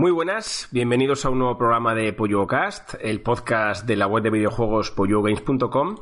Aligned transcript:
Muy 0.00 0.12
buenas, 0.12 0.66
bienvenidos 0.70 1.26
a 1.26 1.28
un 1.28 1.40
nuevo 1.40 1.58
programa 1.58 1.94
de 1.94 2.14
PolloCast, 2.14 2.94
el 3.02 3.20
podcast 3.20 3.84
de 3.86 3.96
la 3.96 4.06
web 4.06 4.22
de 4.22 4.30
videojuegos 4.30 4.90
pollogames.com. 4.92 5.96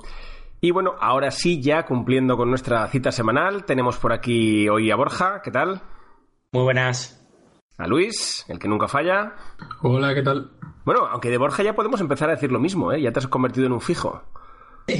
Y 0.60 0.70
bueno, 0.70 0.94
ahora 1.00 1.32
sí, 1.32 1.60
ya 1.60 1.84
cumpliendo 1.84 2.36
con 2.36 2.48
nuestra 2.48 2.86
cita 2.86 3.10
semanal, 3.10 3.64
tenemos 3.64 3.96
por 3.96 4.12
aquí 4.12 4.68
hoy 4.68 4.92
a 4.92 4.94
Borja, 4.94 5.42
¿qué 5.42 5.50
tal? 5.50 5.82
Muy 6.52 6.62
buenas. 6.62 7.28
A 7.76 7.88
Luis, 7.88 8.44
el 8.46 8.60
que 8.60 8.68
nunca 8.68 8.86
falla. 8.86 9.34
Hola, 9.82 10.14
¿qué 10.14 10.22
tal? 10.22 10.52
Bueno, 10.84 11.04
aunque 11.08 11.28
de 11.28 11.38
Borja 11.38 11.64
ya 11.64 11.74
podemos 11.74 12.00
empezar 12.00 12.28
a 12.30 12.34
decir 12.34 12.52
lo 12.52 12.60
mismo, 12.60 12.92
¿eh? 12.92 13.02
Ya 13.02 13.10
te 13.10 13.18
has 13.18 13.26
convertido 13.26 13.66
en 13.66 13.72
un 13.72 13.80
fijo. 13.80 14.22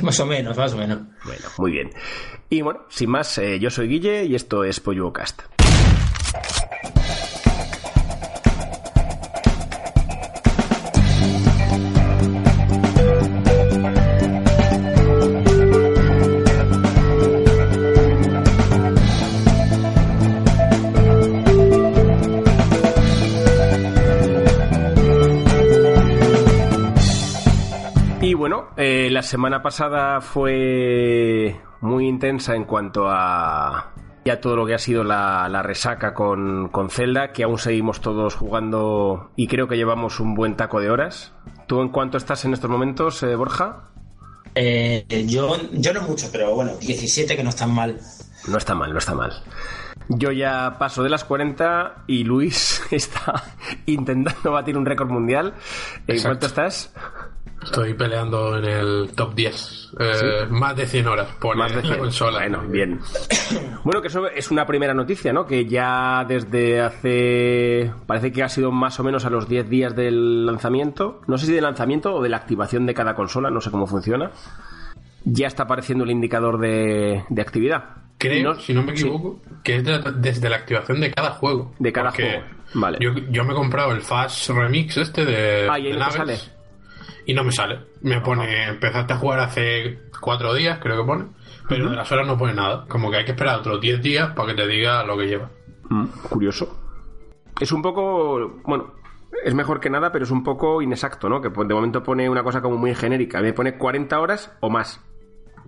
más 0.03 0.19
o 0.19 0.27
menos, 0.27 0.59
más 0.59 0.75
o 0.75 0.77
menos. 0.77 0.99
Bueno, 1.25 1.49
muy 1.59 1.71
bien. 1.71 1.91
Y 2.51 2.63
bueno, 2.63 2.81
sin 2.89 3.11
más, 3.11 3.39
eh, 3.39 3.61
yo 3.61 3.71
soy 3.71 3.87
Guille 3.87 4.25
y 4.25 4.35
esto 4.35 4.65
es 4.65 4.81
PolloCast. 4.81 5.58
La 29.19 29.23
semana 29.23 29.63
pasada 29.65 30.21
fue 30.21 31.61
muy 31.81 32.07
intensa 32.07 32.55
en 32.55 32.63
cuanto 32.63 33.09
a 33.09 33.93
ya 34.25 34.41
todo 34.41 34.55
lo 34.55 34.65
que 34.65 34.75
ha 34.75 34.79
sido 34.79 35.03
la, 35.03 35.61
resaca 35.61 36.15
con, 36.15 36.69
con, 36.69 36.89
Zelda, 36.89 37.33
que 37.33 37.43
aún 37.43 37.59
seguimos 37.59 38.01
todos 38.01 38.37
jugando 38.37 39.33
y 39.35 39.49
creo 39.49 39.67
que 39.67 39.77
llevamos 39.77 40.21
un 40.21 40.37
buen 40.37 40.57
taco 40.57 40.79
de 40.79 40.91
horas. 40.91 41.33
¿Tú 41.67 41.81
en 41.81 41.89
cuánto 41.89 42.17
estás 42.17 42.45
en 42.45 42.55
estos 42.55 42.71
momentos, 42.71 43.21
eh, 43.25 43.35
Borja? 43.35 43.89
Eh, 44.55 45.05
yo, 45.27 45.57
yo 45.73 45.93
no 45.93 46.03
mucho, 46.03 46.29
pero 46.31 46.55
bueno, 46.55 46.77
17 46.77 47.35
que 47.37 47.43
no 47.43 47.51
están 47.51 47.75
mal. 47.75 47.99
No 48.47 48.57
está 48.57 48.77
mal, 48.77 48.93
no 48.93 48.99
está 49.01 49.17
mal. 49.17 49.33
Yo 50.09 50.31
ya 50.31 50.77
paso 50.79 51.03
de 51.03 51.11
las 51.11 51.25
40 51.25 52.05
y 52.07 52.23
Luis 52.23 52.83
está 52.93 53.43
intentando 53.87 54.53
batir 54.53 54.79
un 54.79 54.87
récord 54.87 55.11
mundial. 55.11 55.55
¿En 56.07 56.23
cuánto 56.23 56.47
estás? 56.47 56.95
Estoy 57.63 57.95
peleando 57.95 58.57
en 58.57 58.65
el 58.65 59.11
top 59.15 59.35
10. 59.35 59.93
Eh, 59.99 60.47
más 60.51 60.77
de 60.77 60.87
100 60.87 61.07
horas 61.09 61.29
por 61.41 61.57
más 61.57 61.75
de 61.75 61.83
100. 61.83 61.99
consola. 61.99 62.39
Bueno, 62.39 62.63
bien. 62.69 63.01
bueno, 63.85 64.01
que 64.01 64.09
eso 64.09 64.29
es 64.29 64.51
una 64.51 64.65
primera 64.67 64.95
noticia, 64.95 65.33
¿no? 65.33 65.47
Que 65.47 65.67
ya 65.67 66.25
desde 66.27 66.81
hace. 66.81 67.93
Parece 68.07 68.33
que 68.33 68.43
ha 68.43 68.49
sido 68.49 68.71
más 68.71 68.99
o 69.01 69.05
menos 69.05 69.25
a 69.25 69.31
los 69.31 69.49
10 69.49 69.69
días 69.69 69.97
del 69.97 70.47
lanzamiento. 70.47 71.21
No 71.27 71.37
sé 71.37 71.47
si 71.47 71.53
del 71.53 71.65
lanzamiento 71.65 72.15
o 72.15 72.23
de 72.23 72.29
la 72.29 72.37
activación 72.37 72.87
de 72.87 72.95
cada 72.95 73.15
consola, 73.15 73.51
no 73.51 73.61
sé 73.61 73.71
cómo 73.71 73.87
funciona. 73.87 74.31
Ya 75.25 75.49
está 75.49 75.65
apareciendo 75.65 76.05
el 76.05 76.11
indicador 76.11 76.59
de, 76.59 77.25
actividad. 77.39 77.85
Creo, 78.19 78.55
si 78.55 78.73
no 78.73 78.83
me 78.83 78.93
equivoco, 78.93 79.41
que 79.63 79.77
es 79.77 79.85
desde 80.17 80.49
la 80.49 80.57
activación 80.57 81.01
de 81.01 81.13
cada 81.13 81.31
juego. 81.31 81.75
De 81.79 81.93
cada 81.93 82.11
juego. 82.13 82.43
Vale. 82.75 82.99
Yo, 83.01 83.45
me 83.45 83.53
he 83.53 83.57
comprado 83.57 83.93
el 83.93 84.01
Fast 84.01 84.49
Remix 84.51 84.97
este 84.97 85.25
de. 85.25 85.69
Ah, 85.71 85.79
y 85.79 85.89
ahí 85.89 85.99
sale 86.11 86.58
y 87.29 87.35
no 87.35 87.45
me 87.45 87.53
sale. 87.53 87.79
Me 88.01 88.23
pone, 88.23 88.69
empezaste 88.69 89.13
a 89.13 89.19
jugar 89.19 89.41
hace 89.41 89.99
cuatro 90.19 90.55
días, 90.55 90.79
creo 90.81 90.97
que 90.97 91.07
pone, 91.07 91.27
pero 91.69 91.91
de 91.91 91.97
las 91.97 92.11
horas 92.11 92.27
no 92.27 92.39
pone 92.39 92.55
nada. 92.55 92.87
Como 92.89 93.11
que 93.11 93.19
hay 93.19 93.25
que 93.27 93.33
esperar 93.33 93.59
otros 93.59 93.83
10 93.83 94.03
días 94.03 94.33
para 94.35 94.49
que 94.49 94.63
te 94.63 94.67
diga 94.67 95.05
lo 95.05 95.19
que 95.19 95.27
lleva. 95.27 95.51
Mm, 95.91 96.07
curioso. 96.31 96.75
Es 97.61 97.71
un 97.71 97.83
poco, 97.83 98.61
bueno, 98.65 98.95
es 99.45 99.55
mejor 99.55 99.79
que 99.79 99.91
nada, 99.91 100.11
pero 100.11 100.25
es 100.25 100.31
un 100.31 100.43
poco 100.43 100.81
inexacto, 100.81 101.29
¿no? 101.29 101.43
Que 101.43 101.51
de 101.51 101.75
momento 101.75 102.03
pone 102.03 102.31
una 102.31 102.43
cosa 102.43 102.63
como 102.63 102.79
muy 102.79 102.95
genérica. 102.95 103.43
Me 103.43 103.53
pone 103.53 103.77
40 103.77 104.19
horas 104.19 104.51
o 104.61 104.71
más. 104.71 105.05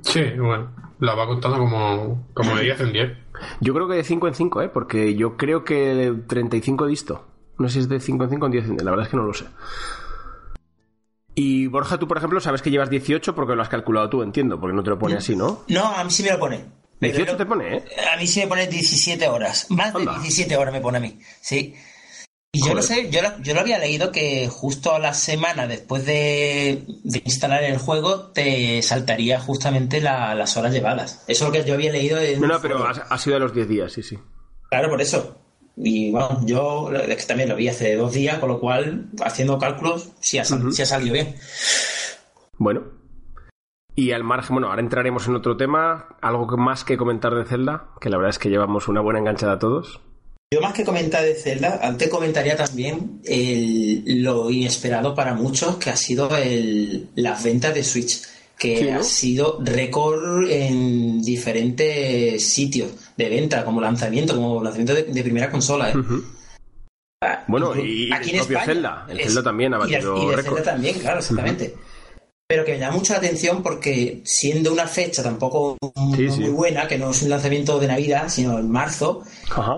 Sí, 0.00 0.24
bueno, 0.38 0.70
la 0.98 1.14
va 1.14 1.26
contando 1.26 1.58
como, 1.58 2.26
como 2.32 2.56
de 2.56 2.62
10 2.62 2.80
en 2.80 2.92
10. 2.92 3.18
Yo 3.60 3.74
creo 3.74 3.86
que 3.86 3.96
de 3.96 4.04
5 4.04 4.28
en 4.28 4.34
5, 4.34 4.62
¿eh? 4.62 4.68
Porque 4.70 5.14
yo 5.14 5.36
creo 5.36 5.62
que 5.62 5.94
de 5.94 6.12
35 6.14 6.86
he 6.86 6.88
visto. 6.88 7.26
No 7.58 7.68
sé 7.68 7.74
si 7.74 7.80
es 7.80 7.88
de 7.90 8.00
5 8.00 8.24
en 8.24 8.30
5 8.30 8.44
o 8.44 8.46
en 8.46 8.52
10 8.52 8.64
en 8.64 8.70
10, 8.76 8.82
la 8.82 8.90
verdad 8.92 9.04
es 9.04 9.10
que 9.10 9.18
no 9.18 9.24
lo 9.24 9.34
sé. 9.34 9.44
Y 11.42 11.68
Borja, 11.68 11.98
tú, 11.98 12.06
por 12.06 12.18
ejemplo, 12.18 12.38
sabes 12.38 12.60
que 12.60 12.70
llevas 12.70 12.90
18 12.90 13.34
porque 13.34 13.56
lo 13.56 13.62
has 13.62 13.70
calculado 13.70 14.10
tú, 14.10 14.22
entiendo, 14.22 14.60
porque 14.60 14.76
no 14.76 14.82
te 14.82 14.90
lo 14.90 14.98
pone 14.98 15.16
así, 15.16 15.34
¿no? 15.34 15.64
No, 15.68 15.86
a 15.86 16.04
mí 16.04 16.10
sí 16.10 16.22
me 16.22 16.32
lo 16.32 16.38
pone. 16.38 16.60
18 17.00 17.34
te 17.34 17.46
pone, 17.46 17.76
¿eh? 17.76 17.84
A 18.12 18.18
mí 18.18 18.26
sí 18.26 18.40
me 18.40 18.46
pone 18.46 18.66
17 18.66 19.26
horas. 19.26 19.66
Más 19.70 19.94
de 19.94 20.00
17 20.00 20.54
horas 20.54 20.74
me 20.74 20.82
pone 20.82 20.98
a 20.98 21.00
mí, 21.00 21.18
sí. 21.40 21.74
Y 22.52 22.62
yo 22.62 22.74
no 22.74 22.82
sé, 22.82 23.08
yo 23.10 23.22
lo, 23.22 23.38
yo 23.38 23.54
lo 23.54 23.60
había 23.60 23.78
leído 23.78 24.12
que 24.12 24.48
justo 24.48 24.92
a 24.92 24.98
la 24.98 25.14
semana 25.14 25.66
después 25.66 26.04
de, 26.04 26.84
instalar 27.24 27.64
el 27.64 27.78
juego 27.78 28.32
te 28.32 28.82
saltaría 28.82 29.40
justamente 29.40 30.02
las 30.02 30.56
horas 30.58 30.74
llevadas. 30.74 31.24
Eso 31.26 31.44
es 31.44 31.48
lo 31.48 31.52
que 31.52 31.66
yo 31.66 31.72
había 31.72 31.92
leído. 31.92 32.20
En 32.20 32.38
no, 32.38 32.48
no, 32.48 32.60
pero 32.60 32.84
ha, 32.84 32.90
ha, 32.90 33.18
sido 33.18 33.36
a 33.36 33.38
los 33.38 33.54
10 33.54 33.66
días, 33.66 33.92
sí, 33.92 34.02
sí. 34.02 34.18
Claro, 34.68 34.90
por 34.90 35.00
eso. 35.00 35.40
Y 35.76 36.10
bueno, 36.10 36.40
yo 36.44 36.90
es 36.92 37.16
que 37.16 37.26
también 37.26 37.48
lo 37.48 37.56
vi 37.56 37.68
hace 37.68 37.96
dos 37.96 38.12
días, 38.12 38.38
con 38.38 38.48
lo 38.48 38.60
cual, 38.60 39.08
haciendo 39.24 39.58
cálculos, 39.58 40.10
sí 40.20 40.38
ha, 40.38 40.44
salido 40.44 41.14
bien. 41.14 41.34
Bueno. 42.58 42.82
Y 43.94 44.12
al 44.12 44.24
margen, 44.24 44.54
bueno, 44.54 44.68
ahora 44.68 44.80
entraremos 44.80 45.26
en 45.26 45.36
otro 45.36 45.56
tema. 45.56 46.16
¿Algo 46.20 46.46
más 46.56 46.84
que 46.84 46.96
comentar 46.96 47.34
de 47.34 47.44
Zelda? 47.44 47.88
Que 48.00 48.08
la 48.08 48.16
verdad 48.16 48.30
es 48.30 48.38
que 48.38 48.48
llevamos 48.48 48.88
una 48.88 49.00
buena 49.00 49.18
enganchada 49.18 49.54
a 49.54 49.58
todos. 49.58 50.00
Yo 50.52 50.60
más 50.60 50.72
que 50.72 50.84
comentar 50.84 51.22
de 51.22 51.34
Zelda, 51.34 51.80
antes 51.82 52.08
comentaría 52.08 52.56
también 52.56 53.20
lo 53.24 54.50
inesperado 54.50 55.14
para 55.14 55.34
muchos 55.34 55.76
que 55.76 55.90
ha 55.90 55.96
sido 55.96 56.28
las 57.14 57.44
ventas 57.44 57.74
de 57.74 57.84
Switch 57.84 58.22
que 58.60 58.92
ha 58.92 59.02
sido 59.02 59.58
récord 59.62 60.50
en 60.50 61.22
diferentes 61.22 62.44
sitios 62.44 62.90
de 63.24 63.30
venta, 63.30 63.64
como 63.64 63.80
lanzamiento, 63.80 64.34
como 64.34 64.62
lanzamiento 64.62 64.94
de, 64.94 65.22
primera 65.22 65.50
consola. 65.50 65.90
¿eh? 65.90 65.94
Ah, 67.22 67.44
bueno, 67.48 67.76
y, 67.76 68.12
aquí 68.12 68.30
el 68.30 68.38
propio 68.38 68.60
Zelda. 68.64 69.06
El 69.08 69.20
Zelda 69.20 69.42
también 69.42 69.74
ha 69.74 69.78
batido 69.78 70.16
y, 70.16 70.36
de, 70.36 70.42
Zelda 70.42 70.62
también, 70.62 70.98
claro, 70.98 71.18
exactamente 71.18 71.74
pero 72.50 72.64
que 72.64 72.72
me 72.72 72.80
llama 72.80 72.96
mucho 72.96 73.12
la 73.12 73.20
atención 73.20 73.62
porque 73.62 74.22
siendo 74.24 74.72
una 74.72 74.88
fecha 74.88 75.22
tampoco 75.22 75.76
muy 75.94 76.50
buena, 76.50 76.88
que 76.88 76.98
no 76.98 77.12
es 77.12 77.22
un 77.22 77.30
lanzamiento 77.30 77.78
de 77.78 77.86
Navidad, 77.86 78.28
sino 78.28 78.58
en 78.58 78.68
marzo, 78.68 79.22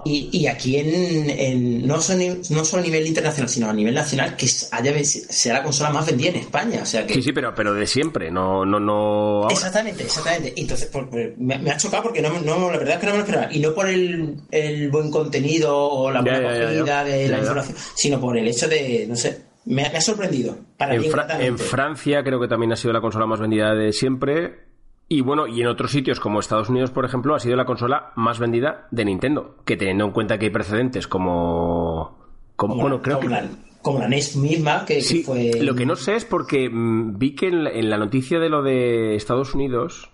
y, 0.07 0.47
aquí 0.47 0.79
en, 0.79 1.87
no, 1.87 2.01
solo, 2.01 2.39
no 2.49 2.65
solo 2.65 2.83
a 2.83 2.87
nivel 2.87 3.07
internacional, 3.07 3.51
sino 3.51 3.69
a 3.69 3.75
nivel 3.75 3.95
nacional, 3.95 4.37
que 4.37 4.47
haya, 4.71 5.05
sea 5.05 5.53
la 5.53 5.63
consola 5.63 5.91
más 5.91 6.07
vendida 6.07 6.31
en 6.31 6.37
España. 6.37 6.81
O 6.83 6.87
sea 6.87 7.07
que... 7.07 7.13
Sí, 7.13 7.23
sí, 7.23 7.33
pero, 7.35 7.55
pero 7.55 7.75
de 7.75 7.87
siempre, 7.87 8.31
no... 8.31 8.65
no, 8.65 8.81
no 8.81 9.51
Exactamente, 9.51 10.05
exactamente. 10.05 10.55
Entonces, 10.57 10.89
me, 11.37 11.71
ha 11.71 11.77
chocado 11.77 12.05
porque 12.05 12.23
no, 12.23 12.41
no, 12.41 12.71
la 12.71 12.79
verdad 12.79 12.95
es 12.95 13.01
que 13.01 13.07
no 13.07 13.13
me 13.13 13.19
lo 13.19 13.25
esperaba. 13.25 13.53
Y 13.53 13.61
no 13.61 13.75
por 13.75 13.87
el, 13.87 14.37
el 14.51 14.91
buen 14.91 15.11
contenido 15.11 15.77
o 15.77 16.11
la 16.11 16.23
buena 16.23 16.39
acogida 16.39 17.05
de 17.05 17.29
la 17.29 17.39
información, 17.39 17.77
sino 17.95 18.19
por 18.19 18.39
el 18.39 18.49
hecho 18.49 18.67
de, 18.67 19.05
no 19.07 19.15
sé, 19.15 19.52
me, 19.65 19.83
ha 19.83 20.01
sorprendido. 20.01 20.57
en, 20.79 21.59
Francia 21.59 22.23
creo 22.25 22.41
que 22.41 22.49
también 22.49 22.73
ha 22.73 22.77
sido 22.77 22.93
la 22.93 23.01
consola 23.01 23.27
más 23.27 23.41
vendida 23.41 23.75
de 23.75 23.93
siempre. 23.93 24.73
Y 25.09 25.21
bueno, 25.21 25.47
y 25.47 25.61
en 25.61 25.67
otros 25.67 25.91
sitios 25.91 26.21
como 26.21 26.41
Estados 26.41 26.69
Unidos, 26.71 26.91
por 26.91 27.05
ejemplo, 27.05 27.35
ha 27.35 27.39
sido 27.39 27.57
la 27.57 27.67
consola 27.67 28.13
más 28.17 28.39
vendida 28.39 28.89
de 28.91 29.05
Nintendo. 29.05 29.57
Que 29.65 29.77
teniendo 29.77 30.07
en 30.07 30.13
cuenta 30.13 30.39
que 30.39 30.47
hay 30.47 30.51
precedentes 30.51 31.07
como. 31.07 32.19
Como, 32.57 32.77
bueno, 32.77 33.03
creo 33.03 33.21
que. 33.21 33.29
La, 33.29 33.45
como 33.83 33.99
la 33.99 34.09
NES 34.09 34.37
misma, 34.37 34.85
que, 34.85 35.03
fue. 35.25 35.51
Lo 35.61 35.75
que 35.75 35.87
no 35.87 35.97
sé 35.97 36.17
es 36.17 36.25
porque 36.25 36.71
mm, 36.71 37.19
vi 37.19 37.35
que 37.35 37.49
en 37.49 37.91
la, 37.91 37.99
noticia 37.99 38.39
de 38.39 38.49
lo 38.49 38.63
de 38.63 39.15
Estados 39.15 39.55
Unidos. 39.55 40.11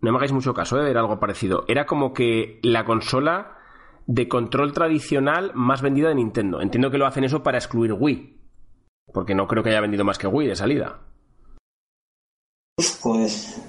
No 0.00 0.12
me 0.12 0.16
hagáis 0.16 0.32
mucho 0.32 0.54
caso 0.54 0.78
de 0.78 0.84
ver 0.84 0.96
algo 0.96 1.20
parecido. 1.20 1.64
Era 1.68 1.84
como 1.84 2.14
que 2.14 2.58
la 2.62 2.86
consola 2.86 3.58
de 4.06 4.28
control 4.28 4.72
tradicional 4.72 5.52
más 5.54 5.82
vendida 5.82 6.08
de 6.08 6.14
Nintendo. 6.14 6.62
Entiendo 6.62 6.90
que 6.90 6.96
lo 6.96 7.06
hacen 7.06 7.24
eso 7.24 7.42
para 7.42 7.58
excluir 7.58 7.92
Wii. 7.92 8.39
Porque 9.12 9.34
no 9.34 9.46
creo 9.46 9.62
que 9.62 9.70
haya 9.70 9.80
vendido 9.80 10.04
más 10.04 10.18
que 10.18 10.26
Wii 10.26 10.48
de 10.48 10.56
salida. 10.56 11.00
Pues. 13.02 13.60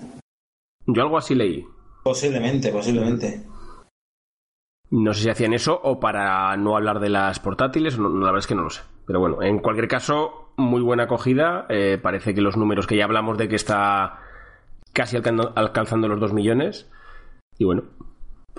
Yo 0.85 1.01
algo 1.01 1.17
así 1.17 1.35
leí. 1.35 1.65
Posiblemente, 2.03 2.71
posiblemente. 2.71 3.43
No 4.89 5.13
sé 5.13 5.23
si 5.23 5.29
hacían 5.29 5.53
eso 5.53 5.79
o 5.81 5.99
para 5.99 6.55
no 6.57 6.75
hablar 6.75 6.99
de 6.99 7.09
las 7.09 7.39
portátiles, 7.39 7.97
la 7.97 8.09
verdad 8.09 8.39
es 8.39 8.47
que 8.47 8.55
no 8.55 8.63
lo 8.63 8.69
sé. 8.69 8.81
Pero 9.05 9.19
bueno, 9.19 9.41
en 9.41 9.59
cualquier 9.59 9.87
caso, 9.87 10.53
muy 10.57 10.81
buena 10.81 11.03
acogida. 11.03 11.65
Eh, 11.69 11.97
parece 12.01 12.33
que 12.33 12.41
los 12.41 12.57
números 12.57 12.87
que 12.87 12.97
ya 12.97 13.05
hablamos 13.05 13.37
de 13.37 13.47
que 13.47 13.55
está 13.55 14.19
casi 14.93 15.17
alcanzando 15.17 16.07
los 16.07 16.19
2 16.19 16.33
millones. 16.33 16.89
Y 17.57 17.65
bueno, 17.65 17.83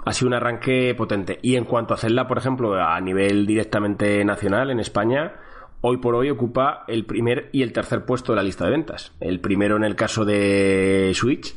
ha 0.04 0.12
sido 0.12 0.28
un 0.28 0.34
arranque 0.34 0.94
potente. 0.96 1.38
Y 1.42 1.56
en 1.56 1.64
cuanto 1.64 1.94
a 1.94 1.98
Zelda, 1.98 2.26
por 2.26 2.38
ejemplo, 2.38 2.74
a 2.74 3.00
nivel 3.00 3.46
directamente 3.46 4.24
nacional 4.24 4.70
en 4.70 4.80
España, 4.80 5.34
hoy 5.82 5.98
por 5.98 6.14
hoy 6.14 6.30
ocupa 6.30 6.84
el 6.88 7.04
primer 7.04 7.50
y 7.52 7.62
el 7.62 7.72
tercer 7.72 8.06
puesto 8.06 8.32
de 8.32 8.36
la 8.36 8.42
lista 8.42 8.64
de 8.64 8.70
ventas. 8.70 9.12
El 9.20 9.40
primero 9.40 9.76
en 9.76 9.84
el 9.84 9.94
caso 9.94 10.24
de 10.24 11.12
Switch 11.14 11.54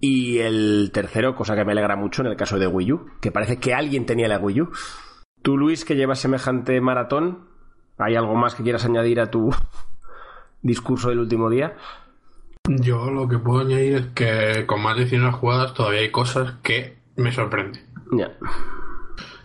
y 0.00 0.38
el 0.38 0.90
tercero, 0.92 1.36
cosa 1.36 1.54
que 1.54 1.64
me 1.64 1.72
alegra 1.72 1.94
mucho, 1.94 2.22
en 2.22 2.28
el 2.28 2.36
caso 2.36 2.58
de 2.58 2.66
Wii 2.66 2.92
U, 2.92 3.06
que 3.20 3.30
parece 3.30 3.58
que 3.58 3.72
alguien 3.72 4.04
tenía 4.04 4.26
la 4.26 4.38
Wii 4.38 4.62
U. 4.62 4.70
Tú, 5.42 5.56
Luis, 5.56 5.84
que 5.84 5.94
llevas 5.94 6.18
semejante 6.18 6.80
maratón, 6.80 7.52
¿Hay 7.98 8.16
algo 8.16 8.34
más 8.34 8.54
que 8.54 8.62
quieras 8.62 8.84
añadir 8.84 9.20
a 9.20 9.30
tu 9.30 9.50
discurso 10.62 11.10
del 11.10 11.20
último 11.20 11.50
día? 11.50 11.76
Yo 12.68 13.10
lo 13.10 13.28
que 13.28 13.38
puedo 13.38 13.60
añadir 13.60 13.94
es 13.94 14.06
que 14.08 14.66
con 14.66 14.82
más 14.82 14.96
de 14.96 15.06
100 15.06 15.32
jugadas 15.32 15.74
todavía 15.74 16.00
hay 16.00 16.10
cosas 16.10 16.54
que 16.62 16.98
me 17.16 17.32
sorprenden. 17.32 17.82
Ya. 18.12 18.32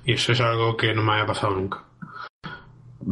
Y 0.05 0.13
eso 0.13 0.31
es 0.31 0.41
algo 0.41 0.77
que 0.77 0.93
no 0.93 1.03
me 1.03 1.13
había 1.13 1.25
pasado 1.25 1.55
nunca. 1.55 1.83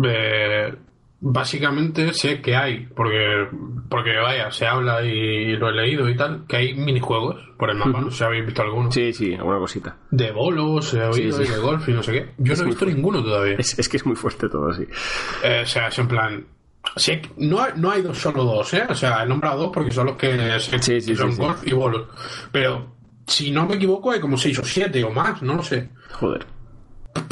Eh, 0.04 0.74
básicamente 1.22 2.14
sé 2.14 2.42
que 2.42 2.56
hay, 2.56 2.88
porque, 2.96 3.48
porque 3.90 4.18
vaya, 4.18 4.52
se 4.52 4.68
habla 4.68 5.04
y 5.04 5.56
lo 5.58 5.70
he 5.70 5.74
leído 5.74 6.10
y 6.10 6.16
tal, 6.16 6.46
que 6.48 6.58
hay 6.58 6.74
minijuegos 6.76 7.38
por 7.58 7.70
el 7.72 7.78
mapa, 7.78 8.02
no 8.02 8.12
sé 8.12 8.18
si 8.18 8.24
habéis 8.24 8.46
visto 8.46 8.62
alguno. 8.62 8.92
Sí, 8.92 9.14
sí, 9.14 9.34
alguna 9.34 9.60
cosita. 9.60 9.98
De 10.12 10.32
bolos, 10.32 10.94
he 10.94 11.04
oído, 11.04 11.42
y 11.42 11.48
de 11.48 11.58
golf 11.58 11.88
y 11.90 11.94
no 11.94 12.04
sé 12.04 12.12
qué. 12.12 12.30
Yo 12.38 12.56
no 12.56 12.64
he 12.64 12.66
visto 12.66 12.86
ninguno 12.86 13.24
todavía. 13.24 13.56
Es, 13.58 13.90
que 13.90 13.98
es 13.98 14.06
muy 14.06 14.16
fuerte 14.16 14.50
todo, 14.50 14.72
sí. 14.74 14.84
Eh, 15.44 15.62
o 15.64 15.68
sea, 15.68 15.88
es 15.88 15.98
en 16.00 16.08
plan, 16.08 16.46
Sí, 16.98 17.20
no, 17.38 17.68
no 17.76 17.92
hay 17.92 18.02
dos, 18.02 18.18
solo 18.18 18.44
dos, 18.44 18.74
¿eh? 18.74 18.86
O 18.88 18.94
sea, 18.94 19.24
he 19.24 19.26
nombrado 19.26 19.64
dos 19.64 19.72
porque 19.74 19.92
son 19.92 20.08
los 20.08 20.18
que, 20.18 20.60
son 21.16 21.36
golf 21.36 21.66
y 21.66 21.74
bolos. 21.74 22.08
Pero, 22.52 22.96
si 23.26 23.52
no 23.52 23.66
me 23.66 23.76
equivoco, 23.76 24.12
hay 24.12 24.20
como 24.20 24.38
seis 24.38 24.60
o 24.60 24.64
siete 24.64 25.04
o 25.04 25.10
más, 25.10 25.42
no 25.42 25.56
lo 25.56 25.64
sé. 25.64 25.90
Joder. 26.12 26.46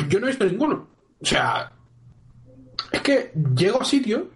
Yo 0.10 0.20
no 0.20 0.26
he 0.26 0.30
visto 0.30 0.46
ninguno. 0.46 0.88
O 1.22 1.26
sea, 1.26 1.72
es 2.94 3.02
que 3.02 3.32
llego 3.56 3.82
a 3.82 3.86
sitio 3.86 4.28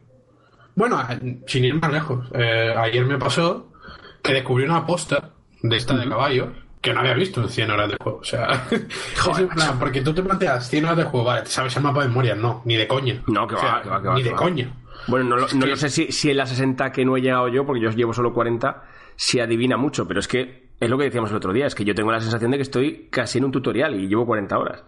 Bueno, 0.76 1.00
sin 1.46 1.64
ir 1.64 1.76
más 1.76 1.92
lejos. 1.94 2.28
Eh, 2.34 2.74
ayer 2.76 3.06
me 3.06 3.18
pasó 3.18 3.72
que 4.22 4.34
descubrí 4.34 4.66
una 4.66 4.86
posta 4.86 5.30
de 5.62 5.78
esta 5.78 5.96
de 5.96 6.10
caballo 6.10 6.52
que 6.82 6.94
no 6.94 7.00
había 7.00 7.14
visto 7.14 7.42
en 7.42 7.50
100 7.50 7.72
horas 7.72 7.90
de 7.90 7.98
juego. 8.02 8.20
O 8.20 8.24
sea, 8.24 8.68
Joder, 9.18 9.48
plan, 9.48 9.80
porque 9.80 10.02
tú 10.02 10.14
te 10.14 10.22
planteas 10.22 10.70
100 10.70 10.86
horas 10.86 10.98
de 10.98 11.04
juego, 11.04 11.26
vale, 11.26 11.44
te 11.44 11.50
sabes 11.50 11.76
el 11.78 11.84
mapa 11.84 12.02
de 12.02 12.10
memoria. 12.10 12.36
No, 12.36 12.62
ni 12.66 12.76
de 12.76 12.88
coña. 12.88 13.22
No, 13.28 13.48
que 13.48 13.56
va, 13.56 13.82
que 13.82 13.90
va, 13.90 14.02
que 14.02 14.08
va. 14.08 14.16
Ni 14.16 14.24
de 14.24 14.32
coña. 14.32 14.74
Bueno, 15.08 15.38
no, 15.38 15.48
no, 15.48 15.76
sé 15.76 15.90
si, 15.90 16.12
si 16.12 16.32
en 16.32 16.38
la 16.38 16.46
60 16.46 16.92
que 16.92 17.06
no 17.06 17.16
he 17.16 17.22
llegado 17.22 17.48
yo, 17.48 17.66
porque 17.66 17.82
yo 17.82 17.90
llevo 17.92 18.14
solo 18.14 18.34
40, 18.34 18.84
se 19.16 19.42
adivina 19.42 19.78
mucho, 19.78 20.08
pero 20.08 20.20
es 20.20 20.28
que 20.28 20.68
es 20.80 20.90
lo 20.90 20.98
que 20.98 21.06
decíamos 21.06 21.32
el 21.32 21.38
otro 21.38 21.54
día, 21.54 21.66
es 21.66 21.76
que 21.76 21.86
yo 21.86 21.96
tengo 21.96 22.12
la 22.12 22.20
sensación 22.20 22.52
de 22.52 22.58
que 22.58 22.64
estoy 22.64 23.08
casi 23.10 23.38
en 23.38 23.46
un 23.46 23.52
tutorial 23.52 23.96
y 23.96 24.08
llevo 24.08 24.26
40 24.26 24.58
horas. 24.58 24.84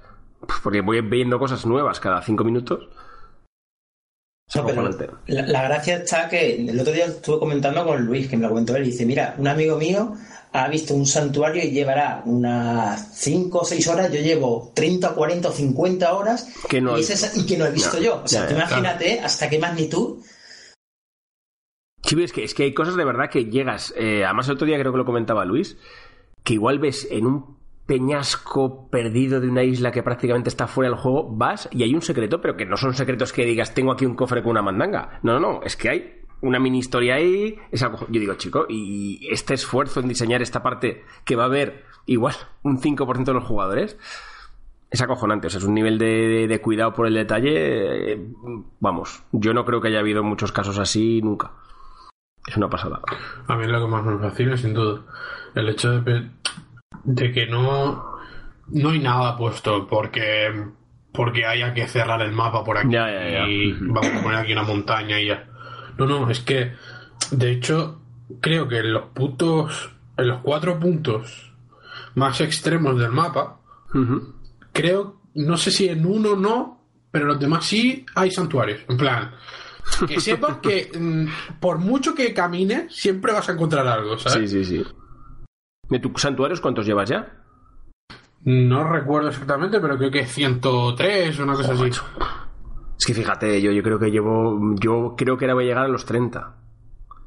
Porque 0.64 0.82
voy 0.82 1.02
viendo 1.02 1.40
cosas 1.40 1.66
nuevas 1.66 2.00
cada 2.00 2.22
5 2.22 2.44
minutos. 2.44 2.90
La, 4.54 5.42
la, 5.44 5.64
gracia 5.64 5.98
está 5.98 6.28
que 6.28 6.56
el 6.56 6.80
otro 6.80 6.92
día 6.92 7.06
estuve 7.06 7.40
comentando 7.40 7.86
con 7.86 8.04
Luis, 8.04 8.28
que 8.28 8.36
me 8.36 8.44
lo 8.44 8.50
comentó 8.50 8.76
él, 8.76 8.84
y 8.84 8.92
dice, 8.92 9.06
mira, 9.06 9.36
un 9.38 9.48
amigo 9.48 9.78
mío 9.78 10.16
ha 10.52 10.68
visto 10.68 10.96
un 10.96 11.06
santuario 11.06 11.64
y 11.64 11.70
llevará 11.70 12.24
unas 12.26 13.16
5 13.16 13.60
o 13.60 13.66
6 13.66 13.88
horas, 13.88 14.12
yo 14.12 14.20
llevo 14.20 14.72
30, 14.74 15.14
40 15.14 15.50
o 15.50 15.52
50 15.52 16.14
horas 16.14 16.50
y, 16.64 16.68
que 16.68 16.82
no 16.82 16.96
he 17.66 17.72
visto 17.72 18.00
yo. 18.00 18.24
O 18.24 18.28
sea, 18.28 18.50
imagínate 18.50 19.20
hasta 19.20 19.50
qué 19.50 19.60
magnitud. 19.60 20.24
Sí, 22.04 22.24
es 22.24 22.34
que, 22.34 22.44
es 22.44 22.56
que 22.56 22.64
hay 22.64 22.74
cosas 22.74 22.96
de 22.96 23.06
verdad 23.06 23.30
que 23.30 23.46
llegas, 23.46 23.94
eh, 23.96 24.24
además 24.26 24.48
el 24.48 24.56
otro 24.56 24.66
día 24.66 24.80
creo 24.80 24.92
que 24.92 24.98
lo 24.98 25.06
comentaba 25.06 25.46
Luis, 25.46 25.78
que 26.44 26.54
igual 26.54 26.80
ves 26.80 27.08
en 27.12 27.28
un 27.28 27.59
peñasco 27.90 28.88
perdido 28.92 29.42
de 29.42 29.50
una 29.50 29.64
isla 29.64 29.92
que 29.92 30.04
prácticamente 30.04 30.48
está 30.48 30.68
fuera 30.68 30.92
del 30.92 31.00
juego, 31.00 31.28
vas 31.36 31.68
y 31.72 31.82
hay 31.82 31.96
un 31.96 32.04
secreto, 32.04 32.40
pero 32.40 32.56
que 32.56 32.68
no 32.68 32.78
son 32.78 32.94
secretos 32.94 33.34
que 33.34 33.46
digas, 33.46 33.74
tengo 33.74 33.92
aquí 33.92 34.06
un 34.06 34.14
cofre 34.16 34.44
con 34.44 34.52
una 34.52 34.62
mandanga. 34.62 35.20
No, 35.24 35.34
no, 35.34 35.40
no, 35.40 35.64
es 35.64 35.76
que 35.76 35.90
hay 35.90 36.22
una 36.42 36.60
mini 36.60 36.78
historia 36.78 37.16
ahí, 37.16 37.58
es 37.72 37.82
algo, 37.82 38.06
yo 38.08 38.20
digo, 38.20 38.36
chico, 38.36 38.68
y 38.70 39.28
este 39.32 39.56
esfuerzo 39.56 40.02
en 40.02 40.08
diseñar 40.08 40.44
esta 40.44 40.62
parte 40.62 41.04
que 41.26 41.36
va 41.36 41.44
a 41.44 41.48
haber 41.48 41.84
igual 42.06 42.36
un 42.62 42.80
5% 42.80 43.24
de 43.24 43.34
los 43.34 43.44
jugadores, 43.44 43.98
es 44.92 45.02
acojonante, 45.02 45.48
o 45.48 45.50
sea, 45.50 45.58
es 45.58 45.66
un 45.66 45.74
nivel 45.74 45.98
de, 45.98 46.62
cuidado 46.62 46.94
por 46.94 47.08
el 47.08 47.16
detalle, 47.16 48.14
eh, 48.14 48.24
vamos, 48.80 49.24
yo 49.32 49.52
no 49.52 49.66
creo 49.66 49.82
que 49.82 49.88
haya 49.88 50.00
habido 50.00 50.22
muchos 50.22 50.52
casos 50.52 50.78
así 50.78 51.24
nunca. 51.24 51.54
Es 52.48 52.56
una 52.56 52.70
pasada. 52.70 53.02
A 53.48 53.56
mí 53.56 53.66
lo 53.68 53.82
que 53.82 53.88
más 53.88 54.04
me 54.04 54.18
fascina, 54.20 54.56
sin 54.58 54.74
duda, 54.74 55.02
el 55.56 55.70
hecho 55.70 56.02
de, 56.02 56.30
de 57.10 57.32
que 57.32 57.48
no, 57.48 58.20
no 58.68 58.90
hay 58.90 59.00
nada 59.00 59.36
puesto 59.36 59.88
porque 59.88 60.54
porque 61.12 61.44
haya 61.44 61.74
que 61.74 61.88
cerrar 61.88 62.22
el 62.22 62.32
mapa 62.32 62.64
por 62.64 62.78
aquí 62.78 62.96
y 62.96 63.74
vamos 63.82 64.12
a 64.14 64.22
poner 64.22 64.40
aquí 64.40 64.54
una 64.54 64.64
montaña 64.64 65.20
y 65.20 65.28
ya. 65.28 65.50
No, 65.98 66.06
no, 66.06 66.30
es 66.30 66.40
que, 66.40 66.74
de 67.32 67.52
hecho, 67.52 68.00
creo 68.40 68.68
que 68.68 68.78
en 68.78 68.94
los 68.94 69.06
puntos, 69.08 69.90
en 70.18 70.28
los 70.28 70.42
cuatro 70.42 70.80
puntos 70.80 71.52
más 72.14 72.40
extremos 72.42 72.98
del 73.00 73.10
mapa, 73.10 73.60
creo, 74.72 75.20
no 75.34 75.58
sé 75.58 75.72
si 75.72 75.90
en 75.90 76.06
uno 76.06 76.36
no, 76.36 76.80
pero 77.10 77.26
en 77.26 77.30
los 77.30 77.40
demás 77.40 77.66
sí 77.66 78.06
hay 78.14 78.30
santuarios. 78.30 78.82
En 78.88 78.98
plan, 78.98 79.32
que 80.08 80.22
sepas 80.22 80.58
que 80.58 80.92
mm, 80.98 81.60
por 81.60 81.80
mucho 81.80 82.14
que 82.14 82.36
camines, 82.36 82.96
siempre 82.96 83.34
vas 83.34 83.50
a 83.50 83.54
encontrar 83.54 83.88
algo, 83.88 84.18
¿sabes? 84.20 84.52
Sí, 84.52 84.64
sí, 84.64 84.78
sí. 84.78 84.86
¿De 85.90 86.00
tus 86.00 86.22
santuarios 86.22 86.62
cuántos 86.62 86.86
llevas 86.86 87.10
ya? 87.10 87.44
No 88.44 88.84
recuerdo 88.90 89.30
exactamente, 89.30 89.80
pero 89.80 89.98
creo 89.98 90.12
que 90.12 90.26
103 90.26 91.40
o 91.40 91.44
una 91.44 91.54
cosa 91.54 91.74
así. 91.74 91.90
Es 92.98 93.06
que 93.06 93.14
fíjate, 93.14 93.62
yo, 93.62 93.72
yo 93.72 93.84
creo 93.84 94.00
que 94.00 94.12
llevo. 94.12 94.76
Yo 94.80 95.16
creo 95.18 95.38
que 95.38 95.46
era 95.46 95.54
voy 95.54 95.66
a 95.66 95.68
llegar 95.68 95.86
a 95.86 95.90
los 95.90 96.06
30. 96.06 96.56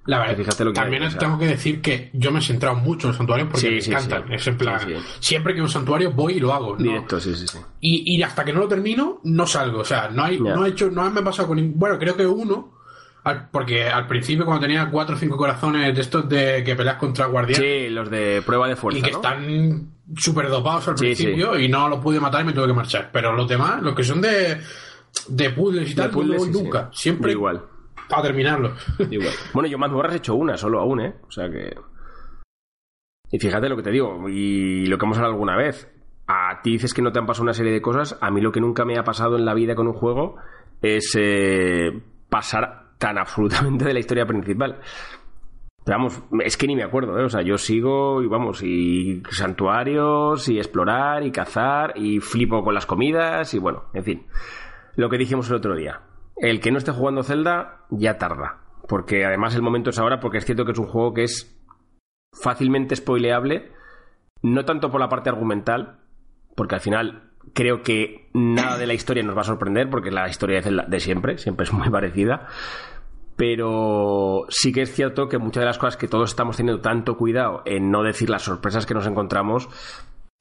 La 0.05 0.19
verdad, 0.19 0.37
fíjate 0.37 0.65
lo 0.65 0.73
que 0.73 0.81
también 0.81 1.17
tengo 1.17 1.39
que 1.39 1.47
decir 1.47 1.81
que 1.81 2.11
yo 2.13 2.33
me 2.33 2.41
he 2.41 2.43
centrado 2.43 2.75
mucho 2.77 3.07
en 3.07 3.11
los 3.11 3.17
santuarios 3.17 3.49
porque 3.51 3.71
me 3.71 3.79
encantan. 3.79 4.33
Es 4.33 4.47
en 4.49 4.59
plan, 4.59 4.81
siempre 5.21 5.55
que 5.55 5.63
un 5.63 5.69
santuario 5.69 6.11
voy 6.11 6.35
y 6.35 6.41
lo 6.41 6.53
hago. 6.53 6.77
Directo, 6.77 7.21
sí, 7.21 7.35
sí, 7.37 7.47
sí. 7.47 7.59
Y, 7.81 8.17
y, 8.17 8.23
hasta 8.23 8.45
que 8.45 8.53
no 8.53 8.61
lo 8.61 8.69
termino, 8.69 9.21
no 9.23 9.47
salgo. 9.47 9.81
O 9.81 9.85
sea, 9.85 10.11
no 10.11 10.25
hay, 10.25 10.41
no 10.41 10.67
he 10.67 10.71
hecho, 10.71 10.91
no 10.91 11.09
me 11.09 11.21
ha 11.21 11.25
pasado 11.25 11.49
con. 11.49 11.79
Bueno, 11.79 11.99
creo 11.99 12.17
que 12.17 12.27
uno. 12.27 12.82
Porque 13.51 13.89
al 13.89 14.07
principio, 14.07 14.45
cuando 14.45 14.63
tenía 14.63 14.91
cuatro 14.91 15.15
o 15.15 15.19
cinco 15.19 15.37
corazones 15.37 15.95
de 15.95 16.01
estos 16.01 16.29
de 16.29 16.65
que 16.65 16.75
peleas 16.75 16.97
contra 16.97 17.27
guardianes. 17.27 17.87
Sí, 17.87 17.89
los 17.89 18.11
de 18.11 18.43
prueba 18.45 18.67
de 18.69 18.77
fuerza. 18.77 18.99
Y 18.99 19.03
que 19.03 19.11
están 19.11 19.93
súper 20.17 20.49
dopados 20.49 20.89
al 20.89 20.95
principio 20.97 21.59
y 21.59 21.69
no 21.69 21.89
los 21.89 22.01
pude 22.01 22.19
matar 22.19 22.43
y 22.43 22.47
me 22.47 22.53
tuve 22.53 22.67
que 22.67 22.73
marchar. 22.73 23.11
Pero 23.13 23.33
los 23.33 23.49
demás, 23.49 23.81
los 23.83 23.95
que 23.95 24.03
son 24.03 24.21
de 24.21 24.61
de 25.29 25.51
puzzles 25.51 25.91
y 25.91 25.95
tal, 25.95 26.11
puzzles, 26.11 26.49
nunca. 26.49 26.91
Siempre 26.93 27.33
igual. 27.33 27.63
Para 28.09 28.23
terminarlo. 28.23 28.75
Igual. 29.11 29.33
Bueno, 29.53 29.69
yo 29.69 29.79
mazmorras 29.79 30.15
he 30.15 30.19
hecho 30.19 30.35
una, 30.35 30.57
solo 30.57 30.81
aún, 30.81 31.01
¿eh? 31.01 31.15
O 31.27 31.31
sea 31.31 31.49
que. 31.49 31.75
Y 33.31 33.39
fíjate 33.39 33.69
lo 33.69 33.77
que 33.77 33.83
te 33.83 33.91
digo, 33.91 34.29
y 34.29 34.87
lo 34.87 34.99
que 34.99 35.07
hemos 35.07 35.17
hablado 35.17 35.35
alguna 35.35 35.57
vez. 35.57 35.89
A 36.27 36.61
ti 36.63 36.73
dices 36.73 36.95
que 36.95 37.03
no 37.03 37.13
te 37.13 37.19
han 37.19 37.27
pasado 37.27 37.45
una 37.45 37.55
serie 37.55 37.73
de 37.73 37.83
cosas. 37.83 38.19
A 38.21 38.31
mí 38.31 38.41
lo 38.41 38.53
que 38.53 38.61
nunca 38.61 38.85
me 38.85 38.99
ha 38.99 39.05
pasado 39.05 39.37
en 39.37 39.45
la 39.45 39.55
vida 39.55 39.75
con 39.75 39.87
un 39.87 39.93
juego 39.93 40.37
es 40.81 41.17
eh, 41.19 42.01
pasar 42.29 42.82
tan 43.03 43.19
absolutamente 43.19 43.85
de 43.85 43.95
la 43.95 44.01
historia 44.01 44.27
principal. 44.27 44.81
Pero 45.85 45.99
vamos, 45.99 46.23
es 46.45 46.57
que 46.57 46.69
ni 46.69 46.77
me 46.77 46.85
acuerdo, 46.85 47.19
¿eh? 47.19 47.25
O 47.25 47.29
sea, 47.29 47.43
yo 47.43 47.59
sigo 47.59 48.23
y 48.23 48.29
vamos, 48.29 48.63
y 48.63 49.21
santuarios, 49.31 50.49
y 50.49 50.59
explorar, 50.59 51.25
y 51.25 51.33
cazar, 51.33 51.95
y 51.97 52.21
flipo 52.21 52.63
con 52.63 52.75
las 52.75 52.87
comidas, 52.87 53.53
y 53.55 53.59
bueno, 53.59 53.87
en 53.93 54.05
fin 54.05 54.27
lo 54.97 55.09
que 55.09 55.19
dijimos 55.19 55.49
el 55.49 55.57
otro 55.57 55.75
día. 55.75 56.01
El 56.37 56.61
que 56.61 56.71
no 56.71 56.79
esté 56.79 56.93
jugando 56.93 57.23
Zelda 57.23 57.87
ya 57.91 58.19
tarda. 58.19 58.61
Porque 58.89 59.25
además 59.25 59.55
el 59.55 59.63
momento 59.63 59.91
es 59.91 59.99
ahora, 59.99 60.21
porque 60.21 60.39
es 60.39 60.45
cierto 60.45 60.65
que 60.65 60.73
es 60.73 60.79
un 60.79 60.87
juego 60.87 61.15
que 61.15 61.25
es 61.25 61.59
fácilmente 62.33 62.97
spoileable. 62.97 63.73
No 64.43 64.65
tanto 64.65 64.91
por 64.91 65.01
la 65.01 65.09
parte 65.09 65.31
argumental, 65.31 66.01
porque 66.57 66.75
al 66.75 66.81
final 66.81 67.31
creo 67.55 67.83
que 67.83 68.29
nada 68.35 68.77
de 68.77 68.87
la 68.87 68.95
historia 68.95 69.23
nos 69.23 69.37
va 69.37 69.43
a 69.43 69.45
sorprender, 69.45 69.89
porque 69.89 70.11
la 70.11 70.29
historia 70.29 70.57
de 70.57 70.63
Zelda 70.63 70.85
de 70.89 71.01
siempre, 71.01 71.39
siempre 71.39 71.65
es 71.65 71.73
muy 71.73 71.89
parecida. 71.91 72.49
Pero 73.43 74.47
sí 74.51 74.73
que 74.73 74.83
es 74.83 74.95
cierto 74.95 75.29
que 75.29 75.37
muchas 75.37 75.63
de 75.63 75.67
las 75.67 75.77
cosas 75.77 75.97
que 75.97 76.07
todos 76.07 76.31
estamos 76.31 76.57
teniendo 76.57 76.81
tanto 76.81 77.17
cuidado 77.17 77.63
en 77.65 77.91
no 77.91 78.05
decir 78.05 78.31
las 78.31 78.43
sorpresas 78.43 78.87
que 78.87 78.95
nos 78.95 79.05
encontramos, 79.05 79.69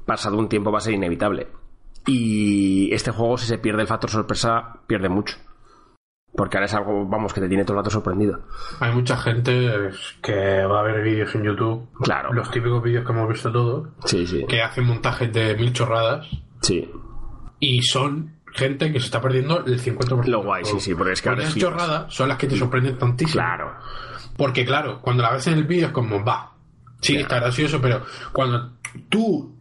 pasado 0.05 0.37
un 0.37 0.47
tiempo 0.47 0.71
va 0.71 0.77
a 0.77 0.81
ser 0.81 0.93
inevitable. 0.93 1.47
Y 2.05 2.93
este 2.93 3.09
juego, 3.09 3.39
si 3.39 3.47
se 3.47 3.57
pierde 3.57 3.81
el 3.81 3.87
factor 3.87 4.11
sorpresa, 4.11 4.81
pierde 4.85 5.09
mucho. 5.09 5.35
Porque 6.35 6.57
ahora 6.57 6.67
es 6.67 6.75
algo, 6.75 7.07
vamos, 7.07 7.33
que 7.33 7.41
te 7.41 7.47
tiene 7.49 7.63
todo 7.63 7.73
el 7.73 7.79
rato 7.79 7.89
sorprendido. 7.89 8.43
Hay 8.79 8.93
mucha 8.93 9.17
gente 9.17 9.89
que 10.21 10.63
va 10.65 10.81
a 10.81 10.83
ver 10.83 11.01
vídeos 11.01 11.33
en 11.33 11.41
YouTube. 11.41 11.89
Claro. 12.03 12.31
Los 12.33 12.51
típicos 12.51 12.83
vídeos 12.83 13.03
que 13.03 13.13
hemos 13.13 13.27
visto 13.27 13.51
todos. 13.51 13.89
Sí, 14.05 14.27
sí. 14.27 14.45
Que 14.47 14.61
hacen 14.61 14.85
montajes 14.85 15.33
de 15.33 15.55
mil 15.55 15.73
chorradas. 15.73 16.27
Sí. 16.61 16.87
Y 17.59 17.81
son 17.81 18.40
gente 18.53 18.91
que 18.91 18.99
se 18.99 19.05
está 19.05 19.21
perdiendo 19.21 19.63
el 19.65 19.81
50%. 19.81 20.25
Lo 20.25 20.43
guay, 20.43 20.65
sí, 20.65 20.79
sí, 20.79 20.95
porque 20.95 21.13
es 21.13 21.21
que 21.21 21.29
ahora 21.29 21.43
Esas 21.43 21.55
chorradas 21.55 22.13
son 22.13 22.29
las 22.29 22.37
que 22.37 22.47
te 22.47 22.57
sorprenden 22.57 22.97
tantísimo. 22.97 23.41
Claro. 23.43 23.75
Porque, 24.37 24.65
claro, 24.65 25.01
cuando 25.01 25.23
la 25.23 25.31
ves 25.31 25.47
en 25.47 25.53
el 25.53 25.65
vídeo 25.65 25.87
es 25.87 25.93
como, 25.93 26.23
va. 26.23 26.53
Sí, 27.01 27.17
está 27.17 27.39
gracioso, 27.39 27.81
pero 27.81 28.03
cuando 28.31 28.73
tú. 29.09 29.55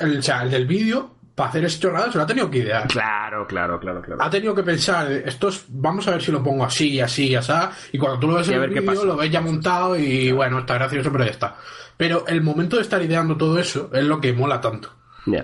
el, 0.00 0.18
o 0.18 0.22
sea, 0.22 0.42
el 0.42 0.50
del 0.50 0.66
vídeo 0.66 1.18
para 1.38 1.50
hacer 1.50 1.64
ese 1.64 1.78
chorrada 1.78 2.10
se 2.10 2.18
lo 2.18 2.24
ha 2.24 2.26
tenido 2.26 2.50
que 2.50 2.58
idear. 2.58 2.88
Claro, 2.88 3.46
claro, 3.46 3.78
claro, 3.78 4.02
claro. 4.02 4.20
Ha 4.20 4.28
tenido 4.28 4.54
que 4.54 4.64
pensar, 4.64 5.10
esto 5.12 5.50
vamos 5.68 6.06
a 6.08 6.10
ver 6.10 6.22
si 6.22 6.32
lo 6.32 6.42
pongo 6.42 6.64
así, 6.64 7.00
así, 7.00 7.34
así, 7.34 7.52
y 7.92 7.98
cuando 7.98 8.18
tú 8.18 8.26
lo 8.26 8.34
ves 8.34 8.48
en 8.48 8.60
el 8.60 8.70
vídeo, 8.70 9.04
lo 9.04 9.16
ves 9.16 9.30
ya 9.30 9.40
montado 9.40 9.96
y 9.96 10.32
bueno, 10.32 10.58
está 10.58 10.74
gracioso, 10.74 11.12
pero 11.12 11.24
ya 11.24 11.30
está. 11.30 11.56
Pero 11.96 12.26
el 12.26 12.42
momento 12.42 12.76
de 12.76 12.82
estar 12.82 13.00
ideando 13.00 13.36
todo 13.36 13.56
eso 13.58 13.88
es 13.92 14.04
lo 14.04 14.20
que 14.20 14.32
mola 14.32 14.60
tanto. 14.60 14.90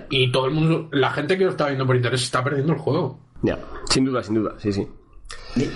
Y 0.09 0.31
todo 0.31 0.45
el 0.45 0.51
mundo, 0.51 0.89
la 0.91 1.11
gente 1.11 1.37
que 1.37 1.45
lo 1.45 1.51
está 1.51 1.67
viendo 1.67 1.85
por 1.85 1.95
interés 1.95 2.23
está 2.23 2.43
perdiendo 2.43 2.73
el 2.73 2.79
juego. 2.79 3.19
Ya, 3.41 3.59
sin 3.89 4.05
duda, 4.05 4.23
sin 4.23 4.35
duda, 4.35 4.55
sí, 4.57 4.71
sí. 4.71 4.87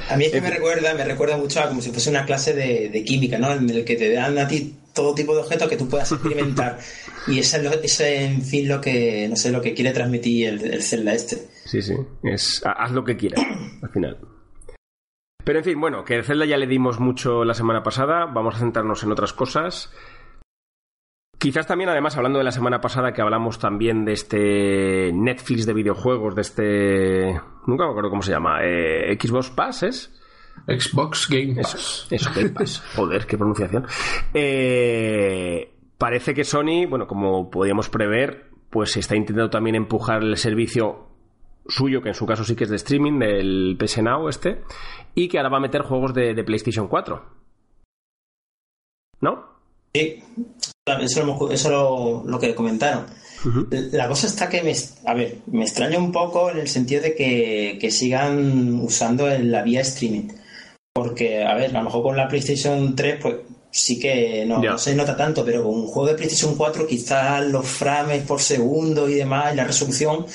A 0.10 0.18
mí 0.18 0.26
es 0.26 0.32
que 0.32 0.42
me 0.42 0.50
recuerda, 0.50 0.94
me 0.94 1.06
recuerda 1.06 1.38
mucho 1.38 1.62
a 1.62 1.70
como 1.70 1.82
si 1.82 1.92
fuese 1.92 2.10
una 2.10 2.26
clase 2.26 2.54
de, 2.54 3.04
química, 3.04 3.38
¿no? 3.38 3.52
En 3.52 3.70
el 3.70 3.86
que 3.86 3.96
te 3.96 4.12
dan 4.12 4.38
a 4.38 4.48
ti 4.48 4.76
todo 4.94 5.16
tipo 5.16 5.34
de 5.34 5.42
objetos 5.42 5.70
que 5.70 5.78
tú 5.78 5.88
puedas 5.88 6.12
experimentar. 6.12 6.80
y 7.28 7.40
eso 7.40 7.58
es, 7.58 8.00
en 8.02 8.42
fin, 8.42 8.68
lo 8.68 8.82
que, 8.82 9.28
no 9.30 9.36
sé, 9.36 9.52
lo 9.52 9.62
que 9.62 9.74
quiere 9.74 9.92
transmitir 9.92 10.48
el, 10.48 10.74
el 10.74 10.84
Zelda 10.84 11.14
este. 11.14 11.48
Sí, 11.66 11.82
sí. 11.82 11.94
Es, 12.24 12.62
haz 12.66 12.92
lo 12.92 13.04
que 13.04 13.16
quieras, 13.16 13.42
al 13.82 13.90
final. 13.90 14.18
Pero 15.44 15.60
en 15.60 15.66
fin, 15.66 15.80
bueno, 15.80 16.04
que 16.04 16.16
el 16.16 16.24
Zelda 16.24 16.46
ya 16.46 16.58
le 16.58 16.68
dimos 16.68 17.00
mucho 17.00 17.46
la 17.46 17.54
semana 17.54 17.82
pasada. 17.82 18.26
Vamos 18.26 18.56
a 18.56 18.60
centrarnos 18.60 19.04
en 19.04 19.12
otras 19.12 19.34
cosas. 19.34 19.92
Quizás 21.40 21.66
también, 21.66 21.90
además, 21.90 22.18
hablando 22.18 22.38
de 22.38 22.44
la 22.44 22.52
semana 22.52 22.82
pasada, 22.82 23.14
que 23.14 23.22
hablamos 23.22 23.60
también 23.60 24.04
de 24.04 24.12
este 24.12 25.12
Netflix 25.14 25.66
de 25.66 25.74
videojuegos, 25.74 26.36
de 26.36 26.42
este. 26.42 27.42
Nunca 27.66 27.86
me 27.86 27.92
acuerdo 27.92 28.10
cómo 28.10 28.22
se 28.22 28.32
llama. 28.32 28.60
Eh, 28.62 29.18
Xbox 29.18 29.50
Pass, 29.50 29.84
¿es? 29.84 30.22
Xbox 30.68 31.30
Game 31.30 31.56
Pass. 31.56 32.08
Eso, 32.10 32.30
Game 32.36 32.50
Pass. 32.50 32.84
Joder, 32.96 33.26
qué 33.26 33.38
pronunciación. 33.38 33.88
Eh, 34.34 35.74
parece 35.98 36.34
que 36.34 36.44
Sony, 36.44 36.86
bueno, 36.90 37.08
como 37.08 37.50
podíamos 37.50 37.88
prever, 37.90 38.50
pues 38.70 38.98
está 38.98 39.16
intentando 39.16 39.50
también 39.50 39.78
empujar 39.78 40.22
el 40.22 40.36
servicio 40.36 41.08
suyo, 41.70 42.02
que 42.02 42.10
en 42.10 42.16
su 42.16 42.26
caso 42.26 42.44
sí 42.44 42.58
que 42.58 42.66
es 42.66 42.70
de 42.70 42.76
streaming, 42.76 43.18
del 43.18 43.78
PS 43.80 44.04
Now 44.04 44.28
este, 44.28 44.62
y 45.16 45.30
que 45.30 45.38
ahora 45.38 45.52
va 45.52 45.58
a 45.58 45.62
meter 45.62 45.84
juegos 45.84 46.14
de, 46.14 46.34
de 46.34 46.44
PlayStation 46.44 46.90
4. 46.90 47.24
¿No? 49.22 49.49
Sí, 49.94 50.24
eso, 51.02 51.52
es 51.52 51.66
lo, 51.66 52.40
que 52.40 52.56
comentaron. 52.56 53.06
La 53.92 54.08
cosa 54.08 54.28
está 54.28 54.50
que 54.50 54.62
me, 54.62 54.74
a 55.06 55.14
ver, 55.14 55.38
me 55.48 55.64
extraña 55.64 55.98
un 55.98 56.12
poco 56.12 56.52
en 56.52 56.60
el 56.60 56.68
sentido 56.68 57.02
de 57.02 57.16
que, 57.16 57.92
sigan 57.92 58.80
usando 58.82 59.28
la 59.28 59.64
vía 59.64 59.82
streaming. 59.82 60.30
Porque, 60.94 61.44
a 61.44 61.54
ver, 61.56 61.70
a 61.70 61.80
lo 61.80 61.86
mejor 61.86 62.04
con 62.04 62.18
la 62.18 62.28
PlayStation 62.28 62.96
3, 62.96 63.20
pues 63.22 63.36
sí 63.72 64.00
que 64.00 64.46
no, 64.46 64.78
se 64.78 64.96
nota 64.96 65.16
tanto, 65.16 65.46
pero 65.46 65.64
con 65.64 65.76
un 65.76 65.88
juego 65.88 66.10
de 66.10 66.16
PlayStation 66.16 66.56
4 66.56 66.88
quizás 66.88 67.46
los 67.46 67.66
frames 67.66 68.24
por 68.24 68.42
segundo 68.42 69.08
y 69.08 69.16
demás, 69.16 69.54
y 69.54 69.58
la 69.58 69.66
resolución, 69.66 70.26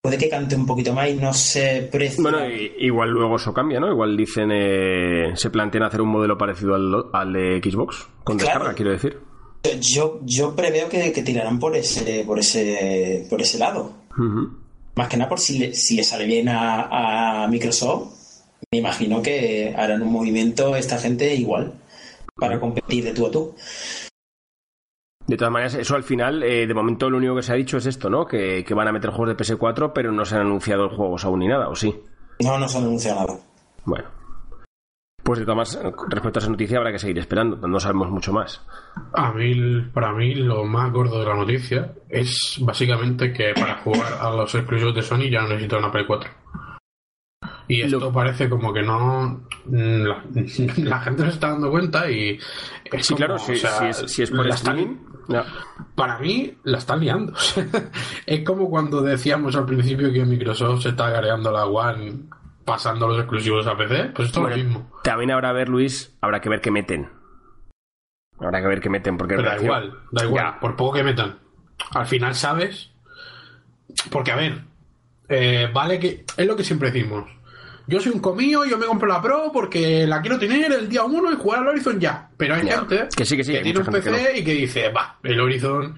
puede 0.00 0.16
que 0.16 0.28
cante 0.28 0.56
un 0.56 0.66
poquito 0.66 0.92
más 0.92 1.08
y 1.08 1.14
no 1.14 1.32
se 1.32 1.88
precie. 1.90 2.22
Bueno, 2.22 2.38
igual 2.78 3.10
luego 3.10 3.36
eso 3.36 3.52
cambia, 3.52 3.80
¿no? 3.80 3.90
Igual 3.90 4.16
dicen, 4.16 4.50
eh, 4.52 5.32
se 5.34 5.50
plantean 5.50 5.84
hacer 5.84 6.00
un 6.00 6.08
modelo 6.08 6.38
parecido 6.38 6.74
al, 6.74 7.32
de 7.32 7.60
Xbox, 7.62 8.08
con 8.24 8.38
descarga, 8.38 8.74
quiero 8.74 8.92
decir. 8.92 9.18
Yo, 9.80 10.20
yo 10.22 10.56
preveo 10.56 10.88
que, 10.88 11.10
tirarán 11.22 11.58
por 11.58 11.76
ese, 11.76 12.24
por 12.26 12.38
ese, 12.38 13.26
por 13.28 13.42
ese 13.42 13.58
lado. 13.58 13.92
Más 14.94 15.08
que 15.08 15.16
nada 15.16 15.28
por 15.28 15.38
si 15.38 15.58
le, 15.58 15.74
si 15.74 15.96
le 15.96 16.02
sale 16.02 16.24
bien 16.24 16.48
a, 16.48 17.46
Microsoft, 17.50 18.08
me 18.72 18.78
imagino 18.78 19.20
que 19.20 19.74
harán 19.76 20.02
un 20.02 20.12
movimiento 20.12 20.76
esta 20.76 20.98
gente 20.98 21.34
igual 21.34 21.74
para 22.36 22.58
competir 22.58 23.04
de 23.04 23.12
tú 23.12 23.26
a 23.26 23.30
tú. 23.30 23.54
De 25.30 25.36
todas 25.36 25.52
maneras, 25.52 25.74
eso 25.74 25.94
al 25.94 26.02
final, 26.02 26.42
eh, 26.42 26.66
de 26.66 26.74
momento 26.74 27.08
lo 27.08 27.18
único 27.18 27.36
que 27.36 27.42
se 27.42 27.52
ha 27.52 27.54
dicho 27.54 27.76
es 27.76 27.86
esto, 27.86 28.10
¿no? 28.10 28.26
Que, 28.26 28.66
van 28.74 28.88
a 28.88 28.92
meter 28.92 29.10
juegos 29.10 29.28
de 29.28 29.36
PS4, 29.36 29.92
pero 29.94 30.10
no 30.10 30.24
se 30.24 30.34
han 30.34 30.40
anunciado 30.40 30.88
juegos 30.88 31.24
aún 31.24 31.38
ni 31.38 31.46
nada, 31.46 31.68
¿o 31.68 31.76
sí? 31.76 31.94
No, 32.40 32.58
no 32.58 32.66
se 32.66 32.78
han 32.78 32.84
anunciado 32.86 33.20
nada. 33.20 33.38
Bueno. 33.84 34.08
Pues 35.22 35.38
de 35.38 35.44
todas 35.44 35.76
maneras, 35.76 35.94
respecto 36.08 36.40
a 36.40 36.42
esa 36.42 36.50
noticia 36.50 36.78
habrá 36.78 36.90
que 36.90 36.98
seguir 36.98 37.18
esperando, 37.20 37.56
no 37.68 37.78
sabemos 37.78 38.10
mucho 38.10 38.32
más. 38.32 38.66
A 39.12 39.32
mí, 39.32 39.54
para 39.94 40.12
mí, 40.12 40.34
lo 40.34 40.64
más 40.64 40.92
gordo 40.92 41.20
de 41.20 41.26
la 41.26 41.36
noticia 41.36 41.92
es 42.08 42.58
básicamente 42.62 43.32
que 43.32 43.52
para 43.54 43.76
jugar 43.82 44.14
a 44.20 44.30
los 44.30 44.52
exclusivos 44.52 44.96
de 44.96 45.02
Sony 45.02 45.30
ya 45.30 45.42
no 45.42 45.50
necesito 45.50 45.78
una 45.78 45.92
Play 45.92 46.06
4. 46.08 46.28
Y 47.70 47.82
esto 47.82 48.12
parece 48.12 48.50
como 48.50 48.72
que 48.72 48.82
no. 48.82 49.42
La, 49.70 51.00
gente 51.02 51.22
se 51.22 51.28
está 51.28 51.50
dando 51.50 51.70
cuenta 51.70 52.10
y. 52.10 52.36
sí, 52.98 53.14
claro, 53.14 53.38
si, 53.38 53.52
es, 53.52 54.30
por 54.32 54.48
streaming. 54.48 54.96
Para 55.94 56.18
mí, 56.18 56.52
la 56.64 56.78
están 56.78 56.98
liando. 56.98 57.32
es 58.26 58.44
como 58.44 58.68
cuando 58.68 59.02
decíamos 59.02 59.54
al 59.54 59.66
principio 59.66 60.12
que 60.12 60.24
Microsoft 60.24 60.82
se 60.82 60.88
está 60.88 61.10
gareando 61.10 61.52
la 61.52 61.66
One 61.66 62.24
pasando 62.64 63.06
los 63.06 63.18
exclusivos 63.18 63.64
a 63.68 63.76
PC. 63.76 64.10
Pues 64.16 64.28
esto 64.28 64.48
es 64.48 64.56
lo 64.56 64.64
mismo. 64.64 64.90
También 65.04 65.30
habrá 65.30 65.52
ver, 65.52 65.68
Luis, 65.68 66.18
habrá 66.20 66.40
que 66.40 66.48
ver 66.48 66.60
qué 66.60 66.72
meten. 66.72 67.08
Habrá 68.40 68.60
que 68.60 68.66
ver 68.66 68.80
qué 68.80 68.90
meten. 68.90 69.16
Porque 69.16 69.36
da 69.36 69.62
igual, 69.62 69.96
da 70.10 70.24
igual. 70.24 70.58
Por 70.60 70.74
poco 70.74 70.94
que 70.94 71.04
metan. 71.04 71.38
Al 71.92 72.06
final 72.06 72.34
sabes. 72.34 72.90
Porque, 74.10 74.32
a 74.32 74.36
ver. 74.36 74.64
Eh, 75.28 75.70
vale 75.72 76.00
que. 76.00 76.24
Es 76.36 76.46
lo 76.48 76.56
que 76.56 76.64
siempre 76.64 76.90
decimos 76.90 77.30
yo 77.90 78.00
soy 78.00 78.12
un 78.12 78.20
comío, 78.20 78.64
yo 78.64 78.78
me 78.78 78.86
compro 78.86 79.08
la 79.08 79.20
Pro 79.20 79.50
porque 79.52 80.06
la 80.06 80.20
quiero 80.20 80.38
tener 80.38 80.72
el 80.72 80.88
día 80.88 81.02
1 81.02 81.32
y 81.32 81.34
jugar 81.34 81.60
al 81.60 81.68
Horizon 81.68 81.98
ya. 81.98 82.30
Pero 82.36 82.54
hay 82.54 82.66
gente 82.66 83.08
que, 83.14 83.24
sí, 83.24 83.36
que, 83.36 83.42
sí, 83.42 83.52
tiene 83.62 83.80
un 83.80 83.86
PC 83.86 84.38
y 84.38 84.44
que 84.44 84.54
dice, 84.54 84.90
va, 84.90 85.18
el 85.24 85.40
Horizon, 85.40 85.96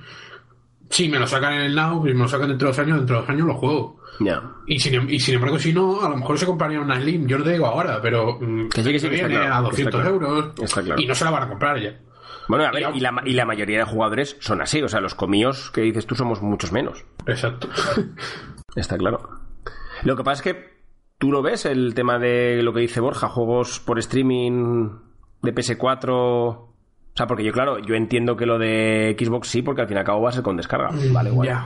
si 0.88 1.08
me 1.10 1.18
lo 1.18 1.26
sacan 1.26 1.52
en 1.52 1.60
el 1.60 1.74
Now, 1.74 2.02
si 2.06 2.14
me 2.14 2.20
lo 2.20 2.28
sacan 2.28 2.48
dentro 2.48 2.68
de 2.68 2.72
dos 2.72 2.78
años, 2.78 2.96
dentro 2.96 3.16
de 3.16 3.20
dos 3.20 3.30
años 3.30 3.46
lo 3.46 3.54
juego. 3.54 4.00
Y, 4.66 4.78
sin, 4.78 5.10
y 5.10 5.20
sin 5.20 5.34
embargo, 5.34 5.58
si 5.58 5.72
no, 5.72 6.00
a 6.00 6.08
lo 6.08 6.16
mejor 6.16 6.38
se 6.38 6.46
compraría 6.46 6.80
una 6.80 7.00
Slim, 7.00 7.26
yo 7.26 7.38
lo 7.38 7.44
digo 7.44 7.66
ahora, 7.66 8.00
pero 8.00 8.38
mm, 8.40 8.68
que 8.68 8.82
sí, 8.82 8.92
que 8.92 8.98
sí, 8.98 9.10
que 9.10 9.26
viene 9.26 9.36
a 9.36 9.60
200 9.60 10.06
euros 10.06 10.54
y 10.96 11.06
no 11.06 11.14
se 11.14 11.24
la 11.24 11.30
van 11.30 11.42
a 11.42 11.48
comprar 11.48 11.78
ya. 11.78 11.98
Bueno, 12.48 12.64
a 12.64 12.70
ver, 12.72 12.88
y 12.94 13.00
la, 13.00 13.22
y 13.24 13.32
la 13.34 13.44
mayoría 13.44 13.78
de 13.78 13.84
jugadores 13.84 14.36
son 14.40 14.62
así, 14.62 14.82
o 14.82 14.88
sea, 14.88 15.00
los 15.00 15.14
comíos 15.14 15.70
que 15.70 15.82
dices 15.82 16.06
tú 16.06 16.14
somos 16.14 16.40
muchos 16.40 16.72
menos. 16.72 17.04
Exacto. 17.26 17.68
Está 18.76 18.96
claro. 18.96 19.40
Lo 20.04 20.16
que 20.16 20.24
pasa 20.24 20.42
es 20.42 20.42
que 20.42 20.71
¿Tú 21.22 21.30
lo 21.30 21.40
ves 21.40 21.66
el 21.66 21.94
tema 21.94 22.18
de 22.18 22.64
lo 22.64 22.72
que 22.72 22.80
dice 22.80 22.98
Borja, 22.98 23.28
juegos 23.28 23.78
por 23.78 23.96
streaming 24.00 24.88
de 25.40 25.54
PS4? 25.54 26.10
O 26.10 26.74
sea, 27.14 27.28
porque 27.28 27.44
yo, 27.44 27.52
claro, 27.52 27.78
yo 27.78 27.94
entiendo 27.94 28.36
que 28.36 28.44
lo 28.44 28.58
de 28.58 29.16
Xbox 29.16 29.46
sí, 29.46 29.62
porque 29.62 29.82
al 29.82 29.86
fin 29.86 29.98
y 29.98 30.00
al 30.00 30.04
cabo 30.04 30.22
va 30.22 30.30
a 30.30 30.32
ser 30.32 30.42
con 30.42 30.56
descarga. 30.56 30.90
Mm, 30.90 31.12
vale, 31.12 31.30
igual. 31.30 31.64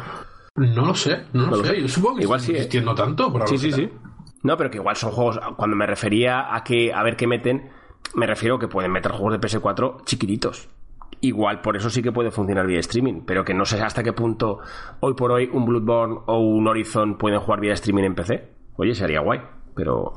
No 0.57 0.85
lo 0.85 0.95
sé, 0.95 1.23
no, 1.33 1.47
lo 1.47 1.65
sé. 1.65 1.81
Yo 1.81 1.89
supongo 1.89 2.17
que 2.17 2.25
igual 2.25 2.41
sí. 2.41 2.55
Entiendo 2.55 2.95
tanto, 2.95 3.33
por 3.33 3.49
Sí, 3.49 3.57
sí, 3.57 3.73
sí. 3.73 3.89
No, 4.43 4.59
pero 4.59 4.69
que 4.69 4.77
igual 4.77 4.95
son 4.95 5.13
juegos. 5.13 5.41
Cuando 5.57 5.75
me 5.75 5.87
refería 5.87 6.55
a 6.55 6.63
que 6.63 6.93
a 6.93 7.03
ver 7.03 7.17
qué 7.17 7.27
meten, 7.27 7.71
me 8.15 8.27
refiero 8.27 8.59
que 8.59 8.69
pueden 8.69 8.93
meter 8.93 9.13
juegos 9.13 9.41
de 9.41 9.41
PS4 9.41 10.05
chiquititos. 10.05 10.69
Igual 11.23 11.63
por 11.63 11.79
eso 11.79 11.89
sí 11.89 12.03
que 12.03 12.13
puede 12.13 12.31
funcionar 12.31 12.67
vía 12.67 12.81
streaming, 12.81 13.23
pero 13.25 13.43
que 13.43 13.55
no 13.55 13.65
sé 13.65 13.81
hasta 13.81 14.03
qué 14.03 14.13
punto 14.13 14.59
hoy 15.01 15.15
por 15.15 15.33
hoy 15.33 15.49
un 15.51 15.65
Bloodborne 15.65 16.19
o 16.27 16.41
un 16.41 16.69
Horizon 16.69 17.17
pueden 17.17 17.41
jugar 17.41 17.61
vía 17.61 17.73
streaming 17.73 18.05
en 18.05 18.15
PC. 18.15 18.56
Oye, 18.77 18.95
sería 18.95 19.21
guay, 19.21 19.41
pero 19.75 20.13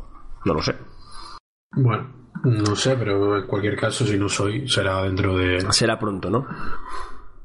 no 0.46 0.54
lo 0.54 0.62
sé. 0.62 0.76
Bueno, 1.72 2.10
no 2.44 2.76
sé, 2.76 2.96
pero 2.98 3.38
en 3.38 3.48
cualquier 3.48 3.76
caso, 3.76 4.06
si 4.06 4.18
no 4.18 4.30
soy, 4.30 4.68
será 4.68 5.04
dentro 5.04 5.38
de. 5.38 5.62
Será 5.72 6.00
pronto, 6.00 6.30
¿no? 6.30 6.48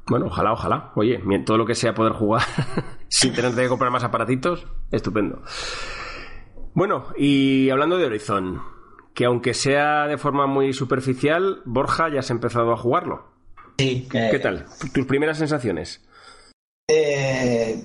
Bueno, 0.07 0.27
ojalá, 0.27 0.53
ojalá. 0.53 0.91
Oye, 0.95 1.21
todo 1.45 1.57
lo 1.57 1.65
que 1.65 1.75
sea 1.75 1.93
poder 1.93 2.13
jugar 2.13 2.43
sin 3.09 3.33
tener 3.33 3.53
que 3.55 3.67
comprar 3.67 3.91
más 3.91 4.03
aparatitos, 4.03 4.67
estupendo. 4.91 5.41
Bueno, 6.73 7.07
y 7.17 7.69
hablando 7.69 7.97
de 7.97 8.05
Horizon, 8.05 8.61
que 9.13 9.25
aunque 9.25 9.53
sea 9.53 10.07
de 10.07 10.17
forma 10.17 10.45
muy 10.45 10.73
superficial, 10.73 11.61
Borja 11.65 12.09
ya 12.09 12.19
has 12.19 12.29
empezado 12.29 12.71
a 12.71 12.77
jugarlo. 12.77 13.31
Sí. 13.77 14.07
¿Qué 14.11 14.39
tal? 14.39 14.65
¿Tus 14.93 15.05
primeras 15.05 15.37
sensaciones? 15.37 16.07
Eh, 16.87 17.83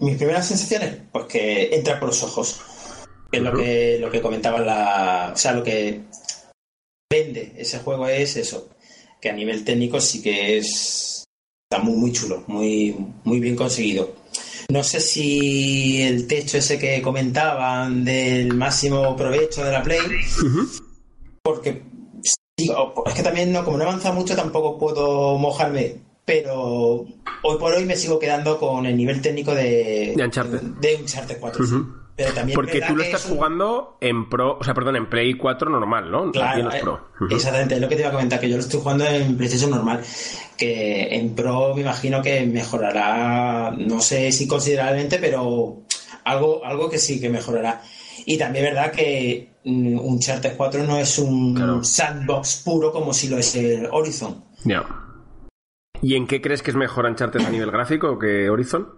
mis 0.00 0.16
primeras 0.16 0.48
sensaciones, 0.48 0.96
pues 1.12 1.26
que 1.26 1.74
entra 1.74 2.00
por 2.00 2.08
los 2.08 2.22
ojos. 2.22 2.60
Que 3.30 3.38
es 3.38 3.42
lo 3.42 3.52
que, 3.54 3.98
lo 4.00 4.10
que 4.10 4.20
comentaba 4.20 4.60
la. 4.60 5.30
O 5.34 5.36
sea, 5.36 5.52
lo 5.52 5.62
que 5.62 6.00
vende 7.10 7.52
ese 7.56 7.78
juego 7.78 8.08
es 8.08 8.36
eso. 8.36 8.70
Que 9.20 9.30
a 9.30 9.34
nivel 9.34 9.64
técnico 9.64 10.00
sí 10.00 10.20
que 10.22 10.58
es. 10.58 11.24
Está 11.70 11.84
muy, 11.84 11.96
muy 11.96 12.12
chulo, 12.12 12.42
muy, 12.48 12.96
muy 13.22 13.38
bien 13.38 13.54
conseguido. 13.54 14.16
No 14.72 14.82
sé 14.82 15.00
si 15.00 16.02
el 16.02 16.26
techo 16.26 16.58
ese 16.58 16.78
que 16.78 17.00
comentaban 17.02 18.04
del 18.04 18.54
máximo 18.54 19.14
provecho 19.16 19.64
de 19.64 19.72
la 19.72 19.82
Play. 19.82 20.00
Porque. 21.42 21.82
es 22.56 23.14
que 23.14 23.22
también, 23.22 23.52
no, 23.52 23.64
como 23.64 23.76
no 23.76 23.84
avanza 23.84 24.12
mucho, 24.12 24.34
tampoco 24.34 24.78
puedo 24.78 25.38
mojarme 25.38 26.09
pero 26.24 27.06
hoy 27.42 27.58
por 27.58 27.72
hoy 27.72 27.84
me 27.84 27.96
sigo 27.96 28.18
quedando 28.18 28.58
con 28.58 28.86
el 28.86 28.96
nivel 28.96 29.20
técnico 29.20 29.54
de, 29.54 30.14
de 30.16 30.24
Uncharted, 30.24 30.60
de 30.60 30.96
Uncharted 30.96 31.38
4. 31.38 31.64
Pero 32.16 32.34
también 32.34 32.54
Porque 32.54 32.82
tú 32.82 32.96
lo 32.96 33.02
estás 33.02 33.24
jugando 33.24 33.96
en 34.00 34.28
Pro, 34.28 34.58
o 34.58 34.62
sea, 34.62 34.74
perdón, 34.74 34.96
en 34.96 35.08
Play 35.08 35.38
4 35.38 35.70
normal, 35.70 36.10
¿no? 36.10 36.30
Claro, 36.32 36.70
eh, 36.70 36.80
Pro. 36.82 37.08
exactamente, 37.30 37.76
es 37.76 37.80
lo 37.80 37.88
que 37.88 37.94
te 37.94 38.02
iba 38.02 38.10
a 38.10 38.12
comentar, 38.12 38.38
que 38.38 38.50
yo 38.50 38.56
lo 38.56 38.62
estoy 38.62 38.80
jugando 38.80 39.06
en 39.06 39.38
PlayStation 39.38 39.70
normal, 39.70 40.02
que 40.56 41.14
en 41.16 41.34
Pro 41.34 41.74
me 41.74 41.80
imagino 41.80 42.20
que 42.20 42.44
mejorará, 42.44 43.70
no 43.70 44.02
sé 44.02 44.30
si 44.32 44.46
considerablemente, 44.46 45.18
pero 45.18 45.82
algo, 46.24 46.62
algo 46.62 46.90
que 46.90 46.98
sí 46.98 47.20
que 47.20 47.30
mejorará. 47.30 47.80
Y 48.26 48.36
también 48.36 48.66
es 48.66 48.74
verdad 48.74 48.92
que 48.92 49.54
mm, 49.64 49.98
Uncharted 49.98 50.56
4 50.58 50.84
no 50.84 50.98
es 50.98 51.18
un 51.18 51.82
sandbox 51.82 52.62
puro 52.64 52.92
como 52.92 53.14
si 53.14 53.28
lo 53.28 53.38
es 53.38 53.54
el 53.54 53.88
Horizon. 53.90 54.44
Ya. 54.64 54.84
¿Y 56.02 56.14
en 56.14 56.26
qué 56.26 56.40
crees 56.40 56.62
que 56.62 56.70
es 56.70 56.76
mejor 56.76 57.06
Uncharted 57.06 57.44
a 57.44 57.50
nivel 57.50 57.70
gráfico 57.70 58.18
que 58.18 58.48
Horizon? 58.48 58.88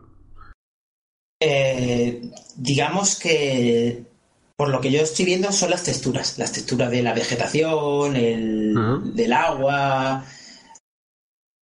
Eh, 1.41 2.23
digamos 2.57 3.19
que 3.19 4.05
por 4.57 4.69
lo 4.69 4.81
que 4.81 4.93
yo 4.93 5.01
estoy 5.01 5.25
viendo 5.25 5.51
son 5.51 5.71
las 5.71 5.83
texturas, 5.83 6.39
las 6.39 6.53
texturas 6.53 6.91
de 6.91 7.03
la 7.03 7.15
vegetación, 7.15 8.15
el, 8.15 8.75
del 9.13 9.33
agua, 9.33 10.25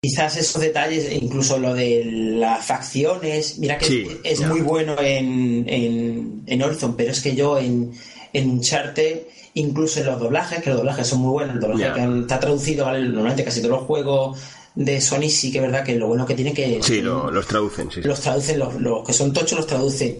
quizás 0.03 0.37
esos 0.37 0.61
detalles, 0.61 1.11
incluso 1.11 1.59
lo 1.59 1.73
de 1.73 2.05
las 2.05 2.63
facciones, 2.65 3.59
mira 3.59 3.79
que 3.79 4.21
es, 4.23 4.47
muy 4.47 4.61
bueno 4.61 4.97
en, 5.01 5.65
en, 6.47 6.63
Horizon, 6.63 6.95
pero 6.95 7.13
es 7.13 7.23
que 7.23 7.35
yo 7.35 7.59
en, 7.59 7.93
en 8.35 8.51
Uncharted, 8.51 9.23
incluso 9.55 10.01
en 10.01 10.07
los 10.07 10.21
doblajes, 10.21 10.63
que 10.63 10.69
los 10.69 10.81
doblajes 10.81 11.07
son 11.07 11.21
muy 11.21 11.33
buenos, 11.33 11.55
el 11.55 11.61
doblaje 11.61 11.95
que 11.95 12.21
está 12.21 12.39
traducido, 12.39 12.85
¿vale? 12.85 13.01
normalmente 13.01 13.45
casi 13.45 13.63
todos 13.63 13.79
los 13.79 13.87
juegos 13.87 14.39
de 14.75 15.00
Sony 15.00 15.29
sí 15.29 15.50
que 15.50 15.59
es 15.59 15.62
verdad 15.62 15.85
que 15.85 15.97
lo 15.97 16.09
bueno 16.09 16.27
que 16.27 16.35
tiene 16.35 16.53
que... 16.55 16.83
Sí, 16.83 17.00
los 17.03 17.47
traducen, 17.47 17.91
sí. 17.91 18.03
Los 18.03 18.21
traducen, 18.21 18.59
los, 18.59 18.75
los 18.75 19.07
que 19.07 19.12
son 19.12 19.33
tochos 19.33 19.59
los 19.59 19.67
traducen. 19.67 20.19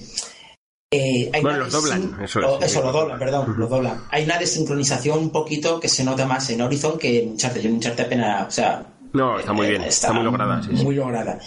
Eh, 0.93 1.31
bueno, 1.41 1.59
los 1.59 1.73
doblan, 1.73 2.19
eso 2.21 2.41
es. 2.41 2.67
Eso, 2.67 2.83
los 2.83 2.93
doblan, 2.93 3.19
perdón, 3.19 3.55
los 3.57 3.71
doblan. 3.71 4.03
Hay 4.11 4.25
una 4.25 4.39
desincronización 4.39 5.21
un 5.21 5.31
poquito 5.31 5.79
que 5.79 5.89
se 5.89 6.03
nota 6.03 6.27
más 6.27 6.51
en 6.51 6.63
Horizon 6.63 6.99
que 6.99 7.23
en 7.23 7.31
Uncharted. 7.31 7.65
En 7.65 7.75
Uncharted 7.75 8.07
apenas, 8.07 8.49
o 8.49 8.51
sea... 8.51 8.87
No, 9.13 9.39
está 9.39 9.53
muy 9.53 9.69
bien, 9.69 9.83
está, 9.83 10.13
muy 10.13 10.25
lograda, 10.25 10.63
sí, 10.63 10.71
Muy 10.85 10.95
lograda. 10.95 11.39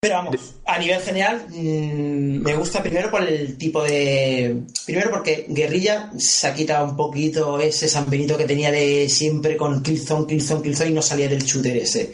Pero 0.00 0.14
vamos, 0.14 0.54
a 0.64 0.78
nivel 0.78 1.00
general, 1.00 1.44
mm, 1.48 2.42
me 2.42 2.54
gusta 2.54 2.80
primero 2.80 3.10
por 3.10 3.20
el 3.24 3.58
tipo 3.58 3.82
de. 3.82 4.62
Primero 4.86 5.10
porque 5.10 5.46
Guerrilla 5.48 6.12
se 6.16 6.46
ha 6.46 6.54
quitado 6.54 6.84
un 6.84 6.96
poquito 6.96 7.58
ese 7.58 7.88
San 7.88 8.08
Benito 8.08 8.36
que 8.38 8.44
tenía 8.44 8.70
de 8.70 9.08
siempre 9.08 9.56
con 9.56 9.82
Killzone, 9.82 10.28
Killzone, 10.28 10.62
Killzone 10.62 10.90
y 10.90 10.92
no 10.92 11.02
salía 11.02 11.28
del 11.28 11.42
shooter 11.42 11.78
ese. 11.78 12.12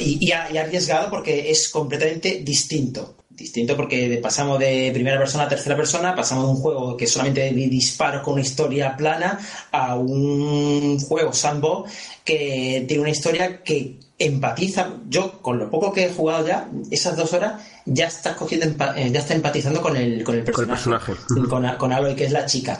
Y, 0.00 0.32
ha, 0.32 0.44
arriesgado 0.44 1.10
porque 1.10 1.50
es 1.50 1.68
completamente 1.68 2.40
distinto. 2.42 3.16
Distinto 3.28 3.76
porque 3.76 4.18
pasamos 4.22 4.58
de 4.58 4.90
primera 4.94 5.18
persona 5.18 5.44
a 5.44 5.48
tercera 5.48 5.76
persona, 5.76 6.14
pasamos 6.14 6.46
de 6.46 6.50
un 6.50 6.60
juego 6.62 6.96
que 6.96 7.06
solamente 7.06 7.50
disparo 7.52 8.22
con 8.22 8.34
una 8.34 8.42
historia 8.42 8.96
plana 8.96 9.38
a 9.70 9.96
un 9.96 10.98
juego 10.98 11.34
sandbox 11.34 11.92
que 12.24 12.86
tiene 12.88 13.02
una 13.02 13.10
historia 13.10 13.62
que 13.62 13.98
empatiza, 14.20 14.90
yo 15.08 15.40
con 15.40 15.58
lo 15.58 15.70
poco 15.70 15.92
que 15.92 16.04
he 16.04 16.12
jugado 16.12 16.46
ya, 16.46 16.68
esas 16.90 17.16
dos 17.16 17.32
horas, 17.32 17.62
ya 17.86 18.06
estás 18.06 18.36
cogiendo, 18.36 18.66
eh, 18.94 19.10
ya 19.10 19.20
está 19.20 19.34
empatizando 19.34 19.80
con 19.80 19.96
el, 19.96 20.22
con 20.22 20.36
el 20.36 20.44
personaje, 20.44 21.14
con, 21.48 21.76
con, 21.76 21.92
Aloy, 21.92 22.14
que 22.14 22.26
es 22.26 22.30
la 22.30 22.44
chica, 22.44 22.78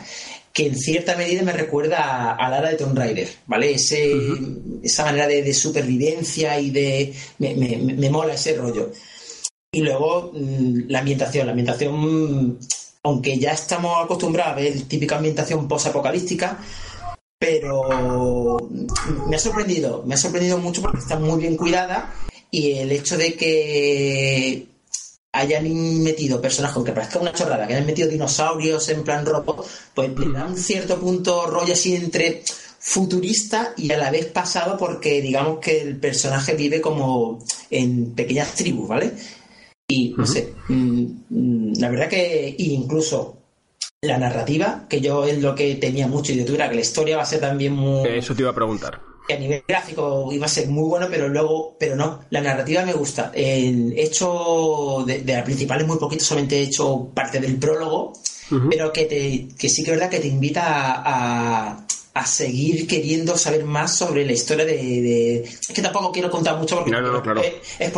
que 0.52 0.66
en 0.66 0.76
cierta 0.76 1.16
medida 1.16 1.42
me 1.42 1.54
recuerda 1.54 2.32
a, 2.32 2.50
Lara 2.50 2.68
de 2.68 2.76
Tomb 2.76 2.96
Raider, 2.96 3.28
¿vale? 3.46 3.72
Ese, 3.72 4.12
Esa 4.82 5.06
manera 5.06 5.26
de, 5.26 5.54
supervivencia 5.54 6.60
y 6.60 6.70
de... 6.70 7.14
Me, 7.38 8.10
mola 8.10 8.34
ese 8.34 8.54
rollo. 8.56 8.92
Y 9.72 9.80
luego 9.80 10.32
mm, 10.34 10.88
la 10.88 10.98
ambientación, 10.98 11.46
la 11.46 11.52
ambientación, 11.52 12.58
aunque 13.02 13.38
ya 13.38 13.52
estamos 13.52 14.04
acostumbrados 14.04 14.52
a 14.52 14.56
ver 14.56 14.82
típica 14.82 15.16
ambientación 15.16 15.66
post-apocalíptica, 15.66 16.58
pero 17.40 18.58
me 19.26 19.36
ha 19.36 19.38
sorprendido, 19.38 20.02
me 20.04 20.14
ha 20.14 20.18
sorprendido 20.18 20.58
mucho 20.58 20.82
porque 20.82 20.98
está 20.98 21.18
muy 21.18 21.40
bien 21.40 21.56
cuidada 21.56 22.12
y 22.50 22.72
el 22.72 22.92
hecho 22.92 23.16
de 23.16 23.34
que 23.34 24.66
hayan 25.32 26.02
metido 26.02 26.38
personajes, 26.38 26.76
aunque 26.76 26.92
parezca 26.92 27.18
una 27.18 27.32
chorrada, 27.32 27.66
que 27.66 27.72
hayan 27.72 27.86
metido 27.86 28.10
dinosaurios 28.10 28.86
en 28.90 29.04
plan 29.04 29.24
robot, 29.24 29.66
pues 29.94 30.10
le 30.18 30.32
da 30.32 30.44
un 30.44 30.56
cierto 30.58 31.00
punto 31.00 31.46
rollo 31.46 31.72
así 31.72 31.96
entre 31.96 32.42
futurista 32.78 33.72
y 33.74 33.90
a 33.90 33.96
la 33.96 34.10
vez 34.10 34.26
pasado 34.26 34.76
porque 34.76 35.22
digamos 35.22 35.60
que 35.60 35.80
el 35.80 35.96
personaje 35.96 36.54
vive 36.54 36.82
como 36.82 37.42
en 37.70 38.12
pequeñas 38.14 38.54
tribus, 38.54 38.86
¿vale? 38.86 39.14
Y 39.88 40.14
no 40.14 40.26
sé, 40.26 40.52
mm, 40.68 41.04
mm, 41.30 41.72
la 41.78 41.88
verdad 41.88 42.08
que 42.10 42.54
incluso 42.58 43.39
la 44.02 44.16
narrativa, 44.16 44.86
que 44.88 45.02
yo 45.02 45.26
es 45.26 45.42
lo 45.42 45.54
que 45.54 45.74
tenía 45.74 46.06
mucho 46.06 46.32
y 46.32 46.36
de 46.36 46.46
que 46.46 46.56
la 46.56 46.80
historia 46.80 47.18
va 47.18 47.22
a 47.22 47.26
ser 47.26 47.40
también 47.40 47.74
muy... 47.74 48.08
Eso 48.08 48.34
te 48.34 48.40
iba 48.40 48.50
a 48.50 48.54
preguntar. 48.54 48.98
Que 49.28 49.34
a 49.34 49.38
nivel 49.38 49.62
gráfico 49.68 50.30
iba 50.32 50.46
a 50.46 50.48
ser 50.48 50.68
muy 50.68 50.88
bueno, 50.88 51.06
pero 51.10 51.28
luego, 51.28 51.76
pero 51.78 51.94
no, 51.96 52.24
la 52.30 52.40
narrativa 52.40 52.82
me 52.86 52.94
gusta. 52.94 53.30
El 53.34 53.92
hecho 53.98 55.04
de, 55.06 55.22
la 55.22 55.44
principal 55.44 55.82
es 55.82 55.86
muy 55.86 55.98
poquito, 55.98 56.24
solamente 56.24 56.58
he 56.58 56.62
hecho 56.62 57.10
parte 57.14 57.40
del 57.40 57.58
prólogo, 57.58 58.14
pero 58.70 58.90
que, 58.90 59.04
te, 59.04 59.54
que 59.54 59.68
sí 59.68 59.84
que 59.84 59.90
es 59.90 59.96
verdad 59.98 60.10
que 60.10 60.18
te 60.18 60.28
invita 60.28 60.62
a, 60.64 61.86
a, 62.14 62.26
seguir 62.26 62.86
queriendo 62.86 63.36
saber 63.36 63.64
más 63.64 63.94
sobre 63.94 64.24
la 64.24 64.32
historia 64.32 64.64
de, 64.64 65.42
Es 65.44 65.68
que 65.68 65.82
tampoco 65.82 66.10
quiero 66.10 66.30
contar 66.30 66.56
mucho 66.56 66.76
porque 66.76 66.90
no, 66.90 67.02
no, 67.02 67.22
claro. 67.22 67.42
es, 67.42 67.52
es 67.78 67.90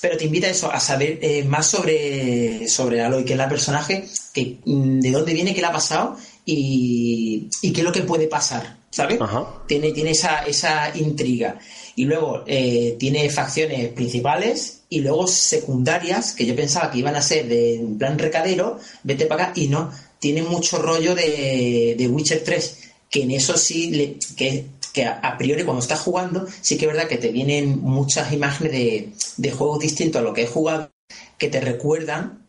pero 0.00 0.16
te 0.16 0.24
invita 0.24 0.46
a 0.46 0.50
eso, 0.50 0.72
a 0.72 0.80
saber 0.80 1.18
eh, 1.20 1.44
más 1.44 1.66
sobre, 1.66 2.66
sobre 2.68 3.02
Aloy, 3.02 3.24
que 3.24 3.32
es 3.32 3.38
la 3.38 3.48
personaje, 3.48 4.06
que, 4.32 4.58
mm, 4.64 5.00
de 5.00 5.10
dónde 5.10 5.34
viene, 5.34 5.54
qué 5.54 5.60
le 5.60 5.66
ha 5.66 5.72
pasado 5.72 6.16
y, 6.44 7.48
qué 7.60 7.80
es 7.80 7.84
lo 7.84 7.92
que 7.92 8.02
puede 8.02 8.26
pasar, 8.26 8.76
¿sabes? 8.90 9.18
Tiene, 9.66 9.92
tiene 9.92 10.10
esa, 10.10 10.44
esa 10.46 10.96
intriga. 10.96 11.58
Y 11.96 12.04
luego 12.04 12.44
eh, 12.46 12.96
tiene 12.98 13.28
facciones 13.28 13.88
principales 13.90 14.82
y 14.88 15.00
luego 15.00 15.26
secundarias, 15.26 16.32
que 16.32 16.46
yo 16.46 16.56
pensaba 16.56 16.90
que 16.90 16.98
iban 16.98 17.16
a 17.16 17.22
ser 17.22 17.46
de 17.46 17.76
en 17.76 17.98
plan 17.98 18.18
recadero, 18.18 18.78
vete 19.02 19.26
para 19.26 19.44
acá, 19.44 19.52
y 19.54 19.68
no, 19.68 19.92
tiene 20.18 20.42
mucho 20.42 20.80
rollo 20.80 21.14
de, 21.14 21.94
de 21.96 22.08
Witcher 22.08 22.42
3, 22.42 22.78
que 23.10 23.22
en 23.22 23.32
eso 23.32 23.56
sí, 23.56 23.90
le, 23.90 24.16
que 24.36 24.64
que 25.00 25.06
a, 25.06 25.36
priori 25.38 25.64
cuando 25.64 25.80
estás 25.80 26.00
jugando, 26.00 26.46
sí 26.60 26.76
que 26.76 26.84
es 26.84 26.92
verdad 26.92 27.08
que 27.08 27.16
te 27.16 27.32
vienen 27.32 27.80
muchas 27.80 28.32
imágenes 28.32 28.72
de, 28.72 29.12
de 29.36 29.50
juegos 29.50 29.80
distintos 29.80 30.20
a 30.20 30.24
lo 30.24 30.34
que 30.34 30.42
he 30.42 30.46
jugado, 30.46 30.90
que 31.38 31.48
te 31.48 31.60
recuerdan, 31.60 32.46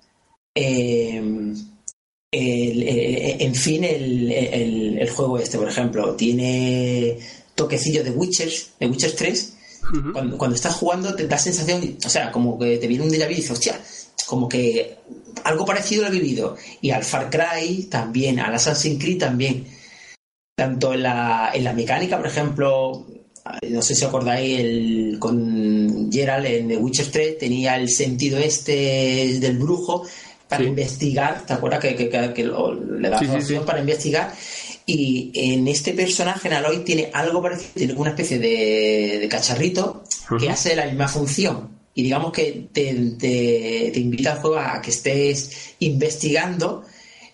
eh, 0.54 1.54
eh, 2.34 3.38
en 3.40 3.56
fin, 3.56 3.84
el, 3.84 5.10
juego 5.10 5.38
este, 5.38 5.58
por 5.58 5.70
ejemplo, 5.70 6.16
tiene 6.16 7.20
toquecillo 7.56 8.04
de 8.04 8.12
Witcher, 8.12 8.52
de 8.80 8.88
Witcher 8.88 9.16
3. 9.16 9.54
cuando, 10.14 10.56
estás 10.56 10.76
jugando 10.76 11.16
te 11.16 11.28
da 11.28 11.38
sensación, 11.38 11.98
o 12.06 12.10
sea, 12.10 12.32
como 12.32 12.60
que 12.60 12.78
te 12.78 12.88
viene 12.88 13.04
un 13.04 13.12
déjà 13.12 13.28
vu 13.28 13.32
y 13.32 13.36
dices, 13.36 13.52
hostia, 13.52 13.80
como 14.28 14.48
que 14.48 14.98
algo 15.44 15.66
parecido 15.66 16.04
lo 16.04 16.10
he 16.10 16.20
vivido. 16.20 16.58
Y 16.82 16.92
al 16.92 17.04
Far 17.04 17.30
Cry 17.30 17.84
también, 17.84 18.40
al 18.40 18.54
Assassin's 18.54 19.02
Creed 19.02 19.20
también 19.20 19.81
tanto 20.56 20.94
en 20.94 21.04
la, 21.04 21.52
en 21.54 21.64
la 21.64 21.74
mecánica, 21.74 22.18
por 22.18 22.28
ejemplo, 22.28 23.06
no 23.70 23.82
sé 23.82 23.96
si 23.96 24.06
acordáis, 24.06 24.60
el, 24.60 25.18
con 25.20 26.12
Gerald 26.12 26.46
en 26.46 26.68
The 26.68 26.78
Witcher 26.78 27.08
3 27.12 27.38
tenía 27.40 27.76
el 27.76 27.90
sentido 27.90 28.38
este 28.38 29.40
del 29.40 29.58
brujo 29.58 30.06
para 30.48 30.64
investigar, 30.64 31.46
¿te 31.46 31.54
acuerdas 31.54 31.80
que, 31.80 31.96
le 31.96 33.10
da 33.10 33.20
sí, 33.20 33.56
para 33.66 33.80
investigar? 33.80 34.34
Y 34.86 35.32
en 35.34 35.68
este 35.68 35.94
personaje, 35.94 36.50
en 36.50 36.56
Aloy, 36.56 36.80
tiene 36.80 37.10
algo 37.14 37.42
parecido, 37.42 37.72
tiene 37.74 37.94
una 37.94 38.10
especie 38.10 38.38
de, 38.38 39.28
cacharrito 39.30 40.04
que 40.38 40.50
hace 40.50 40.76
la 40.76 40.86
misma 40.86 41.08
función. 41.08 41.80
Y 41.94 42.04
digamos 42.04 42.34
que 42.34 42.68
te, 42.72 42.94
te, 43.18 44.00
invita 44.00 44.34
al 44.34 44.40
juego 44.40 44.58
a 44.58 44.82
que 44.82 44.92
estés 44.92 45.76
investigando 45.80 46.84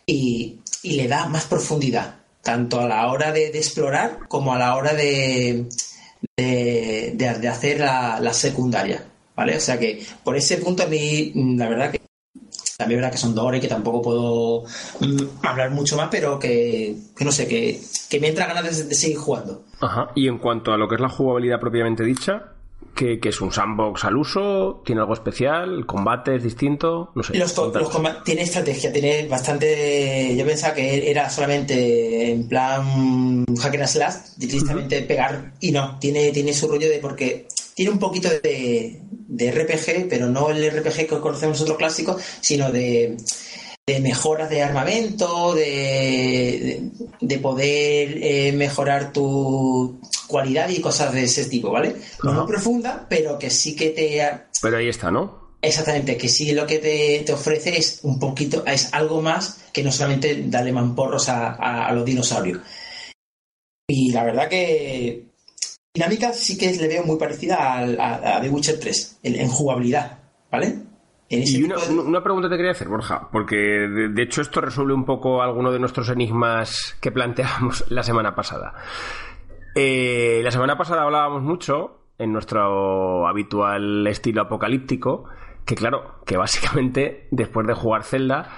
y, 0.06 0.60
y 0.84 0.92
le 0.92 1.08
da 1.08 1.28
más 1.28 1.46
profundidad 1.46 2.17
tanto 2.48 2.80
a 2.80 2.88
la 2.88 3.12
hora 3.12 3.34
de, 3.34 3.48
explorar 3.48 4.20
como 4.30 4.54
a 4.54 4.58
la 4.58 4.78
hora 4.78 4.94
de, 4.94 5.68
de, 6.38 7.50
hacer 7.50 7.82
la, 7.82 8.32
secundaria, 8.34 9.04
¿vale? 9.36 9.58
O 9.58 9.60
sea 9.60 9.78
que 9.78 10.02
por 10.24 10.38
ese 10.38 10.56
punto 10.56 10.84
a 10.84 10.86
mí, 10.86 11.34
la 11.36 11.68
verdad 11.68 11.92
que 11.92 12.00
también 12.78 13.02
verdad 13.02 13.12
que 13.12 13.18
son 13.18 13.36
dos 13.36 13.44
horas 13.44 13.58
y 13.58 13.62
que 13.64 13.68
tampoco 13.68 14.02
puedo 14.02 14.64
mm, 15.02 15.46
hablar 15.46 15.72
mucho 15.72 15.98
más, 15.98 16.08
pero 16.10 16.40
que, 16.40 16.96
no 17.20 17.34
sé, 17.34 17.50
que, 17.50 17.82
que 18.10 18.22
me 18.22 18.30
entra 18.30 18.46
ganas 18.46 18.88
de, 18.88 18.96
seguir 18.96 19.18
jugando. 19.18 19.66
Ajá. 19.82 20.12
Y 20.16 20.30
en 20.30 20.38
cuanto 20.38 20.72
a 20.72 20.78
lo 20.78 20.88
que 20.88 20.96
es 20.96 21.02
la 21.02 21.10
jugabilidad 21.10 21.60
propiamente 21.60 22.06
dicha, 22.06 22.54
que, 22.98 23.20
es 23.24 23.40
un 23.40 23.54
sandbox 23.54 24.04
al 24.04 24.18
uso, 24.18 24.82
tiene 24.84 25.02
algo 25.02 25.14
especial, 25.14 25.74
el 25.74 25.86
combate 25.86 26.36
es 26.36 26.44
distinto, 26.44 27.12
no 27.16 27.24
sé. 27.24 27.34
tiene 28.26 28.42
estrategia, 28.42 28.92
tiene 28.92 29.28
bastante. 29.28 30.36
Yo 30.36 30.46
pensaba 30.46 30.74
que 30.74 31.10
era 31.10 31.30
solamente 31.30 32.32
en 32.32 32.50
plan 32.50 33.46
hacker 33.62 33.82
and 33.82 33.90
slash, 33.90 34.16
directamente 34.36 35.02
pegar, 35.04 35.54
y 35.62 35.72
no, 35.72 35.98
tiene, 36.00 36.32
tiene 36.32 36.52
su 36.54 36.68
rollo 36.68 36.90
de 36.90 37.00
porque 37.00 37.48
tiene 37.76 37.92
un 37.92 38.00
poquito 38.00 38.28
de, 38.44 39.02
de 39.10 39.52
RPG, 39.52 40.10
pero 40.10 40.28
no 40.28 40.50
el 40.50 40.70
RPG 40.70 41.08
que 41.08 41.20
conocemos 41.20 41.58
nosotros 41.58 41.78
clásicos, 41.78 42.22
sino 42.42 42.72
de 42.72 43.16
de 43.88 44.02
mejoras 44.02 44.50
de 44.50 44.62
armamento, 44.62 45.56
de, 45.56 46.92
de, 47.22 47.40
poder 47.40 48.20
eh, 48.22 48.52
mejorar 48.52 49.14
tu 49.14 50.02
cualidad 50.28 50.68
y 50.68 50.82
cosas 50.82 51.14
de 51.14 51.24
ese 51.24 51.46
tipo, 51.46 51.72
¿vale? 51.72 51.96
No 52.22 52.34
muy 52.34 52.48
profunda, 52.48 53.06
pero 53.10 53.40
que 53.40 53.50
sí 53.50 53.78
que 53.78 53.92
te... 53.92 54.22
Pero 54.62 54.78
ahí 54.78 54.90
está, 54.90 55.10
¿no? 55.10 55.56
Exactamente, 55.62 56.18
que 56.18 56.28
sí 56.28 56.52
lo 56.52 56.68
que 56.68 56.80
te, 56.80 57.32
ofrece 57.32 57.78
es 57.78 58.02
un 58.04 58.20
poquito, 58.20 58.66
es 58.66 58.94
algo 58.94 59.22
más 59.22 59.62
que 59.72 59.84
no 59.84 59.92
solamente 59.94 60.44
darle 60.48 60.74
mamporros 60.74 61.30
a, 61.30 61.54
a, 61.88 61.94
los 61.94 62.04
dinosaurios. 62.04 62.60
Y 63.88 64.12
la 64.12 64.26
verdad 64.26 64.50
que 64.50 65.28
dinámica 65.94 66.34
sí 66.34 66.58
que 66.58 66.74
le 66.74 66.90
veo 66.90 67.06
muy 67.06 67.18
parecida 67.18 67.56
a, 67.56 68.36
a, 68.36 68.42
The 68.42 68.50
Witcher 68.50 68.80
3, 68.82 69.20
en, 69.24 69.36
en 69.36 69.48
jugabilidad, 69.48 70.20
¿vale? 70.52 70.87
Y 71.30 71.64
una, 71.64 72.24
pregunta 72.24 72.50
te 72.50 72.56
quería 72.56 72.72
hacer, 72.72 72.88
Borja, 72.88 73.28
porque 73.32 73.56
de, 73.56 74.22
hecho 74.22 74.42
esto 74.42 74.62
resuelve 74.62 74.94
un 74.94 75.04
poco 75.04 75.42
alguno 75.42 75.72
de 75.72 75.80
nuestros 75.80 76.10
enigmas 76.10 76.98
que 77.02 77.12
planteábamos 77.12 77.86
la 77.92 78.04
semana 78.04 78.34
pasada. 78.34 78.74
Eh, 79.76 80.40
la 80.44 80.52
semana 80.52 80.78
pasada 80.78 81.04
hablábamos 81.04 81.44
mucho, 81.44 82.00
en 82.18 82.32
nuestro 82.32 83.28
habitual 83.28 84.08
estilo 84.08 84.44
apocalíptico, 84.44 85.26
que 85.66 85.76
claro, 85.76 86.22
que 86.26 86.38
básicamente 86.38 87.28
después 87.32 87.68
de 87.68 87.74
jugar 87.74 88.04
Zelda, 88.04 88.50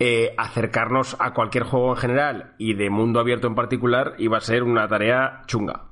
eh, 0.00 0.34
acercarnos 0.36 1.16
a 1.20 1.32
cualquier 1.34 1.64
juego 1.64 1.90
en 1.90 1.96
general 1.96 2.54
y 2.58 2.74
de 2.74 2.90
mundo 2.90 3.20
abierto 3.20 3.46
en 3.46 3.54
particular 3.54 4.14
iba 4.18 4.38
a 4.38 4.40
ser 4.40 4.62
una 4.62 4.86
tarea 4.88 5.42
chunga. 5.46 5.87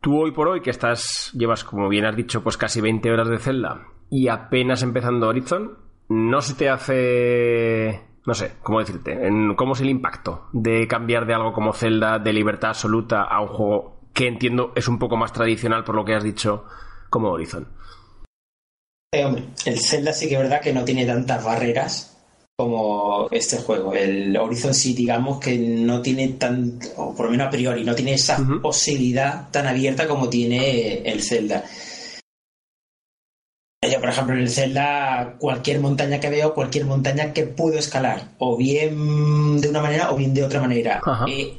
Tú 0.00 0.20
hoy 0.20 0.30
por 0.30 0.48
hoy, 0.48 0.60
que 0.60 0.70
estás, 0.70 1.32
llevas, 1.34 1.64
como 1.64 1.88
bien 1.88 2.04
has 2.04 2.16
dicho, 2.16 2.42
pues 2.42 2.56
casi 2.56 2.80
20 2.80 3.10
horas 3.10 3.28
de 3.28 3.38
Zelda 3.38 3.88
y 4.10 4.28
apenas 4.28 4.82
empezando 4.82 5.28
Horizon, 5.28 5.76
¿no 6.08 6.40
se 6.40 6.54
te 6.54 6.68
hace... 6.68 8.00
no 8.24 8.34
sé, 8.34 8.52
¿cómo 8.62 8.78
decirte? 8.78 9.18
¿Cómo 9.56 9.72
es 9.72 9.80
el 9.80 9.90
impacto 9.90 10.48
de 10.52 10.86
cambiar 10.86 11.26
de 11.26 11.34
algo 11.34 11.52
como 11.52 11.72
Zelda 11.72 12.18
de 12.18 12.32
libertad 12.32 12.70
absoluta 12.70 13.22
a 13.22 13.40
un 13.40 13.48
juego 13.48 14.00
que 14.14 14.28
entiendo 14.28 14.72
es 14.74 14.88
un 14.88 14.98
poco 14.98 15.16
más 15.16 15.32
tradicional 15.32 15.84
por 15.84 15.94
lo 15.94 16.04
que 16.04 16.14
has 16.14 16.24
dicho 16.24 16.64
como 17.10 17.30
Horizon? 17.30 17.68
Eh, 19.12 19.24
hombre, 19.24 19.44
el 19.64 19.78
Zelda 19.78 20.12
sí 20.12 20.28
que 20.28 20.34
es 20.34 20.40
verdad 20.40 20.60
que 20.60 20.72
no 20.72 20.84
tiene 20.84 21.06
tantas 21.06 21.44
barreras 21.44 22.17
como 22.58 23.28
este 23.30 23.58
juego. 23.58 23.94
El 23.94 24.36
Horizon 24.36 24.74
sí, 24.74 24.92
digamos 24.92 25.38
que 25.38 25.56
no 25.56 26.02
tiene 26.02 26.30
tan, 26.30 26.80
o 26.96 27.14
por 27.14 27.26
lo 27.26 27.30
menos 27.30 27.46
a 27.46 27.50
priori, 27.50 27.84
no 27.84 27.94
tiene 27.94 28.14
esa 28.14 28.36
posibilidad 28.60 29.48
tan 29.52 29.68
abierta 29.68 30.08
como 30.08 30.28
tiene 30.28 31.02
el 31.08 31.22
Zelda. 31.22 31.64
Yo, 33.88 34.00
por 34.00 34.08
ejemplo, 34.08 34.34
en 34.34 34.40
el 34.40 34.50
Zelda, 34.50 35.36
cualquier 35.38 35.78
montaña 35.78 36.18
que 36.18 36.30
veo, 36.30 36.52
cualquier 36.52 36.84
montaña 36.84 37.32
que 37.32 37.44
puedo 37.44 37.78
escalar, 37.78 38.30
o 38.38 38.56
bien 38.56 39.60
de 39.60 39.68
una 39.68 39.80
manera 39.80 40.10
o 40.10 40.16
bien 40.16 40.34
de 40.34 40.42
otra 40.42 40.60
manera. 40.60 41.00
Eh, 41.28 41.54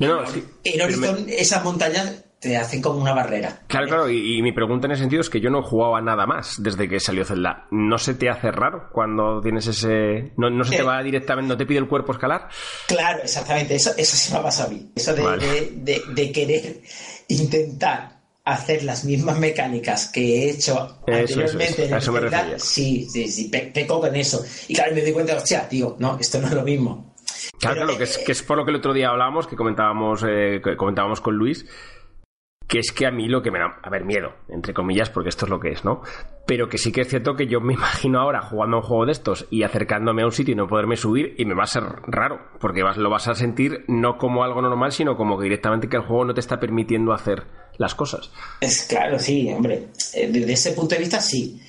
en 0.66 0.82
Horizon, 0.82 1.28
esas 1.30 1.64
montañas 1.64 2.26
te 2.40 2.56
hacen 2.56 2.82
como 2.82 3.02
una 3.02 3.14
barrera. 3.14 3.60
Claro, 3.68 3.88
claro, 3.88 4.10
y, 4.10 4.42
mi 4.42 4.52
pregunta 4.52 4.88
en 4.88 4.94
ese 4.94 5.02
sentido 5.02 5.22
es 5.22 5.30
que 5.30 5.42
yo 5.42 5.50
no 5.50 5.62
jugaba 5.62 6.02
nada 6.02 6.26
más 6.26 6.56
desde 6.62 6.88
que 6.88 7.00
salió 7.00 7.26
Zelda. 7.26 7.68
¿No 7.72 7.98
se 7.98 8.14
te 8.14 8.30
hace 8.30 8.52
raro 8.52 8.90
cuando 8.92 9.42
tienes 9.42 9.68
ese... 9.68 10.32
no, 10.38 10.64
se 10.64 10.78
te 10.78 10.84
va 10.84 11.04
directamente, 11.04 11.50
no 11.50 11.58
te 11.58 11.66
pide 11.66 11.80
el 11.80 11.88
cuerpo 11.88 12.14
escalar? 12.14 12.48
Claro, 12.88 13.24
exactamente, 13.24 13.76
eso, 13.76 13.92
eso 13.98 14.16
sí 14.16 14.32
me 14.32 14.40
ha 14.40 14.44
pasado 14.44 14.70
a 14.70 14.72
mí. 14.72 14.92
Eso 14.96 15.14
de, 15.14 16.32
querer 16.32 16.82
intentar 17.28 18.20
hacer 18.46 18.84
las 18.84 19.04
mismas 19.04 19.38
mecánicas 19.38 20.08
que 20.08 20.22
he 20.22 20.50
hecho 20.52 21.00
anteriormente 21.06 21.86
en 21.86 21.94
el 21.94 22.02
Zelda, 22.02 22.58
sí, 22.58 23.08
sí, 23.12 23.28
sí, 23.28 23.50
peco 23.50 24.00
con 24.00 24.16
eso. 24.16 24.44
Y 24.68 24.76
claro, 24.76 24.96
me 24.96 25.02
doy 25.02 25.12
cuenta, 25.12 25.36
hostia, 25.36 25.68
tío, 25.68 25.98
no, 26.00 26.18
esto 26.20 26.40
no 26.40 26.48
es 26.48 26.54
lo 26.54 26.64
mismo. 26.64 27.16
Claro, 27.60 27.82
claro, 27.82 27.98
que 27.98 28.06
es, 28.06 28.18
que 28.18 28.32
es 28.32 28.42
por 28.42 28.58
lo 28.58 28.64
que 28.64 28.72
el 28.72 28.78
otro 28.78 28.94
día 28.94 29.10
hablábamos, 29.10 29.46
que 29.46 29.58
comentábamos, 29.58 30.24
eh, 30.28 30.62
comentábamos 30.78 31.20
con 31.20 31.36
Luis, 31.36 31.66
que 32.70 32.78
es 32.78 32.92
que 32.92 33.08
a 33.08 33.12
mí 33.12 33.28
lo 33.28 33.42
que 33.42 33.50
me 33.50 33.58
da, 33.58 33.80
a 33.82 33.90
ver, 33.90 34.06
miedo, 34.06 34.32
entre 34.48 34.76
comillas, 34.76 35.10
porque 35.10 35.30
esto 35.30 35.46
es 35.46 35.50
lo 35.50 35.60
que 35.60 35.72
es, 35.72 35.84
¿no? 35.84 36.04
Pero 36.46 36.70
que 36.70 36.78
sí 36.78 36.92
que 36.92 37.02
es 37.02 37.08
cierto 37.08 37.36
que 37.36 37.48
yo 37.48 37.60
me 37.60 37.74
imagino 37.80 38.20
ahora 38.20 38.42
jugando 38.44 38.78
a 38.78 38.80
un 38.82 38.86
juego 38.86 39.08
de 39.08 39.12
estos 39.12 39.48
y 39.50 39.64
acercándome 39.64 40.22
a 40.22 40.28
un 40.28 40.32
sitio 40.32 40.54
y 40.54 40.56
no 40.56 40.68
poderme 40.68 40.96
subir 40.96 41.34
y 41.40 41.46
me 41.46 41.56
va 41.56 41.64
a 41.64 41.68
ser 41.68 41.84
raro, 42.06 42.40
porque 42.62 42.84
vas, 42.84 42.96
lo 42.98 43.10
vas 43.10 43.28
a 43.28 43.34
sentir 43.34 43.86
no 43.88 44.20
como 44.20 44.44
algo 44.44 44.62
normal, 44.62 44.92
sino 44.92 45.18
como 45.18 45.40
que 45.40 45.46
directamente 45.46 45.90
que 45.90 45.98
el 45.98 46.04
juego 46.04 46.26
no 46.26 46.34
te 46.36 46.42
está 46.42 46.60
permitiendo 46.60 47.12
hacer 47.12 47.48
las 47.78 47.96
cosas. 47.96 48.32
Es 48.62 48.84
claro, 48.84 49.18
sí, 49.18 49.52
hombre, 49.52 49.88
eh, 50.14 50.30
desde 50.32 50.54
ese 50.54 50.72
punto 50.74 50.94
de 50.94 51.02
vista 51.02 51.20
sí. 51.20 51.60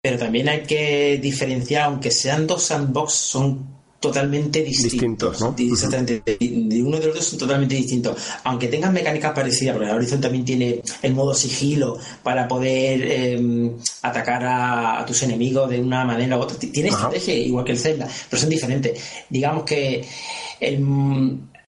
Pero 0.00 0.16
también 0.16 0.48
hay 0.48 0.62
que 0.62 1.18
diferenciar, 1.20 1.86
aunque 1.86 2.12
sean 2.12 2.46
dos 2.46 2.62
sandbox, 2.62 3.12
son 3.12 3.76
totalmente 4.06 4.62
distintos. 4.62 5.40
¿no? 5.40 5.54
Exactamente. 5.58 6.22
De 6.38 6.82
uno 6.82 6.98
de 6.98 7.06
los 7.06 7.16
dos 7.16 7.24
son 7.24 7.38
totalmente 7.38 7.74
distintos. 7.74 8.16
Aunque 8.44 8.68
tengan 8.68 8.92
mecánicas 8.92 9.32
parecidas, 9.32 9.76
porque 9.76 9.90
Horizon 9.90 10.20
también 10.20 10.44
tiene 10.44 10.82
el 11.02 11.14
modo 11.14 11.34
sigilo 11.34 11.98
para 12.22 12.46
poder 12.46 13.02
em, 13.02 13.76
atacar 14.02 14.44
a, 14.44 15.04
tus 15.06 15.22
enemigos 15.22 15.68
de 15.70 15.80
una 15.80 16.04
manera 16.04 16.38
u 16.38 16.40
otra. 16.40 16.58
Tiene 16.58 16.88
estrategia 16.88 17.34
igual 17.34 17.64
que 17.64 17.72
el 17.72 17.78
Zelda, 17.78 18.08
pero 18.28 18.40
son 18.40 18.50
diferentes. 18.50 19.00
Digamos 19.28 19.64
que 19.64 20.04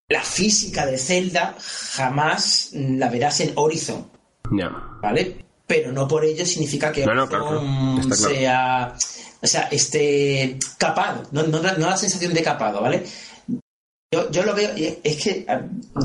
la 0.08 0.22
física 0.22 0.86
de 0.86 0.98
Zelda 0.98 1.56
jamás 1.92 2.70
la 2.72 3.08
verás 3.08 3.40
en 3.40 3.52
Horizon. 3.54 4.06
¿Vale? 5.02 5.44
Pero 5.66 5.92
no 5.92 6.08
por 6.08 6.24
ello 6.24 6.46
significa 6.46 6.90
que 6.90 7.04
Horizon 7.04 8.12
sea 8.14 8.94
o 9.40 9.46
sea, 9.46 9.68
este 9.70 10.58
capado, 10.76 11.22
no, 11.32 11.44
no, 11.44 11.60
da 11.60 11.76
la 11.76 11.96
sensación 11.96 12.34
de 12.34 12.42
capado, 12.42 12.80
¿vale? 12.80 13.04
Yo, 14.10 14.30
yo 14.30 14.42
lo 14.42 14.54
veo, 14.54 14.70
es 14.74 15.16
que 15.22 15.46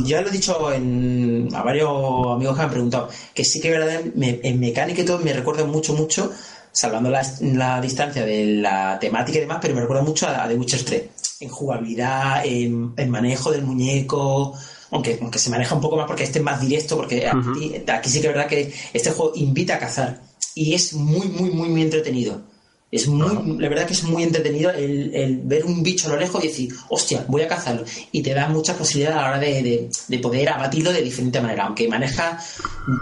ya 0.03 0.21
lo 0.21 0.27
he 0.27 0.31
dicho 0.31 0.71
en, 0.73 1.47
a 1.53 1.63
varios 1.63 1.89
amigos 2.35 2.53
que 2.53 2.59
me 2.59 2.65
han 2.65 2.71
preguntado, 2.71 3.09
que 3.33 3.45
sí 3.45 3.61
que 3.61 3.71
verdad, 3.71 4.01
en 4.15 4.59
mecánica 4.59 5.01
y 5.01 5.05
todo 5.05 5.19
me 5.19 5.31
recuerda 5.31 5.63
mucho, 5.63 5.93
mucho, 5.93 6.31
salvando 6.73 7.09
la, 7.09 7.79
distancia 7.79 8.25
de 8.25 8.45
la 8.45 8.97
temática 8.99 9.37
y 9.37 9.41
demás, 9.41 9.59
pero 9.61 9.75
me 9.75 9.81
recuerda 9.81 10.03
mucho 10.03 10.27
a, 10.27 10.47
The 10.47 10.55
Witcher 10.55 10.83
3, 10.83 11.03
en 11.41 11.49
jugabilidad, 11.49 12.45
en, 12.45 13.09
manejo 13.09 13.51
del 13.51 13.63
muñeco, 13.63 14.53
aunque, 14.91 15.17
aunque 15.21 15.39
se 15.39 15.49
maneja 15.49 15.75
un 15.75 15.81
poco 15.81 15.95
más 15.95 16.07
porque 16.07 16.23
este 16.23 16.39
es 16.39 16.45
más 16.45 16.59
directo, 16.59 16.97
porque 16.97 17.27
aquí, 17.27 17.83
aquí, 17.87 18.09
sí 18.09 18.19
que 18.21 18.27
es 18.27 18.33
verdad 18.33 18.49
que 18.49 18.73
este 18.91 19.11
juego 19.11 19.33
invita 19.35 19.75
a 19.75 19.79
cazar 19.79 20.21
y 20.55 20.73
es 20.73 20.93
muy, 20.93 21.27
muy, 21.27 21.51
muy, 21.51 21.69
muy 21.69 21.81
entretenido. 21.83 22.52
Es 22.93 23.07
muy, 23.07 23.57
la 23.57 23.69
verdad 23.69 23.87
que 23.87 23.93
es 23.93 24.03
muy 24.03 24.21
entretenido 24.21 24.69
el, 24.69 25.41
ver 25.45 25.65
un 25.65 25.81
bicho 25.81 26.07
a 26.07 26.11
lo 26.11 26.19
lejos 26.19 26.43
y 26.43 26.47
decir, 26.47 26.75
hostia, 26.89 27.25
voy 27.27 27.41
a 27.41 27.47
cazarlo. 27.47 27.83
Y 28.11 28.21
te 28.21 28.35
da 28.35 28.47
muchas 28.49 28.77
posibilidades 28.77 29.17
a 29.17 29.21
la 29.23 29.29
hora 29.29 29.39
de, 29.39 29.89
poder 30.21 30.49
abatirlo 30.49 30.93
de 30.93 31.01
diferente 31.01 31.41
manera. 31.41 31.65
Aunque 31.65 31.87
maneja, 31.87 32.37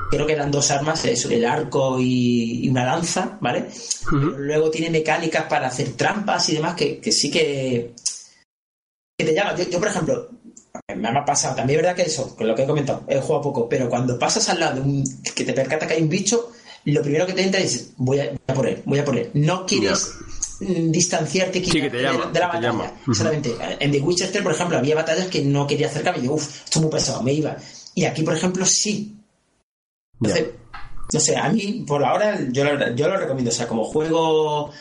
creo 0.10 0.26
que 0.26 0.32
eran 0.32 0.50
dos 0.50 0.72
armas, 0.72 1.04
el 1.04 1.44
arco 1.44 1.98
y, 2.00 2.70
una 2.70 2.86
lanza, 2.86 3.38
¿vale? 3.42 3.66
luego 4.12 4.72
tiene 4.72 4.90
mecánicas 4.90 5.44
para 5.50 5.68
hacer 5.68 5.90
trampas 5.98 6.48
y 6.48 6.54
demás 6.54 6.76
que, 6.76 7.12
sí 7.12 7.30
que, 7.30 7.94
que 9.18 9.26
te 9.26 9.34
llama. 9.36 9.58
Yo, 9.58 9.78
por 9.78 9.90
ejemplo, 9.90 10.30
me 10.96 11.10
ha 11.10 11.26
pasado, 11.26 11.56
también 11.56 11.80
es 11.80 11.84
verdad 11.86 11.98
que 11.98 12.10
eso, 12.10 12.34
con 12.34 12.48
lo 12.48 12.56
que 12.56 12.64
he 12.64 12.68
comentado, 12.68 13.04
he 13.10 13.20
jugado 13.20 13.42
poco, 13.42 13.68
pero 13.68 13.90
cuando 13.90 14.18
pasas 14.18 14.48
al 14.48 14.62
lado 14.62 14.76
de 14.76 14.82
un, 14.84 15.04
que 15.36 15.44
te 15.44 15.52
percata 15.52 15.86
que 15.86 15.96
hay 15.96 16.02
un 16.02 16.08
bicho, 16.08 16.54
lo 16.86 17.02
primero 17.02 17.26
que 17.26 17.34
te 17.34 17.44
entra 17.44 17.60
es 17.60 17.94
voy 17.98 18.20
a, 18.20 18.34
por 18.54 18.68
él, 18.68 18.82
voy 18.86 19.00
a 19.00 19.06
por 19.06 19.18
él. 19.18 19.30
No 19.34 19.66
quieres 19.66 20.14
distanciarte 20.60 21.60
de, 21.60 22.02
la 22.02 22.48
batalla. 22.48 22.94
Exactamente. 23.08 23.56
En 23.80 23.92
The 23.92 24.00
Witcher 24.00 24.32
3, 24.32 24.44
por 24.44 24.54
ejemplo, 24.54 24.78
había 24.78 24.96
batallas 24.96 25.28
que 25.28 25.44
no 25.44 25.66
quería 25.66 25.88
acercarme 25.88 26.20
y 26.20 26.22
digo, 26.24 26.36
uff, 26.36 26.64
esto 26.66 26.80
es 26.80 26.82
muy 26.84 26.92
pesado, 26.92 27.24
me 27.24 27.34
iba. 27.34 27.58
Y 27.96 28.06
aquí, 28.06 28.24
por 28.24 28.36
ejemplo, 28.36 28.66
sí. 28.66 29.18
Entonces, 30.20 30.50
no 31.14 31.20
sé, 31.20 31.36
a 31.36 31.50
mí, 31.50 31.84
por 31.88 32.04
ahora, 32.04 32.40
yo, 32.52 32.64
yo 32.96 33.08
lo 33.08 33.18
recomiendo. 33.18 33.50
O 33.50 33.54
sea, 33.54 33.68
como 33.68 33.84
juego 33.84 34.72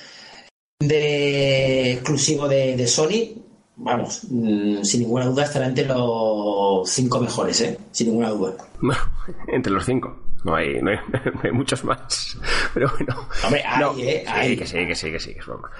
de 0.78 1.92
exclusivo 1.92 2.46
de, 2.46 2.76
de 2.76 2.86
Sony, 2.86 3.40
vamos, 3.76 4.22
mm, 4.28 4.82
sin 4.82 5.00
ninguna 5.00 5.26
duda 5.26 5.44
estará 5.44 5.66
entre 5.66 5.86
los 5.86 6.88
cinco 6.88 7.20
mejores, 7.20 7.60
¿eh? 7.62 7.78
Sin 7.90 8.08
ninguna 8.08 8.30
duda. 8.30 8.54
entre 9.48 9.72
los 9.72 9.84
cinco. 9.84 10.29
No 10.44 10.54
hay, 10.54 10.80
no 10.80 10.90
hay, 10.90 10.98
muchos 11.52 11.84
más. 11.84 12.40
Pero 12.74 12.88
bueno. 12.96 13.14
Hombre, 13.44 13.62
hay, 13.66 14.08
¿eh? 14.08 14.24
Sí, 14.26 14.56
que 14.56 14.66
sí, 14.66 14.86
que 14.86 14.94
sí, 14.94 15.10
que 15.10 15.18
sí, 15.18 15.34
que 15.34 15.40
es 15.40 15.46
broma. 15.46 15.70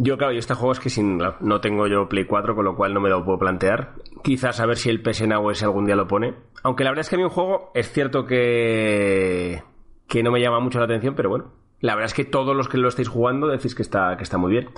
Yo, 0.00 0.16
claro, 0.16 0.32
yo 0.32 0.38
este 0.38 0.54
juego 0.54 0.72
es 0.72 0.78
que 0.78 0.90
sin, 0.90 1.18
no 1.18 1.60
tengo 1.60 1.88
yo 1.88 2.08
Play 2.08 2.24
4, 2.24 2.54
con 2.54 2.64
lo 2.64 2.76
cual 2.76 2.94
no 2.94 3.00
me 3.00 3.08
lo 3.08 3.24
puedo 3.24 3.38
plantear. 3.38 3.94
Quizás 4.22 4.60
a 4.60 4.66
ver 4.66 4.76
si 4.76 4.90
el 4.90 5.02
PS 5.02 5.26
Now 5.26 5.50
ese 5.50 5.64
algún 5.64 5.86
día 5.86 5.96
lo 5.96 6.06
pone. 6.06 6.34
Aunque 6.62 6.84
la 6.84 6.90
verdad 6.90 7.00
es 7.00 7.08
que 7.08 7.16
a 7.16 7.18
mí 7.18 7.24
un 7.24 7.30
juego 7.30 7.72
es 7.74 7.90
cierto 7.90 8.24
que, 8.24 9.60
que 10.06 10.22
no 10.22 10.30
me 10.30 10.40
llama 10.40 10.60
mucho 10.60 10.78
la 10.78 10.84
atención, 10.84 11.16
pero 11.16 11.30
bueno. 11.30 11.52
La 11.80 11.94
verdad 11.94 12.06
es 12.06 12.14
que 12.14 12.24
todos 12.24 12.56
los 12.56 12.68
que 12.68 12.78
lo 12.78 12.88
estáis 12.88 13.08
jugando 13.08 13.48
decís 13.48 13.74
que 13.74 13.82
está, 13.82 14.16
que 14.16 14.22
está 14.22 14.38
muy 14.38 14.52
bien. 14.52 14.68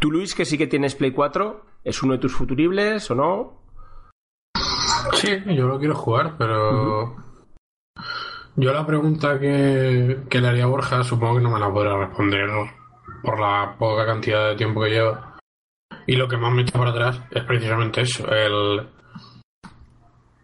Tú, 0.00 0.10
Luis, 0.10 0.34
que 0.34 0.44
sí 0.44 0.58
que 0.58 0.66
tienes 0.66 0.96
Play 0.96 1.12
4, 1.12 1.64
¿es 1.84 2.02
uno 2.02 2.14
de 2.14 2.18
tus 2.18 2.34
futuribles 2.34 3.08
o 3.10 3.14
no? 3.14 3.62
Sí, 5.14 5.30
yo 5.46 5.66
lo 5.66 5.78
quiero 5.78 5.94
jugar, 5.94 6.34
pero... 6.36 7.25
Yo 8.58 8.72
la 8.72 8.86
pregunta 8.86 9.38
que, 9.38 10.18
le 10.30 10.48
haría 10.48 10.64
Borja 10.64 11.04
supongo 11.04 11.36
que 11.36 11.42
no 11.42 11.50
me 11.50 11.60
la 11.60 11.70
podrá 11.70 11.98
responder 11.98 12.48
por 13.22 13.38
la 13.38 13.76
poca 13.78 14.06
cantidad 14.06 14.48
de 14.48 14.56
tiempo 14.56 14.82
que 14.82 14.90
lleva. 14.90 15.36
Y 16.06 16.16
lo 16.16 16.26
que 16.26 16.38
más 16.38 16.52
me 16.52 16.62
echa 16.62 16.78
para 16.78 16.90
atrás 16.90 17.20
es 17.30 17.44
precisamente 17.44 18.00
eso. 18.00 18.26
El, 18.30 18.88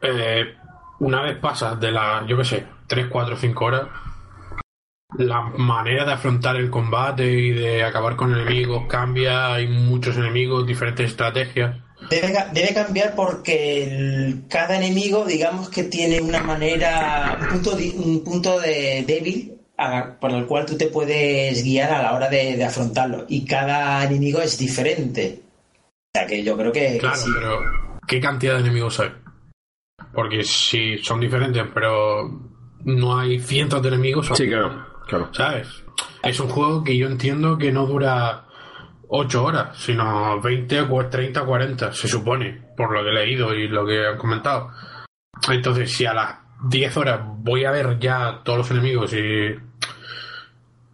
eh, 0.02 0.56
una 1.00 1.22
vez 1.22 1.38
pasas 1.38 1.80
de 1.80 1.90
la, 1.90 2.26
yo 2.26 2.36
qué 2.36 2.44
sé, 2.44 2.66
3, 2.86 3.06
4, 3.08 3.36
5 3.36 3.64
horas, 3.64 3.88
la 5.16 5.40
manera 5.40 6.04
de 6.04 6.12
afrontar 6.12 6.56
el 6.56 6.68
combate 6.68 7.24
y 7.24 7.50
de 7.52 7.82
acabar 7.82 8.16
con 8.16 8.34
enemigos 8.34 8.84
cambia. 8.88 9.54
Hay 9.54 9.68
muchos 9.68 10.18
enemigos, 10.18 10.66
diferentes 10.66 11.10
estrategias. 11.10 11.76
Debe, 12.10 12.74
cambiar 12.74 13.14
porque 13.14 14.36
cada 14.48 14.76
enemigo, 14.76 15.24
digamos 15.24 15.68
que 15.68 15.84
tiene 15.84 16.20
una 16.20 16.42
manera, 16.42 17.38
un 17.40 17.48
punto, 17.48 17.76
un 17.76 18.24
punto 18.24 18.60
de 18.60 19.04
débil 19.06 19.58
por 20.20 20.30
el 20.30 20.46
cual 20.46 20.66
tú 20.66 20.76
te 20.76 20.86
puedes 20.86 21.62
guiar 21.64 21.92
a 21.92 22.02
la 22.02 22.14
hora 22.14 22.28
de, 22.28 22.62
afrontarlo. 22.64 23.24
Y 23.28 23.44
cada 23.44 24.04
enemigo 24.04 24.40
es 24.40 24.58
diferente. 24.58 25.40
O 25.80 26.18
sea 26.18 26.26
que 26.26 26.42
yo 26.42 26.56
creo 26.56 26.72
que. 26.72 26.98
Claro, 26.98 27.20
pero 27.34 27.60
¿qué 28.06 28.20
cantidad 28.20 28.54
de 28.54 28.60
enemigos 28.60 29.00
hay? 29.00 29.10
Porque 30.12 30.42
si 30.44 30.98
son 30.98 31.20
diferentes, 31.20 31.64
pero 31.72 32.30
no 32.84 33.18
hay 33.18 33.40
cientos 33.40 33.82
de 33.82 33.88
enemigos. 33.88 34.30
Sí, 34.34 34.46
claro, 34.46 34.86
claro. 35.06 35.30
¿Sabes? 35.32 35.68
Es 36.22 36.38
un 36.38 36.48
juego 36.48 36.84
que 36.84 36.96
yo 36.96 37.08
entiendo 37.08 37.58
que 37.58 37.72
no 37.72 37.86
dura 37.86 38.46
8 39.14 39.44
horas, 39.44 39.76
sino 39.76 40.40
20, 40.40 40.86
30, 41.10 41.44
40, 41.44 41.92
se 41.92 42.08
supone, 42.08 42.62
por 42.74 42.92
lo 42.92 43.02
que 43.02 43.10
he 43.10 43.12
leído 43.12 43.54
y 43.54 43.68
lo 43.68 43.86
que 43.86 44.06
han 44.06 44.16
comentado. 44.16 44.70
Entonces, 45.50 45.92
si 45.92 46.06
a 46.06 46.14
las 46.14 46.38
10 46.64 46.96
horas 46.96 47.20
voy 47.22 47.66
a 47.66 47.70
ver 47.70 47.98
ya 47.98 48.40
todos 48.42 48.60
los 48.60 48.70
enemigos 48.70 49.12
y 49.12 49.54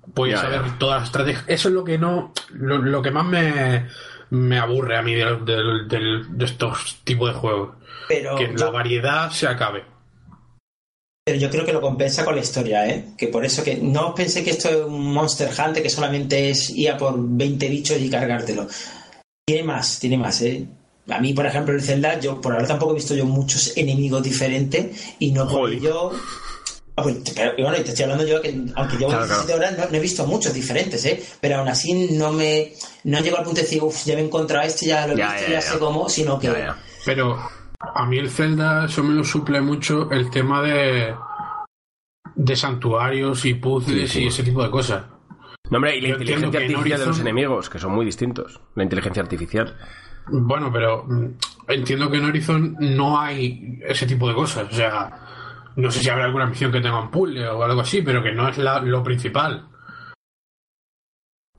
voy 0.07 0.33
a 0.33 0.39
saber 0.39 0.63
todas 0.79 1.01
las 1.01 1.09
estrategias, 1.11 1.45
eso 1.47 1.69
es 1.69 1.75
lo 1.75 1.85
que 1.85 1.97
no, 1.97 2.33
lo, 2.55 3.03
que 3.03 3.13
más 3.13 3.25
me, 3.25 3.87
me, 4.31 4.59
aburre 4.59 4.97
a 4.97 5.03
mí 5.03 5.15
de, 5.15 6.27
estos 6.41 7.01
tipos 7.05 7.33
de 7.33 7.39
juegos. 7.39 7.77
Pero 8.09 8.35
que 8.35 8.49
la 8.49 8.71
variedad 8.71 9.31
se 9.31 9.47
acabe. 9.47 9.85
Pero 11.29 11.41
yo 11.41 11.51
creo 11.51 11.67
que 11.67 11.75
lo 11.75 11.83
compensa 11.83 12.25
con 12.25 12.37
la 12.37 12.41
historia, 12.41 12.89
¿eh? 12.89 13.05
Que 13.15 13.29
por 13.29 13.45
eso 13.45 13.63
que 13.63 13.77
no 13.77 14.15
pensé 14.15 14.43
que 14.43 14.49
esto 14.49 14.71
es 14.71 14.77
un 14.77 15.13
Monster 15.13 15.51
Hunter 15.51 15.83
que 15.83 15.91
solamente 15.91 16.49
es 16.49 16.71
ir 16.71 16.91
a 16.91 16.97
por 16.97 17.17
20 17.19 17.69
bichos 17.69 18.01
y 18.01 18.09
cargártelo. 18.09 18.67
Tiene 19.45 19.63
más, 19.63 19.99
tiene 19.99 20.17
más, 20.17 20.41
¿eh? 20.41 20.65
A 21.11 21.21
mí, 21.21 21.35
por 21.35 21.45
ejemplo, 21.45 21.75
el 21.75 21.83
Zelda, 21.83 22.19
yo 22.19 22.41
por 22.41 22.55
ahora 22.55 22.67
tampoco 22.67 22.93
he 22.93 22.95
visto 22.95 23.15
yo 23.15 23.27
muchos 23.27 23.77
enemigos 23.77 24.23
diferentes 24.23 25.15
y 25.19 25.33
no 25.33 25.47
por 25.47 25.71
ello. 25.71 26.13
Ah, 26.97 27.03
pues, 27.03 27.19
pero, 27.35 27.53
bueno, 27.59 27.77
te 27.85 27.91
estoy 27.91 28.05
hablando 28.05 28.27
yo 28.27 28.41
que 28.41 28.59
aunque 28.75 28.97
llevo 28.97 29.11
claro, 29.11 29.27
17 29.27 29.53
horas 29.53 29.77
no, 29.77 29.99
he 29.99 30.01
visto 30.01 30.27
muchos 30.27 30.55
diferentes, 30.55 31.05
¿eh? 31.05 31.23
Pero 31.43 31.57
aún 31.57 31.69
así 31.69 31.93
no 31.93 32.33
me 32.33 32.73
no 33.05 33.21
llego 33.21 33.37
al 33.37 33.45
punto 33.45 33.57
de 33.57 33.65
decir, 33.65 33.83
uff, 33.83 34.07
ya 34.07 34.15
me 34.15 34.23
he 34.23 34.25
encontrado 34.25 34.67
este, 34.67 34.87
ya 34.87 35.07
lo 35.07 35.13
he 35.13 35.17
visto, 35.17 35.43
ya, 35.43 35.51
ya 35.51 35.61
sé 35.61 35.79
cómo, 35.79 36.09
sino 36.09 36.39
que. 36.39 36.51
Pero 37.05 37.37
a 37.81 38.07
mí 38.07 38.19
el 38.19 38.31
Zelda, 38.31 38.87
eso 38.87 39.03
me 39.05 39.15
lo 39.15 39.25
suple 39.25 39.61
mucho 39.61 40.11
el 40.11 40.31
tema 40.31 40.63
de, 40.63 41.15
de 42.35 42.57
santuarios 42.57 43.45
y 43.45 43.55
puzzles 43.55 44.15
y 44.17 44.27
ese 44.27 44.43
tipo 44.43 44.63
de 44.63 44.71
cosas. 44.71 45.05
No, 45.71 45.77
hombre, 45.77 45.97
y 45.97 46.01
la 46.01 46.09
inteligencia 46.09 46.61
artificial 46.61 47.01
de 47.01 47.07
los 47.07 47.21
enemigos, 47.21 47.69
que 47.69 47.79
son 47.79 47.93
muy 47.93 48.07
distintos. 48.07 48.61
La 48.75 48.83
inteligencia 48.83 49.23
artificial. 49.23 49.77
Bueno, 50.27 50.73
pero 50.73 51.05
mm, 51.05 51.27
entiendo 51.69 52.11
que 52.11 52.17
en 52.17 52.25
Horizon 52.25 52.77
no 52.81 53.21
hay 53.21 53.79
ese 53.83 54.07
tipo 54.07 54.29
de 54.29 54.35
cosas. 54.35 54.69
O 54.73 54.75
sea, 54.75 55.11
no 55.77 55.91
sé 55.91 56.01
si 56.01 56.09
habrá 56.09 56.25
alguna 56.25 56.47
misión 56.47 56.73
que 56.73 56.81
tenga 56.81 57.01
un 57.01 57.11
puzzle 57.11 57.47
o 57.49 57.63
algo 57.63 57.83
así, 57.83 58.03
pero 58.03 58.23
que 58.23 58.33
no 58.33 58.49
es 58.49 58.59
lo 58.59 59.03
principal. 59.03 59.69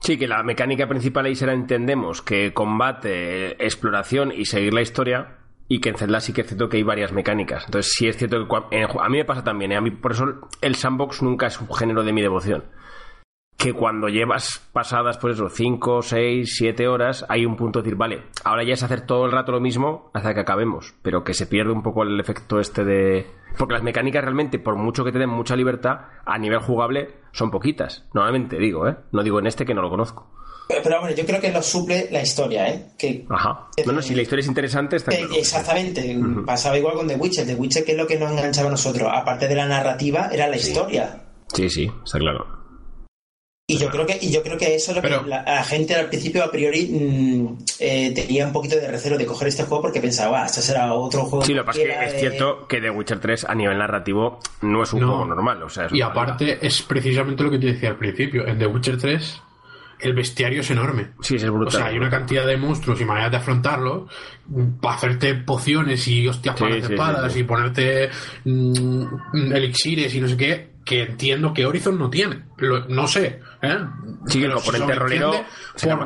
Sí, 0.00 0.18
que 0.18 0.26
la 0.26 0.42
mecánica 0.42 0.88
principal 0.88 1.26
ahí 1.26 1.36
será, 1.36 1.52
entendemos, 1.52 2.22
que 2.22 2.52
combate, 2.52 3.64
exploración 3.64 4.32
y 4.32 4.46
seguir 4.46 4.72
la 4.72 4.80
historia 4.80 5.39
y 5.70 5.78
que 5.78 5.90
en 5.90 5.96
Zelda 5.96 6.18
sí 6.18 6.32
que 6.32 6.40
es 6.40 6.48
cierto 6.48 6.68
que 6.68 6.78
hay 6.78 6.82
varias 6.82 7.12
mecánicas. 7.12 7.64
Entonces 7.64 7.92
sí 7.96 8.08
es 8.08 8.16
cierto 8.16 8.48
que 8.48 8.82
a 8.82 9.08
mí 9.08 9.18
me 9.18 9.24
pasa 9.24 9.44
también, 9.44 9.70
¿eh? 9.70 9.76
a 9.76 9.80
mí 9.80 9.92
por 9.92 10.12
eso 10.12 10.24
el 10.60 10.74
sandbox 10.74 11.22
nunca 11.22 11.46
es 11.46 11.60
un 11.60 11.72
género 11.72 12.02
de 12.02 12.12
mi 12.12 12.20
devoción. 12.20 12.64
Que 13.56 13.72
cuando 13.72 14.08
llevas 14.08 14.68
pasadas, 14.72 15.18
por 15.18 15.30
eso, 15.30 15.48
5, 15.48 16.02
6, 16.02 16.54
7 16.56 16.88
horas, 16.88 17.24
hay 17.28 17.46
un 17.46 17.56
punto 17.56 17.78
de 17.78 17.84
decir, 17.84 17.96
vale, 17.96 18.24
ahora 18.42 18.64
ya 18.64 18.72
es 18.72 18.82
hacer 18.82 19.02
todo 19.02 19.26
el 19.26 19.32
rato 19.32 19.52
lo 19.52 19.60
mismo 19.60 20.10
hasta 20.12 20.34
que 20.34 20.40
acabemos, 20.40 20.94
pero 21.02 21.22
que 21.22 21.34
se 21.34 21.46
pierde 21.46 21.70
un 21.70 21.82
poco 21.84 22.02
el 22.02 22.18
efecto 22.18 22.58
este 22.58 22.84
de... 22.84 23.30
Porque 23.56 23.74
las 23.74 23.84
mecánicas 23.84 24.24
realmente, 24.24 24.58
por 24.58 24.74
mucho 24.74 25.04
que 25.04 25.12
te 25.12 25.20
den 25.20 25.30
mucha 25.30 25.54
libertad, 25.54 26.06
a 26.24 26.36
nivel 26.38 26.58
jugable 26.58 27.14
son 27.30 27.52
poquitas. 27.52 28.08
Normalmente 28.12 28.58
digo, 28.58 28.88
¿eh? 28.88 28.96
No 29.12 29.22
digo 29.22 29.38
en 29.38 29.46
este 29.46 29.64
que 29.64 29.74
no 29.74 29.82
lo 29.82 29.90
conozco. 29.90 30.32
Pero, 30.82 31.00
bueno, 31.00 31.14
yo 31.14 31.26
creo 31.26 31.40
que 31.40 31.50
lo 31.50 31.62
suple 31.62 32.08
la 32.10 32.22
historia, 32.22 32.68
¿eh? 32.68 32.86
Que, 32.96 33.24
Ajá. 33.28 33.68
Bueno, 33.84 34.00
si 34.02 34.14
la 34.14 34.22
historia 34.22 34.42
es 34.42 34.48
interesante, 34.48 34.96
está 34.96 35.12
Exactamente. 35.12 36.18
Pasaba 36.46 36.78
igual 36.78 36.94
con 36.94 37.08
The 37.08 37.16
Witcher. 37.16 37.46
The 37.46 37.54
Witcher, 37.54 37.84
que 37.84 37.92
es 37.92 37.98
lo 37.98 38.06
que 38.06 38.18
nos 38.18 38.30
enganchaba 38.30 38.68
a 38.68 38.72
nosotros? 38.72 39.10
Aparte 39.12 39.48
de 39.48 39.54
la 39.54 39.66
narrativa, 39.66 40.30
era 40.32 40.46
la 40.46 40.56
historia. 40.56 41.24
Sí, 41.52 41.68
sí, 41.68 41.90
está 42.04 42.18
claro. 42.18 42.60
Y 43.70 43.78
yo 43.78 43.88
creo 43.88 44.04
que, 44.04 44.18
y 44.20 44.32
yo 44.32 44.42
creo 44.42 44.58
que 44.58 44.74
eso 44.74 44.90
es 44.90 44.96
lo 44.96 45.02
que 45.02 45.28
la, 45.28 45.62
gente 45.62 45.94
al 45.94 46.08
principio 46.08 46.42
a 46.42 46.50
priori 46.50 46.88
mm, 46.88 47.58
eh, 47.78 48.12
tenía 48.12 48.44
un 48.44 48.52
poquito 48.52 48.74
de 48.74 48.88
recelo 48.88 49.16
de 49.16 49.24
coger 49.24 49.46
este 49.46 49.62
juego 49.62 49.82
porque 49.82 50.00
pensaba, 50.00 50.44
este 50.44 50.60
será 50.60 50.92
otro 50.92 51.24
juego. 51.24 51.44
Sí, 51.44 51.54
lo 51.54 51.62
que 51.62 51.66
pasa 51.66 51.80
es 51.80 51.86
que 51.86 52.04
es 52.04 52.20
cierto 52.20 52.66
que 52.66 52.80
The 52.80 52.90
Witcher 52.90 53.20
3 53.20 53.44
a 53.44 53.54
nivel 53.54 53.78
narrativo 53.78 54.40
no 54.62 54.82
es 54.82 54.92
un 54.92 55.06
juego 55.06 55.24
normal. 55.24 55.62
O 55.62 55.68
sea, 55.68 55.86
y 55.88 56.00
aparte 56.00 56.58
es 56.66 56.82
precisamente 56.82 57.44
lo 57.44 57.50
que 57.52 57.60
te 57.60 57.66
decía 57.66 57.90
al 57.90 57.96
principio. 57.96 58.44
En 58.44 58.58
The 58.58 58.66
Witcher 58.66 58.98
3 58.98 59.40
el 60.02 60.14
bestiario 60.14 60.60
es 60.60 60.70
enorme. 60.70 61.10
Sí, 61.20 61.36
es 61.36 61.50
brutal. 61.50 61.68
O 61.68 61.70
sea, 61.70 61.86
hay 61.86 61.96
una 61.96 62.10
cantidad 62.10 62.46
de 62.46 62.56
monstruos 62.56 63.00
y 63.00 63.04
maneras 63.04 63.30
de 63.30 63.36
afrontarlo 63.36 64.08
para 64.80 64.96
hacerte 64.96 65.34
pociones 65.34 66.06
y 66.08 66.26
hostias 66.26 66.56
para 66.58 66.76
espadas 66.76 67.36
y 67.36 67.44
ponerte 67.44 68.10
mm, 68.44 69.52
elixires 69.52 70.14
y 70.14 70.20
no 70.20 70.28
sé 70.28 70.36
qué, 70.36 70.70
que 70.84 71.02
entiendo 71.02 71.52
que 71.52 71.66
Horizon 71.66 71.98
no 71.98 72.10
tiene. 72.10 72.44
no 72.88 73.06
sé, 73.06 73.40
¿eh? 73.62 73.78
Sí, 74.26 74.42
el 74.42 74.52
componente 74.52 74.94
rolero. 74.94 75.32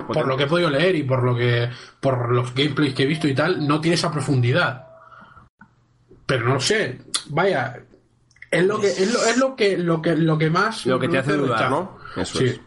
Por, 0.07 0.27
lo 0.27 0.37
que 0.37 0.45
he 0.45 0.47
podido 0.47 0.71
leer 0.71 0.97
y 0.97 1.03
por 1.05 1.23
lo 1.23 1.37
que 1.37 1.71
por 2.01 2.35
los 2.35 2.55
gameplays 2.55 2.95
que 2.95 3.05
he 3.05 3.07
visto 3.07 3.29
y 3.29 3.35
tal, 3.35 3.67
no 3.67 3.81
tiene 3.81 3.95
esa 3.95 4.11
profundidad. 4.11 4.87
Pero 6.27 6.49
no 6.49 6.61
sé, 6.61 7.01
vaya, 7.29 7.81
es 8.51 8.65
lo 8.65 8.81
que 8.81 8.89
es 8.89 9.13
lo, 9.13 9.25
es 9.25 9.37
lo 9.37 9.57
que 9.57 9.77
lo 9.77 10.01
que 10.01 10.17
lo 10.17 10.39
que 10.39 10.51
más 10.51 10.87
lo 10.87 10.99
que 10.99 11.09
te 11.09 11.19
hace 11.19 11.33
dudar, 11.35 11.71
¿no? 11.71 11.99
Eso 12.17 12.39
sí. 12.39 12.61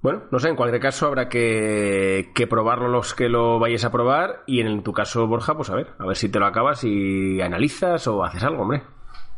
Bueno, 0.00 0.22
no 0.30 0.38
sé, 0.38 0.48
en 0.48 0.56
cualquier 0.56 0.80
caso 0.80 1.06
habrá 1.06 1.28
que, 1.28 2.30
que, 2.34 2.46
probarlo 2.46 2.88
los 2.88 3.14
que 3.14 3.28
lo 3.28 3.58
vayáis 3.58 3.84
a 3.84 3.90
probar 3.90 4.44
y 4.46 4.60
en 4.60 4.82
tu 4.82 4.92
caso, 4.92 5.26
Borja, 5.26 5.56
pues 5.56 5.70
a 5.70 5.74
ver, 5.74 5.88
a 5.98 6.06
ver 6.06 6.16
si 6.16 6.28
te 6.28 6.38
lo 6.38 6.46
acabas 6.46 6.84
y 6.84 7.40
analizas 7.40 8.06
o 8.06 8.22
haces 8.22 8.42
algo, 8.44 8.62
hombre. 8.62 8.82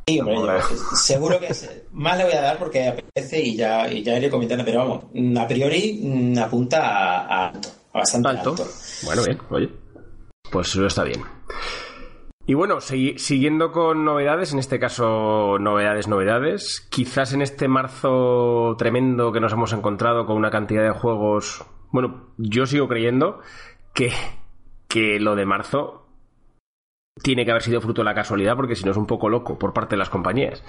Sí, 0.06 0.20
hombre, 0.20 0.60
seguro 0.94 1.40
que 1.40 1.48
más 1.92 2.18
le 2.18 2.24
voy 2.24 2.32
a 2.34 2.42
dar 2.42 2.58
porque 2.58 2.88
apetece 2.88 3.42
y 3.42 3.56
ya, 3.56 3.90
y 3.90 4.02
ya 4.02 4.18
iré 4.18 4.28
comentando, 4.28 4.64
pero 4.64 4.80
vamos, 4.80 5.04
a 5.38 5.46
priori 5.46 6.00
mm, 6.02 6.38
apunta 6.38 6.80
a, 6.82 7.48
a, 7.48 7.52
bastante 7.94 8.28
alto. 8.28 8.50
alto. 8.50 8.66
Bueno, 9.04 9.22
bien, 9.24 9.38
oye, 9.48 9.70
pues 10.50 10.68
eso 10.68 10.86
está 10.86 11.04
bien. 11.04 11.22
Y 12.50 12.54
bueno, 12.54 12.80
siguiendo 12.80 13.70
con 13.70 14.04
novedades, 14.04 14.52
en 14.52 14.58
este 14.58 14.80
caso 14.80 15.56
novedades, 15.60 16.08
novedades, 16.08 16.84
quizás 16.90 17.32
en 17.32 17.42
este 17.42 17.68
marzo 17.68 18.74
tremendo 18.76 19.30
que 19.30 19.38
nos 19.38 19.52
hemos 19.52 19.72
encontrado 19.72 20.26
con 20.26 20.36
una 20.36 20.50
cantidad 20.50 20.82
de 20.82 20.90
juegos, 20.90 21.64
bueno, 21.92 22.32
yo 22.38 22.66
sigo 22.66 22.88
creyendo 22.88 23.38
que, 23.94 24.10
que 24.88 25.20
lo 25.20 25.36
de 25.36 25.46
marzo 25.46 26.08
tiene 27.22 27.44
que 27.44 27.52
haber 27.52 27.62
sido 27.62 27.80
fruto 27.80 28.00
de 28.00 28.06
la 28.06 28.16
casualidad 28.16 28.56
porque 28.56 28.74
si 28.74 28.84
no 28.84 28.90
es 28.90 28.96
un 28.96 29.06
poco 29.06 29.28
loco 29.28 29.56
por 29.56 29.72
parte 29.72 29.94
de 29.94 29.98
las 29.98 30.10
compañías. 30.10 30.64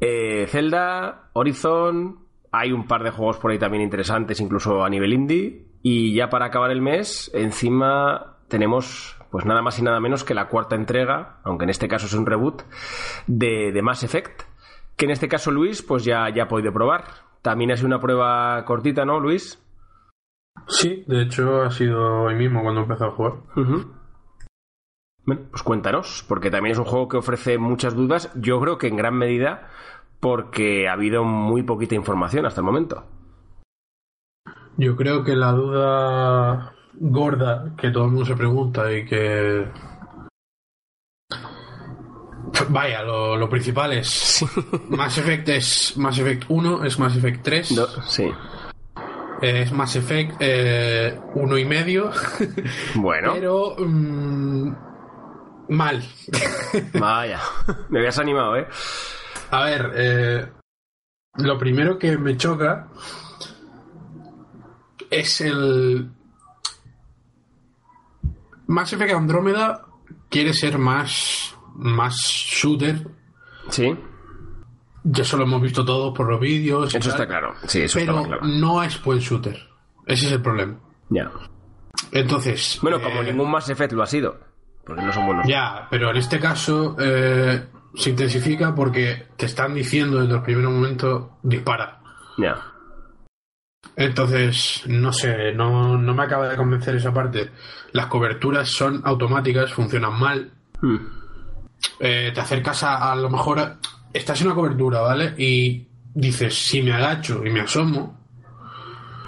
Eh, 0.00 0.46
Zelda, 0.48 1.30
Horizon, 1.32 2.26
hay 2.50 2.72
un 2.72 2.88
par 2.88 3.04
de 3.04 3.12
juegos 3.12 3.38
por 3.38 3.52
ahí 3.52 3.58
también 3.60 3.84
interesantes, 3.84 4.40
incluso 4.40 4.82
a 4.82 4.90
nivel 4.90 5.12
indie. 5.12 5.64
Y 5.80 6.12
ya 6.12 6.28
para 6.28 6.46
acabar 6.46 6.72
el 6.72 6.82
mes, 6.82 7.30
encima 7.34 8.38
tenemos 8.48 9.17
pues 9.30 9.44
nada 9.44 9.62
más 9.62 9.78
y 9.78 9.82
nada 9.82 10.00
menos 10.00 10.24
que 10.24 10.34
la 10.34 10.48
cuarta 10.48 10.76
entrega, 10.76 11.40
aunque 11.44 11.64
en 11.64 11.70
este 11.70 11.88
caso 11.88 12.06
es 12.06 12.14
un 12.14 12.26
reboot, 12.26 12.62
de, 13.26 13.72
de 13.72 13.82
Mass 13.82 14.02
Effect, 14.02 14.42
que 14.96 15.04
en 15.04 15.10
este 15.10 15.28
caso 15.28 15.50
Luis 15.50 15.82
pues 15.82 16.04
ya, 16.04 16.28
ya 16.34 16.44
ha 16.44 16.48
podido 16.48 16.72
probar. 16.72 17.04
También 17.42 17.70
ha 17.70 17.76
sido 17.76 17.86
una 17.86 18.00
prueba 18.00 18.64
cortita, 18.64 19.04
¿no, 19.04 19.20
Luis? 19.20 19.62
Sí, 20.66 21.04
de 21.06 21.22
hecho 21.22 21.62
ha 21.62 21.70
sido 21.70 22.22
hoy 22.24 22.34
mismo 22.34 22.62
cuando 22.62 22.82
empezó 22.82 23.06
a 23.06 23.10
jugar. 23.12 23.34
Bueno, 25.24 25.42
pues 25.50 25.62
cuéntanos, 25.62 26.24
porque 26.26 26.50
también 26.50 26.72
es 26.72 26.78
un 26.78 26.84
juego 26.84 27.08
que 27.08 27.18
ofrece 27.18 27.58
muchas 27.58 27.94
dudas, 27.94 28.32
yo 28.34 28.60
creo 28.60 28.78
que 28.78 28.88
en 28.88 28.96
gran 28.96 29.14
medida 29.14 29.68
porque 30.20 30.88
ha 30.88 30.94
habido 30.94 31.22
muy 31.22 31.62
poquita 31.62 31.94
información 31.94 32.46
hasta 32.46 32.60
el 32.60 32.64
momento. 32.64 33.04
Yo 34.76 34.96
creo 34.96 35.24
que 35.24 35.36
la 35.36 35.52
duda 35.52 36.72
gorda 37.00 37.74
que 37.76 37.90
todo 37.90 38.04
el 38.04 38.10
mundo 38.10 38.26
se 38.26 38.36
pregunta 38.36 38.92
y 38.92 39.04
que 39.04 39.66
Vaya, 42.70 43.02
lo, 43.02 43.48
principal 43.48 43.92
es 43.92 44.44
Mass 44.88 45.18
Effect 45.18 45.48
es 45.48 45.96
Mass 45.96 46.18
Effect 46.18 46.44
1, 46.48 46.84
es 46.84 46.98
Mass 46.98 47.16
Effect 47.16 47.42
3. 47.42 47.74
sí. 48.06 48.30
Es 49.40 49.70
Mass 49.70 49.94
Effect 49.94 50.36
eh, 50.40 51.18
uno 51.34 51.56
y 51.56 51.64
medio. 51.64 52.10
Bueno. 52.96 53.34
Pero 53.34 53.76
mm, 53.78 54.72
mal. 55.68 56.02
Vaya, 56.98 57.40
me 57.88 58.00
habías 58.00 58.18
animado, 58.18 58.56
¿eh? 58.56 58.66
A 59.50 59.64
ver, 59.64 59.92
eh, 59.94 60.48
lo 61.36 61.56
primero 61.56 61.98
que 61.98 62.18
me 62.18 62.36
choca 62.36 62.88
es 65.08 65.40
el 65.40 66.10
Mass 68.68 68.92
Effect 68.92 69.14
Andrómeda 69.14 69.86
quiere 70.28 70.52
ser 70.52 70.78
más, 70.78 71.56
más 71.74 72.16
shooter. 72.16 73.08
Sí. 73.70 73.94
ya 75.04 75.22
eso 75.22 75.36
lo 75.36 75.44
hemos 75.44 75.60
visto 75.60 75.84
todos 75.84 76.16
por 76.16 76.28
los 76.30 76.38
vídeos. 76.38 76.94
Eso 76.94 77.10
está 77.10 77.26
claro. 77.26 77.54
Sí, 77.66 77.82
eso 77.82 77.98
pero 77.98 78.16
está 78.16 78.28
claro. 78.28 78.46
no 78.46 78.82
es 78.82 79.02
buen 79.02 79.18
shooter. 79.18 79.58
Ese 80.06 80.26
es 80.26 80.32
el 80.32 80.42
problema. 80.42 80.78
Ya. 81.08 81.30
Entonces. 82.12 82.78
Bueno, 82.82 83.00
como 83.00 83.22
eh, 83.22 83.24
ningún 83.24 83.50
Mass 83.50 83.68
Effect 83.70 83.92
lo 83.92 84.02
ha 84.02 84.06
sido. 84.06 84.38
Porque 84.84 85.02
no 85.02 85.12
son 85.12 85.26
buenos. 85.26 85.46
Ya, 85.46 85.86
pero 85.90 86.10
en 86.10 86.16
este 86.18 86.38
caso 86.38 86.94
eh, 86.98 87.66
se 87.94 88.10
intensifica 88.10 88.74
porque 88.74 89.28
te 89.36 89.46
están 89.46 89.74
diciendo 89.74 90.20
desde 90.20 90.34
el 90.34 90.42
primer 90.42 90.64
momento 90.64 91.38
dispara. 91.42 92.00
Ya. 92.36 92.54
Entonces, 93.96 94.82
no 94.86 95.12
sé, 95.12 95.52
no, 95.52 95.96
no 95.98 96.14
me 96.14 96.22
acaba 96.22 96.48
de 96.48 96.56
convencer 96.56 96.94
esa 96.96 97.12
parte. 97.12 97.50
Las 97.92 98.06
coberturas 98.06 98.68
son 98.68 99.00
automáticas, 99.04 99.72
funcionan 99.72 100.18
mal. 100.18 100.50
Hmm. 100.80 100.96
Eh, 102.00 102.30
te 102.34 102.40
acercas 102.40 102.82
a, 102.84 103.12
a 103.12 103.16
lo 103.16 103.28
mejor. 103.30 103.58
a- 103.58 103.78
estás 104.12 104.40
en 104.40 104.46
una 104.48 104.56
cobertura, 104.56 105.00
¿vale? 105.00 105.34
Y 105.38 105.86
dices, 106.14 106.54
si 106.54 106.82
me 106.82 106.92
agacho 106.92 107.44
y 107.44 107.50
me 107.50 107.60
asomo, 107.60 108.18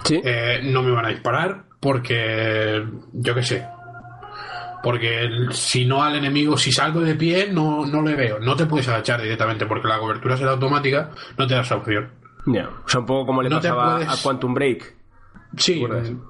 Sí. 0.03 0.19
eh, 0.23 0.61
no 0.63 0.81
me 0.83 0.91
van 0.91 1.05
a 1.05 1.09
disparar 1.09 1.63
porque. 1.79 2.83
Yo 3.13 3.35
qué 3.35 3.43
sé. 3.43 3.65
Porque 4.83 5.29
si 5.51 5.85
no 5.85 6.01
al 6.01 6.15
enemigo, 6.15 6.57
si 6.57 6.71
salgo 6.71 7.01
de 7.01 7.13
pie, 7.15 7.49
no, 7.51 7.85
no 7.85 8.01
le 8.01 8.15
veo. 8.15 8.39
No 8.39 8.55
te 8.55 8.65
puedes 8.65 8.87
agachar 8.87 9.21
directamente 9.21 9.67
porque 9.67 9.87
la 9.87 9.99
cobertura 9.99 10.35
será 10.37 10.51
automática, 10.51 11.11
no 11.37 11.45
te 11.45 11.53
da 11.53 11.61
esa 11.61 11.75
opción. 11.75 12.09
Ya. 12.45 12.69
O 12.85 12.89
sea, 12.89 12.99
un 13.01 13.05
poco 13.05 13.25
como 13.27 13.41
le 13.43 13.49
No 13.49 13.57
pasaba 13.57 13.97
puedes- 13.97 14.09
a 14.09 14.21
Quantum 14.23 14.53
Break. 14.53 14.95
Sí, 15.57 15.83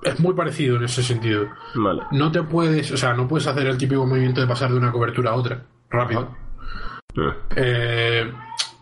es 0.04 0.20
muy 0.20 0.34
parecido 0.34 0.78
en 0.78 0.84
ese 0.86 1.04
sentido. 1.04 1.48
Vale. 1.76 2.02
No 2.12 2.32
te 2.32 2.42
puedes, 2.42 2.92
o 2.92 2.98
sea, 2.98 3.14
no 3.14 3.28
puedes 3.28 3.46
hacer 3.46 3.68
el 3.68 3.78
típico 3.78 4.06
movimiento 4.06 4.42
de 4.42 4.48
pasar 4.48 4.72
de 4.72 4.78
una 4.78 4.92
cobertura 4.92 5.30
a 5.32 5.36
otra 5.36 5.64
rápido. 5.92 6.36
Ah. 7.18 7.36
Eh, 7.56 8.32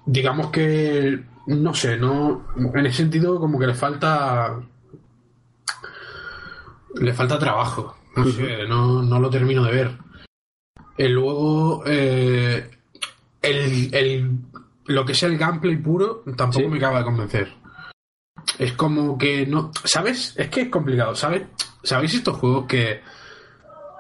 digamos 0.06 0.50
que, 0.50 1.24
no 1.48 1.74
sé, 1.74 1.98
no, 1.98 2.46
en 2.56 2.86
ese 2.86 2.98
sentido 2.98 3.38
como 3.40 3.60
que 3.60 3.68
le 3.68 3.74
falta, 3.74 4.60
le 6.96 7.14
falta 7.14 7.38
trabajo. 7.40 7.96
No 8.16 8.26
sé, 8.26 8.66
no, 8.68 9.02
no 9.04 9.20
lo 9.20 9.30
termino 9.30 9.64
de 9.64 9.72
ver. 9.72 9.92
Y 10.98 11.08
luego, 11.08 11.84
eh, 11.86 12.70
el, 13.42 13.94
el- 13.94 14.32
lo 14.90 15.06
que 15.06 15.14
es 15.14 15.24
el 15.24 15.38
gameplay 15.38 15.78
puro 15.78 16.24
tampoco 16.36 16.66
Sí. 16.66 16.68
me 16.68 16.78
acaba 16.78 17.00
de 17.00 17.06
convencer. 17.06 17.54
Es 18.58 18.74
como 18.74 19.18
que 19.18 19.46
no. 19.48 19.72
¿Sabes? 19.84 20.34
Es 20.38 20.50
que 20.50 20.62
es 20.62 20.70
complicado. 20.70 21.16
¿Sabes? 21.16 21.44
¿Sabéis 21.84 22.16
estos 22.16 22.38
juegos 22.38 22.66
que. 22.68 23.02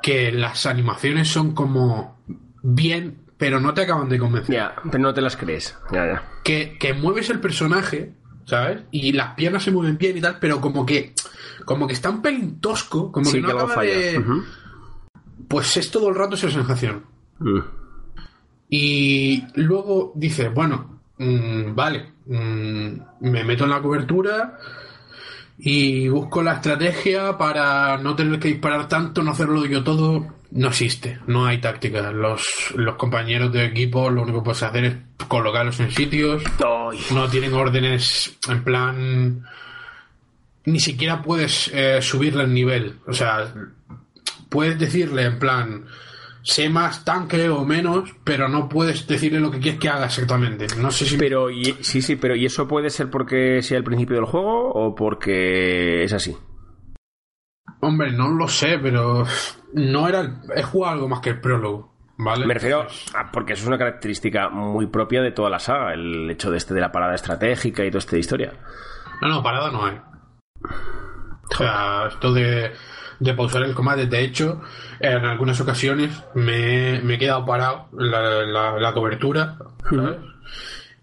que 0.01 0.31
las 0.31 0.65
animaciones 0.65 1.27
son 1.29 1.53
como. 1.53 2.19
bien, 2.61 3.21
pero 3.37 3.59
no 3.59 3.73
te 3.73 3.81
acaban 3.83 4.09
de 4.09 4.19
convencer? 4.19 4.55
Ya, 4.55 4.75
pero 4.83 4.99
no 4.99 5.13
te 5.13 5.21
las 5.21 5.37
crees. 5.37 5.77
Ya, 5.91 6.05
ya. 6.05 6.23
Que, 6.43 6.77
que 6.79 6.93
mueves 6.93 7.29
el 7.29 7.39
personaje, 7.39 8.13
¿sabes? 8.45 8.81
Y 8.91 9.13
las 9.13 9.35
piernas 9.35 9.63
se 9.63 9.71
mueven 9.71 9.97
bien 9.97 10.17
y 10.17 10.21
tal, 10.21 10.37
pero 10.39 10.59
como 10.59 10.85
que. 10.85 11.13
como 11.65 11.85
que 11.87 11.93
está 11.93 12.09
un 12.09 12.21
pelín 12.21 12.59
tosco, 12.59 13.11
como 13.11 13.25
sí, 13.25 13.37
que 13.37 13.41
no 13.41 13.47
que 13.47 13.53
acaba 13.53 13.73
falla. 13.75 13.93
de. 13.93 14.23
Pues 15.47 15.77
es 15.77 15.89
todo 15.91 16.09
el 16.09 16.15
rato 16.15 16.35
esa 16.35 16.49
sensación. 16.49 17.05
Mm. 17.39 17.59
Y 18.69 19.43
luego 19.55 20.13
dices, 20.15 20.53
bueno, 20.53 21.01
mm, 21.17 21.73
vale, 21.73 22.05
mm, 22.25 22.89
me 23.21 23.43
meto 23.43 23.63
en 23.63 23.69
la 23.71 23.81
cobertura 23.81 24.57
y 25.57 26.07
busco 26.07 26.41
la 26.41 26.53
estrategia 26.53 27.37
para 27.37 27.97
no 27.97 28.15
tener 28.15 28.39
que 28.39 28.47
disparar 28.49 28.87
tanto, 28.87 29.23
no 29.23 29.31
hacerlo 29.31 29.65
yo 29.65 29.83
todo. 29.83 30.39
No 30.51 30.69
existe, 30.69 31.19
no 31.27 31.45
hay 31.45 31.59
táctica. 31.59 32.11
Los, 32.11 32.73
los 32.75 32.95
compañeros 32.95 33.51
de 33.51 33.65
equipo 33.65 34.09
lo 34.09 34.23
único 34.23 34.39
que 34.39 34.45
puedes 34.45 34.63
hacer 34.63 34.85
es 34.85 34.95
colocarlos 35.27 35.79
en 35.79 35.91
sitios. 35.91 36.43
No 37.11 37.27
tienen 37.29 37.53
órdenes 37.53 38.37
en 38.47 38.63
plan... 38.63 39.45
Ni 40.65 40.79
siquiera 40.79 41.21
puedes 41.21 41.69
eh, 41.73 42.01
subirle 42.01 42.43
el 42.43 42.53
nivel. 42.53 42.95
O 43.07 43.13
sea, 43.13 43.53
puedes 44.49 44.77
decirle 44.77 45.23
en 45.23 45.39
plan, 45.39 45.85
sé 46.41 46.69
más 46.69 47.03
tanque 47.05 47.49
o 47.49 47.65
menos, 47.65 48.15
pero 48.23 48.47
no 48.47 48.67
puedes 48.69 49.05
decirle 49.07 49.39
lo 49.39 49.51
que 49.51 49.59
quieres 49.59 49.79
que 49.79 49.89
haga 49.89 50.05
exactamente. 50.05 50.67
No 50.77 50.91
sé 50.91 51.05
si... 51.05 51.17
Pero, 51.17 51.49
y, 51.49 51.63
sí, 51.81 52.01
sí, 52.01 52.15
pero 52.15 52.35
¿y 52.35 52.45
eso 52.45 52.67
puede 52.67 52.89
ser 52.89 53.09
porque 53.09 53.61
sea 53.61 53.77
el 53.77 53.83
principio 53.83 54.15
del 54.15 54.25
juego 54.25 54.69
o 54.71 54.95
porque 54.95 56.03
es 56.03 56.13
así? 56.13 56.35
Hombre, 57.81 58.11
no 58.11 58.29
lo 58.29 58.47
sé, 58.47 58.77
pero 58.81 59.25
no 59.73 60.07
era... 60.07 60.19
el- 60.21 60.33
He 60.55 60.63
jugado 60.63 60.95
algo 60.95 61.07
más 61.07 61.21
que 61.21 61.29
el 61.31 61.39
prólogo, 61.39 61.93
¿vale? 62.17 62.45
Me 62.45 62.53
refiero 62.53 62.87
a 63.15 63.31
porque 63.31 63.53
eso 63.53 63.63
es 63.63 63.67
una 63.67 63.77
característica 63.77 64.49
muy 64.49 64.87
propia 64.87 65.21
de 65.21 65.31
toda 65.31 65.49
la 65.49 65.59
saga, 65.59 65.93
el 65.93 66.29
hecho 66.29 66.51
de 66.51 66.57
este 66.57 66.73
de 66.73 66.81
la 66.81 66.91
parada 66.91 67.15
estratégica 67.15 67.85
y 67.85 67.89
toda 67.89 67.99
esta 67.99 68.17
historia. 68.17 68.53
No, 69.21 69.27
no, 69.29 69.43
parada 69.43 69.71
no 69.71 69.85
hay. 69.85 69.97
O 71.51 71.55
sea, 71.55 72.07
esto 72.09 72.33
de, 72.33 72.71
de 73.19 73.33
pausar 73.33 73.63
el 73.63 73.73
combate, 73.73 74.05
de 74.07 74.21
hecho, 74.21 74.61
en 74.99 75.25
algunas 75.25 75.59
ocasiones 75.61 76.23
me, 76.35 77.01
me 77.03 77.15
he 77.15 77.17
quedado 77.17 77.45
parado 77.45 77.87
la, 77.93 78.21
la- 78.45 78.79
la 78.79 78.93
cobertura, 78.93 79.57
¿sabes? 79.89 80.17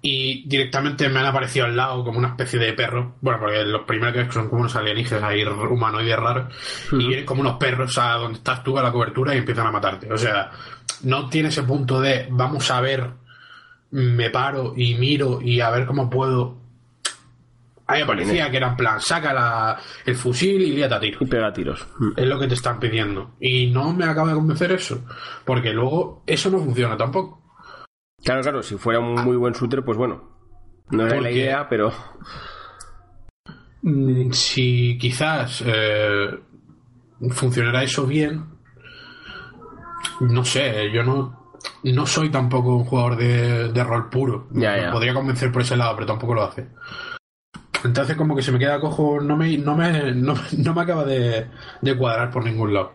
Y 0.02 0.48
directamente 0.48 1.08
me 1.08 1.18
han 1.18 1.26
aparecido 1.26 1.66
al 1.66 1.76
lado 1.76 2.04
como 2.04 2.18
una 2.18 2.28
especie 2.28 2.60
de 2.60 2.72
perro. 2.74 3.16
Bueno, 3.20 3.40
porque 3.40 3.64
los 3.64 3.82
primeros 3.82 4.14
que 4.26 4.32
son 4.32 4.48
como 4.48 4.60
unos 4.60 4.76
alienígenas 4.76 5.24
ahí 5.24 5.42
humanoides 5.44 6.16
raros. 6.16 6.54
Y 6.92 7.08
vienen 7.08 7.26
como 7.26 7.40
unos 7.40 7.54
perros 7.56 7.98
a 7.98 8.12
donde 8.12 8.38
estás 8.38 8.62
tú 8.62 8.78
a 8.78 8.82
la 8.84 8.92
cobertura 8.92 9.34
y 9.34 9.38
empiezan 9.38 9.66
a 9.66 9.72
matarte. 9.72 10.12
O 10.12 10.16
sea, 10.18 10.52
no 11.02 11.28
tiene 11.28 11.48
ese 11.48 11.64
punto 11.64 12.00
de 12.00 12.28
vamos 12.30 12.70
a 12.70 12.80
ver, 12.80 13.10
me 13.90 14.30
paro 14.30 14.74
y 14.76 14.94
miro 14.94 15.40
y 15.42 15.60
a 15.60 15.70
ver 15.70 15.86
cómo 15.86 16.08
puedo 16.08 16.56
a 17.88 17.94
mí 17.94 18.00
me 18.00 18.06
parecía 18.06 18.50
que 18.50 18.56
era 18.56 18.68
en 18.70 18.76
plan, 18.76 19.00
saca 19.00 19.32
la- 19.32 19.78
el 20.04 20.14
fusil 20.16 20.60
y 20.62 20.72
líate 20.72 20.94
a 20.94 21.00
tiro. 21.00 21.18
Y 21.20 21.26
pega 21.26 21.52
tiros. 21.52 21.86
Mm. 21.98 22.10
Es 22.16 22.26
lo 22.26 22.38
que 22.38 22.48
te 22.48 22.54
están 22.54 22.78
pidiendo. 22.80 23.36
Y 23.40 23.68
no 23.70 23.92
me 23.92 24.04
acaba 24.04 24.28
de 24.28 24.34
convencer 24.34 24.72
eso. 24.72 25.04
Porque 25.44 25.72
luego 25.72 26.22
eso 26.26 26.50
no 26.50 26.58
funciona 26.58 26.96
tampoco. 26.96 27.42
Claro, 28.24 28.42
claro, 28.42 28.62
si 28.62 28.76
fuera 28.76 28.98
un 28.98 29.14
muy 29.24 29.36
buen 29.36 29.52
shooter, 29.54 29.84
pues 29.84 29.96
bueno. 29.98 30.36
No 30.90 31.06
era 31.06 31.20
la 31.20 31.30
idea, 31.30 31.68
pero. 31.68 31.92
Mm, 33.82 34.30
Si 34.32 34.98
quizás 34.98 35.62
eh, 35.66 36.38
funcionara 37.30 37.82
eso 37.82 38.06
bien, 38.06 38.44
no 40.20 40.44
sé, 40.44 40.90
yo 40.92 41.02
no, 41.02 41.52
no 41.84 42.06
soy 42.06 42.30
tampoco 42.30 42.76
un 42.76 42.84
jugador 42.84 43.16
de, 43.16 43.72
de 43.72 43.84
rol 43.84 44.08
puro. 44.10 44.48
Ya. 44.52 44.90
Podría 44.90 45.14
convencer 45.14 45.52
por 45.52 45.62
ese 45.62 45.76
lado, 45.76 45.94
pero 45.94 46.06
tampoco 46.06 46.34
lo 46.34 46.44
hace. 46.44 46.68
Entonces 47.84 48.16
como 48.16 48.34
que 48.34 48.42
se 48.42 48.52
me 48.52 48.58
queda 48.58 48.80
cojo, 48.80 49.20
no 49.20 49.36
me, 49.36 49.56
no 49.58 49.76
me, 49.76 50.12
no, 50.12 50.34
no 50.58 50.74
me 50.74 50.80
acaba 50.82 51.04
de, 51.04 51.46
de 51.82 51.96
cuadrar 51.96 52.30
por 52.30 52.44
ningún 52.44 52.74
lado. 52.74 52.92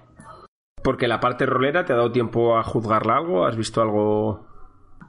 Porque 0.83 1.07
la 1.07 1.19
parte 1.19 1.45
rolera 1.45 1.85
te 1.85 1.93
ha 1.93 1.97
dado 1.97 2.11
tiempo 2.11 2.57
a 2.57 2.63
juzgarla 2.63 3.17
algo, 3.17 3.45
¿has 3.45 3.55
visto 3.55 3.81
algo? 3.81 4.47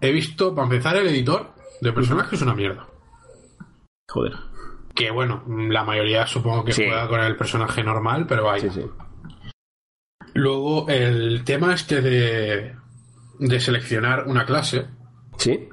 He 0.00 0.12
visto, 0.12 0.54
para 0.54 0.66
empezar, 0.66 0.96
el 0.96 1.06
editor 1.08 1.54
de 1.80 1.92
personajes 1.92 2.35
es 2.35 2.42
una 2.42 2.54
mierda. 2.54 2.87
Joder. 4.08 4.35
Que 4.94 5.11
bueno, 5.11 5.42
la 5.46 5.85
mayoría 5.85 6.26
supongo 6.26 6.64
que 6.64 6.72
Sí. 6.72 6.85
juega 6.85 7.08
con 7.08 7.20
el 7.20 7.37
personaje 7.37 7.82
normal, 7.82 8.26
pero 8.28 8.44
vaya. 8.44 8.70
Sí, 8.70 8.82
sí. 8.82 8.87
Luego, 10.35 10.88
el 10.88 11.44
tema 11.44 11.74
este 11.74 12.00
de, 12.00 12.76
de 13.38 13.61
seleccionar 13.61 14.26
una 14.26 14.44
clase. 14.44 14.87
Sí, 15.37 15.68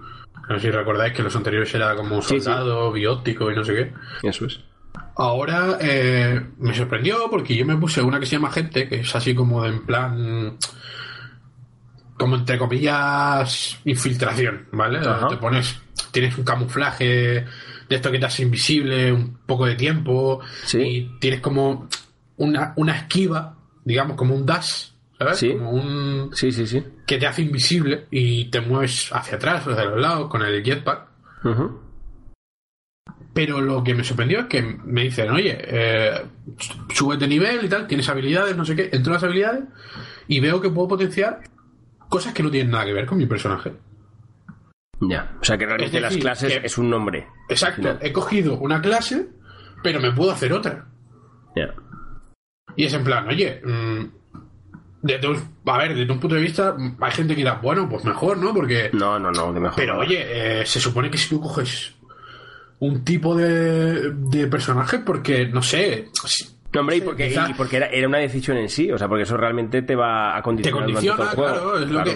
No 0.50 0.56
sé 0.56 0.62
si 0.62 0.72
recordáis 0.72 1.14
que 1.14 1.24
los 1.24 1.36
anteriores 1.36 1.74
era 1.76 1.96
como 1.96 2.22
Sí, 2.22 2.36
sí. 2.40 2.42
soldado, 2.42 2.92
biótico 2.92 3.52
y 3.52 3.56
no 3.56 3.64
sé 3.64 3.74
qué. 3.76 4.28
eso 4.28 4.46
es. 4.46 4.60
Ahora 5.16 5.78
eh, 5.82 6.42
me 6.58 6.74
sorprendió 6.74 7.30
porque 7.30 7.56
yo 7.56 7.66
me 7.66 7.76
puse 7.78 8.02
una 8.02 8.20
que 8.20 8.26
se 8.26 8.34
llama 8.38 8.52
Gente, 8.52 8.88
que 8.88 9.02
es 9.02 9.16
así 9.16 9.36
como 9.36 9.64
de 9.64 9.70
en 9.70 9.86
plan. 9.86 10.58
Como 12.18 12.36
entre 12.36 12.58
comillas, 12.58 13.80
infiltración, 13.86 14.68
¿vale? 14.74 15.00
Ajá. 15.00 15.28
Te 15.30 15.38
pones. 15.38 15.80
Tienes 16.12 16.38
un 16.38 16.44
camuflaje 16.44 17.06
de 17.88 17.96
esto 17.96 18.12
que 18.12 18.20
te 18.20 18.26
hace 18.26 18.44
invisible 18.44 19.12
un 19.14 19.38
poco 19.46 19.66
de 19.66 19.76
tiempo. 19.76 20.42
Sí. 20.66 20.82
Y 20.82 21.20
tienes 21.20 21.40
como 21.40 21.88
una, 22.38 22.74
una 22.78 22.96
esquiva, 22.98 23.56
digamos, 23.86 24.18
como 24.18 24.36
un 24.36 24.46
dash, 24.46 24.89
¿sabes? 25.20 25.38
Sí. 25.38 25.52
Como 25.54 25.72
un 25.72 26.30
Sí, 26.34 26.52
sí, 26.52 26.66
sí. 26.66 26.84
que 27.06 27.18
te 27.18 27.28
hace 27.28 27.42
invisible 27.44 28.08
y 28.10 28.46
te 28.50 28.62
mueves 28.62 29.10
hacia 29.14 29.36
atrás 29.36 29.68
o 29.68 29.72
hacia 29.72 29.86
los 29.86 30.00
lados 30.02 30.30
con 30.30 30.42
el 30.42 30.64
jetpack. 30.64 31.08
Pero 33.34 33.62
lo 33.62 33.84
que 33.84 33.94
me 33.94 34.04
sorprendió 34.04 34.40
es 34.42 34.46
que 34.48 34.62
me 34.62 35.04
dicen, 35.04 35.30
oye, 35.30 35.56
eh, 35.62 36.26
súbete 36.90 37.28
nivel 37.28 37.64
y 37.64 37.70
tal, 37.70 37.88
tienes 37.88 38.10
habilidades, 38.10 38.58
no 38.58 38.66
sé 38.66 38.76
qué. 38.76 38.90
Entro 38.92 39.14
a 39.14 39.16
las 39.16 39.24
habilidades 39.24 39.64
y 40.28 40.40
veo 40.40 40.60
que 40.60 40.70
puedo 40.70 40.88
potenciar 40.88 41.42
cosas 42.10 42.34
que 42.34 42.42
no 42.44 42.50
tienen 42.50 42.72
nada 42.72 42.86
que 42.86 42.94
ver 42.94 43.06
con 43.06 43.18
mi 43.18 43.28
personaje. 43.28 43.74
Ya. 45.02 45.38
O 45.40 45.44
sea 45.44 45.58
que 45.58 45.66
realmente 45.66 46.02
decir, 46.02 46.02
las 46.02 46.22
clases 46.22 46.60
que- 46.60 46.66
es 46.66 46.78
un 46.78 46.90
nombre. 46.90 47.28
Exacto, 47.48 47.98
he 48.02 48.12
cogido 48.12 48.58
una 48.58 48.82
clase, 48.82 49.30
pero 49.84 50.00
me 50.02 50.12
puedo 50.12 50.32
hacer 50.32 50.52
otra. 50.52 50.88
Ya. 51.56 51.74
Y 52.76 52.86
es 52.86 52.94
en 52.94 53.04
plan, 53.04 53.28
oye, 53.28 53.62
mm, 55.02 55.70
a 55.70 55.78
ver, 55.78 55.96
desde 55.96 56.12
un 56.12 56.20
punto 56.20 56.36
de 56.36 56.42
vista, 56.42 56.76
hay 57.00 57.12
gente 57.12 57.34
que 57.34 57.42
dirá, 57.42 57.60
bueno, 57.62 57.88
pues 57.90 58.04
mejor, 58.06 58.38
¿no? 58.38 58.54
Porque. 58.54 58.90
No, 58.94 59.20
no, 59.20 59.32
no, 59.32 59.54
de 59.54 59.60
mejor. 59.60 59.76
Pero 59.76 60.00
oye, 60.00 60.62
eh, 60.62 60.66
se 60.66 60.80
supone 60.80 61.10
que 61.10 61.18
si 61.18 61.30
tú 61.30 61.42
coges 61.42 61.94
un 62.80 63.04
tipo 63.04 63.36
de, 63.36 64.12
de 64.12 64.48
personaje, 64.48 65.00
porque, 65.00 65.46
no 65.48 65.62
sé. 65.62 66.10
No, 66.72 66.82
hombre, 66.82 66.98
y 66.98 67.02
porque, 67.02 67.36
porque 67.58 67.78
era, 67.78 67.88
era, 67.88 68.08
una 68.08 68.20
decisión 68.20 68.58
en 68.58 68.70
sí, 68.70 68.92
o 68.92 68.98
sea, 68.98 69.08
porque 69.08 69.24
eso 69.24 69.36
realmente 69.36 69.82
te 69.82 69.96
va 69.96 70.38
a 70.38 70.42
condicionar. 70.44 70.86
Te 70.86 70.94
condiciona, 70.94 71.32
claro, 71.32 71.80
es 71.80 71.90
lo 71.90 72.04
que. 72.04 72.16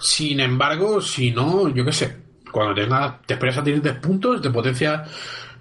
Sin 0.00 0.40
embargo, 0.40 1.00
si 1.00 1.30
no, 1.30 1.68
yo 1.68 1.84
qué 1.84 1.92
sé, 1.92 2.16
cuando 2.52 2.74
tengas, 2.74 3.22
te 3.26 3.34
esperas 3.34 3.58
a 3.58 3.64
tener 3.64 3.80
10 3.80 3.94
puntos, 3.96 4.42
te 4.42 4.50
potencia 4.50 5.04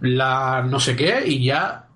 la 0.01 0.61
no 0.61 0.79
sé 0.79 0.95
qué 0.95 1.23
y 1.25 1.43
ya 1.45 1.86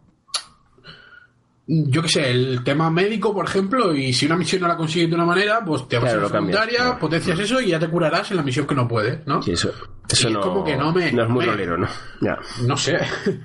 yo 1.73 2.01
qué 2.01 2.09
sé, 2.09 2.29
el 2.29 2.63
tema 2.63 2.89
médico, 2.89 3.33
por 3.33 3.45
ejemplo, 3.45 3.95
y 3.95 4.11
si 4.11 4.25
una 4.25 4.35
misión 4.35 4.61
no 4.61 4.67
la 4.67 4.75
consigues 4.75 5.09
de 5.09 5.15
una 5.15 5.25
manera, 5.25 5.63
pues 5.63 5.87
te 5.87 5.97
vas 5.97 6.13
a 6.13 6.17
la 6.17 6.27
secundaria, 6.27 6.99
potencias 6.99 7.39
eso 7.39 7.61
y 7.61 7.69
ya 7.69 7.79
te 7.79 7.87
curarás 7.87 8.29
en 8.31 8.37
la 8.37 8.43
misión 8.43 8.67
que 8.67 8.75
no 8.75 8.87
puede, 8.87 9.23
¿no? 9.25 9.41
Sí, 9.41 9.51
eso, 9.51 9.71
eso 10.09 10.29
no, 10.29 10.39
es 10.39 10.45
como 10.45 10.63
que 10.63 10.75
no 10.75 10.91
me. 10.91 11.11
No 11.11 11.23
es 11.23 11.29
muy 11.29 11.45
rolero, 11.45 11.77
¿no? 11.77 11.87
Ya. 12.21 12.37
No 12.65 12.75
sé. 12.75 12.97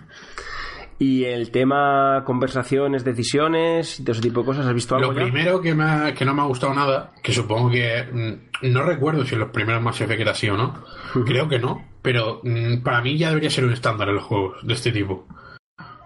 Y 0.98 1.24
el 1.24 1.50
tema 1.50 2.22
conversaciones, 2.24 3.04
decisiones 3.04 4.00
y 4.00 4.02
todo 4.02 4.12
ese 4.12 4.22
tipo 4.22 4.40
de 4.40 4.46
cosas, 4.46 4.66
¿has 4.66 4.72
visto 4.72 4.96
algo? 4.96 5.12
Lo 5.12 5.14
primero 5.14 5.60
que, 5.60 5.74
me 5.74 6.14
que 6.14 6.24
no 6.24 6.32
me 6.32 6.40
ha 6.40 6.46
gustado 6.46 6.72
nada, 6.72 7.12
que 7.22 7.32
supongo 7.32 7.70
que. 7.70 8.02
Mm, 8.10 8.72
no 8.72 8.82
recuerdo 8.82 9.22
si 9.26 9.34
en 9.34 9.40
los 9.40 9.50
primeros 9.50 9.82
más 9.82 10.00
Effect 10.00 10.20
era 10.22 10.30
así 10.30 10.48
o 10.48 10.56
no. 10.56 10.82
Creo 11.26 11.48
que 11.48 11.58
no. 11.58 11.86
Pero 12.00 12.40
mm, 12.42 12.78
para 12.82 13.02
mí 13.02 13.18
ya 13.18 13.28
debería 13.28 13.50
ser 13.50 13.66
un 13.66 13.74
estándar 13.74 14.08
en 14.08 14.14
los 14.14 14.24
juegos 14.24 14.66
de 14.66 14.72
este 14.72 14.90
tipo. 14.90 15.26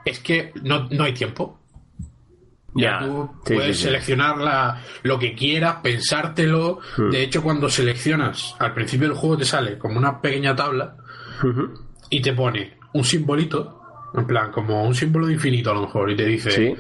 Es 0.05 0.19
que 0.19 0.53
no, 0.65 0.89
no 0.91 1.05
hay 1.05 1.15
tiempo. 1.15 1.60
Ya, 2.75 3.01
tú 3.01 3.31
puedes 3.45 3.81
seleccionar 3.81 4.39
la, 4.39 4.81
lo 5.03 5.19
que 5.19 5.35
quieras, 5.35 5.77
pensártelo. 5.83 6.79
Hmm. 6.97 7.11
De 7.11 7.23
hecho, 7.23 7.43
cuando 7.43 7.69
seleccionas, 7.69 8.55
al 8.59 8.75
principio 8.75 9.09
del 9.09 9.17
juego 9.17 9.39
te 9.39 9.45
sale 9.45 9.77
como 9.79 9.99
una 9.99 10.21
pequeña 10.21 10.55
tabla 10.55 10.97
y 12.11 12.21
te 12.21 12.33
pone 12.33 12.79
un 12.93 13.05
simbolito, 13.05 13.81
en 14.15 14.27
plan, 14.27 14.53
como 14.53 14.85
un 14.85 14.95
símbolo 14.95 15.27
de 15.27 15.35
infinito 15.35 15.71
a 15.71 15.75
lo 15.75 15.83
mejor, 15.83 16.11
y 16.11 16.17
te 16.17 16.27
dice 16.27 16.77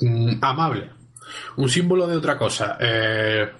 mm, 0.00 0.36
amable, 0.40 0.90
un 1.56 1.68
símbolo 1.68 2.06
de 2.06 2.16
otra 2.16 2.38
cosa, 2.38 2.76
eh, 2.80 3.50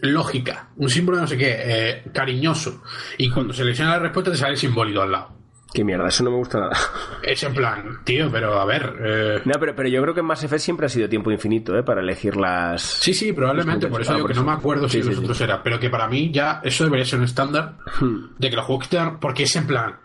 lógica, 0.00 0.70
un 0.76 0.90
símbolo 0.90 1.18
de 1.18 1.22
no 1.22 1.28
sé 1.28 1.36
qué, 1.38 1.54
eh, 1.56 2.02
cariñoso. 2.12 2.82
Y 3.18 3.30
cuando 3.30 3.52
seleccionas 3.52 3.96
la 3.96 4.02
respuesta 4.02 4.30
te 4.30 4.36
sale 4.36 4.52
el 4.52 4.58
simbolito 4.58 5.02
al 5.02 5.12
lado. 5.12 5.43
Qué 5.74 5.82
mierda, 5.82 6.06
eso 6.06 6.22
no 6.22 6.30
me 6.30 6.36
gusta 6.36 6.60
nada. 6.60 6.78
Es 7.24 7.42
en 7.42 7.52
plan, 7.52 7.98
tío, 8.04 8.30
pero 8.30 8.60
a 8.60 8.64
ver. 8.64 8.94
Eh, 9.00 9.42
no, 9.44 9.54
pero, 9.58 9.74
pero 9.74 9.88
yo 9.88 10.00
creo 10.02 10.14
que 10.14 10.20
en 10.20 10.26
Mass 10.26 10.44
Effect 10.44 10.62
siempre 10.62 10.86
ha 10.86 10.88
sido 10.88 11.08
tiempo 11.08 11.32
infinito, 11.32 11.76
¿eh? 11.76 11.82
Para 11.82 12.00
elegir 12.00 12.36
las. 12.36 12.80
Sí, 12.80 13.12
sí, 13.12 13.32
probablemente, 13.32 13.88
por 13.88 14.02
eso 14.02 14.12
ah, 14.12 14.16
digo 14.16 14.28
que 14.28 14.34
no 14.34 14.44
me 14.44 14.52
acuerdo 14.52 14.88
si 14.88 15.02
los 15.02 15.18
otros 15.18 15.40
era. 15.40 15.62
Pero 15.64 15.80
que 15.80 15.90
para 15.90 16.06
mí 16.06 16.30
ya 16.30 16.60
eso 16.62 16.84
debería 16.84 17.04
ser 17.04 17.18
un 17.18 17.24
estándar 17.24 17.78
hmm. 18.00 18.36
de 18.38 18.50
que 18.50 18.56
los 18.56 18.64
juegos 18.66 18.86
quieran. 18.86 19.18
Porque 19.18 19.42
es 19.42 19.56
en 19.56 19.66
plan. 19.66 19.96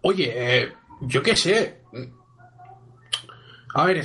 Oye, 0.00 0.32
eh, 0.34 0.72
yo 1.02 1.22
qué 1.22 1.36
sé. 1.36 1.82
A 3.74 3.84
ver, 3.84 4.02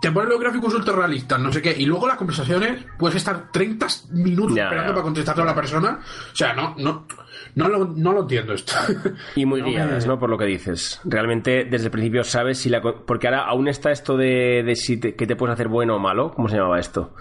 te 0.00 0.10
ponen 0.10 0.30
los 0.30 0.40
gráficos 0.40 0.72
ultra 0.74 0.94
realistas, 0.94 1.38
no 1.38 1.52
sé 1.52 1.60
qué, 1.60 1.74
y 1.76 1.84
luego 1.84 2.06
las 2.06 2.16
conversaciones 2.16 2.86
puedes 2.98 3.16
estar 3.16 3.50
30 3.52 3.86
minutos 4.10 4.56
esperando 4.56 4.92
para 4.92 5.02
contestar 5.02 5.40
a 5.40 5.44
la 5.44 5.54
persona. 5.54 6.00
O 6.32 6.36
sea, 6.36 6.54
no, 6.54 6.74
no. 6.78 7.06
No 7.54 7.68
lo, 7.68 7.84
no 7.84 8.12
lo 8.12 8.22
entiendo 8.22 8.54
esto. 8.54 8.74
Y 9.34 9.44
muy 9.44 9.60
guiadas, 9.62 10.06
¿no? 10.06 10.18
Por 10.18 10.30
lo 10.30 10.38
que 10.38 10.44
dices. 10.44 11.00
Realmente 11.04 11.64
desde 11.64 11.86
el 11.86 11.90
principio 11.90 12.22
sabes 12.24 12.58
si 12.58 12.68
la... 12.68 12.80
Porque 12.80 13.26
ahora 13.26 13.44
aún 13.44 13.68
está 13.68 13.90
esto 13.90 14.16
de, 14.16 14.62
de 14.64 14.76
si 14.76 14.98
te, 14.98 15.16
que 15.16 15.26
te 15.26 15.36
puedes 15.36 15.54
hacer 15.54 15.68
bueno 15.68 15.96
o 15.96 15.98
malo. 15.98 16.32
¿Cómo 16.32 16.48
se 16.48 16.56
llamaba 16.56 16.78
esto? 16.78 17.14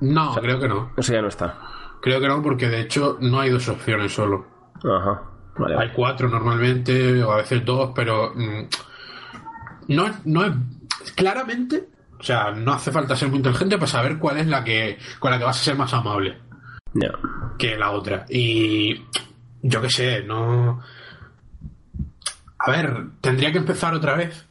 No, 0.00 0.34
creo 0.34 0.60
que 0.60 0.68
no. 0.68 0.92
Eso 0.96 1.12
ya 1.12 1.22
no 1.22 1.28
está. 1.28 1.58
Creo 2.02 2.20
que 2.20 2.28
no, 2.28 2.42
porque 2.42 2.68
de 2.68 2.80
hecho 2.80 3.18
no 3.20 3.40
hay 3.40 3.50
dos 3.50 3.68
opciones 3.68 4.12
solo. 4.12 4.46
Ajá. 4.84 5.22
Hay 5.78 5.90
cuatro 5.92 6.28
normalmente, 6.28 7.22
o 7.22 7.32
a 7.32 7.36
veces 7.36 7.64
dos, 7.64 7.92
pero... 7.94 8.32
Mm, 8.34 8.66
no, 9.88 10.04
no 10.24 10.44
es... 10.44 10.52
Claramente, 11.14 11.88
o 12.22 12.24
sea, 12.24 12.52
no 12.52 12.72
hace 12.72 12.92
falta 12.92 13.16
ser 13.16 13.28
muy 13.30 13.38
inteligente 13.38 13.78
para 13.78 13.88
saber 13.88 14.18
cuál 14.18 14.38
es 14.38 14.46
la 14.46 14.62
que 14.62 14.96
con 15.18 15.32
la 15.32 15.38
que 15.38 15.44
vas 15.44 15.60
a 15.60 15.64
ser 15.64 15.76
más 15.76 15.92
amable. 15.92 16.38
Que 17.58 17.76
la 17.76 17.90
otra. 17.90 18.26
Y 18.28 18.94
yo 19.60 19.82
qué 19.82 19.90
sé, 19.90 20.22
no... 20.22 20.80
A 22.60 22.70
ver, 22.70 23.06
tendría 23.20 23.50
que 23.50 23.58
empezar 23.58 23.92
otra 23.92 24.14
vez 24.14 24.46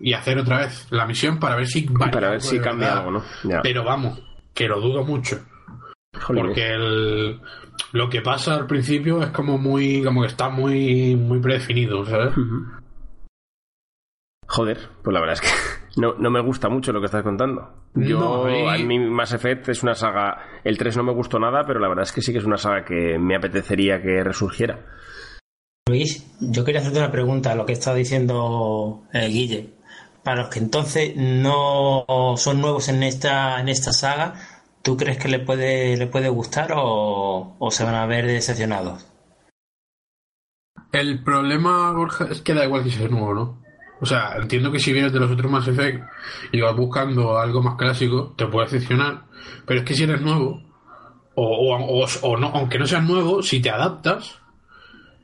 y 0.00 0.14
hacer 0.14 0.36
otra 0.36 0.58
vez 0.58 0.88
la 0.90 1.06
misión 1.06 1.38
para 1.38 1.54
ver 1.54 1.68
si 1.68 1.82
para 1.82 2.30
ver 2.30 2.42
si 2.42 2.58
cambia 2.58 2.94
algo, 2.94 3.12
¿no? 3.12 3.24
Pero 3.62 3.84
vamos, 3.84 4.20
que 4.52 4.66
lo 4.66 4.80
dudo 4.80 5.04
mucho. 5.04 5.38
Porque 6.26 6.72
el, 6.72 7.40
lo 7.92 8.10
que 8.10 8.20
pasa 8.20 8.56
al 8.56 8.66
principio 8.66 9.22
es 9.22 9.30
como 9.30 9.58
muy 9.58 10.02
como 10.02 10.22
que 10.22 10.26
está 10.26 10.48
muy 10.48 11.14
muy 11.14 11.38
predefinido, 11.38 12.04
¿sabes? 12.04 12.34
Joder, 14.48 14.88
pues 15.04 15.14
la 15.14 15.20
verdad 15.20 15.34
es 15.34 15.40
que 15.40 15.85
no, 15.96 16.14
no 16.18 16.30
me 16.30 16.42
gusta 16.42 16.68
mucho 16.68 16.92
lo 16.92 17.00
que 17.00 17.06
estás 17.06 17.22
contando. 17.22 17.88
Yo, 17.94 18.46
a 18.68 18.76
mí 18.76 18.98
Mass 18.98 19.32
Effect 19.32 19.70
es 19.70 19.82
una 19.82 19.94
saga. 19.94 20.60
El 20.62 20.76
3 20.76 20.98
no 20.98 21.04
me 21.04 21.14
gustó 21.14 21.38
nada, 21.38 21.64
pero 21.66 21.80
la 21.80 21.88
verdad 21.88 22.04
es 22.04 22.12
que 22.12 22.20
sí 22.20 22.32
que 22.32 22.38
es 22.38 22.44
una 22.44 22.58
saga 22.58 22.84
que 22.84 23.18
me 23.18 23.34
apetecería 23.34 24.02
que 24.02 24.22
resurgiera. 24.22 24.84
Luis, 25.88 26.26
yo 26.40 26.64
quería 26.64 26.80
hacerte 26.80 26.98
una 26.98 27.10
pregunta 27.10 27.52
a 27.52 27.54
lo 27.54 27.64
que 27.64 27.72
está 27.72 27.94
diciendo 27.94 29.04
eh, 29.12 29.28
Guille. 29.28 29.74
Para 30.22 30.42
los 30.42 30.50
que 30.50 30.58
entonces 30.58 31.14
no 31.16 32.04
son 32.36 32.60
nuevos 32.60 32.88
en 32.88 33.02
esta, 33.02 33.60
en 33.60 33.68
esta 33.68 33.92
saga, 33.92 34.34
¿tú 34.82 34.96
crees 34.96 35.16
que 35.18 35.28
le 35.28 35.38
puede, 35.38 35.96
le 35.96 36.08
puede 36.08 36.28
gustar 36.28 36.72
o, 36.74 37.56
o 37.58 37.70
se 37.70 37.84
van 37.84 37.94
a 37.94 38.06
ver 38.06 38.26
decepcionados? 38.26 39.06
El 40.92 41.22
problema, 41.22 41.92
Borja, 41.92 42.26
es 42.30 42.42
que 42.42 42.54
da 42.54 42.64
igual 42.64 42.84
que 42.84 42.90
sea 42.90 43.08
nuevo, 43.08 43.34
¿no? 43.34 43.65
O 44.00 44.06
sea, 44.06 44.36
entiendo 44.36 44.70
que 44.70 44.78
si 44.78 44.92
vienes 44.92 45.12
de 45.12 45.20
los 45.20 45.30
otros 45.30 45.50
Mass 45.50 45.68
Effect 45.68 46.04
y 46.52 46.60
vas 46.60 46.76
buscando 46.76 47.38
algo 47.38 47.62
más 47.62 47.76
clásico, 47.76 48.34
te 48.36 48.46
puede 48.46 48.66
decepcionar. 48.66 49.22
Pero 49.64 49.80
es 49.80 49.86
que 49.86 49.94
si 49.94 50.04
eres 50.04 50.20
nuevo, 50.20 50.62
o, 51.34 52.06
o, 52.22 52.36
no, 52.36 52.48
aunque 52.48 52.78
no 52.78 52.86
seas 52.86 53.02
nuevo, 53.02 53.42
si 53.42 53.60
te 53.60 53.70
adaptas, 53.70 54.38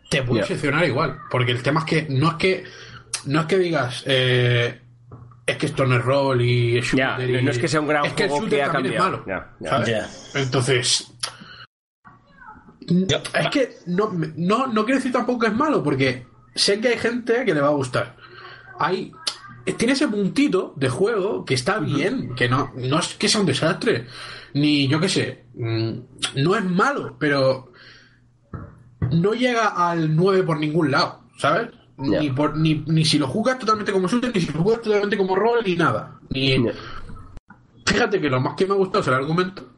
te 0.08 0.22
puede 0.22 0.42
decepcionar 0.42 0.86
igual. 0.86 1.18
Porque 1.30 1.52
el 1.52 1.62
tema 1.62 1.80
es 1.80 1.86
que 1.86 2.06
no 2.08 2.30
es 2.30 2.34
que 2.36 2.64
no 3.26 3.40
es 3.40 3.46
que 3.46 3.58
digas 3.58 4.04
eh, 4.06 4.80
es 5.46 5.56
que 5.56 5.66
esto 5.66 5.86
no 5.86 5.96
es 5.96 6.04
rol 6.04 6.40
y 6.42 6.78
es 6.78 6.84
shooter 6.86 7.42
no 7.42 7.50
es 7.50 7.58
que 7.58 7.68
sea 7.68 7.80
un 7.80 7.88
gran 7.88 8.04
es 8.06 8.14
que 8.14 8.24
el 8.24 8.30
shooter 8.30 8.70
también 8.70 8.94
es 8.94 9.00
malo. 9.00 9.24
Entonces 10.34 11.12
es 12.88 13.48
que 13.50 13.76
no, 13.86 14.10
no, 14.36 14.66
no 14.66 14.84
quiero 14.84 14.98
decir 14.98 15.12
tampoco 15.12 15.40
que 15.40 15.46
es 15.48 15.54
malo, 15.54 15.82
porque 15.82 16.26
sé 16.54 16.80
que 16.80 16.88
hay 16.88 16.98
gente 16.98 17.44
que 17.44 17.54
le 17.54 17.60
va 17.60 17.68
a 17.68 17.72
gustar 17.72 18.16
hay 18.78 19.12
tiene 19.76 19.92
ese 19.92 20.08
puntito 20.08 20.74
de 20.76 20.88
juego 20.88 21.44
que 21.44 21.54
está 21.54 21.78
bien, 21.78 22.34
que 22.34 22.48
no, 22.48 22.72
no 22.76 22.98
es 22.98 23.14
que 23.14 23.28
sea 23.28 23.40
un 23.40 23.46
desastre, 23.46 24.06
ni 24.54 24.88
yo 24.88 25.00
qué 25.00 25.08
sé, 25.08 25.44
mm, 25.54 25.92
no 26.42 26.56
es 26.56 26.64
malo, 26.64 27.16
pero 27.18 27.72
no 29.12 29.32
llega 29.34 29.68
al 29.68 30.14
9 30.16 30.42
por 30.42 30.58
ningún 30.58 30.90
lado, 30.90 31.24
¿sabes? 31.38 31.70
Ni, 31.98 32.30
por, 32.30 32.56
ni, 32.56 32.82
ni, 32.86 33.04
si 33.04 33.18
lo 33.18 33.28
jugas 33.28 33.58
totalmente 33.58 33.92
como 33.92 34.08
shooter, 34.08 34.34
ni 34.34 34.40
si 34.40 34.52
lo 34.52 34.62
jugas 34.62 34.82
totalmente 34.82 35.16
como 35.16 35.36
rol, 35.36 35.62
ni 35.64 35.76
nada. 35.76 36.18
Ni... 36.30 36.56
Fíjate 37.86 38.20
que 38.20 38.30
lo 38.30 38.40
más 38.40 38.54
que 38.56 38.66
me 38.66 38.72
ha 38.72 38.76
gustado 38.76 39.02
es 39.02 39.08
el 39.08 39.14
argumento. 39.14 39.68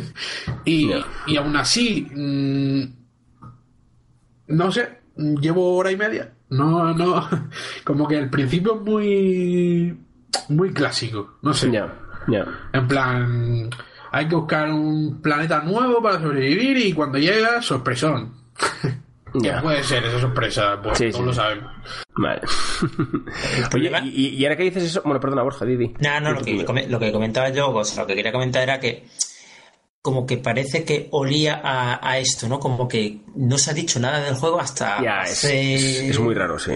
y, 0.64 0.90
y 1.26 1.36
aún 1.36 1.54
así, 1.54 2.08
mm, 2.12 2.82
no 4.48 4.72
sé, 4.72 4.98
llevo 5.16 5.76
hora 5.76 5.92
y 5.92 5.96
media 5.96 6.34
no, 6.50 6.92
no. 6.94 7.28
Como 7.84 8.06
que 8.06 8.18
el 8.18 8.28
principio 8.28 8.76
es 8.76 8.80
muy. 8.82 9.98
Muy 10.48 10.72
clásico. 10.72 11.38
No 11.42 11.54
sé. 11.54 11.70
Ya, 11.70 11.92
ya. 12.28 12.46
En 12.72 12.86
plan. 12.86 13.70
Hay 14.12 14.26
que 14.26 14.34
buscar 14.34 14.68
un 14.70 15.20
planeta 15.22 15.60
nuevo 15.62 16.02
para 16.02 16.20
sobrevivir 16.20 16.76
y 16.78 16.92
cuando 16.92 17.18
llega, 17.18 17.62
sorpresón. 17.62 18.34
Ya. 19.34 19.60
puede 19.62 19.84
ser 19.84 20.04
esa 20.04 20.20
sorpresa? 20.20 20.80
Pues 20.82 20.98
todos 21.12 21.26
lo 21.26 21.32
sabemos. 21.32 21.72
Vale. 22.16 22.40
Oye, 23.74 23.92
y, 24.12 24.44
ahora 24.44 24.56
que 24.56 24.64
dices 24.64 24.82
eso. 24.82 25.02
Bueno, 25.04 25.20
perdona, 25.20 25.42
Borja, 25.42 25.64
Didi. 25.64 25.94
No, 26.00 26.20
no, 26.20 26.32
lo 26.32 26.40
que, 26.40 26.88
lo 26.88 26.98
que 26.98 27.12
comentaba 27.12 27.50
yo, 27.50 27.70
o 27.70 27.84
sea, 27.84 28.02
lo 28.02 28.08
que 28.08 28.16
quería 28.16 28.32
comentar 28.32 28.64
era 28.64 28.80
que 28.80 29.06
como 30.02 30.26
que 30.26 30.38
parece 30.38 30.84
que 30.84 31.08
olía 31.10 31.60
a, 31.62 32.18
esto, 32.18 32.48
¿no? 32.48 32.58
Como 32.58 32.88
que 32.88 33.20
no 33.36 33.58
se 33.58 33.70
ha 33.70 33.74
dicho 33.74 34.00
nada 34.00 34.20
del 34.20 34.34
juego 34.34 34.58
hasta 34.58 35.02
ya, 35.02 35.22
es, 35.22 36.18
muy 36.18 36.34
raro, 36.34 36.58
sí. 36.58 36.72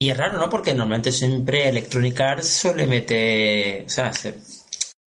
Y 0.00 0.10
es 0.10 0.16
raro, 0.16 0.38
¿no? 0.38 0.48
Porque 0.48 0.74
normalmente 0.74 1.12
siempre 1.12 1.68
Electronic 1.68 2.20
Arts 2.20 2.48
suele 2.48 2.86
meter, 2.86 3.84
o 3.86 3.88
sea, 3.88 4.12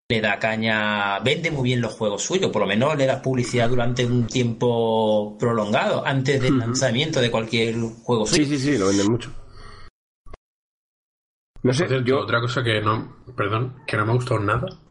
le 0.10 0.22
da 0.22 0.40
caña, 0.40 1.20
vende 1.20 1.52
muy 1.52 1.70
bien 1.70 1.82
los 1.82 1.94
juegos 1.94 2.24
suyos, 2.24 2.52
por 2.52 2.62
lo 2.62 2.68
menos 2.68 2.98
le 2.98 3.06
da 3.06 3.22
publicidad 3.22 3.70
durante 3.70 4.06
un 4.06 4.28
tiempo 4.28 5.38
prolongado, 5.40 6.06
antes 6.06 6.42
del 6.42 6.58
lanzamiento 6.58 7.22
de 7.22 7.32
cualquier 7.32 7.76
juego 8.04 8.26
suyo. 8.26 8.46
Sí, 8.46 8.58
sí, 8.58 8.72
sí, 8.72 8.78
lo 8.78 8.88
venden 8.88 9.12
mucho. 9.12 9.32
No 11.62 11.74
sé, 11.74 11.88
yo... 12.04 12.20
Otra 12.20 12.42
cosa 12.42 12.64
que 12.64 12.82
no, 12.82 13.24
perdón, 13.38 13.84
que 13.88 13.96
no 13.98 14.06
me 14.06 14.12
ha 14.12 14.16
gustado 14.16 14.40
nada 14.42 14.83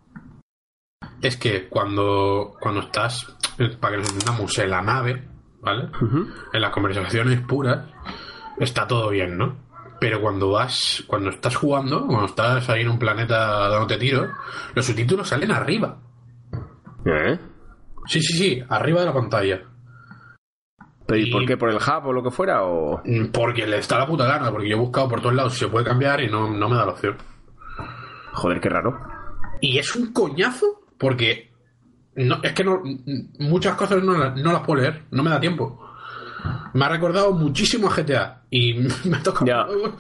es 1.23 1.37
que 1.37 1.69
cuando, 1.69 2.57
cuando 2.61 2.81
estás, 2.81 3.35
para 3.81 3.95
que 3.95 4.03
nos 4.03 4.13
entendamos, 4.13 4.59
en 4.59 4.71
la 4.71 4.83
nave, 4.83 5.29
¿vale? 5.61 5.89
En 6.53 6.61
las 6.61 6.71
conversaciones 6.73 7.41
puras, 7.41 7.87
está 8.59 8.87
todo 8.87 9.11
bien, 9.11 9.39
¿no? 9.39 9.57
Pero 10.01 10.21
cuando 10.21 10.51
vas, 10.51 11.05
cuando 11.07 11.31
estás 11.31 11.55
jugando, 11.55 12.07
cuando 12.07 12.27
estás 12.27 12.69
ahí 12.69 12.83
en 12.83 12.89
un 12.89 12.99
planeta 12.99 13.69
dándote 13.69 13.99
tiros, 13.99 14.31
los 14.75 14.85
subtítulos 14.85 15.29
salen 15.29 15.53
arriba. 15.53 15.97
¿Eh? 17.05 17.39
Sí, 18.07 18.21
sí, 18.21 18.37
sí, 18.37 18.65
arriba 18.69 19.01
de 19.01 19.07
la 19.07 19.13
pantalla. 19.13 19.63
¿Pero 21.07 21.21
y, 21.21 21.31
por 21.31 21.47
qué? 21.47 21.57
¿Por 21.57 21.71
el 21.71 21.77
hub 21.77 22.07
o 22.07 22.13
lo 22.13 22.23
que 22.23 22.33
fuera? 22.33 22.65
O... 22.65 23.01
Mm, 23.05 23.27
porque 23.27 23.65
le 23.65 23.79
está 23.79 23.99
la 23.99 24.07
puta 24.07 24.27
gana, 24.27 24.51
porque 24.51 24.69
yo 24.69 24.77
he 24.77 24.81
buscado 24.81 25.09
por 25.09 25.21
todos 25.21 25.35
lados 25.37 25.53
si 25.53 25.61
se 25.61 25.69
puede 25.69 25.85
cambiar 25.85 26.21
y 26.21 26.29
no, 26.29 26.51
no 26.51 26.69
me 26.69 26.75
da 26.75 26.85
la 26.85 26.93
opción. 26.93 27.17
Joder, 28.33 28.61
qué 28.61 28.69
raro. 28.69 28.99
Y 29.61 29.79
es 29.79 29.95
un 29.95 30.13
coñazo 30.13 30.82
porque 31.03 31.51
no, 32.15 32.39
es 32.45 32.53
que 32.53 32.63
no, 32.63 32.81
muchas 33.41 33.75
cosas 33.75 34.03
no, 34.05 34.31
no, 34.31 34.53
las 34.53 34.63
puedo 34.63 34.81
leer, 34.81 35.03
no 35.11 35.25
me 35.25 35.31
da 35.31 35.41
tiempo. 35.41 35.81
Me 36.75 36.85
ha 36.85 36.89
recordado 36.89 37.33
muchísimo 37.33 37.89
a 37.89 37.95
GTA 37.95 38.43
y 38.51 38.75
me 39.05 39.17
ha 39.17 39.23
tocado. 39.23 39.97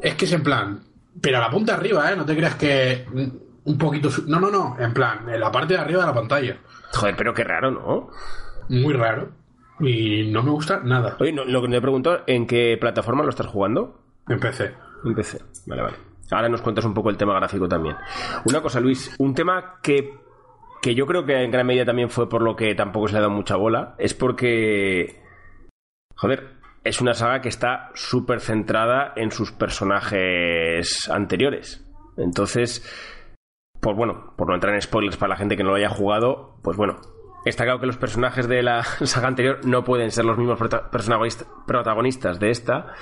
Es 0.00 0.14
que 0.14 0.24
es 0.24 0.32
en 0.32 0.42
plan, 0.42 0.80
pero 1.20 1.36
a 1.36 1.40
la 1.42 1.50
punta 1.50 1.74
arriba, 1.74 2.10
¿eh? 2.10 2.16
No 2.16 2.24
te 2.24 2.34
creas 2.34 2.54
que 2.54 3.04
un 3.64 3.78
poquito. 3.78 4.08
No, 4.26 4.40
no, 4.40 4.50
no, 4.50 4.76
en 4.80 4.94
plan, 4.94 5.28
en 5.28 5.38
la 5.38 5.52
parte 5.52 5.74
de 5.74 5.80
arriba 5.80 6.00
de 6.00 6.06
la 6.06 6.14
pantalla. 6.14 6.56
Joder, 6.94 7.14
pero 7.14 7.34
qué 7.34 7.44
raro, 7.44 7.70
¿no? 7.70 8.10
Muy 8.70 8.94
raro. 8.94 9.28
Y 9.80 10.30
no 10.30 10.42
me 10.42 10.50
gusta 10.50 10.80
nada. 10.82 11.16
Oye, 11.20 11.32
lo 11.32 11.60
que 11.60 11.68
me 11.68 11.82
pregunto, 11.82 12.22
¿en 12.26 12.46
qué 12.46 12.78
plataforma 12.80 13.22
lo 13.22 13.28
estás 13.28 13.48
jugando? 13.48 14.00
En 14.28 14.40
PC. 14.40 14.74
En 15.04 15.14
PC, 15.14 15.40
vale, 15.66 15.82
vale. 15.82 15.96
Ahora 16.30 16.48
nos 16.48 16.62
cuentas 16.62 16.84
un 16.84 16.94
poco 16.94 17.10
el 17.10 17.16
tema 17.16 17.34
gráfico 17.34 17.68
también. 17.68 17.96
Una 18.44 18.60
cosa, 18.60 18.80
Luis, 18.80 19.14
un 19.18 19.34
tema 19.34 19.78
que, 19.82 20.18
que 20.82 20.94
yo 20.94 21.06
creo 21.06 21.24
que 21.24 21.42
en 21.42 21.50
gran 21.50 21.66
medida 21.66 21.84
también 21.84 22.10
fue 22.10 22.28
por 22.28 22.42
lo 22.42 22.56
que 22.56 22.74
tampoco 22.74 23.08
se 23.08 23.14
le 23.14 23.18
ha 23.18 23.22
dado 23.22 23.34
mucha 23.34 23.56
bola, 23.56 23.94
es 23.98 24.14
porque, 24.14 25.22
joder, 26.16 26.56
es 26.84 27.00
una 27.00 27.14
saga 27.14 27.40
que 27.40 27.48
está 27.48 27.90
súper 27.94 28.40
centrada 28.40 29.12
en 29.16 29.30
sus 29.30 29.52
personajes 29.52 31.08
anteriores. 31.10 31.84
Entonces, 32.16 32.84
pues 33.80 33.96
bueno, 33.96 34.34
por 34.36 34.48
no 34.48 34.54
entrar 34.54 34.74
en 34.74 34.82
spoilers 34.82 35.16
para 35.16 35.30
la 35.30 35.36
gente 35.36 35.56
que 35.56 35.62
no 35.62 35.70
lo 35.70 35.76
haya 35.76 35.88
jugado, 35.88 36.58
pues 36.62 36.76
bueno, 36.76 36.96
está 37.44 37.64
claro 37.64 37.80
que 37.80 37.86
los 37.86 37.96
personajes 37.96 38.48
de 38.48 38.62
la 38.62 38.82
saga 39.04 39.28
anterior 39.28 39.60
no 39.64 39.84
pueden 39.84 40.10
ser 40.10 40.24
los 40.24 40.38
mismos 40.38 40.58
protagonistas 41.66 42.38
de 42.40 42.50
esta. 42.50 42.94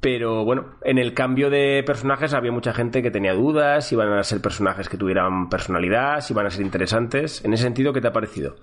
Pero 0.00 0.44
bueno, 0.44 0.76
en 0.82 0.98
el 0.98 1.12
cambio 1.12 1.50
de 1.50 1.82
personajes 1.84 2.32
había 2.32 2.52
mucha 2.52 2.72
gente 2.72 3.02
que 3.02 3.10
tenía 3.10 3.34
dudas, 3.34 3.88
si 3.88 3.96
iban 3.96 4.12
a 4.12 4.22
ser 4.22 4.40
personajes 4.40 4.88
que 4.88 4.96
tuvieran 4.96 5.48
personalidad, 5.48 6.20
si 6.20 6.32
iban 6.32 6.46
a 6.46 6.50
ser 6.50 6.62
interesantes. 6.64 7.44
En 7.44 7.52
ese 7.52 7.64
sentido, 7.64 7.92
¿qué 7.92 8.00
te 8.00 8.06
ha 8.06 8.12
parecido? 8.12 8.56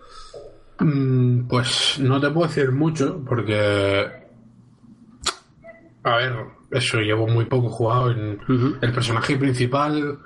Mm, 0.79 1.47
pues 1.47 1.99
no 1.99 2.21
te 2.21 2.29
puedo 2.29 2.47
decir 2.47 2.71
mucho, 2.71 3.21
porque. 3.27 4.23
A 6.03 6.17
ver, 6.17 6.35
eso, 6.71 6.99
llevo 6.99 7.27
muy 7.27 7.45
poco 7.45 7.69
jugado. 7.69 8.11
En... 8.11 8.39
El 8.81 8.93
personaje 8.93 9.35
principal, 9.37 10.19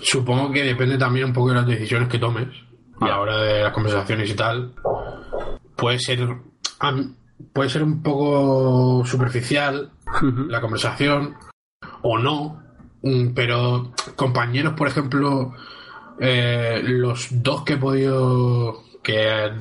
supongo 0.00 0.50
que 0.50 0.64
depende 0.64 0.98
también 0.98 1.26
un 1.26 1.32
poco 1.32 1.50
de 1.50 1.56
las 1.56 1.66
decisiones 1.66 2.08
que 2.08 2.18
tomes 2.18 2.48
a 3.00 3.08
la 3.08 3.20
hora 3.20 3.38
de 3.38 3.62
las 3.62 3.72
conversaciones 3.72 4.30
y 4.30 4.34
tal. 4.34 4.74
Puede 5.76 5.98
ser. 6.00 6.26
Puede 7.52 7.68
ser 7.68 7.82
un 7.82 8.02
poco 8.02 9.04
superficial 9.04 9.90
la 10.48 10.60
conversación 10.60 11.34
o 12.02 12.18
no, 12.18 12.62
mm, 13.02 13.28
pero 13.34 13.92
compañeros, 14.16 14.74
por 14.74 14.88
ejemplo, 14.88 15.52
eh, 16.20 16.80
los 16.84 17.28
dos 17.42 17.62
que 17.62 17.74
he 17.74 17.76
podido 17.76 18.82
que 19.02 19.52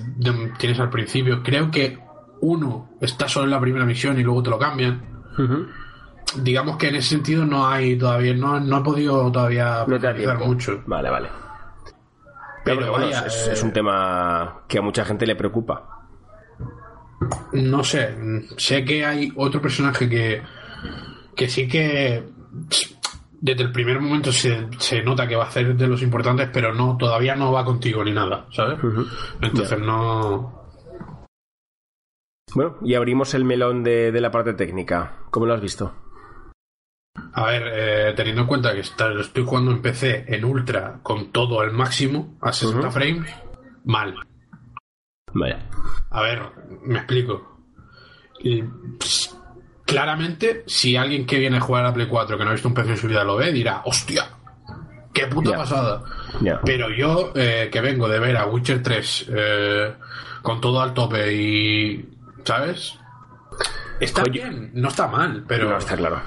tienes 0.57 0.79
al 0.79 0.89
principio, 0.89 1.43
creo 1.43 1.69
que 1.69 1.99
uno 2.41 2.89
está 3.01 3.27
solo 3.27 3.45
en 3.45 3.51
la 3.51 3.59
primera 3.59 3.85
misión 3.85 4.19
y 4.19 4.23
luego 4.23 4.43
te 4.43 4.49
lo 4.49 4.59
cambian. 4.59 5.01
Digamos 6.41 6.77
que 6.77 6.89
en 6.89 6.95
ese 6.95 7.09
sentido 7.09 7.45
no 7.45 7.67
hay 7.67 7.97
todavía, 7.97 8.33
no, 8.33 8.59
no 8.59 8.79
he 8.79 8.83
podido 8.83 9.31
todavía 9.31 9.85
no 9.85 10.45
mucho. 10.45 10.81
Vale, 10.85 11.09
vale. 11.09 11.29
Pero, 12.63 12.97
es, 13.01 13.47
es, 13.47 13.61
un 13.61 13.69
eh, 13.69 13.73
tema 13.73 14.63
que 14.69 14.77
a 14.77 14.81
mucha 14.81 15.03
gente 15.03 15.25
le 15.25 15.35
preocupa 15.35 15.92
no 17.53 17.83
sé, 17.83 18.15
sé 18.57 18.83
que 18.83 19.05
hay 19.05 19.31
otro 19.35 19.61
personaje 19.61 20.09
que, 20.09 20.41
que 21.35 21.49
sí 21.49 21.67
que 21.67 22.23
desde 23.43 23.63
el 23.63 23.73
primer 23.73 23.99
momento 23.99 24.31
se, 24.31 25.03
nota 25.03 25.27
que 25.27 25.35
va 25.35 25.43
a 25.43 25.51
ser 25.51 25.75
de 25.75 25.87
los 25.87 26.01
importantes, 26.01 26.49
pero 26.53 26.73
no 26.73 26.95
todavía 26.97 27.35
no 27.35 27.51
va 27.51 27.65
contigo 27.65 28.01
ni 28.01 28.13
nada, 28.13 28.47
¿sabes? 28.51 28.79
Entonces 29.41 29.79
no... 29.79 30.63
Bueno, 32.55 32.77
y 32.83 32.93
abrimos 32.93 33.33
el 33.33 33.43
melón 33.43 33.83
de, 33.83 34.11
la 34.21 34.31
parte 34.31 34.53
técnica. 34.53 35.17
¿Cómo 35.29 35.45
lo 35.45 35.55
has 35.55 35.61
visto? 35.61 35.93
A 37.33 37.45
ver, 37.47 37.63
eh, 37.65 38.13
teniendo 38.15 38.43
en 38.43 38.47
cuenta 38.47 38.73
que 38.73 38.79
estoy 38.79 39.43
jugando 39.43 39.71
en 39.71 39.81
PC 39.81 40.23
en 40.27 40.45
ultra 40.45 40.99
con 41.03 41.33
todo 41.33 41.59
al 41.59 41.73
máximo, 41.73 42.37
a 42.39 42.53
60 42.53 42.91
frames, 42.91 43.29
mal. 43.83 44.15
Vaya. 45.33 45.59
A 46.09 46.21
ver, 46.21 46.41
me 46.83 46.99
explico. 46.99 47.59
claramente, 49.85 50.63
si 50.67 50.95
alguien 50.95 51.25
que 51.25 51.39
viene 51.39 51.57
a 51.57 51.61
jugar 51.61 51.85
a 51.85 51.93
Play 51.93 52.07
4 52.07 52.37
que 52.37 52.43
no 52.43 52.49
ha 52.49 52.53
visto 52.53 52.67
un 52.67 52.73
PC 52.73 52.91
en 52.91 52.97
su 52.97 53.07
vida 53.07 53.23
lo 53.23 53.35
ve, 53.35 53.51
dirá, 53.51 53.81
¡hostia! 53.85 54.25
¡Qué 55.13 55.27
puta 55.27 55.55
pasada! 55.55 56.03
Pero 56.65 56.89
yo, 56.89 57.31
eh, 57.35 57.69
que 57.71 57.81
vengo 57.81 58.07
de 58.07 58.19
ver 58.19 58.35
a 58.35 58.47
Witcher 58.47 58.81
3 58.81 59.29
eh, 59.29 59.93
con 60.41 60.59
todo 60.59 60.81
al 60.81 60.93
tope 60.93 61.33
y. 61.33 62.09
¿Sabes? 62.43 62.99
Está 63.99 64.23
bien, 64.23 64.71
no 64.73 64.89
está 64.89 65.07
mal, 65.07 65.45
pero. 65.47 65.69
No, 65.69 65.77
está 65.77 65.95
claro. 65.95 66.21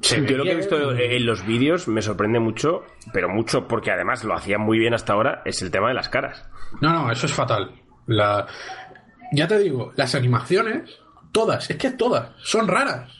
yo 0.00 0.36
lo 0.36 0.44
que 0.44 0.52
he 0.52 0.56
visto 0.56 0.92
en 0.92 1.26
los 1.26 1.44
vídeos 1.44 1.88
me 1.88 2.02
sorprende 2.02 2.38
mucho, 2.38 2.84
pero 3.12 3.28
mucho 3.28 3.66
porque 3.66 3.90
además 3.90 4.22
lo 4.24 4.34
hacía 4.34 4.58
muy 4.58 4.78
bien 4.78 4.94
hasta 4.94 5.12
ahora, 5.12 5.42
es 5.44 5.60
el 5.60 5.70
tema 5.72 5.88
de 5.88 5.94
las 5.94 6.08
caras. 6.08 6.48
No, 6.80 6.92
no, 6.92 7.10
eso 7.10 7.26
es 7.26 7.34
fatal. 7.34 7.81
La, 8.06 8.46
ya 9.32 9.46
te 9.48 9.58
digo, 9.58 9.92
las 9.96 10.14
animaciones, 10.14 10.98
todas, 11.32 11.70
es 11.70 11.76
que 11.76 11.90
todas, 11.90 12.30
son 12.42 12.68
raras. 12.68 13.10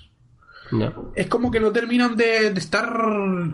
Es 1.15 1.27
como 1.27 1.51
que 1.51 1.61
no 1.61 1.71
terminan 1.71 2.17
de, 2.17 2.47
estar 2.47 2.91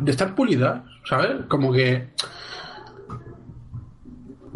de 0.01 0.11
estar 0.11 0.37
pulidas, 0.37 0.83
¿sabes? 1.05 1.47
Como 1.49 1.73
que 1.73 2.11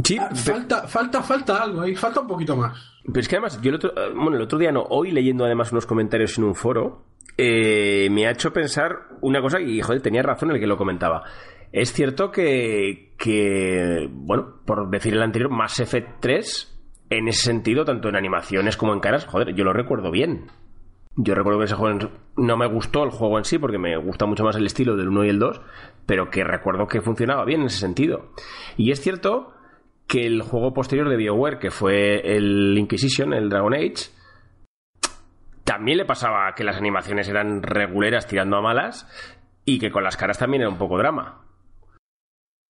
Sí, 0.04 0.16
ah, 0.18 0.30
falta, 0.34 0.86
falta, 0.88 1.22
falta 1.22 1.62
algo 1.62 1.82
ahí, 1.82 1.94
falta 1.94 2.20
un 2.20 2.26
poquito 2.26 2.56
más. 2.56 2.76
Pero 3.04 3.20
es 3.20 3.28
que 3.28 3.36
además, 3.36 3.60
yo 3.60 3.70
el 3.70 3.76
otro, 3.76 3.90
eh, 3.90 4.12
bueno, 4.14 4.36
el 4.36 4.42
otro 4.42 4.58
día 4.58 4.72
no, 4.72 4.82
hoy 4.82 5.10
leyendo 5.10 5.44
además 5.44 5.72
unos 5.72 5.86
comentarios 5.86 6.36
en 6.38 6.44
un 6.44 6.54
foro, 6.54 7.04
eh, 7.36 8.08
me 8.10 8.26
ha 8.26 8.30
hecho 8.30 8.52
pensar 8.52 8.92
una 9.20 9.40
cosa 9.40 9.60
y, 9.60 9.80
joder, 9.80 10.02
tenía 10.02 10.22
razón 10.22 10.50
el 10.50 10.60
que 10.60 10.66
lo 10.66 10.76
comentaba. 10.76 11.24
Es 11.72 11.92
cierto 11.92 12.30
que, 12.30 14.08
bueno, 14.12 14.60
por 14.66 14.90
decir 14.90 15.14
el 15.14 15.22
anterior, 15.22 15.50
Mass 15.50 15.80
Effect 15.80 16.20
3, 16.20 16.82
en 17.10 17.28
ese 17.28 17.46
sentido, 17.46 17.84
tanto 17.84 18.08
en 18.08 18.16
animaciones 18.16 18.76
como 18.76 18.92
en 18.92 19.00
caras, 19.00 19.24
joder, 19.24 19.54
yo 19.54 19.64
lo 19.64 19.72
recuerdo 19.72 20.10
bien. 20.10 20.50
Yo 21.16 21.34
recuerdo 21.34 21.58
que 21.58 21.66
ese 21.66 21.74
juego 21.74 22.10
no 22.36 22.56
me 22.56 22.66
gustó 22.66 23.04
el 23.04 23.10
juego 23.10 23.38
en 23.38 23.44
sí, 23.44 23.58
porque 23.58 23.78
me 23.78 23.96
gusta 23.96 24.26
mucho 24.26 24.44
más 24.44 24.56
el 24.56 24.66
estilo 24.66 24.96
del 24.96 25.08
1 25.08 25.24
y 25.24 25.28
el 25.28 25.38
2, 25.38 25.60
pero 26.06 26.30
que 26.30 26.44
recuerdo 26.44 26.86
que 26.86 27.00
funcionaba 27.00 27.44
bien 27.44 27.60
en 27.60 27.66
ese 27.66 27.80
sentido. 27.80 28.32
Y 28.76 28.92
es 28.92 29.00
cierto 29.00 29.54
que 30.06 30.26
el 30.26 30.42
juego 30.42 30.74
posterior 30.74 31.08
de 31.08 31.16
BioWare, 31.16 31.58
que 31.58 31.70
fue 31.70 32.36
el 32.36 32.76
Inquisition, 32.76 33.32
el 33.32 33.48
Dragon 33.48 33.74
Age, 33.74 34.10
también 35.64 35.98
le 35.98 36.04
pasaba 36.04 36.54
que 36.54 36.64
las 36.64 36.76
animaciones 36.76 37.28
eran 37.28 37.62
reguleras 37.62 38.26
tirando 38.26 38.56
a 38.56 38.62
malas 38.62 39.06
y 39.64 39.78
que 39.78 39.90
con 39.90 40.04
las 40.04 40.16
caras 40.16 40.38
también 40.38 40.62
era 40.62 40.70
un 40.70 40.78
poco 40.78 40.98
drama. 40.98 41.41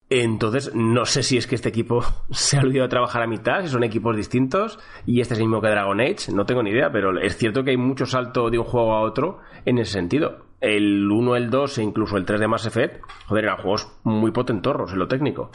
Entonces, 0.10 0.74
no 0.74 1.06
sé 1.06 1.22
si 1.22 1.38
es 1.38 1.46
que 1.46 1.56
este 1.56 1.70
equipo 1.70 2.02
se 2.32 2.58
ha 2.58 2.62
olvidado 2.62 2.88
de 2.88 2.92
trabajar 2.92 3.22
a 3.22 3.28
mitad, 3.28 3.62
si 3.62 3.68
son 3.68 3.84
equipos 3.84 4.16
distintos, 4.16 4.80
y 5.06 5.22
este 5.22 5.36
es 5.36 5.40
el 5.40 5.46
mismo 5.46 5.62
que 5.62 5.70
Dragon 5.70 6.00
Age, 6.02 6.32
no 6.34 6.46
tengo 6.46 6.64
ni 6.64 6.72
idea, 6.72 6.92
pero 6.92 7.20
es 7.20 7.38
cierto 7.38 7.64
que 7.64 7.72
hay 7.72 7.78
mucho 7.78 8.06
salto 8.06 8.50
de 8.50 8.58
un 8.58 8.66
juego 8.66 8.94
a 8.94 9.02
otro 9.02 9.40
en 9.66 9.78
ese 9.78 9.94
sentido. 9.94 10.46
El 10.60 11.10
1, 11.10 11.36
el 11.36 11.50
2 11.50 11.78
e 11.78 11.84
incluso 11.84 12.18
el 12.18 12.26
3 12.26 12.40
de 12.40 12.48
Mass 12.48 12.66
Effect, 12.66 13.04
joder, 13.28 13.46
eran 13.46 13.58
juegos 13.58 14.00
muy 14.04 14.32
potentorros 14.32 14.92
en 14.92 15.00
lo 15.00 15.08
técnico. 15.08 15.52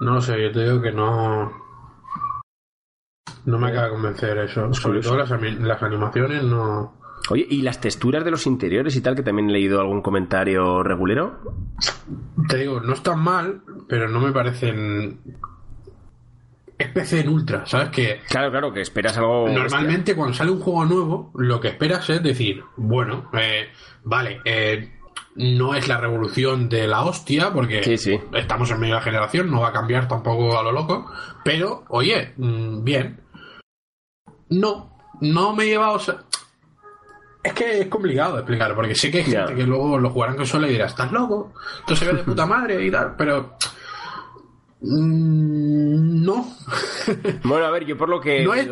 No 0.00 0.20
sé, 0.20 0.42
yo 0.42 0.50
te 0.50 0.64
digo 0.64 0.82
que 0.82 0.90
no. 0.90 1.62
No 3.44 3.58
me 3.58 3.68
acaba 3.68 3.84
de 3.86 3.92
convencer 3.92 4.36
eso. 4.38 4.72
Sobre 4.74 5.00
todo 5.00 5.16
las, 5.16 5.30
las 5.30 5.82
animaciones 5.82 6.42
no. 6.42 7.01
Oye, 7.30 7.46
¿y 7.48 7.62
las 7.62 7.80
texturas 7.80 8.24
de 8.24 8.30
los 8.30 8.46
interiores 8.46 8.96
y 8.96 9.00
tal, 9.00 9.14
que 9.14 9.22
también 9.22 9.48
he 9.48 9.52
leído 9.52 9.80
algún 9.80 10.02
comentario 10.02 10.82
regulero? 10.82 11.40
Te 12.48 12.58
digo, 12.58 12.80
no 12.80 12.92
están 12.94 13.20
mal, 13.20 13.62
pero 13.88 14.08
no 14.08 14.20
me 14.20 14.32
parecen. 14.32 15.20
Es 16.78 16.88
PC 16.88 17.20
en 17.20 17.28
ultra, 17.28 17.64
¿sabes? 17.66 17.90
Que. 17.90 18.20
Claro, 18.28 18.50
claro, 18.50 18.72
que 18.72 18.80
esperas 18.80 19.16
algo. 19.16 19.48
Normalmente, 19.48 20.16
cuando 20.16 20.34
sale 20.34 20.50
un 20.50 20.60
juego 20.60 20.84
nuevo, 20.84 21.30
lo 21.36 21.60
que 21.60 21.68
esperas 21.68 22.10
es 22.10 22.22
decir, 22.22 22.64
bueno, 22.76 23.30
eh, 23.34 23.68
vale, 24.02 24.40
eh, 24.44 24.90
no 25.36 25.74
es 25.74 25.88
la 25.88 25.98
revolución 25.98 26.68
de 26.68 26.86
la 26.86 27.02
hostia, 27.02 27.52
porque 27.52 27.80
estamos 28.34 28.70
en 28.70 28.80
medio 28.80 28.94
de 28.94 29.00
la 29.00 29.04
generación, 29.04 29.50
no 29.50 29.60
va 29.60 29.68
a 29.68 29.72
cambiar 29.72 30.08
tampoco 30.08 30.58
a 30.58 30.62
lo 30.62 30.72
loco, 30.72 31.10
pero, 31.44 31.84
oye, 31.88 32.34
mm, 32.36 32.84
bien. 32.84 33.20
No, 34.50 34.98
no 35.20 35.54
me 35.54 35.64
he 35.64 35.68
llevado... 35.68 35.98
Es 37.42 37.52
que 37.54 37.80
es 37.80 37.86
complicado 37.88 38.34
de 38.34 38.40
explicar, 38.40 38.74
porque 38.74 38.94
sé 38.94 39.10
que 39.10 39.18
hay 39.18 39.24
gente 39.24 39.54
que 39.54 39.64
luego 39.64 39.98
lo 39.98 40.10
jugarán 40.10 40.36
con 40.36 40.46
solo 40.46 40.66
y 40.68 40.72
dirá, 40.72 40.86
¿estás 40.86 41.10
loco? 41.10 41.52
Esto 41.80 41.96
se 41.96 42.06
ve 42.06 42.12
de 42.12 42.22
puta 42.22 42.46
madre 42.46 42.84
y 42.84 42.90
tal, 42.90 43.16
pero... 43.16 43.56
Mm, 44.80 46.24
no. 46.24 46.46
bueno, 47.44 47.66
a 47.66 47.70
ver, 47.70 47.84
yo 47.84 47.96
por 47.96 48.08
lo 48.08 48.20
que... 48.20 48.44
No 48.44 48.54
es, 48.54 48.68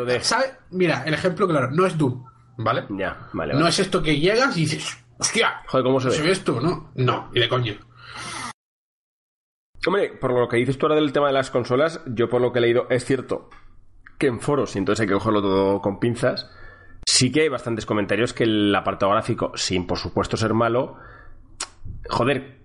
Mira, 0.71 1.03
el 1.05 1.15
ejemplo 1.15 1.49
claro, 1.49 1.71
no 1.73 1.85
es 1.85 1.99
Doom, 1.99 2.25
¿vale? 2.59 2.85
Ya, 2.91 3.29
vale, 3.33 3.55
No 3.55 3.67
es 3.67 3.79
esto 3.81 4.03
que 4.03 4.21
llegas 4.21 4.57
y 4.57 4.61
dices, 4.61 4.99
hostia, 5.19 5.63
Joder, 5.67 5.85
¿cómo 5.85 6.01
se, 6.01 6.23
ve? 6.23 6.31
esto? 6.31 6.61
No, 6.61 6.93
no, 6.95 7.31
y 7.35 7.41
de 7.41 7.49
coño. 7.49 7.75
Hombre, 9.85 10.13
por 10.21 10.33
lo 10.33 10.49
que 10.49 10.59
dices 10.59 10.79
tú 10.79 10.87
ahora 10.87 10.97
del 10.97 11.13
tema 11.13 11.29
de 11.29 11.33
las 11.33 11.51
consolas, 11.51 12.03
yo 12.07 12.29
por 12.29 12.41
lo 12.41 12.53
que 12.53 12.61
he 12.61 12.63
leído, 12.63 12.87
es 12.91 13.05
cierto 13.05 13.49
que 14.19 14.27
en 14.27 14.41
foros, 14.41 14.77
y 14.77 14.79
entonces 14.79 15.01
hay 15.01 15.07
que 15.09 15.15
cogerlo 15.15 15.41
todo 15.41 15.81
con 15.81 15.99
pinzas, 15.99 16.51
sí 17.11 17.33
que 17.33 17.43
hay 17.43 17.49
bastantes 17.49 17.87
comentarios 17.87 18.33
que 18.33 18.45
el 18.45 18.75
apartado 18.75 19.13
gráfico, 19.13 19.53
sin 19.57 19.87
por 19.87 19.99
supuesto 19.99 20.37
ser 20.37 20.55
malo, 20.55 20.97
joder, 22.09 22.59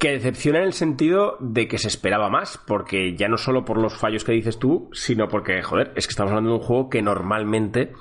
que 0.00 0.10
decepciona 0.10 0.58
en 0.58 0.64
el 0.64 0.72
sentido 0.72 1.36
de 1.40 1.68
que 1.68 1.78
se 1.78 1.88
esperaba 1.88 2.28
más, 2.28 2.58
porque 2.66 3.14
ya 3.14 3.28
no 3.28 3.36
solo 3.36 3.64
por 3.64 3.78
los 3.78 3.96
fallos 3.96 4.24
que 4.24 4.32
dices 4.32 4.58
tú, 4.58 4.90
sino 4.92 5.28
porque, 5.28 5.62
joder, 5.62 5.92
es 5.94 6.06
que 6.06 6.10
estamos 6.10 6.32
hablando 6.32 6.50
de 6.50 6.56
un 6.56 6.62
juego 6.62 6.90
que 6.90 7.02
normalmente 7.02 7.92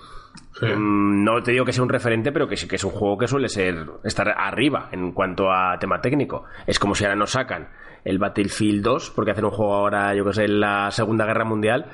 mm, 0.62 1.24
no 1.24 1.44
te 1.44 1.52
digo 1.52 1.64
que 1.64 1.74
sea 1.74 1.84
un 1.84 1.90
referente, 1.90 2.32
pero 2.32 2.48
que 2.48 2.58
sí 2.58 2.68
que 2.68 2.78
es 2.78 2.84
un 2.84 2.92
juego 2.92 3.18
que 3.18 3.28
suele 3.28 3.48
ser 3.48 3.86
estar 4.04 4.30
arriba 4.30 4.90
en 4.92 5.12
cuanto 5.12 5.52
a 5.52 5.78
tema 5.80 6.02
técnico. 6.02 6.46
Es 6.66 6.80
como 6.80 6.96
si 6.96 7.04
ahora 7.04 7.16
nos 7.16 7.32
sacan 7.32 7.70
el 8.04 8.18
Battlefield 8.18 8.84
2, 8.84 9.12
porque 9.12 9.32
hacen 9.32 9.46
un 9.46 9.52
juego 9.52 9.76
ahora, 9.76 10.16
yo 10.16 10.26
que 10.26 10.34
sé, 10.34 10.46
en 10.46 10.60
la 10.60 10.90
Segunda 10.90 11.26
Guerra 11.26 11.46
Mundial, 11.46 11.92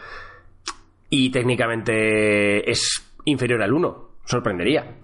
y 1.10 1.32
técnicamente 1.32 2.70
es 2.70 3.09
inferior 3.26 3.62
al 3.62 3.74
1. 3.74 4.10
Sorprendería. 4.26 4.98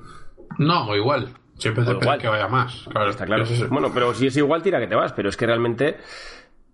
No, 0.58 0.96
igual. 0.96 1.30
Siempre 1.58 1.86
te 1.86 1.92
igual. 1.92 2.20
que 2.20 2.28
vaya 2.28 2.48
más. 2.48 2.86
Claro, 2.90 3.10
está 3.10 3.26
claro. 3.26 3.46
Bueno, 3.70 3.92
pero 3.94 4.14
si 4.14 4.28
es 4.28 4.38
igual, 4.38 4.62
tira 4.62 4.80
que 4.80 4.88
te 4.88 4.96
vas. 4.96 5.14
Pero 5.14 5.30
es 5.30 5.38
que 5.38 5.46
realmente, 5.46 5.98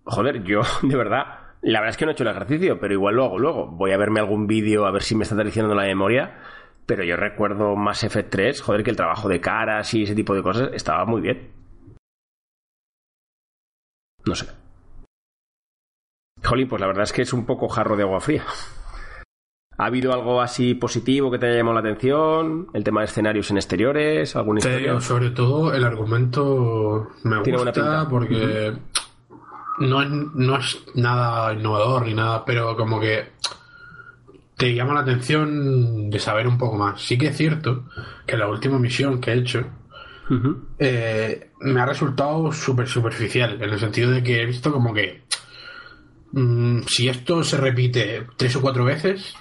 joder, 0.04 0.42
yo, 0.42 0.60
de 0.82 0.96
verdad, 0.96 1.54
la 1.62 1.80
verdad 1.80 1.90
es 1.90 1.96
que 1.96 2.04
no 2.04 2.10
he 2.10 2.14
hecho 2.14 2.24
el 2.24 2.30
ejercicio, 2.30 2.78
pero 2.80 2.92
igual 2.92 3.16
lo 3.16 3.24
hago 3.24 3.38
luego. 3.38 3.66
Voy 3.68 3.92
a 3.92 3.96
verme 3.96 4.20
algún 4.20 4.46
vídeo 4.46 4.86
a 4.86 4.90
ver 4.90 5.02
si 5.02 5.14
me 5.14 5.22
está 5.22 5.36
traicionando 5.36 5.74
la 5.74 5.84
memoria. 5.84 6.38
Pero 6.84 7.04
yo 7.04 7.16
recuerdo 7.16 7.76
más 7.76 8.02
F3, 8.02 8.60
joder, 8.60 8.82
que 8.82 8.90
el 8.90 8.96
trabajo 8.96 9.28
de 9.28 9.40
caras 9.40 9.94
y 9.94 10.02
ese 10.02 10.16
tipo 10.16 10.34
de 10.34 10.42
cosas 10.42 10.70
estaba 10.72 11.04
muy 11.04 11.20
bien. 11.20 11.52
No 14.26 14.34
sé. 14.34 14.46
Jolín, 16.44 16.68
pues 16.68 16.80
la 16.80 16.88
verdad 16.88 17.04
es 17.04 17.12
que 17.12 17.22
es 17.22 17.32
un 17.32 17.46
poco 17.46 17.68
jarro 17.68 17.96
de 17.96 18.02
agua 18.02 18.20
fría. 18.20 18.44
¿Ha 19.82 19.86
habido 19.86 20.12
algo 20.12 20.40
así 20.40 20.74
positivo 20.74 21.28
que 21.28 21.40
te 21.40 21.46
haya 21.46 21.56
llamado 21.56 21.74
la 21.74 21.80
atención? 21.80 22.68
¿El 22.72 22.84
tema 22.84 23.00
de 23.00 23.06
escenarios 23.06 23.50
en 23.50 23.56
exteriores? 23.56 24.36
¿Algún 24.36 24.60
Sobre 25.00 25.30
todo 25.30 25.74
el 25.74 25.82
argumento 25.82 27.08
me 27.24 27.40
gusta 27.42 28.08
porque 28.08 28.74
no 29.80 30.02
es, 30.02 30.08
no 30.08 30.56
es 30.56 30.84
nada 30.94 31.52
innovador 31.52 32.06
ni 32.06 32.14
nada, 32.14 32.44
pero 32.44 32.76
como 32.76 33.00
que 33.00 33.32
te 34.56 34.72
llama 34.72 34.94
la 34.94 35.00
atención 35.00 36.10
de 36.10 36.18
saber 36.20 36.46
un 36.46 36.58
poco 36.58 36.76
más. 36.76 37.02
Sí 37.02 37.18
que 37.18 37.26
es 37.26 37.36
cierto 37.36 37.86
que 38.24 38.36
la 38.36 38.46
última 38.46 38.78
misión 38.78 39.20
que 39.20 39.32
he 39.32 39.38
hecho 39.38 39.66
eh, 40.78 41.50
me 41.58 41.80
ha 41.80 41.86
resultado 41.86 42.52
súper 42.52 42.86
superficial, 42.86 43.60
en 43.60 43.70
el 43.70 43.80
sentido 43.80 44.12
de 44.12 44.22
que 44.22 44.42
he 44.42 44.46
visto 44.46 44.70
como 44.70 44.94
que 44.94 45.22
mm, 46.30 46.82
si 46.86 47.08
esto 47.08 47.42
se 47.42 47.56
repite 47.56 48.28
tres 48.36 48.54
o 48.54 48.60
cuatro 48.60 48.84
veces, 48.84 49.34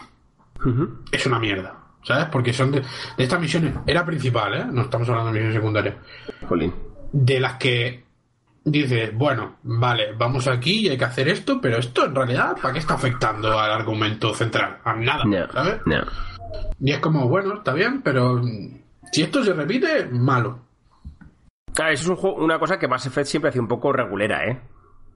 es 1.12 1.26
una 1.26 1.40
mierda. 1.40 1.78
¿Sabes? 2.04 2.26
Porque 2.32 2.52
son 2.52 2.72
de, 2.72 2.82
estas 3.18 3.40
misiones. 3.40 3.76
Era 3.86 4.04
principal, 4.04 4.56
¿eh? 4.56 4.66
No 4.72 4.82
estamos 4.82 5.08
hablando 5.08 5.32
de 5.32 5.34
misiones 5.34 5.56
secundarias. 5.56 5.96
De 7.12 7.40
las 7.40 7.54
que 7.58 8.04
dices, 8.64 9.16
bueno, 9.16 9.58
vale, 9.64 10.14
vamos 10.18 10.48
aquí 10.48 10.82
y 10.82 10.90
hay 10.90 10.98
que 10.98 11.06
hacer 11.06 11.28
esto, 11.30 11.60
pero 11.62 11.78
esto 11.78 12.06
en 12.06 12.16
realidad, 12.16 12.56
¿para 12.62 12.74
qué 12.74 12.80
está 12.80 12.96
afectando 12.96 13.60
al 13.60 13.72
argumento 13.72 14.34
central? 14.34 14.80
A 14.84 14.94
nada, 14.96 15.24
¿sabes? 15.52 15.82
Y 16.80 16.92
es 16.92 17.00
como, 17.00 17.28
bueno, 17.28 17.56
está 17.56 17.74
bien, 17.74 18.02
pero 18.02 18.42
si 19.12 19.24
esto 19.24 19.44
se 19.44 19.54
repite, 19.54 20.08
malo. 20.12 20.60
Claro, 21.74 21.92
eso 21.94 22.04
es 22.04 22.10
un 22.10 22.16
juego, 22.16 22.44
una 22.44 22.60
cosa 22.60 22.78
que 22.78 22.88
Mass 22.88 23.06
Effect 23.06 23.28
siempre 23.28 23.50
hace 23.50 23.60
un 23.60 23.68
poco 23.68 23.94
regulera, 23.94 24.46
¿eh? 24.46 24.60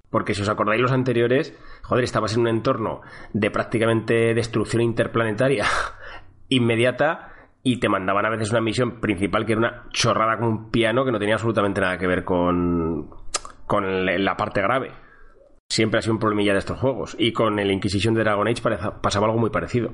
Porque 0.10 0.34
si 0.34 0.42
os 0.42 0.50
acordáis 0.50 0.82
los 0.82 0.92
anteriores, 0.92 1.58
joder, 1.84 2.04
estabas 2.04 2.36
en 2.36 2.42
un 2.42 2.48
entorno 2.48 3.02
de 3.34 3.52
prácticamente 3.52 4.34
destrucción 4.34 4.82
interplanetaria 4.82 5.66
inmediata 6.50 7.32
y 7.64 7.80
te 7.80 7.90
mandaban 7.90 8.26
a 8.26 8.30
veces 8.30 8.52
una 8.52 8.62
misión 8.62 9.02
principal 9.02 9.46
que 9.46 9.54
era 9.54 9.60
una 9.60 9.84
chorrada 9.90 10.38
con 10.38 10.48
un 10.48 10.72
piano 10.72 11.04
que 11.04 11.12
no 11.12 11.20
tenía 11.20 11.36
absolutamente 11.36 11.82
nada 11.82 11.98
que 11.98 12.06
ver 12.06 12.24
con, 12.24 13.10
con 13.66 14.06
la 14.06 14.38
parte 14.38 14.62
grave. 14.62 14.92
Siempre 15.68 15.98
ha 15.98 16.02
sido 16.02 16.14
un 16.14 16.20
problemilla 16.20 16.54
de 16.54 16.60
estos 16.60 16.80
juegos. 16.80 17.16
Y 17.18 17.34
con 17.34 17.58
el 17.58 17.72
Inquisition 17.72 18.14
de 18.14 18.22
Dragon 18.22 18.48
Age 18.48 18.62
pasaba 19.02 19.26
algo 19.26 19.40
muy 19.40 19.50
parecido. 19.50 19.94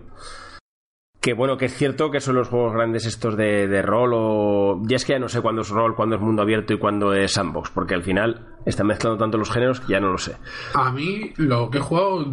Que 1.22 1.34
bueno, 1.34 1.56
que 1.56 1.66
es 1.66 1.76
cierto 1.76 2.10
que 2.10 2.20
son 2.20 2.36
los 2.36 2.48
juegos 2.48 2.74
grandes 2.74 3.06
estos 3.06 3.38
de, 3.38 3.82
rol 3.84 4.12
o... 4.16 4.82
Ya 4.86 4.96
es 4.96 5.06
que 5.06 5.14
ya 5.14 5.20
no 5.20 5.30
sé 5.30 5.40
cuándo 5.40 5.62
es 5.62 5.70
rol, 5.70 5.96
cuándo 5.96 6.16
es 6.16 6.22
mundo 6.22 6.42
abierto 6.42 6.74
y 6.74 6.80
cuándo 6.80 7.14
es 7.14 7.34
sandbox, 7.34 7.70
porque 7.70 7.94
al 7.94 8.02
final 8.02 8.48
están 8.66 8.88
mezclando 8.88 9.20
tanto 9.20 9.38
los 9.38 9.52
géneros 9.52 9.82
que 9.82 9.94
ya 9.94 10.00
no 10.00 10.12
lo 10.12 10.18
sé. 10.18 10.36
A 10.74 10.92
mí 10.92 11.32
lo 11.38 11.70
que 11.70 11.78
he 11.78 11.82
jugado 11.82 12.26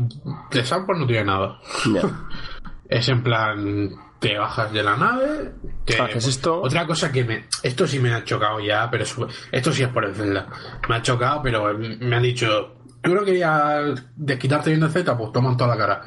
de 0.51 0.64
sandbox 0.64 1.01
no 1.01 1.07
tiene 1.07 1.24
nada. 1.26 1.59
es 2.89 3.09
en 3.11 3.22
plan, 3.22 3.91
te 4.20 4.39
bajas 4.39 4.72
de 4.72 4.82
la 4.82 4.97
nave, 4.97 5.53
te... 5.84 6.01
haces 6.01 6.26
esto. 6.26 6.62
Otra 6.62 6.86
cosa 6.86 7.12
que 7.12 7.24
me... 7.24 7.45
Esto 7.62 7.86
sí 7.86 8.01
me 8.01 8.14
ha 8.14 8.24
chocado 8.24 8.59
ya, 8.59 8.91
pero 8.91 9.05
esto 9.05 9.72
sí 9.72 9.82
es 9.82 9.89
por 9.91 10.07
el 10.07 10.14
Zelda. 10.14 10.47
Me 10.89 10.97
ha 10.97 11.03
chocado, 11.03 11.43
pero 11.43 11.76
me 11.78 12.16
han 12.16 12.22
dicho, 12.22 12.78
tú 13.03 13.14
no 13.14 13.22
querías 13.22 14.03
desquitarte 14.16 14.70
viendo 14.70 14.89
Z, 14.89 15.16
pues 15.16 15.30
toman 15.30 15.59
toda 15.59 15.76
la 15.76 15.76
cara. 15.76 16.03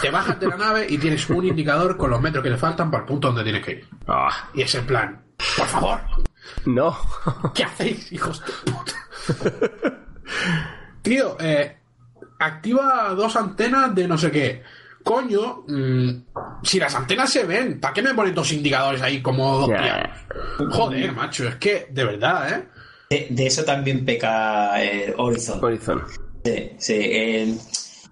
Te 0.00 0.10
bajas 0.10 0.40
de 0.40 0.46
la 0.48 0.56
nave 0.56 0.86
y 0.88 0.98
tienes 0.98 1.28
un 1.30 1.44
indicador 1.44 1.96
con 1.96 2.10
los 2.10 2.20
metros 2.20 2.42
que 2.42 2.50
te 2.50 2.56
faltan 2.56 2.90
para 2.90 3.02
el 3.02 3.08
punto 3.08 3.28
donde 3.28 3.42
tienes 3.42 3.64
que 3.64 3.72
ir. 3.72 3.88
Ah. 4.06 4.48
Y 4.54 4.62
es 4.62 4.74
en 4.74 4.86
plan, 4.86 5.22
por 5.56 5.66
favor. 5.66 6.00
No. 6.64 6.96
¿Qué 7.54 7.64
hacéis, 7.64 8.10
hijos 8.12 8.42
de 8.44 8.72
puta? 8.72 8.92
Tío, 11.02 11.36
eh, 11.40 11.76
activa 12.38 13.14
dos 13.14 13.36
antenas 13.36 13.94
de 13.94 14.08
no 14.08 14.18
sé 14.18 14.30
qué. 14.30 14.62
Coño, 15.02 15.64
mm, 15.66 16.08
si 16.62 16.78
las 16.78 16.94
antenas 16.94 17.30
se 17.30 17.44
ven, 17.44 17.80
¿para 17.80 17.94
qué 17.94 18.02
me 18.02 18.14
ponen 18.14 18.34
dos 18.34 18.52
indicadores 18.52 19.00
ahí 19.00 19.22
como 19.22 19.58
dos 19.58 19.68
pianos? 19.68 20.10
Joder, 20.70 21.12
macho, 21.12 21.48
es 21.48 21.56
que, 21.56 21.88
de 21.90 22.04
verdad, 22.04 22.68
¿eh? 23.10 23.28
De, 23.30 23.46
eso 23.46 23.64
también 23.64 24.04
peca 24.04 24.82
eh, 24.82 25.14
Horizon. 25.16 25.64
Horizon. 25.64 26.04
Sí, 26.44 26.72
sí. 26.78 27.58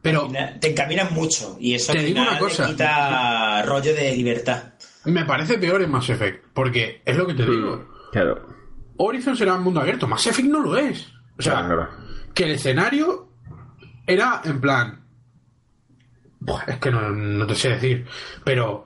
Pero 0.06 0.28
te 0.60 0.70
encaminan 0.70 1.12
mucho 1.12 1.56
y 1.60 1.74
eso 1.74 1.92
te 1.92 2.02
digo 2.02 2.22
una 2.22 2.38
cosa. 2.38 2.66
quita 2.66 3.62
rollo 3.62 3.94
de 3.94 4.16
libertad. 4.16 4.74
Me 5.04 5.24
parece 5.24 5.58
peor 5.58 5.82
en 5.82 5.90
Mass 5.90 6.10
Effect, 6.10 6.46
porque 6.52 7.02
es 7.04 7.16
lo 7.16 7.26
que 7.26 7.34
te 7.34 7.44
hmm, 7.44 7.50
digo. 7.50 7.88
Claro. 8.12 8.46
Horizon 8.96 9.36
será 9.36 9.54
un 9.54 9.62
mundo 9.62 9.80
abierto, 9.80 10.06
Mass 10.06 10.26
Effect 10.26 10.48
no 10.48 10.60
lo 10.60 10.76
es. 10.76 11.12
O 11.38 11.42
sea, 11.42 11.90
que 12.34 12.44
el 12.44 12.52
escenario 12.52 13.28
era 14.06 14.40
en 14.44 14.60
plan. 14.60 15.04
Es 16.66 16.78
que 16.78 16.90
no, 16.90 17.10
no 17.10 17.46
te 17.46 17.54
sé 17.54 17.70
decir, 17.70 18.06
pero 18.44 18.84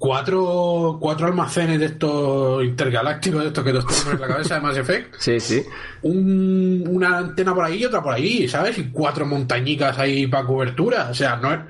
cuatro, 0.00 0.96
cuatro 0.98 1.26
almacenes 1.26 1.78
de 1.78 1.84
estos 1.84 2.64
intergalácticos, 2.64 3.42
de 3.42 3.48
estos 3.48 3.62
que 3.62 3.72
nos 3.74 3.86
tenemos 3.86 4.14
en 4.14 4.20
la 4.20 4.28
cabeza 4.28 4.54
de 4.54 4.60
Mass 4.62 4.76
Effect. 4.78 5.14
Sí, 5.20 5.38
sí. 5.38 5.62
una 6.02 7.18
antena 7.18 7.54
por 7.54 7.66
ahí 7.66 7.82
y 7.82 7.84
otra 7.84 8.02
por 8.02 8.14
ahí, 8.14 8.48
¿sabes? 8.48 8.78
Y 8.78 8.90
cuatro 8.90 9.26
montañicas 9.26 9.98
ahí 9.98 10.26
para 10.26 10.46
cobertura. 10.46 11.10
O 11.10 11.14
sea, 11.14 11.36
no 11.36 11.66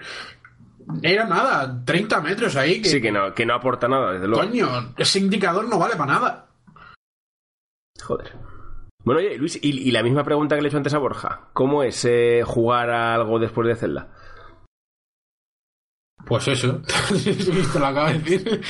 era 1.03 1.27
nada, 1.27 1.83
30 1.85 2.21
metros 2.21 2.55
ahí. 2.55 2.81
Que, 2.81 2.89
sí, 2.89 3.03
que 3.03 3.11
no, 3.11 3.35
que 3.35 3.45
no 3.45 3.55
aporta 3.55 3.89
nada, 3.89 4.13
desde 4.13 4.29
luego. 4.29 4.47
Coño, 4.47 4.95
ese 4.97 5.19
indicador 5.19 5.69
no 5.69 5.81
vale 5.81 5.97
para 5.97 6.13
nada. 6.13 6.47
Joder. 8.01 8.33
Bueno, 9.03 9.19
oye, 9.19 9.39
Luis, 9.39 9.59
y, 9.61 9.91
la 9.91 10.05
misma 10.05 10.23
pregunta 10.23 10.55
que 10.55 10.63
le 10.63 10.69
he 10.69 10.71
hecho 10.71 10.77
antes 10.77 10.95
a 10.95 10.99
Borja. 10.99 11.49
¿Cómo 11.53 11.83
es 11.83 12.05
eh, 12.05 12.43
jugar 12.47 12.91
a 12.91 13.13
algo 13.13 13.41
después 13.41 13.67
de 13.67 13.75
Zelda? 13.75 14.09
Pues 16.27 16.49
eso, 16.49 16.83
te 17.73 17.79
lo 17.79 17.87
acabo 17.87 18.09
de 18.09 18.19
decir. 18.19 18.61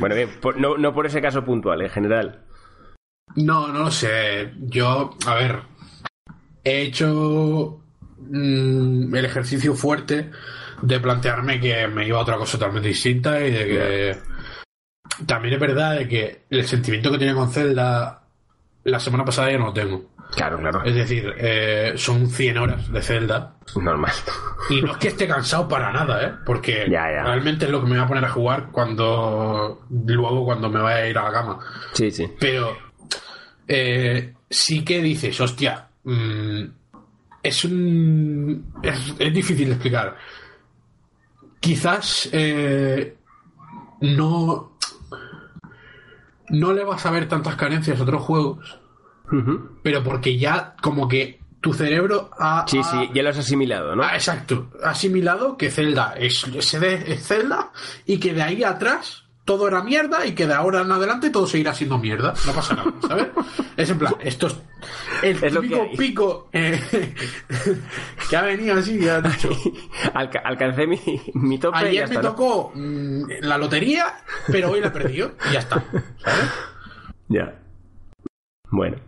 Bueno, 0.00 0.14
bien, 0.14 0.30
no, 0.78 0.94
por 0.94 1.06
ese 1.06 1.20
caso 1.20 1.44
puntual, 1.44 1.82
en 1.82 1.90
general. 1.90 2.44
No, 3.36 3.68
no 3.68 3.80
lo 3.80 3.90
sé. 3.90 4.52
Yo, 4.58 5.16
a 5.26 5.34
ver, 5.34 5.62
he 6.62 6.82
hecho 6.82 7.80
mm, 8.18 9.14
el 9.14 9.24
ejercicio 9.24 9.74
fuerte 9.74 10.30
de 10.82 11.00
plantearme 11.00 11.60
que 11.60 11.86
me 11.88 12.06
iba 12.06 12.18
a 12.18 12.22
otra 12.22 12.36
cosa 12.36 12.58
totalmente 12.58 12.88
distinta 12.88 13.40
y 13.40 13.50
de 13.50 13.66
que 13.66 14.16
también 15.26 15.54
es 15.54 15.60
verdad 15.60 15.96
de 15.96 16.08
que 16.08 16.42
el 16.50 16.66
sentimiento 16.66 17.10
que 17.10 17.18
tenía 17.18 17.34
con 17.34 17.50
Zelda 17.50 18.22
la 18.84 19.00
semana 19.00 19.24
pasada 19.24 19.50
ya 19.50 19.58
no 19.58 19.66
lo 19.66 19.72
tengo. 19.72 20.13
Claro, 20.34 20.58
claro. 20.58 20.82
Es 20.84 20.94
decir, 20.94 21.32
eh, 21.38 21.92
son 21.96 22.28
100 22.28 22.58
horas 22.58 22.92
de 22.92 23.02
Zelda. 23.02 23.56
Normal. 23.76 24.12
Y 24.70 24.82
no 24.82 24.92
es 24.92 24.98
que 24.98 25.08
esté 25.08 25.26
cansado 25.26 25.68
para 25.68 25.92
nada, 25.92 26.26
¿eh? 26.26 26.32
Porque 26.44 26.84
realmente 26.86 27.66
es 27.66 27.70
lo 27.70 27.80
que 27.80 27.86
me 27.86 27.96
voy 27.96 28.04
a 28.04 28.08
poner 28.08 28.24
a 28.24 28.30
jugar 28.30 28.68
cuando. 28.70 29.86
Luego, 29.90 30.44
cuando 30.44 30.68
me 30.68 30.80
vaya 30.80 31.04
a 31.04 31.08
ir 31.08 31.18
a 31.18 31.24
la 31.24 31.32
cama. 31.32 31.58
Sí, 31.92 32.10
sí. 32.10 32.28
Pero. 32.38 32.76
Eh, 33.66 34.34
sí 34.50 34.84
que 34.84 35.00
dices, 35.00 35.40
hostia. 35.40 35.88
Mm, 36.04 36.64
es 37.42 37.64
un. 37.64 38.72
Es, 38.82 39.18
difícil 39.32 39.66
de 39.66 39.72
explicar. 39.74 40.16
Quizás. 41.60 42.28
Eh, 42.32 43.16
no. 44.00 44.72
No 46.50 46.72
le 46.72 46.84
vas 46.84 47.06
a 47.06 47.10
ver 47.10 47.26
tantas 47.28 47.56
carencias 47.56 47.98
a 47.98 48.02
otros 48.02 48.22
juegos 48.22 48.83
pero 49.82 50.02
porque 50.02 50.38
ya 50.38 50.74
como 50.80 51.08
que 51.08 51.40
tu 51.60 51.72
cerebro 51.72 52.30
ha... 52.38 52.64
Sí, 52.68 52.82
sí, 52.82 53.10
ya 53.14 53.22
lo 53.22 53.30
has 53.30 53.38
asimilado, 53.38 53.96
¿no? 53.96 54.02
Ah, 54.02 54.14
exacto, 54.14 54.70
asimilado 54.82 55.56
que 55.56 55.70
Zelda 55.70 56.14
es, 56.18 56.44
es 56.46 57.26
Zelda 57.26 57.72
y 58.04 58.18
que 58.18 58.34
de 58.34 58.42
ahí 58.42 58.62
atrás 58.62 59.24
todo 59.44 59.68
era 59.68 59.82
mierda 59.82 60.26
y 60.26 60.34
que 60.34 60.46
de 60.46 60.54
ahora 60.54 60.80
en 60.80 60.92
adelante 60.92 61.30
todo 61.30 61.46
seguirá 61.46 61.74
siendo 61.74 61.98
mierda. 61.98 62.34
No 62.46 62.52
pasa 62.52 62.74
nada, 62.74 62.92
¿sabes? 63.06 63.28
Es 63.76 63.90
en 63.90 63.98
plan, 63.98 64.14
esto 64.20 64.46
es 64.46 64.56
el 65.22 65.40
típico 65.40 65.90
pico 65.96 66.48
eh, 66.52 66.80
que 68.30 68.36
ha 68.36 68.42
venido 68.42 68.76
así 68.76 68.98
y 68.98 69.08
ha 69.08 69.20
dicho. 69.20 69.50
alcancé 70.14 70.86
mi, 70.86 70.98
mi 71.34 71.58
tope. 71.58 71.78
Ayer 71.78 72.08
me 72.08 72.16
tocó 72.18 72.72
mm, 72.74 73.24
la 73.40 73.58
lotería, 73.58 74.14
pero 74.46 74.70
hoy 74.70 74.80
la 74.80 74.88
he 74.88 74.90
perdido 74.90 75.32
y 75.50 75.52
ya 75.52 75.60
está. 75.60 75.84
¿Sabes? 76.18 76.50
Ya. 77.26 77.58
Bueno. 78.70 78.98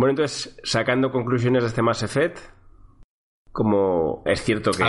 Bueno, 0.00 0.12
entonces, 0.12 0.58
sacando 0.62 1.10
conclusiones 1.10 1.62
de 1.62 1.68
este 1.68 1.82
Mass 1.82 2.02
Effect, 2.02 2.38
como 3.52 4.22
es 4.24 4.42
cierto 4.42 4.70
que 4.70 4.82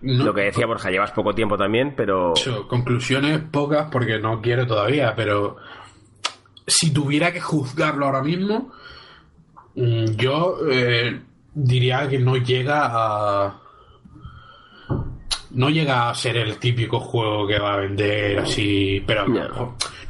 lo 0.00 0.32
que 0.32 0.40
decía 0.40 0.64
Borja, 0.64 0.90
llevas 0.90 1.12
poco 1.12 1.34
tiempo 1.34 1.58
también, 1.58 1.92
pero... 1.94 2.32
conclusiones 2.66 3.42
pocas 3.50 3.90
porque 3.92 4.18
no 4.18 4.40
quiero 4.40 4.66
todavía, 4.66 5.12
pero 5.14 5.58
si 6.66 6.94
tuviera 6.94 7.30
que 7.30 7.42
juzgarlo 7.42 8.06
ahora 8.06 8.22
mismo, 8.22 8.72
mm, 9.74 10.16
yo 10.16 10.56
eh, 10.70 11.20
diría 11.52 12.08
que 12.08 12.18
no 12.20 12.38
llega 12.38 12.86
a... 12.86 13.60
No 15.54 15.70
llega 15.70 16.10
a 16.10 16.14
ser 16.14 16.36
el 16.36 16.58
típico 16.58 17.00
juego 17.00 17.46
que 17.46 17.58
va 17.58 17.74
a 17.74 17.78
vender 17.78 18.40
así, 18.40 19.02
pero 19.06 19.26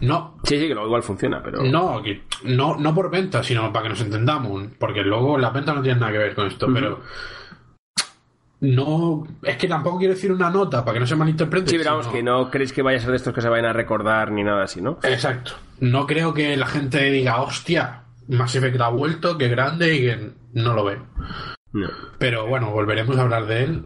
no. 0.01 0.35
Sí, 0.43 0.59
sí, 0.59 0.69
que 0.69 0.75
luego 0.75 0.87
igual 0.87 1.03
funciona, 1.03 1.43
pero. 1.43 1.63
No, 1.63 2.03
no, 2.45 2.77
no 2.77 2.95
por 2.95 3.11
venta, 3.11 3.43
sino 3.43 3.73
para 3.73 3.85
que 3.85 3.89
nos 3.91 4.01
entendamos. 4.01 4.69
Porque 4.79 5.03
luego 5.03 5.39
las 5.39 5.53
ventas 5.53 5.75
no 5.75 5.83
tienen 5.83 6.01
nada 6.01 6.13
que 6.13 6.19
ver 6.19 6.35
con 6.35 6.47
esto, 6.47 6.67
pero. 6.73 7.01
No. 8.61 9.27
Es 9.43 9.57
que 9.57 9.69
tampoco 9.69 9.99
quiero 9.99 10.15
decir 10.15 10.33
una 10.33 10.51
nota 10.51 10.85
para 10.85 10.95
que 10.95 11.01
no 11.01 11.07
se 11.07 11.17
malinterprete. 11.17 11.71
Sí, 11.71 11.79
pero 11.79 12.01
que 12.11 12.23
no 12.23 12.51
creéis 12.51 12.73
que 12.73 12.83
vaya 12.83 12.99
a 12.99 13.01
ser 13.01 13.11
de 13.11 13.17
estos 13.17 13.35
que 13.35 13.43
se 13.43 13.49
vayan 13.49 13.67
a 13.67 13.73
recordar 13.73 14.31
ni 14.33 14.43
nada 14.43 14.65
así, 14.65 14.81
¿no? 14.81 14.99
Exacto. 15.03 15.53
No 15.81 16.07
creo 16.07 16.33
que 16.33 16.57
la 16.57 16.67
gente 16.67 17.11
diga, 17.11 17.43
hostia, 17.43 18.05
Mass 18.29 18.55
Effect 18.55 18.81
ha 18.81 18.89
vuelto, 18.89 19.37
que 19.37 19.49
grande 19.49 19.95
y 19.95 20.01
que 20.01 20.31
no 20.55 20.73
lo 20.73 20.85
ve. 20.85 20.99
No. 21.73 21.91
Pero 22.19 22.47
bueno, 22.47 22.71
volveremos 22.71 23.19
a 23.19 23.23
hablar 23.23 23.47
de 23.47 23.65
él. 23.65 23.85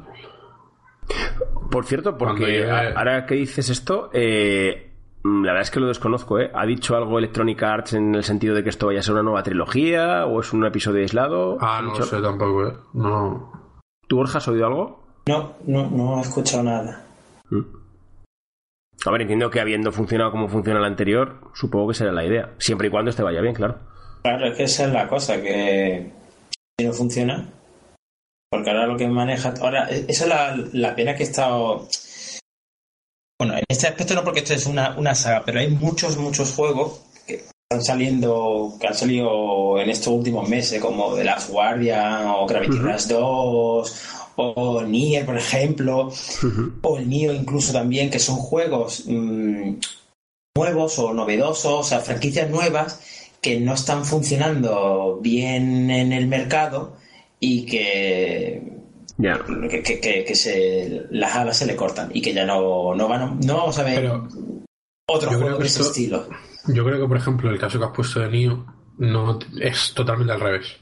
Por 1.70 1.84
cierto, 1.84 2.16
porque 2.16 2.70
ahora 2.70 3.26
que 3.26 3.34
dices 3.34 3.68
esto, 3.68 4.10
eh, 4.12 4.88
Mm, 5.28 5.44
la 5.44 5.52
verdad 5.52 5.62
es 5.62 5.70
que 5.70 5.80
lo 5.80 5.88
desconozco, 5.88 6.38
¿eh? 6.38 6.50
¿Ha 6.54 6.64
dicho 6.64 6.96
algo 6.96 7.18
Electronic 7.18 7.62
Arts 7.62 7.94
en 7.94 8.14
el 8.14 8.24
sentido 8.24 8.54
de 8.54 8.62
que 8.62 8.70
esto 8.70 8.86
vaya 8.86 9.00
a 9.00 9.02
ser 9.02 9.14
una 9.14 9.22
nueva 9.22 9.42
trilogía 9.42 10.26
o 10.26 10.40
es 10.40 10.52
un 10.52 10.64
episodio 10.64 11.00
aislado? 11.00 11.58
Ah, 11.60 11.82
no 11.82 11.98
lo 11.98 12.04
sé 12.04 12.20
tampoco, 12.20 12.66
¿eh? 12.66 12.72
No. 12.94 13.52
¿Tú, 14.06 14.16
Borja, 14.16 14.38
has 14.38 14.48
oído 14.48 14.66
algo? 14.66 15.04
No, 15.26 15.56
no, 15.66 15.90
no 15.90 16.18
he 16.18 16.20
escuchado 16.22 16.62
nada. 16.62 17.04
Mm. 17.50 17.60
A 19.06 19.10
ver, 19.10 19.22
entiendo 19.22 19.50
que 19.50 19.60
habiendo 19.60 19.92
funcionado 19.92 20.30
como 20.30 20.48
funciona 20.48 20.78
el 20.78 20.86
anterior, 20.86 21.40
supongo 21.52 21.88
que 21.88 21.94
será 21.94 22.12
la 22.12 22.24
idea. 22.24 22.54
Siempre 22.58 22.88
y 22.88 22.90
cuando 22.90 23.10
este 23.10 23.22
vaya 23.22 23.40
bien, 23.40 23.54
claro. 23.54 23.78
Claro, 24.22 24.46
es 24.46 24.56
que 24.56 24.64
esa 24.64 24.86
es 24.86 24.92
la 24.92 25.08
cosa, 25.08 25.40
que 25.40 26.12
si 26.78 26.86
no 26.86 26.92
funciona. 26.92 27.48
Porque 28.50 28.70
ahora 28.70 28.86
lo 28.86 28.96
que 28.96 29.06
maneja. 29.08 29.54
Ahora, 29.60 29.88
esa 29.90 30.24
es 30.24 30.28
la, 30.28 30.56
la 30.72 30.94
pena 30.96 31.14
que 31.14 31.22
he 31.22 31.26
estado 31.26 31.86
bueno, 33.38 33.56
en 33.56 33.64
este 33.68 33.86
aspecto 33.86 34.14
no 34.14 34.24
porque 34.24 34.40
esto 34.40 34.52
es 34.52 34.66
una, 34.66 34.98
una 34.98 35.14
saga, 35.14 35.44
pero 35.44 35.60
hay 35.60 35.68
muchos, 35.68 36.16
muchos 36.16 36.52
juegos 36.54 37.00
que 37.24 37.44
están 37.70 37.84
saliendo, 37.84 38.74
que 38.80 38.88
han 38.88 38.94
salido 38.94 39.78
en 39.80 39.88
estos 39.90 40.08
últimos 40.08 40.48
meses, 40.48 40.80
como 40.80 41.14
The 41.14 41.22
Last 41.22 41.50
Guardian 41.50 42.26
o 42.26 42.46
Gravity 42.46 42.78
Rush 42.78 43.06
2 43.06 44.02
o 44.34 44.82
Nier, 44.82 45.24
por 45.24 45.36
ejemplo, 45.36 46.12
o 46.82 46.98
el 46.98 47.08
Nio 47.08 47.32
incluso 47.32 47.72
también, 47.72 48.10
que 48.10 48.18
son 48.18 48.36
juegos 48.36 49.04
mm, 49.06 49.74
nuevos 50.56 50.98
o 50.98 51.14
novedosos, 51.14 51.80
o 51.80 51.84
sea, 51.84 52.00
franquicias 52.00 52.50
nuevas 52.50 53.00
que 53.40 53.60
no 53.60 53.74
están 53.74 54.04
funcionando 54.04 55.20
bien 55.22 55.92
en 55.92 56.12
el 56.12 56.26
mercado 56.26 56.96
y 57.40 57.66
que 57.66 58.78
que, 59.18 60.34
se, 60.34 61.06
las 61.10 61.34
alas 61.34 61.56
se 61.56 61.66
le 61.66 61.74
cortan 61.74 62.10
y 62.14 62.22
que 62.22 62.32
ya 62.32 62.44
no, 62.44 62.94
no 62.94 63.08
van 63.08 63.40
no 63.40 63.56
vamos 63.56 63.78
a 63.78 63.82
ver 63.82 64.12
otro 65.06 65.30
juego 65.30 65.58
de 65.58 65.66
ese 65.66 65.82
estilo. 65.82 66.28
Yo 66.66 66.84
creo 66.84 67.00
que, 67.00 67.08
por 67.08 67.16
ejemplo, 67.16 67.50
el 67.50 67.58
caso 67.58 67.78
que 67.78 67.86
has 67.86 67.92
puesto 67.92 68.20
de 68.20 68.28
Nio 68.28 68.66
no 68.98 69.38
es 69.60 69.94
totalmente 69.94 70.32
al 70.32 70.40
revés. 70.40 70.76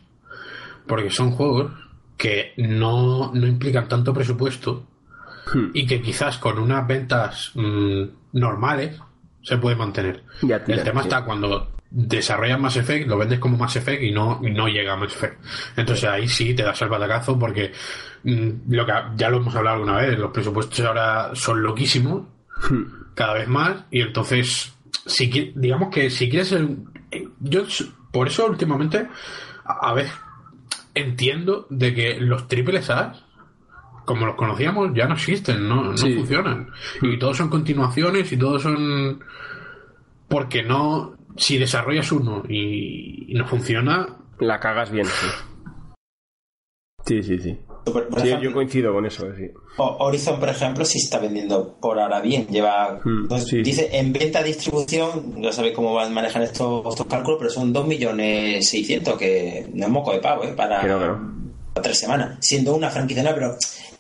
Porque 0.87 1.11
son 1.11 1.31
juegos 1.31 1.73
que 2.17 2.53
no, 2.57 3.33
implican 3.35 3.89
tanto 3.89 4.13
presupuesto 4.13 4.85
hmm. 5.55 5.71
y 5.75 5.87
que 5.87 6.03
quizás 6.03 6.39
con 6.39 6.59
unas 6.59 6.87
ventas 6.87 7.53
mm, 7.55 8.05
normales 8.33 8.99
se 9.43 9.59
puede 9.59 9.77
mantener. 9.77 10.25
el 10.43 10.83
tema 10.83 11.03
está 11.03 11.25
cuando 11.25 11.76
desarrollas 11.91 12.61
Mass 12.61 12.77
Effect, 12.77 13.09
lo 13.09 13.19
vendes 13.19 13.39
como 13.39 13.57
Mass 13.57 13.77
Effect 13.77 14.03
y 14.03 14.11
no, 14.11 14.41
no 14.43 14.69
llega 14.69 14.95
a 14.95 14.97
Mass 14.97 15.15
Effect. 15.15 15.41
Entonces 15.77 16.05
ahí 16.09 16.29
sí 16.29 16.55
te 16.55 16.63
das 16.63 16.81
el 16.83 16.89
batacazo 16.89 17.39
porque 17.39 17.73
mm, 18.25 18.51
lo 18.69 18.87
que 18.87 18.93
ya 19.17 19.31
lo 19.31 19.39
hemos 19.39 19.55
hablado 19.55 19.77
alguna 19.77 19.97
vez, 19.97 20.19
los 20.19 20.31
presupuestos 20.31 20.81
ahora 20.81 21.31
son 21.35 21.63
loquísimos, 21.63 22.23
hmm. 22.71 23.15
cada 23.15 23.35
vez 23.35 23.49
más, 23.49 23.85
y 23.91 24.01
entonces, 24.01 24.75
si 25.07 25.53
digamos 25.55 25.91
que 25.91 26.11
si 26.11 26.29
quieres 26.29 26.49
ser, 26.49 26.69
eh, 27.11 27.29
yo 27.41 27.65
por 28.11 28.29
eso 28.29 28.47
últimamente, 28.47 29.09
a, 29.65 29.93
ver, 29.93 30.09
entiendo 30.95 31.67
de 31.71 31.95
que 31.95 32.21
los 32.21 32.49
triples 32.49 32.91
A 32.91 33.13
como 34.07 34.25
los 34.25 34.37
conocíamos, 34.37 34.95
ya 34.95 35.07
no 35.07 35.15
existen, 35.15 35.69
no, 35.69 35.83
no 35.83 35.97
funcionan. 35.97 36.71
Y 37.03 37.19
todos 37.19 37.37
son 37.37 37.51
continuaciones 37.51 38.31
y 38.31 38.37
todos 38.37 38.63
son. 38.63 39.23
Porque 40.29 40.63
no 40.63 41.16
si 41.37 41.59
desarrollas 41.59 42.11
uno 42.13 42.43
y, 42.49 43.33
no 43.35 43.47
funciona... 43.47 44.23
La 44.39 44.61
cagas 44.61 44.91
bien, 44.91 45.07
sí. 45.07 45.27
Sí, 47.07 47.23
sí, 47.23 47.39
sí. 47.39 47.59
yo 48.43 48.53
coincido 48.53 48.93
con 48.93 49.07
eso. 49.07 49.27
Sí. 49.37 49.51
Horizon, 49.79 50.41
por 50.41 50.49
ejemplo, 50.49 50.85
sí 50.85 50.99
está 50.99 51.19
vendiendo 51.19 51.79
por 51.81 51.99
ahora 51.99 52.21
bien. 52.21 52.47
Lleva. 52.49 53.01
Hmm, 53.03 53.29
dice 53.63 53.89
en 53.93 54.13
venta 54.13 54.43
distribución, 54.43 55.41
ya 55.41 55.53
sabéis 55.53 55.75
cómo 55.75 55.95
van 55.95 56.13
manejar 56.13 56.43
estos, 56.43 56.85
estos 56.87 57.07
cálculos, 57.07 57.39
pero 57.39 57.51
son 57.51 57.73
2.600.000, 57.73 59.17
que 59.17 59.71
no 59.73 59.87
es 59.87 59.91
moco 59.91 60.13
de 60.13 60.19
pavo, 60.19 60.45
¿eh? 60.45 60.53
Para, 60.55 61.19
tres 61.75 61.99
semanas. 61.99 62.37
Siendo 62.41 62.75
una 62.75 62.91
franquicia, 62.91 63.35
pero 63.35 63.57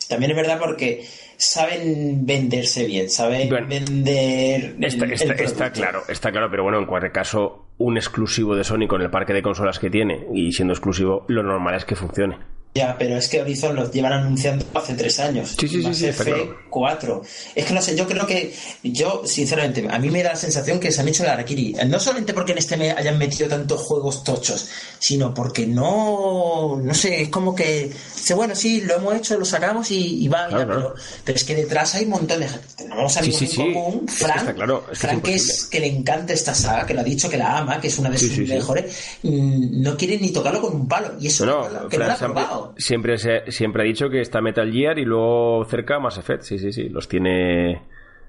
también 0.09 0.33
es 0.33 0.37
verdad 0.37 0.59
porque 0.59 1.07
saben 1.39 2.27
venderse 2.27 2.87
bien, 2.87 3.11
saben 3.11 3.49
vender. 3.69 4.77
Está, 4.81 5.71
claro, 5.71 6.03
está 6.09 6.31
claro, 6.31 6.51
pero 6.51 6.63
bueno, 6.63 6.79
en 6.79 6.87
cualquier 6.87 7.13
caso, 7.13 7.67
un 7.79 7.97
exclusivo 7.97 8.57
de 8.57 8.65
Sony 8.65 8.87
con 8.89 9.03
el 9.03 9.11
parque 9.11 9.33
de 9.33 9.43
consolas 9.43 9.79
que 9.79 9.91
tiene 9.91 10.27
y 10.33 10.53
siendo 10.53 10.73
exclusivo, 10.73 11.25
lo 11.29 11.43
normal 11.43 11.75
es 11.75 11.85
que 11.85 11.97
funcione. 11.97 12.39
Ya, 12.77 12.95
pero 12.99 13.17
es 13.17 13.27
que 13.29 13.41
Horizon 13.41 13.75
lo 13.75 13.91
llevan 13.91 14.13
anunciando 14.13 14.63
hace 14.75 14.93
tres 14.93 15.19
años. 15.19 15.57
Sí, 15.59 15.67
sí, 15.67 15.83
sí. 15.95 16.07
F4. 16.09 17.23
Es 17.55 17.65
que 17.65 17.73
no 17.73 17.81
sé, 17.81 17.97
yo 17.97 18.07
creo 18.07 18.27
que. 18.27 18.55
Yo, 18.83 19.23
sinceramente, 19.25 19.89
a 19.91 19.99
mí 19.99 20.11
me 20.11 20.23
da 20.23 20.33
la 20.33 20.37
sensación 20.37 20.79
que 20.79 20.93
se 20.93 21.01
han 21.01 21.09
hecho 21.09 21.25
la 21.25 21.33
Arakiri. 21.33 21.75
No 21.87 21.99
solamente 21.99 22.35
porque 22.35 22.53
en 22.53 22.59
este 22.59 22.77
me 22.77 22.91
hayan 22.91 23.17
metido 23.17 23.49
tantos 23.49 23.81
juegos 23.81 24.23
tochos, 24.23 24.69
sino 24.99 25.33
porque 25.33 25.67
no. 25.67 26.79
No 26.83 26.93
sé, 26.93 27.23
es 27.23 27.29
como 27.31 27.55
que. 27.55 27.91
Bueno, 28.35 28.55
sí, 28.55 28.83
lo 28.83 28.97
hemos 28.97 29.15
hecho, 29.15 29.39
lo 29.39 29.47
sacamos 29.47 29.91
y, 29.91 30.29
va. 30.29 30.47
Pero, 30.51 30.95
es 31.25 31.45
que 31.45 31.55
detrás 31.55 31.95
hay 31.95 32.05
un 32.05 32.11
montón 32.11 32.41
de 32.41 32.49
gente. 32.49 32.67
Tenemos 32.77 33.17
a 33.17 33.23
sí, 33.23 33.33
sí, 33.33 33.57
común. 33.57 34.07
Frank, 34.07 34.55
claro, 34.55 34.85
Frank 34.93 35.23
que, 35.23 35.37
es, 35.37 35.65
que 35.65 35.81
le 35.81 35.87
encanta 35.87 36.35
esta 36.35 36.55
saga, 36.55 36.85
que 36.85 36.93
lo 36.93 37.01
ha 37.01 37.05
dicho, 37.05 37.31
que 37.31 37.39
la 37.39 37.57
ama, 37.57 37.81
que 37.81 37.89
es 37.89 37.99
una 37.99 38.11
de 38.11 38.19
sus 38.19 38.37
mejores. 38.37 38.95
No 39.23 39.97
quiere 39.97 40.19
ni 40.19 40.31
tocarlo 40.31 40.61
con 40.61 40.75
un 40.75 40.87
palo. 40.87 41.15
Y 41.19 41.29
eso 41.29 41.47
no, 41.47 41.89
que 41.89 41.97
no 41.97 42.05
lo 42.05 42.13
ha 42.13 42.17
probado 42.17 42.66
siempre, 42.77 43.17
siempre 43.51 43.83
ha 43.83 43.87
dicho 43.87 44.09
que 44.09 44.21
está 44.21 44.41
Metal 44.41 44.71
Gear 44.71 44.99
y 44.99 45.05
luego 45.05 45.65
cerca 45.65 45.99
Mass 45.99 46.19
Effect. 46.19 46.43
Sí, 46.43 46.59
sí, 46.59 46.73
sí. 46.73 46.89
Los 46.89 47.09
tiene 47.09 47.83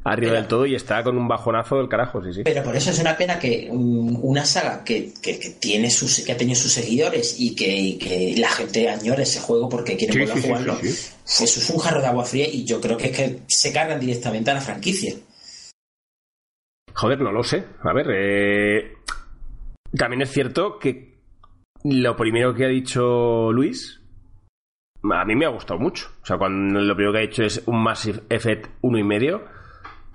arriba 0.03 0.33
del 0.33 0.47
todo 0.47 0.65
y 0.65 0.75
está 0.75 1.03
con 1.03 1.17
un 1.17 1.27
bajonazo 1.27 1.77
del 1.77 1.89
carajo, 1.89 2.23
sí, 2.23 2.33
sí. 2.33 2.41
Pero 2.43 2.63
por 2.63 2.75
eso 2.75 2.91
es 2.91 2.99
una 2.99 3.17
pena 3.17 3.37
que 3.37 3.67
una 3.71 4.45
saga 4.45 4.83
que, 4.83 5.11
tiene 5.59 5.89
sus, 5.89 6.21
que 6.21 6.31
ha 6.31 6.37
tenido 6.37 6.59
sus 6.59 6.71
seguidores 6.71 7.35
y 7.39 7.55
que, 7.55 8.35
la 8.37 8.49
gente 8.49 8.89
añore 8.89 9.23
ese 9.23 9.39
juego 9.39 9.67
porque 9.69 9.97
quiere 9.97 10.19
volver 10.19 10.37
a 10.37 10.41
jugarlo, 10.41 10.79
eso 10.81 11.43
es 11.43 11.69
un 11.69 11.79
jarro 11.79 12.01
de 12.01 12.07
agua 12.07 12.23
fría 12.23 12.47
y 12.47 12.63
yo 12.63 12.79
creo 12.79 12.97
que 12.97 13.07
es 13.07 13.17
que 13.17 13.39
se 13.47 13.73
cargan 13.73 13.99
directamente 13.99 14.51
a 14.51 14.55
la 14.55 14.61
franquicia. 14.61 15.13
Joder, 16.93 17.21
no 17.21 17.31
lo 17.31 17.43
sé. 17.43 17.63
A 17.83 17.93
ver, 17.93 18.07
eh... 18.11 18.93
también 19.95 20.21
es 20.21 20.31
cierto 20.31 20.79
que 20.79 21.17
lo 21.83 22.15
primero 22.15 22.55
que 22.55 22.65
ha 22.65 22.69
dicho 22.69 23.51
Luis 23.51 23.96
a 25.13 25.25
mí 25.25 25.35
me 25.35 25.45
ha 25.45 25.49
gustado 25.49 25.79
mucho. 25.79 26.09
O 26.21 26.25
sea, 26.25 26.37
cuando 26.37 26.79
lo 26.79 26.95
primero 26.95 27.13
que 27.13 27.19
ha 27.19 27.23
hecho 27.23 27.43
es 27.43 27.63
un 27.65 27.81
Massive 27.81 28.21
Effect 28.29 28.69
uno 28.81 28.97
y 28.97 29.03
medio, 29.03 29.43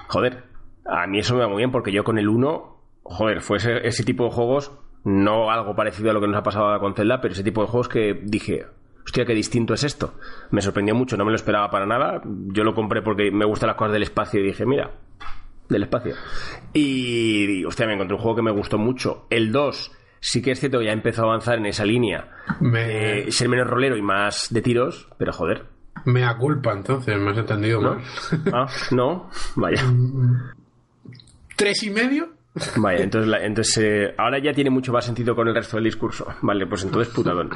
joder, 0.09 0.45
a 0.85 1.07
mí 1.07 1.19
eso 1.19 1.35
me 1.35 1.41
va 1.41 1.49
muy 1.49 1.59
bien 1.59 1.71
porque 1.71 1.93
yo 1.93 2.05
con 2.05 2.19
el 2.19 2.29
1, 2.29 2.77
joder, 3.03 3.41
fue 3.41 3.59
ese, 3.59 4.05
tipo 4.05 4.25
de 4.25 4.31
juegos, 4.31 4.73
no 5.05 5.51
algo 5.51 5.75
parecido 5.75 6.11
a 6.11 6.15
lo 6.15 6.21
que 6.21 6.29
nos 6.29 6.37
ha 6.37 6.43
pasado 6.43 6.79
con 6.81 6.95
Zelda, 6.95 7.21
pero 7.21 7.33
ese 7.33 7.45
tipo 7.45 7.63
de 7.63 7.69
juegos 7.69 7.89
que 7.89 8.21
dije, 8.23 8.67
hostia, 9.05 9.25
qué 9.25 9.35
distinto 9.35 9.75
es 9.75 9.85
esto. 9.85 10.15
Me 10.51 10.61
sorprendió 10.61 10.95
mucho, 10.95 11.17
no 11.17 11.25
me 11.25 11.31
lo 11.31 11.37
esperaba 11.37 11.71
para 11.71 11.87
nada. 11.87 12.23
Yo 12.25 12.65
lo 12.65 12.75
compré 12.75 13.03
porque 13.03 13.31
me 13.31 13.45
gustan 13.45 13.69
las 13.69 13.77
cosas 13.77 13.93
del 13.93 14.03
espacio 14.03 14.41
y 14.41 14.45
dije, 14.45 14.67
mira, 14.67 14.91
del 15.69 15.83
espacio. 15.83 16.15
Y, 16.73 17.65
hostia, 17.65 17.87
me 17.87 17.95
encontré 17.95 18.15
un 18.15 18.23
juego 18.23 18.37
que 18.37 18.43
me 18.43 18.53
gustó 18.53 18.79
mucho. 18.79 19.27
El 19.31 19.53
2 19.53 19.93
sí 20.23 20.41
que 20.41 20.53
es 20.53 20.61
cierto 20.61 20.79
que 20.79 20.87
ya 20.87 20.93
empezó 20.93 21.23
a 21.23 21.25
avanzar 21.25 21.59
en 21.59 21.67
esa 21.67 21.85
línea 21.85 22.29
ser 23.29 23.49
menos 23.49 23.67
rolero 23.67 23.97
y 23.97 24.03
más 24.03 24.47
de 24.51 24.63
tiros, 24.63 25.09
pero 25.19 25.33
joder. 25.33 25.65
Me 26.05 26.21
da 26.21 26.37
culpa, 26.37 26.73
entonces, 26.73 27.19
me 27.19 27.33
has 27.33 27.39
entendido 27.39 27.81
¿No? 27.81 28.01
Ah, 28.53 28.67
no, 28.93 29.31
vaya. 29.57 29.83
¿Tres 31.57 31.83
y 31.83 31.91
medio? 31.91 32.31
Vaya, 32.77 33.03
entonces, 33.03 33.33
entonces 33.43 33.79
eh, 33.79 34.15
ahora 34.17 34.39
ya 34.39 34.53
tiene 34.53 34.71
mucho 34.71 34.93
más 34.93 35.05
sentido 35.05 35.35
con 35.35 35.49
el 35.49 35.55
resto 35.55 35.77
del 35.77 35.85
discurso. 35.85 36.27
Vale, 36.43 36.67
pues 36.67 36.85
entonces 36.85 37.13
putadón. 37.13 37.51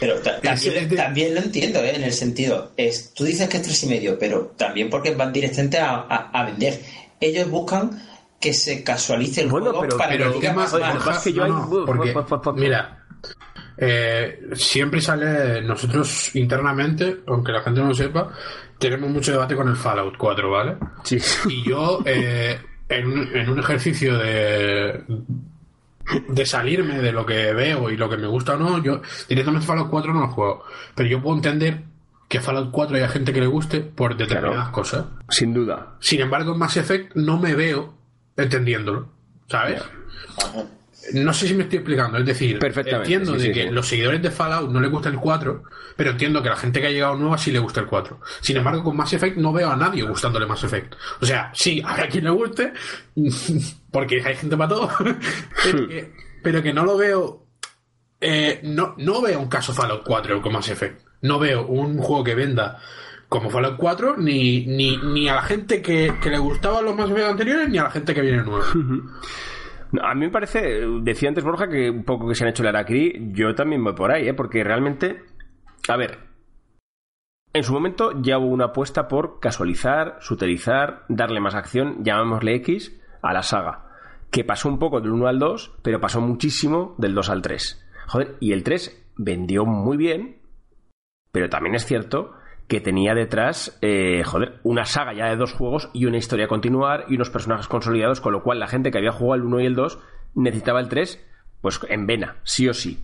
Pero 0.00 0.14
también, 0.20 1.34
lo 1.34 1.40
entiendo, 1.40 1.80
¿eh? 1.80 1.94
en 1.94 2.04
el 2.04 2.12
sentido, 2.12 2.72
es, 2.76 3.12
tú 3.14 3.24
dices 3.24 3.48
que 3.48 3.56
es 3.58 3.62
tres 3.64 3.82
y 3.82 3.88
medio, 3.88 4.18
pero 4.18 4.54
también 4.56 4.88
porque 4.90 5.14
van 5.14 5.32
directamente 5.32 5.78
a, 5.78 5.98
a 6.00 6.44
vender. 6.46 6.80
Ellos 7.20 7.50
buscan 7.50 8.00
que 8.40 8.52
se 8.52 8.84
casualice 8.84 9.42
el 9.42 9.50
juego 9.50 9.72
para 9.96 10.16
que 10.16 10.28
diga 10.28 10.52
más, 10.52 10.74
que 11.22 11.32
yo 11.32 11.44
mira 12.54 13.04
eh, 13.76 14.40
siempre 14.54 15.00
sale 15.00 15.62
nosotros 15.62 16.34
internamente 16.34 17.18
aunque 17.26 17.52
la 17.52 17.62
gente 17.62 17.80
no 17.80 17.88
lo 17.88 17.94
sepa 17.94 18.30
tenemos 18.78 19.10
mucho 19.10 19.32
debate 19.32 19.56
con 19.56 19.68
el 19.68 19.76
Fallout 19.76 20.16
4 20.16 20.50
¿vale? 20.50 20.76
Sí. 21.04 21.18
y 21.48 21.68
yo 21.68 22.00
eh, 22.04 22.58
en, 22.88 23.36
en 23.36 23.50
un 23.50 23.58
ejercicio 23.58 24.18
de 24.18 25.04
de 26.28 26.46
salirme 26.46 27.00
de 27.00 27.12
lo 27.12 27.26
que 27.26 27.52
veo 27.52 27.90
y 27.90 27.96
lo 27.96 28.08
que 28.08 28.16
me 28.16 28.26
gusta 28.26 28.54
o 28.54 28.58
no, 28.58 28.82
yo 28.82 29.00
directamente 29.28 29.66
Fallout 29.66 29.90
4 29.90 30.14
no 30.14 30.20
lo 30.20 30.28
juego. 30.28 30.64
Pero 30.94 31.08
yo 31.08 31.22
puedo 31.22 31.36
entender 31.36 31.82
que 32.28 32.40
Fallout 32.40 32.70
4 32.70 32.96
haya 32.96 33.08
gente 33.08 33.32
que 33.32 33.40
le 33.40 33.46
guste 33.46 33.80
por 33.80 34.16
determinadas 34.16 34.70
cosas. 34.70 35.06
Sin 35.28 35.52
duda. 35.52 35.96
Sin 36.00 36.20
embargo, 36.20 36.52
en 36.52 36.58
Mass 36.58 36.76
Effect 36.76 37.14
no 37.14 37.38
me 37.38 37.54
veo 37.54 37.94
entendiéndolo, 38.38 39.12
¿sabes? 39.48 39.82
No 41.12 41.32
sé 41.32 41.48
si 41.48 41.54
me 41.54 41.62
estoy 41.64 41.78
explicando, 41.78 42.18
es 42.18 42.26
decir, 42.26 42.58
entiendo 42.62 43.32
de 43.32 43.52
que 43.52 43.70
los 43.70 43.88
seguidores 43.88 44.20
de 44.20 44.30
Fallout 44.30 44.70
no 44.70 44.80
les 44.80 44.90
gusta 44.90 45.08
el 45.08 45.16
4, 45.16 45.62
pero 45.96 46.10
entiendo 46.10 46.42
que 46.42 46.50
la 46.50 46.56
gente 46.56 46.80
que 46.80 46.88
ha 46.88 46.90
llegado 46.90 47.16
nueva 47.16 47.38
sí 47.38 47.50
le 47.50 47.58
gusta 47.58 47.80
el 47.80 47.86
4. 47.86 48.20
Sin 48.40 48.56
embargo, 48.56 48.84
con 48.84 48.96
Mass 48.96 49.12
Effect 49.14 49.36
no 49.38 49.52
veo 49.52 49.70
a 49.70 49.76
nadie 49.76 50.02
gustándole 50.02 50.46
Mass 50.46 50.64
Effect. 50.64 50.94
O 51.20 51.26
sea, 51.26 51.50
sí, 51.54 51.82
habrá 51.84 52.08
quien 52.08 52.24
le 52.24 52.30
guste, 52.30 52.72
porque 53.90 54.22
hay 54.22 54.36
gente 54.36 54.56
para 54.56 54.68
todo, 54.68 54.90
pero, 56.42 56.62
que, 56.62 56.72
no 56.72 56.84
lo 56.84 56.96
veo. 56.96 57.46
Eh, 58.20 58.60
no, 58.64 58.94
no 58.98 59.22
veo 59.22 59.40
un 59.40 59.48
caso 59.48 59.72
Fallout 59.72 60.02
4 60.04 60.42
con 60.42 60.52
Mass 60.52 60.68
Effect. 60.68 61.00
No 61.22 61.38
veo 61.38 61.66
un 61.66 61.98
juego 61.98 62.24
que 62.24 62.34
venda 62.34 62.80
como 63.28 63.50
Fallout 63.50 63.76
4, 63.76 64.16
ni, 64.16 64.64
ni, 64.66 64.96
ni 64.96 65.28
a 65.28 65.34
la 65.36 65.42
gente 65.42 65.82
que, 65.82 66.12
le 66.24 66.38
gustaban 66.38 66.84
los 66.84 66.96
más 66.96 67.10
anteriores, 67.10 67.68
ni 67.68 67.78
a 67.78 67.84
la 67.84 67.90
gente 67.90 68.14
que 68.14 68.20
viene 68.22 68.42
nueva. 68.42 68.64
A 70.02 70.14
mí 70.14 70.26
me 70.26 70.30
parece, 70.30 70.86
decía 71.00 71.30
antes 71.30 71.44
Borja 71.44 71.66
que 71.66 71.88
un 71.88 72.04
poco 72.04 72.28
que 72.28 72.34
se 72.34 72.44
han 72.44 72.50
hecho 72.50 72.62
el 72.62 72.68
Araquiri, 72.68 73.32
yo 73.32 73.54
también 73.54 73.82
voy 73.82 73.94
por 73.94 74.12
ahí, 74.12 74.28
¿eh? 74.28 74.34
porque 74.34 74.62
realmente, 74.62 75.22
a 75.88 75.96
ver, 75.96 76.18
en 77.54 77.62
su 77.62 77.72
momento 77.72 78.12
ya 78.20 78.38
hubo 78.38 78.48
una 78.48 78.66
apuesta 78.66 79.08
por 79.08 79.40
casualizar, 79.40 80.18
suterizar, 80.20 81.06
darle 81.08 81.40
más 81.40 81.54
acción, 81.54 82.04
llamémosle 82.04 82.56
X, 82.56 83.00
a 83.22 83.32
la 83.32 83.42
saga, 83.42 83.86
que 84.30 84.44
pasó 84.44 84.68
un 84.68 84.78
poco 84.78 85.00
del 85.00 85.12
1 85.12 85.26
al 85.26 85.38
2, 85.38 85.78
pero 85.82 86.00
pasó 86.00 86.20
muchísimo 86.20 86.94
del 86.98 87.14
2 87.14 87.30
al 87.30 87.40
3. 87.40 87.86
Joder, 88.08 88.36
y 88.40 88.52
el 88.52 88.62
3 88.62 89.12
vendió 89.16 89.64
muy 89.64 89.96
bien, 89.96 90.42
pero 91.32 91.48
también 91.48 91.74
es 91.74 91.86
cierto 91.86 92.34
que 92.68 92.80
tenía 92.80 93.14
detrás, 93.14 93.78
eh, 93.80 94.22
joder, 94.24 94.60
una 94.62 94.84
saga 94.84 95.14
ya 95.14 95.26
de 95.26 95.36
dos 95.36 95.54
juegos 95.54 95.90
y 95.94 96.04
una 96.04 96.18
historia 96.18 96.44
a 96.44 96.48
continuar 96.48 97.06
y 97.08 97.14
unos 97.14 97.30
personajes 97.30 97.66
consolidados, 97.66 98.20
con 98.20 98.34
lo 98.34 98.42
cual 98.42 98.60
la 98.60 98.68
gente 98.68 98.90
que 98.90 98.98
había 98.98 99.10
jugado 99.10 99.36
el 99.36 99.46
1 99.46 99.60
y 99.60 99.66
el 99.66 99.74
2 99.74 99.98
necesitaba 100.34 100.80
el 100.80 100.88
3, 100.88 101.26
pues 101.62 101.80
en 101.88 102.06
vena, 102.06 102.36
sí 102.44 102.68
o 102.68 102.74
sí. 102.74 103.02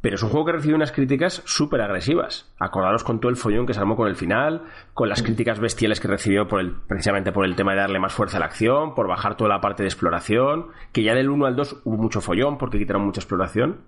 Pero 0.00 0.16
es 0.16 0.22
un 0.22 0.30
juego 0.30 0.46
que 0.46 0.52
recibió 0.52 0.76
unas 0.76 0.92
críticas 0.92 1.42
súper 1.46 1.80
agresivas. 1.80 2.52
Acordaros 2.58 3.02
con 3.02 3.18
todo 3.18 3.30
el 3.30 3.36
follón 3.36 3.66
que 3.66 3.74
se 3.74 3.80
armó 3.80 3.96
con 3.96 4.08
el 4.08 4.16
final, 4.16 4.62
con 4.94 5.08
las 5.08 5.22
críticas 5.22 5.58
bestiales 5.58 6.00
que 6.00 6.08
recibió 6.08 6.46
por 6.46 6.60
el, 6.60 6.72
precisamente 6.72 7.32
por 7.32 7.44
el 7.44 7.56
tema 7.56 7.72
de 7.72 7.80
darle 7.80 7.98
más 7.98 8.12
fuerza 8.12 8.36
a 8.36 8.40
la 8.40 8.46
acción, 8.46 8.94
por 8.94 9.08
bajar 9.08 9.36
toda 9.36 9.50
la 9.50 9.60
parte 9.60 9.84
de 9.84 9.88
exploración, 9.88 10.68
que 10.92 11.02
ya 11.02 11.14
del 11.14 11.30
1 11.30 11.46
al 11.46 11.56
2 11.56 11.82
hubo 11.84 11.96
mucho 11.96 12.20
follón 12.20 12.58
porque 12.58 12.78
quitaron 12.78 13.06
mucha 13.06 13.20
exploración. 13.20 13.86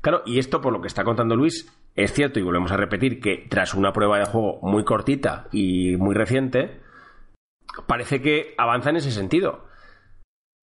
Claro, 0.00 0.22
y 0.26 0.38
esto 0.38 0.60
por 0.60 0.72
lo 0.72 0.80
que 0.80 0.88
está 0.88 1.04
contando 1.04 1.36
Luis, 1.36 1.72
es 1.96 2.12
cierto, 2.12 2.38
y 2.38 2.42
volvemos 2.42 2.70
a 2.72 2.76
repetir, 2.76 3.20
que 3.20 3.46
tras 3.48 3.74
una 3.74 3.92
prueba 3.92 4.18
de 4.18 4.26
juego 4.26 4.60
muy 4.62 4.84
cortita 4.84 5.48
y 5.50 5.96
muy 5.96 6.14
reciente, 6.14 6.80
parece 7.86 8.20
que 8.20 8.54
avanza 8.58 8.90
en 8.90 8.96
ese 8.96 9.10
sentido. 9.10 9.66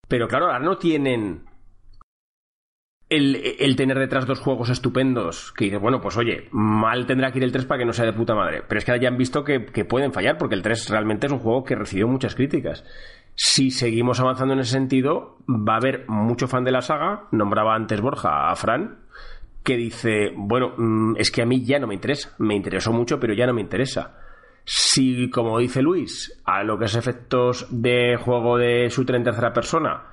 Pero 0.07 0.27
claro, 0.27 0.45
ahora 0.45 0.59
no 0.59 0.77
tienen 0.77 1.45
el, 3.09 3.75
tener 3.75 3.99
detrás 3.99 4.25
dos 4.25 4.39
juegos 4.39 4.69
estupendos 4.69 5.51
que 5.53 5.65
dices, 5.65 5.79
bueno, 5.79 6.01
pues 6.01 6.17
oye, 6.17 6.49
mal 6.51 7.05
tendrá 7.05 7.31
que 7.31 7.39
ir 7.39 7.43
el 7.43 7.51
3 7.51 7.65
para 7.65 7.79
que 7.79 7.85
no 7.85 7.93
sea 7.93 8.05
de 8.05 8.13
puta 8.13 8.35
madre. 8.35 8.63
Pero 8.67 8.79
es 8.79 8.85
que 8.85 8.99
ya 8.99 9.07
han 9.07 9.17
visto 9.17 9.43
que, 9.43 9.65
que, 9.65 9.85
pueden 9.85 10.13
fallar, 10.13 10.37
porque 10.37 10.55
el 10.55 10.61
3 10.61 10.89
realmente 10.89 11.27
es 11.27 11.33
un 11.33 11.39
juego 11.39 11.63
que 11.63 11.75
recibió 11.75 12.07
muchas 12.07 12.35
críticas. 12.35 12.83
Si 13.35 13.71
seguimos 13.71 14.19
avanzando 14.19 14.53
en 14.53 14.59
ese 14.59 14.73
sentido, 14.73 15.37
va 15.49 15.73
a 15.73 15.77
haber 15.77 16.05
mucho 16.07 16.47
fan 16.47 16.63
de 16.63 16.71
la 16.71 16.81
saga. 16.81 17.27
Nombraba 17.31 17.75
antes 17.75 18.01
Borja 18.01 18.51
a 18.51 18.55
Fran, 18.55 19.02
que 19.63 19.77
dice, 19.77 20.31
bueno, 20.35 20.73
mm, 20.77 21.15
es 21.17 21.31
que 21.31 21.41
a 21.41 21.45
mí 21.45 21.63
ya 21.63 21.79
no 21.79 21.87
me 21.87 21.95
interesa, 21.95 22.35
me 22.39 22.55
interesó 22.55 22.91
mucho, 22.91 23.19
pero 23.19 23.33
ya 23.33 23.47
no 23.47 23.53
me 23.53 23.61
interesa. 23.61 24.17
Si, 24.65 25.29
como 25.29 25.59
dice 25.59 25.81
Luis, 25.81 26.41
a 26.45 26.63
lo 26.63 26.77
que 26.77 26.85
es 26.85 26.95
efectos 26.95 27.67
de 27.69 28.17
juego 28.17 28.57
de 28.57 28.87
shooter 28.89 29.15
en 29.15 29.23
tercera 29.23 29.53
persona, 29.53 30.03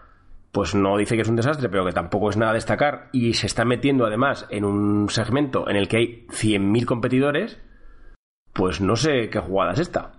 pues 0.53 0.75
no 0.75 0.97
dice 0.97 1.15
que 1.15 1.23
es 1.23 1.29
un 1.29 1.37
desastre, 1.37 1.69
pero 1.69 1.85
que 1.85 1.93
tampoco 1.93 2.31
es 2.31 2.37
nada 2.37 2.53
a 2.53 2.55
destacar, 2.55 3.09
y 3.13 3.35
se 3.35 3.47
está 3.47 3.65
metiendo 3.65 4.07
además 4.07 4.47
en 4.51 4.65
un 4.65 5.09
segmento 5.09 5.69
en 5.69 5.77
el 5.77 5.89
que 5.89 5.97
hay 5.97 6.27
100.000 6.29 6.85
competidores, 6.85 7.61
pues 8.53 8.81
no 8.81 8.97
sé 8.97 9.31
qué 9.31 9.39
jugada 9.39 9.73
es 9.73 9.81
esta. 9.81 10.13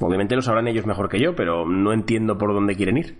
Obviamente 0.00 0.36
lo 0.36 0.42
sabrán 0.42 0.68
ellos 0.68 0.86
mejor 0.86 1.08
que 1.08 1.20
yo, 1.20 1.34
pero 1.34 1.66
no 1.66 1.92
entiendo 1.92 2.38
por 2.38 2.54
dónde 2.54 2.76
quieren 2.76 2.98
ir. 2.98 3.18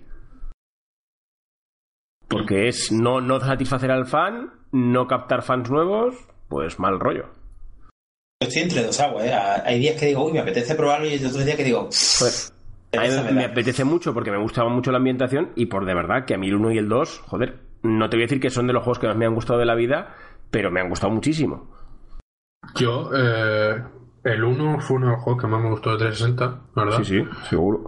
Porque 2.27 2.67
es 2.67 2.91
no, 2.91 3.21
no 3.21 3.39
satisfacer 3.39 3.91
al 3.91 4.05
fan, 4.05 4.51
no 4.73 5.07
captar 5.07 5.41
fans 5.41 5.69
nuevos, 5.69 6.15
pues 6.49 6.79
mal 6.79 6.99
rollo. 6.99 7.27
Estoy 8.41 8.63
entre 8.63 8.83
dos 8.83 8.99
aguas, 8.99 9.25
¿eh? 9.25 9.33
Hay 9.33 9.79
días 9.79 9.97
que 9.97 10.07
digo, 10.07 10.25
uy, 10.25 10.33
me 10.33 10.39
apetece 10.39 10.75
probarlo 10.75 11.07
y 11.07 11.15
otros 11.15 11.45
días 11.45 11.55
que 11.55 11.63
digo, 11.63 11.85
pues, 11.85 12.53
a 12.97 13.01
mí 13.01 13.33
me, 13.33 13.45
apetece 13.45 13.85
mucho 13.85 14.13
porque 14.13 14.31
me 14.31 14.41
gustaba 14.41 14.69
mucho 14.69 14.91
la 14.91 14.97
ambientación 14.97 15.51
y 15.55 15.67
por 15.67 15.85
de 15.85 15.93
verdad 15.93 16.25
que 16.25 16.33
a 16.33 16.37
mí 16.37 16.47
el 16.47 16.55
1 16.55 16.71
y 16.73 16.77
el 16.79 16.89
2, 16.89 17.23
joder, 17.27 17.59
no 17.83 18.09
te 18.09 18.17
voy 18.17 18.23
a 18.23 18.25
decir 18.25 18.41
que 18.41 18.49
son 18.49 18.67
de 18.67 18.73
los 18.73 18.83
juegos 18.83 18.99
que 18.99 19.07
más 19.07 19.15
me 19.15 19.25
han 19.25 19.35
gustado 19.35 19.59
de 19.59 19.65
la 19.65 19.75
vida, 19.75 20.15
pero 20.51 20.69
me 20.69 20.81
han 20.81 20.89
gustado 20.89 21.13
muchísimo. 21.13 21.71
Yo, 22.75 23.09
eh, 23.15 23.81
el 24.25 24.43
1 24.43 24.79
fue 24.81 24.97
uno 24.97 25.07
de 25.07 25.11
los 25.13 25.21
juegos 25.23 25.41
que 25.41 25.47
más 25.47 25.61
me 25.61 25.69
gustó 25.69 25.91
de 25.91 25.97
360, 25.97 26.61
¿verdad? 26.75 26.97
Sí, 26.97 27.05
sí, 27.05 27.23
seguro. 27.49 27.83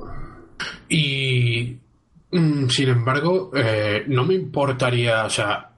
Y 0.88 1.80
Mm, 2.36 2.68
sin 2.68 2.90
embargo, 2.90 3.52
eh, 3.56 4.04
no 4.08 4.26
me 4.26 4.34
importaría, 4.34 5.24
o 5.26 5.30
sea, 5.30 5.72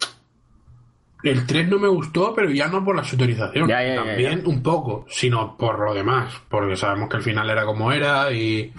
el 1.23 1.45
3 1.45 1.67
no 1.67 1.79
me 1.79 1.87
gustó, 1.87 2.33
pero 2.33 2.49
ya 2.51 2.67
no 2.67 2.83
por 2.83 2.95
la 2.95 3.01
autorización, 3.01 3.67
también 3.67 4.43
un 4.45 4.61
poco, 4.61 5.05
sino 5.09 5.57
por 5.57 5.79
lo 5.79 5.93
demás, 5.93 6.33
porque 6.49 6.75
sabemos 6.75 7.09
que 7.09 7.17
el 7.17 7.23
final 7.23 7.49
era 7.49 7.65
como 7.65 7.91
era 7.91 8.31
y 8.31 8.71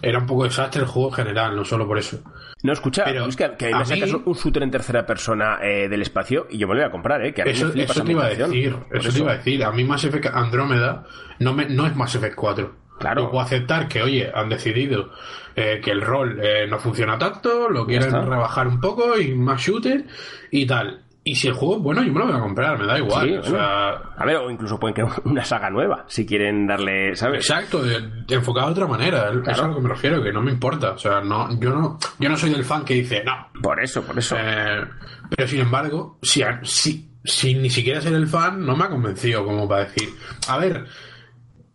era 0.00 0.18
un 0.18 0.26
poco 0.26 0.44
desastre 0.44 0.82
el 0.82 0.88
juego 0.88 1.08
en 1.08 1.14
general, 1.14 1.56
no 1.56 1.64
solo 1.64 1.86
por 1.86 1.98
eso. 1.98 2.18
No, 2.62 2.72
escucha, 2.72 3.04
pero 3.04 3.26
es 3.26 3.34
que, 3.34 3.50
que 3.58 3.74
me 3.74 3.84
sacas 3.84 4.12
un 4.12 4.34
shooter 4.34 4.62
en 4.62 4.70
tercera 4.70 5.04
persona 5.04 5.58
eh, 5.60 5.88
del 5.88 6.02
espacio 6.02 6.46
y 6.48 6.58
yo 6.58 6.68
me 6.68 6.74
lo 6.74 6.80
voy 6.80 6.88
a 6.88 6.92
comprar, 6.92 7.24
¿eh? 7.24 7.34
Que 7.34 7.42
eso, 7.42 7.72
eso 7.74 8.04
te 8.04 8.12
iba 8.12 8.26
a 8.26 8.28
decir, 8.28 8.76
eso, 8.92 9.12
te 9.12 9.18
iba 9.18 9.32
a 9.32 9.36
decir. 9.36 9.64
A 9.64 9.72
mí 9.72 9.82
Mass 9.82 10.04
Effect 10.04 10.26
Andrómeda 10.26 11.04
no, 11.40 11.52
me, 11.52 11.68
no 11.68 11.86
es 11.86 11.96
Mass 11.96 12.14
Effect 12.14 12.36
4. 12.36 12.82
Claro. 13.00 13.22
Yo 13.22 13.30
puedo 13.30 13.42
aceptar 13.42 13.88
que, 13.88 14.00
oye, 14.00 14.30
han 14.32 14.48
decidido 14.48 15.10
eh, 15.56 15.80
que 15.82 15.90
el 15.90 16.02
rol 16.02 16.38
eh, 16.40 16.68
no 16.68 16.78
funciona 16.78 17.18
tanto, 17.18 17.68
lo 17.68 17.84
quieren 17.84 18.12
rebajar 18.12 18.68
un 18.68 18.80
poco 18.80 19.18
y 19.18 19.34
más 19.34 19.60
shooter 19.60 20.04
y 20.52 20.64
tal. 20.64 21.02
Y 21.24 21.36
si 21.36 21.46
el 21.46 21.54
juego 21.54 21.76
es 21.76 21.82
bueno, 21.82 22.02
yo 22.02 22.12
me 22.12 22.18
lo 22.18 22.26
voy 22.26 22.36
a 22.36 22.40
comprar, 22.40 22.78
me 22.78 22.86
da 22.86 22.98
igual. 22.98 23.38
o 23.38 23.42
sea... 23.44 23.90
A 23.90 24.24
ver, 24.24 24.36
o 24.36 24.50
incluso 24.50 24.78
pueden 24.80 24.94
crear 24.94 25.10
una 25.24 25.44
saga 25.44 25.70
nueva, 25.70 26.04
si 26.08 26.26
quieren 26.26 26.66
darle, 26.66 27.14
¿sabes? 27.14 27.48
Exacto, 27.48 27.82
enfocado 28.28 28.66
de 28.68 28.72
otra 28.72 28.86
manera. 28.88 29.30
Eso 29.30 29.50
es 29.50 29.58
a 29.60 29.68
lo 29.68 29.76
que 29.76 29.82
me 29.82 29.88
refiero, 29.88 30.22
que 30.22 30.32
no 30.32 30.42
me 30.42 30.50
importa. 30.50 30.92
O 30.92 30.98
sea, 30.98 31.20
no, 31.20 31.48
yo 31.60 31.70
no, 31.70 31.98
yo 32.18 32.28
no 32.28 32.36
soy 32.36 32.50
del 32.50 32.64
fan 32.64 32.84
que 32.84 32.94
dice, 32.94 33.22
no. 33.24 33.48
Por 33.62 33.80
eso, 33.82 34.02
por 34.02 34.18
eso. 34.18 34.36
Eh, 34.36 34.84
pero 35.30 35.46
sin 35.46 35.60
embargo, 35.60 36.18
si, 36.22 36.42
si, 36.62 37.08
si 37.22 37.54
ni 37.54 37.70
siquiera 37.70 38.00
ser 38.00 38.14
el 38.14 38.26
fan, 38.26 38.64
no 38.66 38.76
me 38.76 38.84
ha 38.84 38.88
convencido 38.88 39.44
como 39.44 39.68
para 39.68 39.84
decir, 39.84 40.08
a 40.48 40.58
ver, 40.58 40.86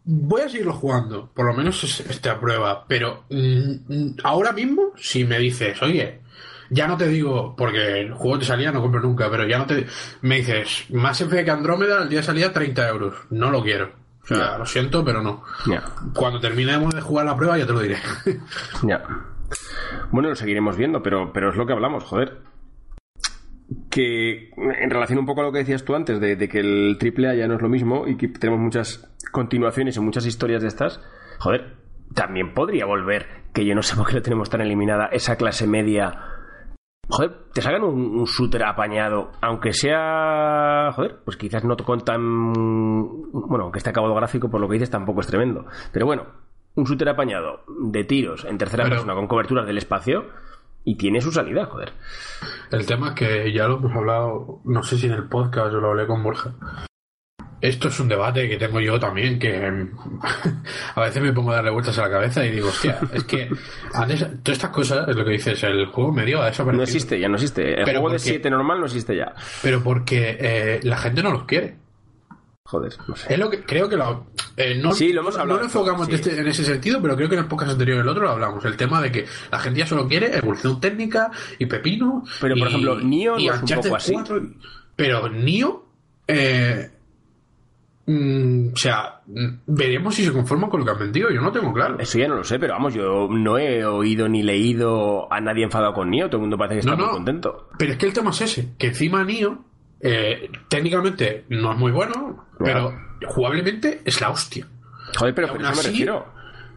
voy 0.04 0.42
a 0.42 0.50
seguirlo 0.50 0.74
jugando, 0.74 1.32
por 1.34 1.46
lo 1.46 1.54
menos 1.54 1.84
este 1.84 2.30
a 2.30 2.40
prueba, 2.40 2.86
pero 2.88 3.26
mm, 3.30 3.72
mm, 3.88 4.16
ahora 4.24 4.52
mismo, 4.54 4.94
si 4.96 5.26
me 5.26 5.38
dices, 5.40 5.82
oye, 5.82 6.22
ya 6.70 6.88
no 6.88 6.98
te 6.98 7.08
digo, 7.08 7.56
porque 7.56 8.02
el 8.02 8.14
juego 8.14 8.40
te 8.40 8.46
salía, 8.46 8.72
no 8.72 8.82
compro 8.82 9.02
nunca, 9.02 9.30
pero 9.30 9.48
ya 9.48 9.58
no 9.58 9.66
te. 9.66 9.86
Me 10.22 10.38
dices, 10.38 10.86
más 10.92 11.20
F 11.22 11.44
que 11.44 11.52
Andrómeda, 11.52 12.04
el 12.04 12.10
día 12.10 12.20
de 12.20 12.26
salida 12.26 12.54
30 12.54 12.90
euros. 12.90 13.16
No 13.30 13.52
lo 13.52 13.64
quiero. 13.64 13.92
O 14.24 14.28
sea, 14.28 14.58
lo 14.58 14.66
siento, 14.66 15.06
pero 15.06 15.22
no. 15.22 15.44
Cuando 16.14 16.40
terminemos 16.40 16.94
de 16.94 17.02
jugar 17.02 17.26
la 17.26 17.38
prueba, 17.38 17.58
ya 17.58 17.66
te 17.66 17.74
lo 17.74 17.80
diré. 17.80 17.98
ya. 18.84 19.02
Bueno, 20.12 20.30
lo 20.30 20.36
seguiremos 20.36 20.76
viendo, 20.76 21.02
pero, 21.02 21.32
pero 21.32 21.50
es 21.52 21.56
lo 21.56 21.66
que 21.66 21.72
hablamos, 21.72 22.04
joder. 22.04 22.40
Que 23.90 24.50
en 24.58 24.90
relación 24.90 25.20
un 25.20 25.26
poco 25.26 25.42
a 25.42 25.44
lo 25.46 25.52
que 25.54 25.60
decías 25.60 25.86
tú 25.86 25.96
antes, 25.96 26.20
de, 26.20 26.36
de 26.36 26.50
que 26.50 26.60
el 26.60 26.98
AAA 27.02 27.36
ya 27.36 27.48
no 27.48 27.56
es 27.56 27.62
lo 27.62 27.70
mismo 27.70 28.06
y 28.06 28.18
que 28.18 28.28
tenemos 28.28 28.60
muchas 28.60 29.10
continuaciones 29.32 29.96
y 29.96 30.02
muchas 30.02 30.26
historias 30.26 30.62
de 30.62 30.68
estas, 30.68 31.02
joder, 31.40 31.76
también 32.14 32.54
podría 32.54 32.86
volver, 32.86 33.28
que 33.54 33.66
yo 33.66 33.76
no 33.76 33.84
sé 33.84 33.96
por 33.96 34.08
qué 34.08 34.16
lo 34.16 34.22
tenemos 34.22 34.50
tan 34.50 34.62
eliminada, 34.62 35.08
esa 35.08 35.38
clase 35.38 35.68
media 35.68 36.37
joder, 37.10 37.32
te 37.54 37.62
salgan 37.62 37.84
un, 37.84 38.26
shooter 38.26 38.64
apañado, 38.66 39.32
aunque 39.42 39.74
sea, 39.74 40.92
joder, 40.94 41.20
pues 41.24 41.38
quizás 41.38 41.64
no 41.64 41.76
con 41.78 42.02
tan, 42.02 43.32
bueno, 43.32 43.66
aunque 43.66 43.80
esté 43.80 43.90
acabado 43.90 44.16
gráfico, 44.16 44.50
por 44.50 44.62
lo 44.62 44.68
que 44.68 44.74
dices 44.74 44.90
tampoco 44.90 45.22
es 45.22 45.28
tremendo, 45.28 45.66
pero 45.92 46.06
bueno, 46.06 46.26
un 46.76 46.84
shooter 46.84 47.10
apañado 47.10 47.62
de 47.90 48.04
tiros 48.04 48.46
en 48.46 48.58
tercera 48.58 48.84
persona 48.86 49.16
con 49.16 49.28
coberturas 49.28 49.66
del 49.66 49.78
espacio 49.78 50.26
y 50.84 50.96
tiene 50.96 51.20
su 51.22 51.32
salida, 51.32 51.66
joder. 51.66 51.92
El 52.72 52.86
tema 52.86 53.10
es 53.10 53.14
que 53.16 53.54
ya 53.54 53.68
lo 53.68 53.78
hemos 53.78 53.94
hablado, 53.94 54.62
no 54.64 54.84
sé 54.84 54.98
si 54.98 55.08
en 55.08 55.14
el 55.14 55.28
podcast 55.28 55.74
o 55.74 55.82
lo 55.82 55.90
hablé 55.90 56.08
con 56.08 56.24
Borja, 56.24 56.54
esto 57.60 57.88
es 57.88 58.00
un 58.00 58.08
debate 58.08 58.48
que 58.48 58.58
tengo 58.58 58.80
yo 58.80 59.00
también, 59.00 59.40
que 59.40 59.56
a 60.96 61.02
veces 61.02 61.22
me 61.22 61.34
pongo 61.34 61.52
a 61.52 61.56
darle 61.56 61.72
vueltas 61.72 61.98
a 61.98 62.04
la 62.04 62.10
cabeza 62.12 62.46
y 62.46 62.52
digo, 62.52 62.70
hostia, 62.70 63.00
es 63.14 63.24
que 63.24 63.50
todas 63.92 64.22
estas 64.46 64.70
cosas, 64.70 65.08
es 65.08 65.16
lo 65.16 65.26
que 65.26 65.32
dices, 65.32 65.64
el 65.64 65.88
juego 65.88 66.12
medio 66.12 66.42
ha 66.42 66.48
desaparecido. 66.48 66.78
No 66.78 66.84
existe, 66.84 67.20
ya 67.20 67.28
no 67.28 67.36
existe. 67.36 67.82
El 67.82 67.86
juego 67.86 68.10
de 68.12 68.20
7 68.20 68.50
normal 68.50 68.80
no 68.80 68.86
existe 68.86 69.16
ya. 69.16 69.34
Pero 69.62 69.84
porque 69.84 70.38
eh, 70.40 70.80
la 70.84 70.98
gente 70.98 71.24
no 71.24 71.32
los 71.32 71.46
quiere. 71.46 71.78
Joder, 72.64 72.94
no 73.08 73.16
sé. 73.16 73.34
Es 73.34 73.40
lo 73.40 73.50
que 73.50 73.64
creo 73.64 73.88
que 73.88 73.96
lo. 73.96 74.28
Eh, 74.58 74.76
no, 74.76 74.92
sí, 74.92 75.14
lo 75.14 75.22
hemos 75.22 75.36
hablado. 75.38 75.54
No 75.54 75.60
lo 75.60 75.66
enfocamos 75.68 76.10
este, 76.10 76.38
en 76.38 76.48
ese 76.48 76.66
sentido, 76.66 77.02
pero 77.02 77.16
creo 77.16 77.30
que 77.30 77.36
en 77.36 77.42
las 77.42 77.50
pocas 77.50 77.70
anteriores 77.70 78.04
del 78.04 78.10
otro 78.10 78.24
lo 78.24 78.32
hablamos. 78.32 78.66
El 78.66 78.76
tema 78.76 79.02
de 79.02 79.10
que 79.10 79.26
la 79.50 79.60
gente 79.60 79.80
ya 79.80 79.88
solo 79.88 80.06
quiere 80.06 80.38
evolución 80.38 80.82
técnica 80.82 81.32
y 81.58 81.66
pepino. 81.66 82.26
Pero 82.42 82.56
por 82.58 82.68
ejemplo, 82.68 83.00
Nio 83.00 83.38
no 83.38 83.54
es 83.54 83.62
un 83.62 83.82
poco 83.82 83.96
así. 83.96 84.16
pero 84.98 85.30
Nio. 85.30 85.86
Eh, 86.28 86.92
Mm, 88.10 88.70
o 88.74 88.78
sea, 88.78 89.20
veremos 89.66 90.16
si 90.16 90.24
se 90.24 90.32
conforman 90.32 90.70
con 90.70 90.80
lo 90.80 90.86
que 90.86 90.92
han 90.94 91.00
vendido. 91.00 91.30
Yo 91.30 91.42
no 91.42 91.52
tengo 91.52 91.74
claro. 91.74 92.00
Eso 92.00 92.18
ya 92.18 92.30
no 92.30 92.38
lo 92.38 92.44
sé, 92.46 92.58
pero 92.58 92.74
vamos, 92.74 92.94
yo 92.94 93.28
no 93.30 93.58
he 93.58 93.86
oído 93.86 94.30
ni 94.30 94.44
leído 94.44 95.32
a 95.32 95.42
nadie 95.42 95.66
enfadado 95.66 95.94
con 95.94 96.10
Nio. 96.10 96.28
Todo 96.28 96.38
el 96.38 96.42
mundo 96.44 96.58
parece 96.58 96.76
que 96.76 96.80
está 96.90 96.96
muy 96.96 97.12
contento. 97.12 97.70
Pero 97.78 97.92
es 97.92 97.98
que 97.98 98.06
el 98.06 98.14
tema 98.14 98.30
es 98.30 98.42
ese: 98.42 98.70
que 98.78 98.88
encima 98.88 99.26
Nio, 99.26 99.66
eh, 100.00 100.50
técnicamente 100.70 101.44
no 101.50 101.74
es 101.74 101.78
muy 101.78 101.92
bueno, 101.92 102.46
pero 102.58 102.98
jugablemente 103.28 104.02
es 104.06 104.22
la 104.22 104.30
hostia. 104.30 104.66
Joder, 105.18 105.36
pero 105.36 105.50
aún 105.50 105.66
así, 105.66 106.06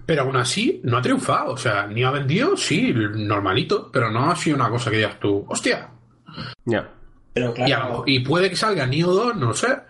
Pero 0.06 0.22
aún 0.22 0.36
así 0.36 0.80
no 0.82 0.98
ha 0.98 1.02
triunfado. 1.02 1.52
O 1.52 1.56
sea, 1.56 1.86
Nio 1.86 2.08
ha 2.08 2.12
vendido, 2.12 2.56
sí, 2.56 2.92
normalito, 2.92 3.88
pero 3.92 4.10
no 4.10 4.32
ha 4.32 4.34
sido 4.34 4.56
una 4.56 4.68
cosa 4.68 4.90
que 4.90 4.96
digas 4.96 5.20
tú, 5.20 5.46
hostia. 5.48 5.90
Ya. 6.64 6.90
Pero 7.32 7.54
claro. 7.54 8.02
Y, 8.04 8.16
y, 8.16 8.20
puede 8.24 8.50
que 8.50 8.56
salga 8.56 8.84
Nio 8.84 9.12
2, 9.12 9.36
no 9.36 9.46
lo 9.46 9.54
sé 9.54 9.89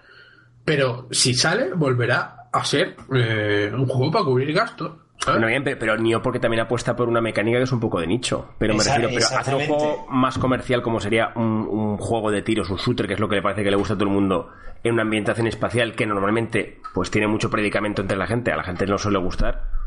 pero 0.71 1.09
si 1.11 1.35
sale, 1.35 1.75
volverá 1.75 2.47
a 2.53 2.65
ser 2.65 2.95
eh, 3.13 3.73
un 3.75 3.87
juego 3.87 4.13
para 4.13 4.25
cubrir 4.25 4.53
gastos. 4.53 4.93
Bueno, 5.27 5.49
bien, 5.49 5.65
pero, 5.65 5.97
Nio 5.97 6.23
porque 6.23 6.39
también 6.39 6.61
apuesta 6.61 6.95
por 6.95 7.09
una 7.09 7.21
mecánica 7.21 7.59
que 7.59 7.65
es 7.65 7.73
un 7.73 7.81
poco 7.81 7.99
de 7.99 8.07
nicho. 8.07 8.55
Pero 8.57 8.75
me 8.75 8.85
refiero, 8.85 9.09
pero 9.13 9.27
hacer 9.37 9.55
un 9.57 9.67
juego 9.67 10.07
más 10.11 10.39
comercial 10.39 10.81
como 10.81 11.01
sería 11.01 11.33
un, 11.35 11.97
juego 11.97 12.31
de 12.31 12.43
tiros, 12.43 12.71
un 12.71 12.77
shooter, 12.77 13.09
que 13.09 13.15
es 13.15 13.21
lo 13.21 13.29
que 13.29 13.35
le 13.35 13.43
parece 13.43 13.65
que 13.65 13.71
le 13.73 13.77
gusta 13.77 13.95
a 13.95 13.97
todo 13.97 14.09
el 14.09 14.15
mundo, 14.15 14.51
en 14.85 14.93
una 14.93 15.03
ambientación 15.03 15.49
espacial 15.49 15.97
que 15.97 16.07
normalmente 16.07 16.81
pues 16.95 17.11
tiene 17.11 17.27
mucho 17.27 17.51
predicamento 17.51 18.03
entre 18.03 18.17
la 18.17 18.29
gente, 18.29 18.53
a 18.53 18.57
la 18.57 18.63
gente 18.63 18.87
no 18.87 18.97
suele 18.97 19.19
gustar 19.19 19.80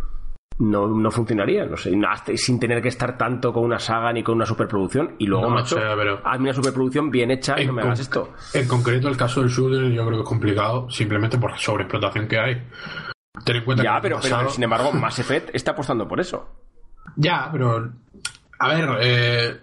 no, 0.59 0.87
no 0.87 1.11
funcionaría, 1.11 1.65
no 1.65 1.77
sé, 1.77 1.91
sin 2.35 2.59
tener 2.59 2.81
que 2.81 2.89
estar 2.89 3.17
tanto 3.17 3.51
con 3.51 3.63
una 3.63 3.79
saga 3.79 4.13
ni 4.13 4.23
con 4.23 4.35
una 4.35 4.45
superproducción 4.45 5.15
y 5.17 5.25
luego, 5.25 5.49
macho, 5.49 5.77
hazme 5.77 6.43
una 6.43 6.53
superproducción 6.53 7.09
bien 7.09 7.31
hecha 7.31 7.59
y 7.59 7.65
no 7.65 7.73
me 7.73 7.81
hagas 7.81 7.99
esto. 7.99 8.33
En 8.53 8.67
concreto, 8.67 9.07
el 9.07 9.17
caso 9.17 9.41
del 9.41 9.49
shooter 9.49 9.91
yo 9.91 10.05
creo 10.05 10.17
que 10.17 10.23
es 10.23 10.29
complicado 10.29 10.89
simplemente 10.89 11.37
por 11.37 11.51
la 11.51 11.57
sobreexplotación 11.57 12.27
que 12.27 12.39
hay. 12.39 12.67
Ten 13.43 13.55
en 13.57 13.65
cuenta 13.65 13.83
ya, 13.83 13.99
pero, 14.01 14.19
sin 14.49 14.63
embargo, 14.63 14.91
Mass 14.91 15.19
Effect 15.19 15.49
está 15.53 15.71
apostando 15.71 16.07
por 16.07 16.19
eso. 16.19 16.47
Ya, 17.15 17.49
pero. 17.51 17.91
A 18.59 18.67
ver, 18.69 18.89
eh, 19.01 19.59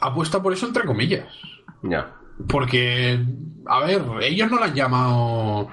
apuesta 0.00 0.42
por 0.42 0.52
eso 0.52 0.66
entre 0.66 0.84
comillas. 0.84 1.28
Ya. 1.82 2.16
Porque, 2.48 3.22
a 3.66 3.80
ver, 3.80 4.02
ellos 4.22 4.50
no 4.50 4.58
la 4.58 4.66
han 4.66 4.74
llamado 4.74 5.68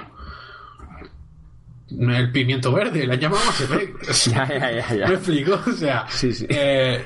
el 2.00 2.32
pimiento 2.32 2.72
verde, 2.72 3.06
la 3.06 3.16
llamamos 3.16 3.60
Effect. 3.62 4.04
ya, 4.34 4.48
ya, 4.48 4.96
ya, 4.96 5.08
Me 5.08 5.16
explico, 5.16 5.60
o 5.66 5.72
sea, 5.72 6.06
eh, 6.50 7.04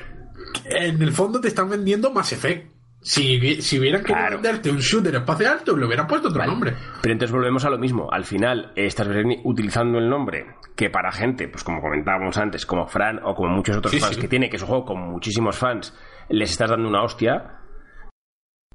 en 0.65 1.01
el 1.01 1.11
fondo 1.11 1.39
te 1.39 1.47
están 1.47 1.69
vendiendo 1.69 2.11
Mass 2.11 2.33
Effect. 2.33 2.71
Si, 3.03 3.61
si 3.61 3.79
hubieran 3.79 4.03
querido 4.03 4.29
venderte 4.29 4.69
un 4.69 4.77
shooter 4.77 5.15
espacial, 5.15 5.63
te 5.63 5.75
le 5.75 5.85
hubieran 5.87 6.05
puesto 6.05 6.27
otro 6.27 6.45
nombre. 6.45 6.75
Pero 7.01 7.13
entonces 7.13 7.33
volvemos 7.33 7.65
a 7.65 7.71
lo 7.71 7.79
mismo. 7.79 8.07
Al 8.11 8.25
final, 8.25 8.73
estás 8.75 9.07
utilizando 9.43 9.97
el 9.97 10.07
nombre 10.07 10.45
que 10.75 10.91
para 10.91 11.11
gente, 11.11 11.47
pues 11.47 11.63
como 11.63 11.81
comentábamos 11.81 12.37
antes, 12.37 12.63
como 12.65 12.85
Fran 12.85 13.19
o 13.23 13.33
como 13.33 13.49
muchos 13.55 13.77
otros 13.77 13.97
fans 13.99 14.17
que 14.17 14.27
tiene, 14.27 14.49
que 14.51 14.57
es 14.57 14.61
un 14.61 14.67
juego 14.67 14.85
con 14.85 14.99
muchísimos 14.99 15.57
fans, 15.57 15.97
les 16.29 16.51
estás 16.51 16.69
dando 16.69 16.87
una 16.87 17.01
hostia. 17.01 17.61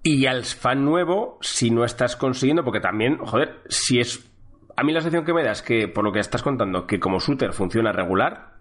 Y 0.03 0.27
al 0.27 0.45
fan 0.45 0.85
nuevo, 0.85 1.39
si 1.41 1.71
no 1.71 1.85
estás 1.85 2.17
consiguiendo, 2.17 2.65
porque 2.65 2.81
también, 2.81 3.19
joder, 3.19 3.61
si 3.69 4.01
es 4.01 4.36
a 4.77 4.83
mí 4.85 4.93
la 4.93 5.01
sensación 5.01 5.25
que 5.25 5.33
me 5.33 5.43
da 5.43 5.53
es 5.53 5.63
que, 5.63 5.89
por 5.89 6.05
lo 6.05 6.13
que 6.13 6.21
estás 6.21 6.43
contando, 6.43 6.87
que 6.87 7.01
como 7.01 7.19
shooter 7.19 7.53
funciona 7.53 7.93
regular, 7.93 8.57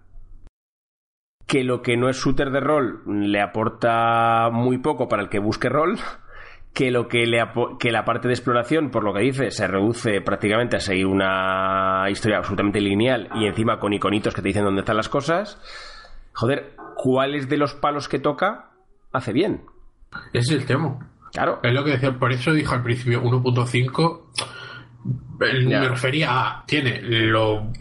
que 1.46 1.62
lo 1.62 1.82
que 1.82 1.96
no 1.96 2.08
es 2.08 2.16
shooter 2.16 2.50
de 2.50 2.60
rol 2.60 3.02
le 3.06 3.40
aporta 3.40 4.48
muy 4.50 4.78
poco 4.78 5.08
para 5.08 5.22
el 5.22 5.28
que 5.28 5.38
busque 5.38 5.68
rol, 5.68 5.98
que 6.72 6.90
lo 6.90 7.08
que 7.08 7.26
le 7.26 7.38
que 7.78 7.92
la 7.92 8.04
parte 8.04 8.28
de 8.28 8.34
exploración, 8.34 8.90
por 8.90 9.04
lo 9.04 9.14
que 9.14 9.20
dice, 9.20 9.50
se 9.50 9.66
reduce 9.66 10.20
prácticamente 10.20 10.76
a 10.76 10.80
seguir 10.80 11.06
una 11.06 12.06
historia 12.10 12.38
absolutamente 12.38 12.80
lineal 12.80 13.28
y 13.34 13.46
encima 13.46 13.78
con 13.78 13.92
iconitos 13.92 14.34
que 14.34 14.42
te 14.42 14.48
dicen 14.48 14.64
dónde 14.64 14.80
están 14.80 14.96
las 14.96 15.08
cosas. 15.08 15.60
Joder, 16.32 16.74
¿cuáles 16.96 17.48
de 17.48 17.56
los 17.56 17.74
palos 17.74 18.08
que 18.08 18.18
toca 18.18 18.72
hace 19.12 19.32
bien? 19.32 19.64
Ese 20.32 20.54
es 20.54 20.60
el 20.60 20.66
tema. 20.66 20.98
Claro. 21.32 21.60
Es 21.62 21.72
lo 21.72 21.84
que 21.84 21.92
decía, 21.92 22.18
por 22.18 22.32
eso 22.32 22.52
dijo 22.52 22.74
al 22.74 22.82
principio 22.82 23.22
1.5 23.22 24.20
me 25.38 25.88
refería 25.88 26.30
a. 26.30 26.64
Tiene 26.66 27.00
lo, 27.02 27.72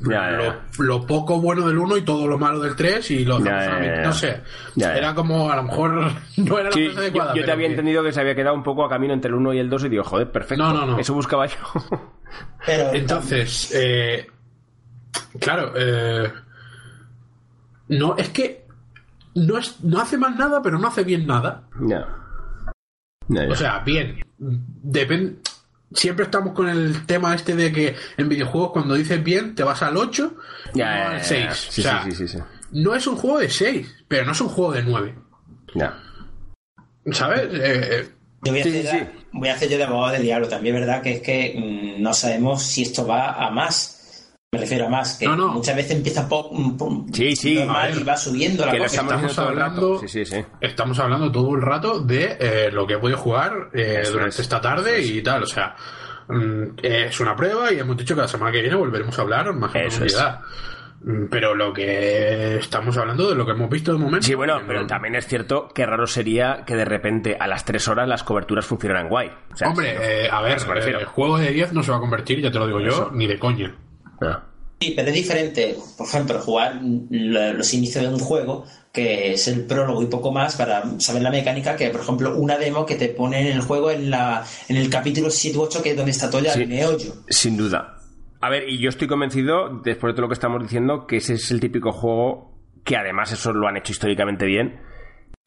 lo, 0.80 1.06
poco 1.06 1.40
bueno 1.40 1.68
del 1.68 1.78
1 1.78 1.98
y 1.98 2.02
todo 2.02 2.28
lo 2.28 2.38
malo 2.38 2.60
del 2.60 2.76
3 2.76 3.12
y 3.12 3.26
lo. 3.26 3.40
no 3.40 4.14
sé. 4.14 4.42
Era 4.76 5.14
como, 5.14 5.50
a 5.50 5.56
lo 5.56 5.64
mejor 5.64 5.92
no 6.38 6.60
era 6.60 6.70
la 6.70 6.88
cosa 6.88 7.00
adecuada. 7.00 7.36
Yo, 7.36 7.46
te 7.46 7.52
había 7.52 7.68
entendido 7.68 8.04
que 8.04 8.12
se 8.12 8.20
había 8.20 8.36
quedado 8.36 8.56
un 8.56 8.64
poco 8.64 8.86
a 8.86 8.90
camino 8.90 9.14
entre 9.14 9.30
el 9.30 9.36
1 9.36 9.54
y 9.54 9.60
el 9.60 9.70
2 9.70 9.86
y 9.86 9.90
digo, 9.90 10.04
joder, 10.04 10.32
perfecto. 10.32 10.64
No, 10.64 10.74
no, 10.74 10.86
no. 10.86 11.00
Eso 11.00 11.14
buscaba 11.14 11.46
yo. 11.48 11.56
Entonces, 12.68 13.72
eh, 13.74 14.28
claro, 15.40 15.74
eh, 15.76 16.32
no, 17.90 18.16
es 18.18 18.30
que 18.30 18.66
no, 19.36 19.58
es, 19.58 19.84
no 19.84 20.02
hace 20.02 20.18
mal 20.18 20.38
nada, 20.38 20.62
pero 20.62 20.80
no 20.80 20.88
hace 20.88 21.04
bien 21.04 21.26
nada. 21.26 21.64
O 23.50 23.56
sea, 23.56 23.80
bien. 23.80 24.22
Depende 24.38 25.40
siempre 25.94 26.26
estamos 26.26 26.54
con 26.54 26.70
el 26.70 27.06
tema 27.06 27.36
este 27.36 27.56
de 27.56 27.72
que 27.72 27.96
en 28.18 28.30
videojuegos 28.30 28.72
cuando 28.72 28.96
dices 28.96 29.24
bien 29.24 29.56
te 29.56 29.64
vas 29.64 29.82
al 29.82 29.98
8 29.98 30.36
ya, 30.74 31.06
no 31.06 31.10
al 31.12 31.24
6. 31.24 32.38
no 32.72 32.96
es 32.96 33.08
un 33.08 33.16
juego 33.16 33.40
de 33.40 33.50
6, 33.50 34.06
pero 34.08 34.26
no 34.26 34.32
es 34.32 34.42
un 34.42 34.50
juego 34.50 34.74
de 34.74 34.84
9. 34.84 35.16
Ya. 35.76 36.00
¿Sabes? 37.12 37.42
Eh, 37.42 37.50
eh, 37.54 38.10
yo 38.44 38.52
voy 38.52 38.62
a, 38.62 38.64
hacer, 38.64 39.12
voy 39.32 39.50
a 39.50 39.54
hacer 39.54 39.70
yo 39.70 39.78
de 39.78 39.84
abogado 39.84 40.14
del 40.14 40.24
diablo. 40.24 40.48
También 40.48 40.76
es 40.76 40.82
verdad 40.82 41.02
que 41.02 41.14
es 41.14 41.22
que 41.22 41.56
mm, 41.98 42.02
no 42.02 42.14
sabemos 42.14 42.64
si 42.64 42.84
esto 42.84 43.06
va 43.06 43.34
a 43.34 43.50
más. 43.50 43.95
Me 44.56 44.62
refiero 44.62 44.88
a 44.88 44.90
más, 44.90 45.18
que 45.18 45.28
muchas 45.28 45.76
veces 45.76 45.92
empieza 45.92 46.28
pop, 46.30 46.54
sí, 47.12 47.36
sí, 47.36 47.56
normal 47.56 48.00
y 48.00 48.04
va 48.04 48.16
subiendo 48.16 48.66
la 48.66 48.78
cosa. 48.78 49.02
Estamos 49.02 49.40
hablando, 49.40 50.00
sí, 50.00 50.08
sí, 50.08 50.26
sí. 50.26 50.46
estamos 50.62 50.98
hablando 51.00 51.32
todo 51.32 51.56
el 51.56 51.62
rato 51.62 52.00
de 52.00 52.38
eh, 52.40 52.72
lo 52.72 52.88
que 52.88 52.94
he 52.94 52.98
podido 52.98 53.18
jugar 53.18 53.70
eh, 53.74 54.04
durante 54.10 54.42
esta 54.42 54.62
tarde 54.62 55.02
y 55.02 55.22
tal. 55.22 55.44
O 55.44 55.46
sea, 55.46 55.76
mm, 56.30 56.78
es 56.82 57.20
una 57.20 57.36
prueba 57.36 57.72
y 57.74 57.80
hemos 57.80 57.98
dicho 57.98 58.16
que 58.16 58.22
la 58.22 58.28
semana 58.28 58.52
que 58.52 58.62
viene 58.62 58.76
volveremos 58.76 59.18
a 59.20 59.22
hablar 59.22 59.54
más 59.54 59.76
en 59.76 59.88
profundidad. 59.88 60.40
Mm, 61.02 61.26
pero 61.30 61.54
lo 61.54 61.74
que 61.74 62.58
estamos 62.58 62.98
hablando 62.98 63.30
de 63.30 63.36
lo 63.36 63.46
que 63.46 63.52
hemos 63.52 63.70
visto 63.70 63.92
de 63.92 64.00
momento. 64.00 64.26
Sí, 64.26 64.34
bueno, 64.34 64.60
pero 64.66 64.88
también 64.88 65.16
es 65.16 65.28
cierto 65.28 65.68
que 65.68 65.86
raro 65.86 66.08
sería 66.08 66.64
que 66.66 66.76
de 66.76 66.86
repente 66.86 67.38
a 67.40 67.48
las 67.48 67.66
3 67.66 67.88
horas 67.90 68.08
las 68.08 68.24
coberturas 68.24 68.66
funcionaran 68.66 69.10
guay. 69.10 69.32
Hombre, 69.66 70.24
eh, 70.26 70.30
a 70.32 70.42
ver, 70.42 70.58
el 70.88 71.06
juego 71.06 71.38
de 71.38 71.52
10 71.52 71.74
no 71.74 71.84
se 71.84 71.92
va 71.92 71.98
a 71.98 72.00
convertir, 72.00 72.42
ya 72.42 72.50
te 72.50 72.58
lo 72.58 72.68
digo 72.68 72.80
yo, 72.80 73.12
ni 73.14 73.28
de 73.28 73.38
coña. 73.38 73.76
Ah. 74.22 74.44
Sí, 74.80 74.94
pero 74.96 75.08
es 75.08 75.16
diferente, 75.16 75.76
por 75.98 76.08
ejemplo, 76.08 76.40
jugar 76.40 76.80
los 76.82 77.74
inicios 77.74 78.04
de 78.04 78.10
un 78.10 78.20
juego, 78.20 78.66
que 78.92 79.34
es 79.34 79.48
el 79.48 79.66
prólogo 79.66 80.04
y 80.04 80.08
poco 80.08 80.32
más, 80.32 80.56
para 80.58 80.84
saber 81.00 81.22
la 81.22 81.32
mecánica, 81.32 81.76
que 81.76 81.90
por 81.90 82.02
ejemplo 82.02 82.38
una 82.38 82.58
demo 82.58 82.86
que 82.86 82.96
te 82.96 83.08
pone 83.10 83.40
en 83.40 83.56
el 83.56 83.62
juego 83.62 83.90
en, 83.90 84.10
la, 84.10 84.46
en 84.68 84.76
el 84.76 84.90
capítulo 84.90 85.30
7 85.30 85.58
u 85.58 85.62
8, 85.62 85.82
que 85.82 85.92
es 85.92 85.96
donde 85.96 86.12
está 86.12 86.30
todo 86.30 86.42
ya 86.42 86.54
el 86.54 86.68
meollo. 86.68 87.14
Sin 87.30 87.56
duda. 87.56 87.98
A 88.42 88.50
ver, 88.50 88.70
y 88.70 88.80
yo 88.80 88.90
estoy 88.90 89.08
convencido, 89.08 89.82
después 89.84 90.12
de 90.12 90.16
todo 90.16 90.24
lo 90.24 90.28
que 90.28 90.34
estamos 90.34 90.62
diciendo, 90.62 91.08
que 91.08 91.18
ese 91.18 91.36
es 91.36 91.50
el 91.52 91.62
típico 91.62 91.92
juego 91.92 92.56
que 92.86 92.96
además 92.96 93.32
eso 93.32 93.52
lo 93.52 93.68
han 93.68 93.78
hecho 93.78 93.92
históricamente 93.92 94.46
bien, 94.46 94.80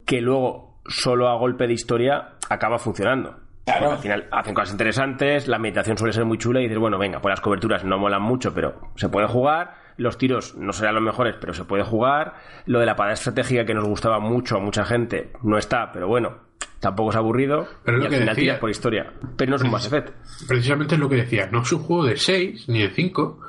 que 0.05 0.21
luego 0.21 0.81
solo 0.85 1.29
a 1.29 1.37
golpe 1.37 1.65
de 1.65 1.73
historia 1.73 2.35
acaba 2.49 2.77
funcionando. 2.77 3.37
Claro. 3.77 3.91
al 3.91 3.99
final 3.99 4.27
hacen 4.31 4.53
cosas 4.53 4.71
interesantes, 4.71 5.47
la 5.47 5.59
meditación 5.59 5.97
suele 5.97 6.13
ser 6.13 6.25
muy 6.25 6.37
chula 6.37 6.59
y 6.59 6.63
dices, 6.63 6.77
bueno, 6.77 6.97
venga, 6.97 7.21
pues 7.21 7.31
las 7.31 7.41
coberturas 7.41 7.83
no 7.83 7.97
molan 7.97 8.21
mucho, 8.21 8.53
pero 8.53 8.91
se 8.95 9.09
puede 9.09 9.27
jugar, 9.27 9.75
los 9.97 10.17
tiros 10.17 10.55
no 10.55 10.73
serán 10.73 10.95
los 10.95 11.03
mejores, 11.03 11.35
pero 11.39 11.53
se 11.53 11.65
puede 11.65 11.83
jugar, 11.83 12.35
lo 12.65 12.79
de 12.79 12.85
la 12.85 12.95
parada 12.95 13.13
estratégica 13.13 13.65
que 13.65 13.73
nos 13.73 13.87
gustaba 13.87 14.19
mucho 14.19 14.57
a 14.57 14.59
mucha 14.59 14.85
gente 14.85 15.31
no 15.43 15.57
está, 15.57 15.91
pero 15.91 16.07
bueno, 16.07 16.37
tampoco 16.79 17.11
es 17.11 17.15
aburrido 17.15 17.67
pero 17.83 18.01
y 18.01 18.05
al 18.05 18.11
final 18.13 18.35
decía, 18.35 18.59
por 18.59 18.69
historia. 18.69 19.13
Pero 19.35 19.51
no 19.51 19.55
es 19.57 19.63
un 19.63 19.71
Mass 19.71 19.87
Effect. 19.87 20.09
Precisamente 20.47 20.95
es 20.95 21.01
lo 21.01 21.09
que 21.09 21.17
decía, 21.17 21.47
no 21.51 21.61
es 21.61 21.71
un 21.71 21.83
juego 21.83 22.05
de 22.05 22.17
6 22.17 22.69
ni 22.69 22.81
de 22.81 22.89
5, 22.89 23.39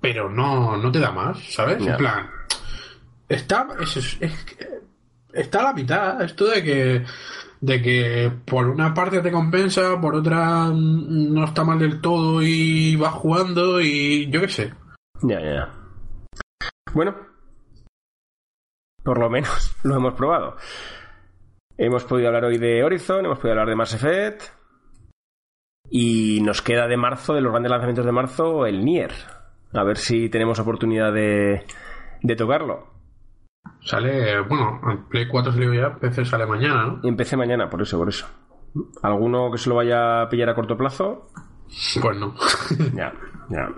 pero 0.00 0.28
no, 0.28 0.76
no 0.76 0.90
te 0.90 0.98
da 0.98 1.12
más, 1.12 1.38
¿sabes? 1.52 1.86
En 1.86 1.96
plan, 1.96 2.30
está, 3.28 3.68
está 5.32 5.60
a 5.60 5.62
la 5.62 5.72
mitad 5.72 6.22
esto 6.22 6.46
de 6.46 6.62
que 6.62 7.04
de 7.62 7.80
que 7.80 8.32
por 8.44 8.68
una 8.68 8.92
parte 8.92 9.20
te 9.20 9.30
compensa, 9.30 10.00
por 10.00 10.16
otra 10.16 10.68
no 10.74 11.44
está 11.44 11.62
mal 11.62 11.78
del 11.78 12.00
todo 12.00 12.42
y 12.42 12.96
vas 12.96 13.14
jugando 13.14 13.80
y 13.80 14.28
yo 14.30 14.40
qué 14.40 14.48
sé. 14.48 14.74
Ya, 15.22 15.40
ya. 15.40 15.72
Bueno, 16.92 17.14
por 19.04 19.18
lo 19.18 19.30
menos 19.30 19.76
lo 19.84 19.96
hemos 19.96 20.14
probado. 20.14 20.56
Hemos 21.78 22.04
podido 22.04 22.28
hablar 22.28 22.46
hoy 22.46 22.58
de 22.58 22.82
Horizon, 22.82 23.24
hemos 23.24 23.38
podido 23.38 23.52
hablar 23.52 23.68
de 23.68 23.76
Mass 23.76 23.94
Effect. 23.94 24.42
Y 25.88 26.40
nos 26.42 26.62
queda 26.62 26.88
de 26.88 26.96
marzo, 26.96 27.34
de 27.34 27.42
los 27.42 27.52
grandes 27.52 27.70
lanzamientos 27.70 28.06
de 28.06 28.12
marzo, 28.12 28.66
el 28.66 28.84
Nier. 28.84 29.12
A 29.72 29.84
ver 29.84 29.98
si 29.98 30.28
tenemos 30.28 30.58
oportunidad 30.58 31.12
de, 31.12 31.64
de 32.22 32.36
tocarlo. 32.36 32.91
Sale, 33.80 34.40
bueno, 34.42 34.80
en 34.88 35.04
Play 35.08 35.26
4 35.28 35.52
salió 35.52 35.74
ya, 35.74 35.96
PC 35.96 36.24
sale 36.24 36.46
mañana, 36.46 36.86
¿no? 36.86 37.00
Y 37.02 37.08
empecé 37.08 37.36
mañana, 37.36 37.68
por 37.68 37.82
eso, 37.82 37.98
por 37.98 38.08
eso. 38.08 38.26
¿Alguno 39.02 39.50
que 39.50 39.58
se 39.58 39.68
lo 39.68 39.76
vaya 39.76 40.22
a 40.22 40.28
pillar 40.28 40.48
a 40.48 40.54
corto 40.54 40.76
plazo? 40.76 41.28
Pues 42.00 42.16
no. 42.16 42.34
ya, 42.94 43.12
ya. 43.48 43.68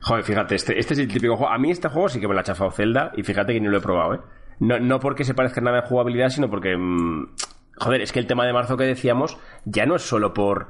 Joder, 0.00 0.24
fíjate, 0.24 0.54
este, 0.54 0.78
este 0.78 0.94
es 0.94 1.00
el 1.00 1.08
típico 1.08 1.36
juego. 1.36 1.52
A 1.52 1.58
mí 1.58 1.70
este 1.70 1.88
juego 1.88 2.08
sí 2.08 2.20
que 2.20 2.28
me 2.28 2.34
lo 2.34 2.40
ha 2.40 2.44
chafado 2.44 2.70
Zelda 2.70 3.12
y 3.16 3.22
fíjate 3.22 3.52
que 3.52 3.60
ni 3.60 3.68
lo 3.68 3.78
he 3.78 3.80
probado, 3.80 4.14
¿eh? 4.14 4.20
No, 4.60 4.78
no 4.78 5.00
porque 5.00 5.24
se 5.24 5.34
parezca 5.34 5.60
nada 5.60 5.80
en 5.80 5.86
jugabilidad, 5.86 6.28
sino 6.28 6.48
porque. 6.48 6.76
Mm, 6.76 7.28
joder, 7.76 8.02
es 8.02 8.12
que 8.12 8.20
el 8.20 8.26
tema 8.26 8.46
de 8.46 8.52
marzo 8.52 8.76
que 8.76 8.84
decíamos 8.84 9.38
ya 9.64 9.84
no 9.84 9.96
es 9.96 10.02
solo 10.02 10.32
por, 10.32 10.68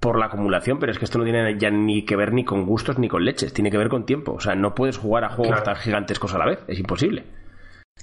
por 0.00 0.18
la 0.18 0.26
acumulación, 0.26 0.78
pero 0.78 0.90
es 0.92 0.98
que 0.98 1.04
esto 1.04 1.18
no 1.18 1.24
tiene 1.24 1.58
ya 1.58 1.70
ni 1.70 2.04
que 2.04 2.16
ver 2.16 2.32
ni 2.32 2.44
con 2.44 2.64
gustos 2.66 2.98
ni 2.98 3.08
con 3.08 3.24
leches, 3.24 3.52
tiene 3.52 3.70
que 3.70 3.78
ver 3.78 3.88
con 3.88 4.06
tiempo. 4.06 4.32
O 4.32 4.40
sea, 4.40 4.54
no 4.54 4.74
puedes 4.74 4.96
jugar 4.96 5.24
a 5.24 5.30
juegos 5.30 5.62
tan 5.62 5.76
gigantescos 5.76 6.34
a 6.34 6.38
la 6.38 6.46
vez, 6.46 6.64
es 6.66 6.78
imposible. 6.78 7.24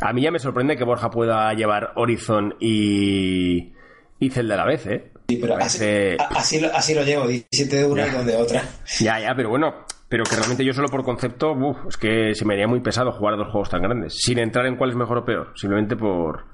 A 0.02 0.14
mí 0.14 0.22
ya 0.22 0.32
me 0.32 0.40
sorprende 0.40 0.76
que 0.76 0.84
Borja 0.84 1.10
pueda 1.10 1.54
llevar 1.54 1.94
Horizon 1.96 2.56
y, 2.60 3.74
y 4.20 4.30
Zelda 4.30 4.56
a 4.56 4.58
la 4.58 4.66
vez, 4.66 4.86
¿eh? 4.88 5.12
Sí, 5.28 5.38
pero 5.42 5.56
así, 5.58 6.60
lo, 6.60 6.68
así 6.76 6.94
lo 6.94 7.04
llevo, 7.04 7.28
17 7.28 7.76
de 7.76 7.86
una 7.86 8.08
y 8.08 8.12
2 8.12 8.26
de 8.26 8.36
otra. 8.36 8.64
Ya, 9.00 9.20
ya, 9.20 9.34
pero 9.36 9.50
bueno, 9.50 9.86
pero 10.08 10.24
que 10.24 10.36
realmente 10.36 10.64
yo 10.64 10.74
solo 10.74 10.90
por 10.90 11.04
concepto, 11.04 11.56
es 11.88 11.98
que 11.98 12.36
se 12.36 12.46
me 12.46 12.54
haría 12.54 12.68
muy 12.68 12.82
pesado 12.82 13.12
jugar 13.12 13.38
dos 13.38 13.48
juegos 13.50 13.70
tan 13.70 13.82
grandes, 13.82 14.16
sin 14.20 14.38
entrar 14.38 14.66
en 14.68 14.76
cuál 14.76 14.92
es 14.92 14.96
mejor 14.96 15.20
o 15.20 15.26
peor, 15.26 15.54
simplemente 15.56 15.96
por, 15.96 16.46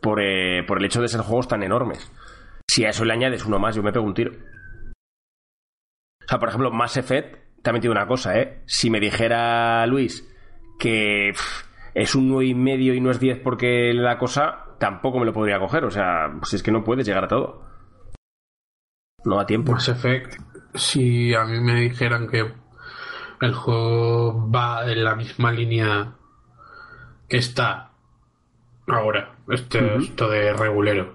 por, 0.00 0.20
eh, 0.20 0.64
por 0.66 0.78
el 0.78 0.86
hecho 0.86 1.00
de 1.00 1.08
ser 1.08 1.20
juegos 1.20 1.46
tan 1.46 1.62
enormes. 1.62 2.10
Si 2.68 2.84
a 2.84 2.88
eso 2.88 3.04
le 3.04 3.12
añades 3.12 3.44
uno 3.44 3.58
más, 3.60 3.76
yo 3.76 3.82
me 3.82 3.92
pego 3.92 4.04
un 4.04 4.14
tiro. 4.14 4.32
O 6.24 6.28
sea, 6.28 6.38
por 6.38 6.48
ejemplo, 6.48 6.72
Mass 6.72 6.96
Effect, 6.96 7.62
también 7.62 7.82
tiene 7.82 7.92
una 7.92 8.08
cosa, 8.08 8.36
¿eh? 8.36 8.62
Si 8.66 8.90
me 8.90 8.98
dijera 8.98 9.86
Luis 9.86 10.26
que 10.80 11.32
es 11.96 12.14
un 12.14 12.28
9 12.28 12.44
y 12.44 12.54
medio 12.54 12.92
y 12.92 13.00
no 13.00 13.10
es 13.10 13.18
10 13.18 13.40
porque 13.40 13.94
la 13.94 14.18
cosa, 14.18 14.66
tampoco 14.78 15.18
me 15.18 15.24
lo 15.24 15.32
podría 15.32 15.58
coger. 15.58 15.86
O 15.86 15.90
sea, 15.90 16.30
si 16.42 16.56
es 16.56 16.62
que 16.62 16.70
no 16.70 16.84
puedes 16.84 17.06
llegar 17.06 17.24
a 17.24 17.28
todo. 17.28 17.62
No 19.24 19.36
da 19.36 19.46
tiempo. 19.46 19.72
Mass 19.72 19.88
Effect, 19.88 20.38
si 20.74 21.34
a 21.34 21.44
mí 21.44 21.58
me 21.58 21.80
dijeran 21.80 22.28
que 22.28 22.52
el 23.40 23.54
juego 23.54 24.50
va 24.50 24.84
en 24.84 25.04
la 25.04 25.14
misma 25.14 25.52
línea 25.52 26.12
que 27.28 27.38
está 27.38 27.92
ahora, 28.86 29.34
este, 29.48 29.96
esto 29.96 30.28
de 30.28 30.52
regulero, 30.52 31.14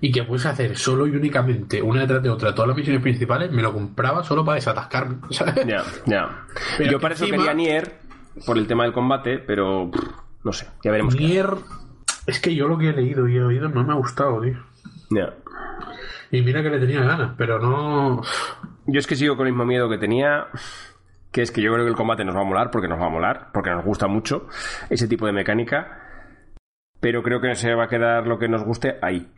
y 0.00 0.10
que 0.10 0.24
puedes 0.24 0.46
hacer 0.46 0.76
solo 0.76 1.06
y 1.06 1.10
únicamente 1.10 1.80
una 1.80 2.00
detrás 2.00 2.22
de 2.22 2.30
otra 2.30 2.54
todas 2.54 2.68
las 2.68 2.76
misiones 2.76 3.02
principales, 3.02 3.52
me 3.52 3.62
lo 3.62 3.72
compraba 3.72 4.24
solo 4.24 4.44
para 4.44 4.56
desatascarme. 4.56 5.18
Ya, 5.66 5.84
ya. 6.06 6.46
Yo 6.90 6.98
para 6.98 7.14
eso 7.14 7.26
quería 7.26 7.54
Nier, 7.54 8.00
por 8.46 8.58
el 8.58 8.66
tema 8.66 8.84
del 8.84 8.92
combate, 8.92 9.38
pero 9.38 9.90
no 10.42 10.52
sé, 10.52 10.66
ya 10.82 10.90
veremos. 10.90 11.16
Nier, 11.16 11.50
es 12.26 12.40
que 12.40 12.54
yo 12.54 12.68
lo 12.68 12.78
que 12.78 12.90
he 12.90 12.92
leído 12.92 13.28
y 13.28 13.36
he 13.36 13.42
oído 13.42 13.68
no 13.68 13.84
me 13.84 13.92
ha 13.92 13.96
gustado, 13.96 14.40
tío. 14.40 14.58
Ya. 15.10 15.34
Y 16.30 16.42
mira 16.42 16.62
que 16.62 16.70
le 16.70 16.80
tenía 16.80 17.02
ganas, 17.02 17.32
pero 17.36 17.58
no. 17.58 18.22
Yo 18.86 18.98
es 18.98 19.06
que 19.06 19.16
sigo 19.16 19.36
con 19.36 19.46
el 19.46 19.52
mismo 19.52 19.64
miedo 19.64 19.88
que 19.88 19.98
tenía 19.98 20.48
que 21.34 21.42
es 21.42 21.50
que 21.50 21.60
yo 21.60 21.72
creo 21.72 21.84
que 21.84 21.90
el 21.90 21.96
combate 21.96 22.24
nos 22.24 22.36
va 22.36 22.42
a 22.42 22.44
molar, 22.44 22.70
porque 22.70 22.86
nos 22.86 23.00
va 23.00 23.06
a 23.06 23.10
molar, 23.10 23.48
porque 23.52 23.70
nos 23.70 23.84
gusta 23.84 24.06
mucho 24.06 24.46
ese 24.88 25.08
tipo 25.08 25.26
de 25.26 25.32
mecánica, 25.32 25.98
pero 27.00 27.24
creo 27.24 27.40
que 27.40 27.56
se 27.56 27.74
va 27.74 27.84
a 27.84 27.88
quedar 27.88 28.28
lo 28.28 28.38
que 28.38 28.48
nos 28.48 28.62
guste 28.62 28.98
ahí. 29.02 29.28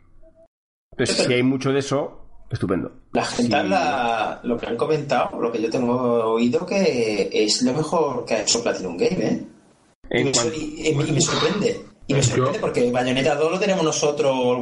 Entonces, 0.91 1.25
si 1.25 1.33
hay 1.33 1.41
mucho 1.41 1.73
de 1.73 1.79
eso, 1.79 2.26
estupendo. 2.49 2.91
La 3.13 3.25
gente 3.25 3.57
lo 4.43 4.57
que 4.57 4.67
han 4.67 4.77
comentado, 4.77 5.39
lo 5.39 5.51
que 5.51 5.61
yo 5.61 5.69
tengo 5.69 6.33
oído, 6.33 6.65
que 6.65 7.29
es 7.31 7.61
lo 7.63 7.73
mejor 7.73 8.25
que 8.25 8.35
ha 8.35 8.41
hecho 8.41 8.63
Platinum 8.63 8.97
Game, 8.97 9.25
¿eh? 9.25 9.47
Y, 10.09 10.23
me, 10.23 10.33
sorprende. 11.21 11.81
Y 12.07 12.13
me 12.13 12.23
sorprende 12.23 12.59
porque 12.59 12.89
Bayonetta 12.91 13.35
2 13.35 13.51
lo 13.51 13.59
tenemos 13.59 13.83
nosotros, 13.83 14.61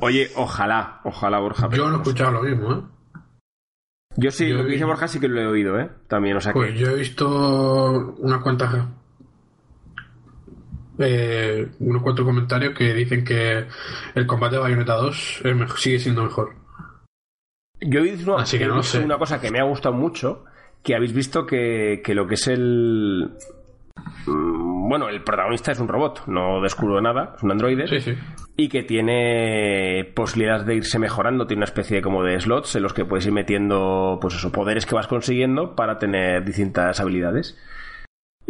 Oye, 0.00 0.30
ojalá, 0.36 1.00
ojalá, 1.04 1.40
Borja. 1.40 1.68
Yo 1.72 1.88
no 1.88 1.96
he 1.96 1.98
escuchado 1.98 2.30
lo 2.30 2.42
mismo, 2.42 2.72
¿eh? 2.72 2.82
Yo 4.16 4.30
sí, 4.30 4.48
lo 4.48 4.64
que 4.64 4.72
dice 4.72 4.84
Borja 4.84 5.08
sí 5.08 5.18
que 5.18 5.28
lo 5.28 5.40
he 5.40 5.46
oído, 5.46 5.80
¿eh? 5.80 5.90
También, 6.06 6.36
o 6.36 6.40
sea 6.40 6.52
pues 6.52 6.78
yo 6.78 6.90
he 6.90 6.96
visto 6.96 8.14
unas 8.18 8.42
cuantas... 8.42 8.86
Eh, 10.98 11.68
unos 11.80 12.02
cuantos 12.02 12.24
comentarios 12.24 12.76
que 12.76 12.92
dicen 12.92 13.24
que 13.24 13.66
el 14.14 14.26
combate 14.26 14.56
de 14.56 14.62
Bayonetta 14.62 14.94
2 14.94 15.42
sigue 15.78 15.98
siendo 15.98 16.22
mejor. 16.22 16.61
Yo 17.84 18.00
he 18.00 18.02
visto, 18.02 18.36
una 19.04 19.18
cosa 19.18 19.40
que 19.40 19.50
me 19.50 19.60
ha 19.60 19.64
gustado 19.64 19.94
mucho, 19.94 20.44
que 20.82 20.94
habéis 20.94 21.12
visto 21.12 21.46
que, 21.46 22.00
que 22.04 22.14
lo 22.14 22.26
que 22.26 22.34
es 22.34 22.46
el... 22.48 23.30
Mm, 24.26 24.88
bueno, 24.88 25.08
el 25.08 25.22
protagonista 25.22 25.72
es 25.72 25.80
un 25.80 25.88
robot, 25.88 26.26
no 26.26 26.60
descubro 26.60 27.00
nada, 27.00 27.34
es 27.36 27.42
un 27.42 27.50
androide. 27.50 27.86
Sí, 27.88 28.00
sí 28.00 28.18
y 28.56 28.68
que 28.68 28.82
tiene 28.82 30.12
posibilidades 30.14 30.66
de 30.66 30.76
irse 30.76 30.98
mejorando, 30.98 31.46
tiene 31.46 31.60
una 31.60 31.64
especie 31.64 31.96
de 31.96 32.02
como 32.02 32.22
de 32.22 32.38
slots 32.38 32.76
en 32.76 32.82
los 32.82 32.92
que 32.92 33.04
puedes 33.04 33.26
ir 33.26 33.32
metiendo 33.32 34.18
pues 34.20 34.34
esos 34.34 34.52
poderes 34.52 34.84
que 34.84 34.94
vas 34.94 35.06
consiguiendo 35.06 35.74
para 35.74 35.98
tener 35.98 36.44
distintas 36.44 37.00
habilidades. 37.00 37.58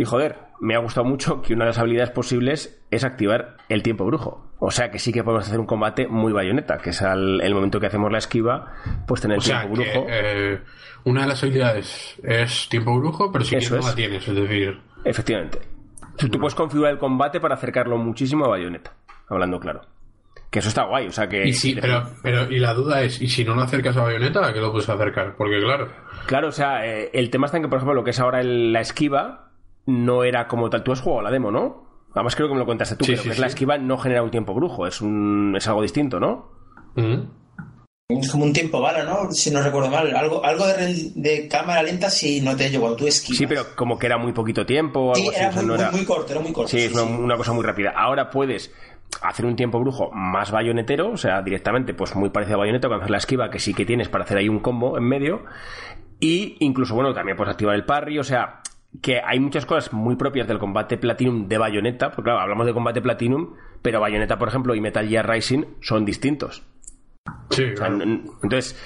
Y 0.02 0.04
joder, 0.04 0.34
me 0.58 0.74
ha 0.74 0.80
gustado 0.80 1.06
mucho 1.06 1.42
que 1.42 1.54
una 1.54 1.64
de 1.64 1.68
las 1.68 1.78
habilidades 1.78 2.10
posibles 2.10 2.84
es 2.90 3.04
activar 3.04 3.56
el 3.68 3.84
tiempo 3.84 4.04
brujo. 4.04 4.50
O 4.58 4.72
sea 4.72 4.90
que 4.90 4.98
sí 4.98 5.12
que 5.12 5.22
podemos 5.22 5.46
hacer 5.46 5.60
un 5.60 5.66
combate 5.66 6.08
muy 6.08 6.32
bayoneta, 6.32 6.78
que 6.78 6.90
es 6.90 7.00
al 7.02 7.40
el 7.40 7.54
momento 7.54 7.78
que 7.78 7.86
hacemos 7.86 8.10
la 8.10 8.18
esquiva, 8.18 8.72
pues 9.06 9.20
tener 9.20 9.36
el 9.36 9.44
tiempo 9.44 9.68
brujo. 9.68 10.06
Eh, 10.08 10.60
una 11.04 11.20
de 11.22 11.28
las 11.28 11.40
habilidades 11.44 12.16
es 12.24 12.68
tiempo 12.68 12.98
brujo, 12.98 13.30
pero 13.30 13.44
si 13.44 13.54
Eso 13.54 13.76
no 13.76 13.86
la 13.86 13.94
tienes, 13.94 14.26
es 14.26 14.34
decir. 14.34 14.80
Efectivamente. 15.04 15.60
Tú 16.18 16.36
puedes 16.40 16.56
configurar 16.56 16.94
el 16.94 16.98
combate 16.98 17.38
para 17.38 17.54
acercarlo 17.54 17.96
muchísimo 17.96 18.46
a 18.46 18.48
bayoneta, 18.48 18.92
hablando 19.28 19.60
claro. 19.60 19.82
Que 20.50 20.58
eso 20.58 20.68
está 20.68 20.82
guay, 20.82 21.06
o 21.06 21.12
sea 21.12 21.28
que... 21.28 21.46
Y 21.46 21.52
sí, 21.52 21.78
pero, 21.80 22.02
pero 22.24 22.50
y 22.50 22.58
la 22.58 22.74
duda 22.74 23.02
es, 23.02 23.22
¿y 23.22 23.28
si 23.28 23.44
no 23.44 23.54
lo 23.54 23.62
acercas 23.62 23.96
a 23.96 24.02
Bayonetta, 24.02 24.48
a 24.48 24.52
qué 24.52 24.60
lo 24.60 24.72
puedes 24.72 24.88
acercar? 24.88 25.36
Porque 25.36 25.60
claro... 25.60 25.90
Claro, 26.26 26.48
o 26.48 26.52
sea, 26.52 26.84
eh, 26.84 27.08
el 27.14 27.30
tema 27.30 27.46
está 27.46 27.58
en 27.58 27.62
que, 27.62 27.68
por 27.68 27.78
ejemplo, 27.78 27.94
lo 27.94 28.04
que 28.04 28.10
es 28.10 28.20
ahora 28.20 28.42
la 28.42 28.80
esquiva 28.80 29.51
no 29.86 30.24
era 30.24 30.46
como 30.46 30.70
tal. 30.70 30.82
Tú 30.82 30.92
has 30.92 31.00
jugado 31.00 31.22
la 31.22 31.30
demo, 31.30 31.50
¿no? 31.50 31.92
Además 32.14 32.36
creo 32.36 32.48
que 32.48 32.54
me 32.54 32.60
lo 32.60 32.66
contaste 32.66 32.96
tú, 32.96 33.04
pero 33.06 33.22
que 33.22 33.30
es 33.30 33.38
la 33.38 33.46
esquiva 33.46 33.78
no 33.78 33.96
genera 33.96 34.22
un 34.22 34.30
tiempo 34.30 34.54
brujo, 34.54 34.86
es, 34.86 35.00
un, 35.00 35.54
es 35.56 35.66
algo 35.66 35.80
distinto, 35.80 36.20
¿no? 36.20 36.50
Es 38.08 38.30
como 38.30 38.44
un 38.44 38.52
tiempo 38.52 38.80
bala, 38.80 39.04
¿no? 39.04 39.32
Si 39.32 39.50
no 39.50 39.62
recuerdo 39.62 39.90
mal. 39.90 40.14
Algo, 40.14 40.44
algo 40.44 40.66
de, 40.66 41.48
cámara 41.50 41.82
lenta 41.82 42.10
si 42.10 42.40
no 42.40 42.54
te 42.56 42.68
llevo 42.68 42.94
tú 42.94 43.06
esquivas. 43.06 43.38
Sí, 43.38 43.46
pero 43.46 43.74
como 43.74 43.98
que 43.98 44.06
era 44.06 44.18
muy 44.18 44.32
poquito 44.32 44.66
tiempo. 44.66 45.14
sí, 45.14 45.30
era, 45.34 45.50
muy, 45.52 45.78
muy, 45.92 46.04
corto, 46.04 46.32
era 46.32 46.42
muy 46.42 46.52
corto. 46.52 46.70
Sí, 46.70 46.80
es 46.80 46.94
una, 46.94 47.36
cosa 47.36 47.52
muy 47.52 47.64
rápida. 47.64 47.94
Ahora 47.96 48.28
puedes 48.28 48.72
hacer 49.22 49.46
un 49.46 49.56
tiempo 49.56 49.78
brujo 49.80 50.10
más 50.12 50.50
bayonetero, 50.50 51.12
o 51.12 51.16
sea, 51.16 51.40
directamente, 51.42 51.94
pues 51.94 52.14
muy 52.14 52.30
parecido 52.30 52.56
a 52.56 52.60
bayoneta, 52.60 52.88
con 52.88 52.98
hacer 52.98 53.10
la 53.10 53.18
esquiva 53.18 53.50
que 53.50 53.58
sí 53.58 53.72
que 53.72 53.86
tienes 53.86 54.08
para 54.08 54.24
hacer 54.24 54.36
ahí 54.36 54.48
un 54.48 54.60
combo 54.60 54.98
en 54.98 55.04
medio. 55.04 55.44
Y 56.20 56.56
incluso, 56.60 56.94
bueno, 56.94 57.14
también 57.14 57.36
puedes 57.36 57.52
activar 57.52 57.74
el 57.74 57.84
parry, 57.84 58.18
o 58.18 58.24
sea, 58.24 58.61
que 59.00 59.20
hay 59.24 59.40
muchas 59.40 59.64
cosas 59.64 59.92
muy 59.92 60.16
propias 60.16 60.46
del 60.46 60.58
combate 60.58 60.98
Platinum 60.98 61.48
de 61.48 61.58
Bayonetta, 61.58 62.10
porque 62.10 62.24
claro, 62.24 62.40
hablamos 62.40 62.66
de 62.66 62.74
combate 62.74 63.00
Platinum, 63.00 63.54
pero 63.80 64.00
Bayonetta, 64.00 64.38
por 64.38 64.48
ejemplo, 64.48 64.74
y 64.74 64.80
Metal 64.80 65.08
Gear 65.08 65.28
Rising 65.28 65.64
son 65.80 66.04
distintos. 66.04 66.62
Sí, 67.50 67.64
Entonces, 68.42 68.76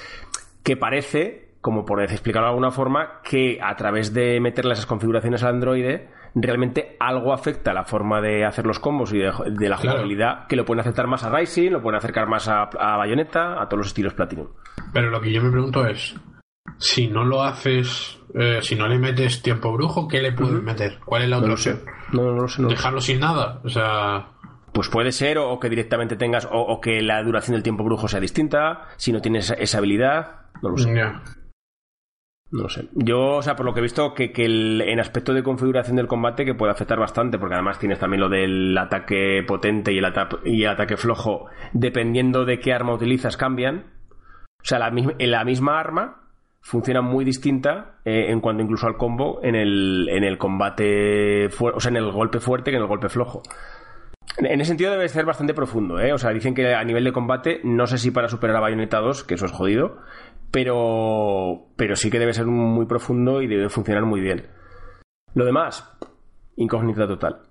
que 0.63 0.77
parece, 0.77 1.55
como 1.61 1.85
por 1.85 2.01
explicarlo 2.01 2.47
de 2.47 2.51
alguna 2.51 2.71
forma, 2.71 3.21
que 3.23 3.59
a 3.61 3.75
través 3.75 4.13
de 4.13 4.39
meterle 4.39 4.73
esas 4.73 4.85
configuraciones 4.85 5.43
al 5.43 5.55
Android, 5.55 6.01
realmente 6.35 6.95
algo 6.99 7.33
afecta 7.33 7.73
la 7.73 7.83
forma 7.83 8.21
de 8.21 8.45
hacer 8.45 8.65
los 8.65 8.79
combos 8.79 9.13
y 9.13 9.17
de, 9.19 9.69
la 9.69 9.77
jugabilidad, 9.77 10.47
que 10.47 10.55
lo 10.55 10.65
pueden 10.65 10.81
aceptar 10.81 11.07
más 11.07 11.23
a 11.23 11.35
Rising, 11.35 11.71
lo 11.71 11.81
pueden 11.81 11.97
acercar 11.97 12.27
más 12.27 12.47
a, 12.47 12.63
a 12.63 12.97
Bayonetta, 12.97 13.61
a 13.61 13.67
todos 13.67 13.79
los 13.79 13.87
estilos 13.87 14.13
Platinum. 14.13 14.47
Pero 14.93 15.09
lo 15.09 15.19
que 15.19 15.31
yo 15.31 15.41
me 15.41 15.51
pregunto 15.51 15.85
es, 15.85 16.15
si 16.77 17.07
no 17.07 17.23
lo 17.23 17.43
haces, 17.43 18.16
eh, 18.39 18.61
si 18.61 18.75
no 18.75 18.87
le 18.87 18.99
metes 18.99 19.41
tiempo 19.41 19.73
brujo, 19.73 20.07
¿qué 20.07 20.21
le 20.21 20.31
puedes 20.31 20.61
meter? 20.61 20.99
¿Cuál 21.03 21.23
es 21.23 21.29
la 21.29 21.39
otra 21.39 21.53
opción? 21.53 21.81
No, 22.13 22.29
lo 22.31 22.47
sé. 22.47 22.63
Dejarlo 22.63 23.01
sin 23.01 23.19
nada, 23.19 23.61
o 23.63 23.69
sea... 23.69 24.27
Pues 24.73 24.89
puede 24.89 25.11
ser, 25.11 25.39
o, 25.39 25.59
que 25.59 25.69
directamente 25.69 26.17
tengas, 26.17 26.47
o, 26.51 26.79
que 26.79 27.01
la 27.01 27.23
duración 27.23 27.55
del 27.55 27.63
tiempo 27.63 27.83
brujo 27.83 28.07
sea 28.07 28.19
distinta, 28.19 28.89
si 28.97 29.11
no 29.11 29.21
tienes 29.21 29.49
esa 29.57 29.79
habilidad, 29.79 30.41
no 30.61 30.69
lo 30.69 30.77
sé. 30.77 30.93
No 32.51 32.61
lo 32.63 32.69
sé. 32.69 32.87
Yo, 32.93 33.37
o 33.37 33.41
sea, 33.41 33.55
por 33.55 33.65
lo 33.65 33.73
que 33.73 33.79
he 33.79 33.83
visto, 33.83 34.13
que, 34.13 34.31
que 34.31 34.45
el, 34.45 34.81
en 34.81 34.99
aspecto 34.99 35.33
de 35.33 35.41
configuración 35.41 35.95
del 35.95 36.07
combate 36.07 36.45
que 36.45 36.53
puede 36.53 36.73
afectar 36.73 36.99
bastante, 36.99 37.39
porque 37.39 37.55
además 37.55 37.79
tienes 37.79 37.97
también 37.97 38.21
lo 38.21 38.29
del 38.29 38.77
ataque 38.77 39.43
potente 39.47 39.91
y 39.93 39.97
el, 39.97 40.13
y 40.45 40.63
el 40.63 40.69
ataque 40.69 40.95
flojo, 40.95 41.47
dependiendo 41.73 42.45
de 42.45 42.59
qué 42.59 42.71
arma 42.71 42.93
utilizas, 42.93 43.35
cambian. 43.35 43.93
O 44.61 44.65
sea, 44.65 44.77
la, 44.77 44.91
la 44.91 45.43
misma 45.43 45.79
arma 45.79 46.26
funciona 46.67 47.01
muy 47.01 47.23
distinta 47.23 47.95
eh, 48.03 48.25
en 48.27 48.41
cuanto 48.41 48.61
incluso 48.61 48.87
al 48.87 48.97
combo 48.97 49.39
en 49.41 49.55
el, 49.55 50.09
en 50.09 50.25
el 50.25 50.37
combate, 50.37 51.47
o 51.47 51.79
sea, 51.79 51.89
en 51.89 51.95
el 51.95 52.11
golpe 52.11 52.41
fuerte 52.41 52.71
que 52.71 52.75
en 52.75 52.83
el 52.83 52.89
golpe 52.89 53.07
flojo. 53.07 53.41
En 54.37 54.59
ese 54.59 54.67
sentido 54.67 54.91
debe 54.91 55.07
ser 55.07 55.23
bastante 55.23 55.53
profundo, 55.53 55.97
¿eh? 55.97 56.11
O 56.11 56.17
sea, 56.17 56.31
dicen 56.31 56.53
que 56.53 56.75
a 56.75 56.83
nivel 56.83 57.05
de 57.05 57.13
combate, 57.13 57.61
no 57.63 57.87
sé 57.87 57.97
si 57.97 58.11
para 58.11 58.27
superar 58.27 58.57
a 58.57 58.59
Bayonetta 58.59 58.99
2, 58.99 59.23
que 59.23 59.35
eso 59.35 59.45
es 59.45 59.53
jodido, 59.53 59.99
pero, 60.51 61.69
pero 61.77 61.95
sí 61.95 62.11
que 62.11 62.19
debe 62.19 62.33
ser 62.33 62.45
muy 62.47 62.85
profundo 62.85 63.41
y 63.41 63.47
debe 63.47 63.69
funcionar 63.69 64.05
muy 64.05 64.19
bien. 64.19 64.47
Lo 65.35 65.45
demás, 65.45 65.89
incógnita 66.57 67.07
total. 67.07 67.43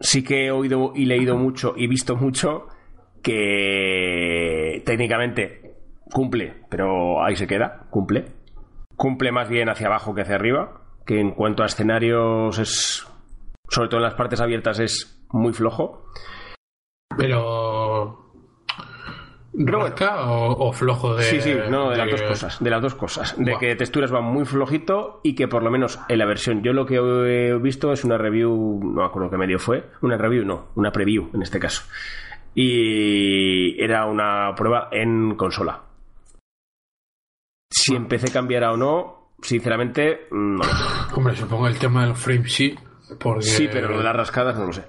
Sí 0.00 0.24
que 0.24 0.46
he 0.46 0.50
oído 0.50 0.90
y 0.92 1.04
leído 1.04 1.36
mucho 1.36 1.74
y 1.76 1.86
visto 1.86 2.16
mucho 2.16 2.66
que 3.22 4.82
técnicamente 4.84 5.76
cumple, 6.12 6.64
pero 6.68 7.24
ahí 7.24 7.36
se 7.36 7.46
queda, 7.46 7.86
cumple 7.90 8.35
cumple 8.96 9.30
más 9.32 9.48
bien 9.48 9.68
hacia 9.68 9.86
abajo 9.86 10.14
que 10.14 10.22
hacia 10.22 10.34
arriba, 10.34 10.80
que 11.04 11.20
en 11.20 11.32
cuanto 11.32 11.62
a 11.62 11.66
escenarios 11.66 12.58
es, 12.58 13.06
sobre 13.68 13.88
todo 13.88 13.98
en 13.98 14.04
las 14.04 14.14
partes 14.14 14.40
abiertas, 14.40 14.80
es 14.80 15.24
muy 15.30 15.52
flojo. 15.52 16.06
Pero... 17.16 18.24
¿Rosca 19.58 20.30
o, 20.30 20.70
flojo 20.72 21.14
de...? 21.14 21.22
Sí, 21.22 21.40
sí, 21.40 21.54
no, 21.70 21.90
de, 21.90 21.96
las 21.96 22.10
dos 22.10 22.22
cosas, 22.22 22.62
de 22.62 22.68
las 22.68 22.82
dos 22.82 22.94
cosas. 22.94 23.34
De 23.38 23.56
que 23.58 23.74
texturas 23.74 24.10
van 24.10 24.24
muy 24.24 24.44
flojito 24.44 25.20
y 25.22 25.34
que 25.34 25.48
por 25.48 25.62
lo 25.62 25.70
menos 25.70 25.98
en 26.08 26.18
la 26.18 26.26
versión, 26.26 26.62
yo 26.62 26.74
lo 26.74 26.84
que 26.84 26.96
he 26.96 27.54
visto 27.58 27.90
es 27.92 28.04
una 28.04 28.18
review, 28.18 28.80
no 28.82 29.00
me 29.00 29.06
acuerdo 29.06 29.30
qué 29.30 29.38
medio 29.38 29.58
fue, 29.58 29.88
una 30.02 30.18
review 30.18 30.44
no, 30.44 30.68
una 30.74 30.92
preview 30.92 31.30
en 31.32 31.40
este 31.40 31.58
caso. 31.58 31.84
Y 32.54 33.82
era 33.82 34.04
una 34.04 34.54
prueba 34.54 34.88
en 34.92 35.36
consola. 35.36 35.85
Si 37.86 37.94
empecé 37.94 38.30
a 38.30 38.32
cambiar 38.32 38.64
o 38.64 38.76
no, 38.76 39.30
sinceramente, 39.42 40.26
no. 40.30 40.62
Hombre, 41.14 41.36
supongo 41.36 41.68
el 41.68 41.78
tema 41.78 42.04
del 42.04 42.16
frame 42.16 42.48
sí. 42.48 42.74
Porque... 43.20 43.44
Sí, 43.44 43.68
pero 43.70 43.88
lo 43.88 43.98
de 43.98 44.04
las 44.04 44.16
rascadas 44.16 44.56
no 44.56 44.66
lo 44.66 44.72
sé. 44.72 44.82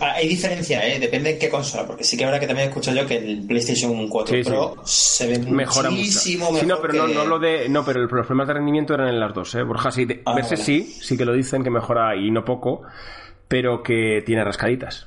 Hay 0.00 0.28
diferencia, 0.28 0.86
¿eh? 0.86 0.98
depende 0.98 1.32
de 1.32 1.38
qué 1.38 1.48
consola, 1.48 1.86
porque 1.86 2.04
sí 2.04 2.16
que 2.16 2.24
ahora 2.24 2.38
que 2.38 2.46
también 2.46 2.66
he 2.66 2.68
escuchado 2.68 2.98
yo 2.98 3.06
que 3.06 3.16
el 3.16 3.46
PlayStation 3.46 4.08
4 4.08 4.36
Pro 4.44 4.76
se 4.84 5.26
ve 5.26 5.38
Mejora 5.38 5.88
muchísimo 5.88 6.46
mejor. 6.46 6.60
Sí, 6.60 6.66
no, 6.66 6.80
pero 6.82 6.92
no, 6.92 7.06
no, 7.08 7.24
lo 7.24 7.38
de. 7.38 7.66
No, 7.68 7.82
pero 7.82 8.00
los 8.00 8.10
problemas 8.10 8.48
de 8.48 8.54
rendimiento 8.54 8.92
eran 8.92 9.08
en 9.08 9.18
las 9.18 9.32
dos, 9.32 9.54
¿eh? 9.54 9.62
Borja, 9.62 9.90
sí, 9.90 10.04
de, 10.04 10.20
ah, 10.26 10.34
verse 10.34 10.58
sí, 10.58 10.82
sí 10.82 11.16
que 11.16 11.24
lo 11.24 11.32
dicen 11.32 11.62
que 11.62 11.70
mejora 11.70 12.14
y 12.14 12.30
no 12.30 12.44
poco, 12.44 12.82
pero 13.48 13.82
que 13.82 14.22
tiene 14.26 14.44
rascaditas. 14.44 15.06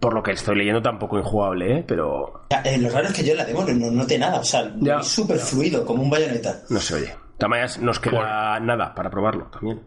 Por 0.00 0.14
lo 0.14 0.22
que 0.22 0.32
estoy 0.32 0.56
leyendo, 0.56 0.80
tampoco 0.80 1.18
injugable, 1.18 1.78
¿eh? 1.78 1.84
Pero. 1.86 2.46
Eh, 2.64 2.78
lo 2.78 2.88
raro 2.90 3.08
es 3.08 3.14
que 3.14 3.24
yo 3.24 3.34
la 3.34 3.44
demo 3.44 3.64
no 3.64 3.90
noté 3.90 4.18
nada. 4.18 4.40
O 4.40 4.44
sea, 4.44 4.72
es 5.00 5.06
súper 5.06 5.38
fluido, 5.38 5.84
como 5.84 6.02
un 6.02 6.10
bayoneta. 6.10 6.62
No 6.70 6.78
se 6.78 6.94
oye. 6.94 7.14
De 7.38 7.46
nos 7.80 8.00
queda 8.00 8.58
nada 8.58 8.94
para 8.94 9.10
probarlo 9.10 9.46
también. 9.46 9.82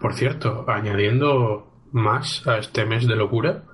Por 0.00 0.14
cierto, 0.14 0.64
añadiendo 0.68 1.88
más 1.92 2.46
a 2.46 2.58
este 2.58 2.86
mes 2.86 3.06
de 3.06 3.16
locura, 3.16 3.64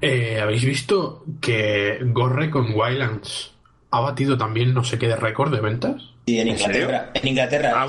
eh, 0.00 0.40
¿habéis 0.40 0.64
visto 0.64 1.24
que 1.40 1.98
Gorre 2.04 2.50
con 2.50 2.72
Wildlands 2.72 3.56
ha 3.90 4.00
batido 4.00 4.38
también 4.38 4.72
no 4.72 4.84
sé 4.84 4.98
qué 4.98 5.08
de 5.08 5.16
récord 5.16 5.52
de 5.52 5.60
ventas? 5.60 6.09
Sí, 6.26 6.38
en 6.38 6.48
Inglaterra. 6.48 7.10
En 7.14 7.28
Inglaterra. 7.28 7.72
Ah, 7.74 7.86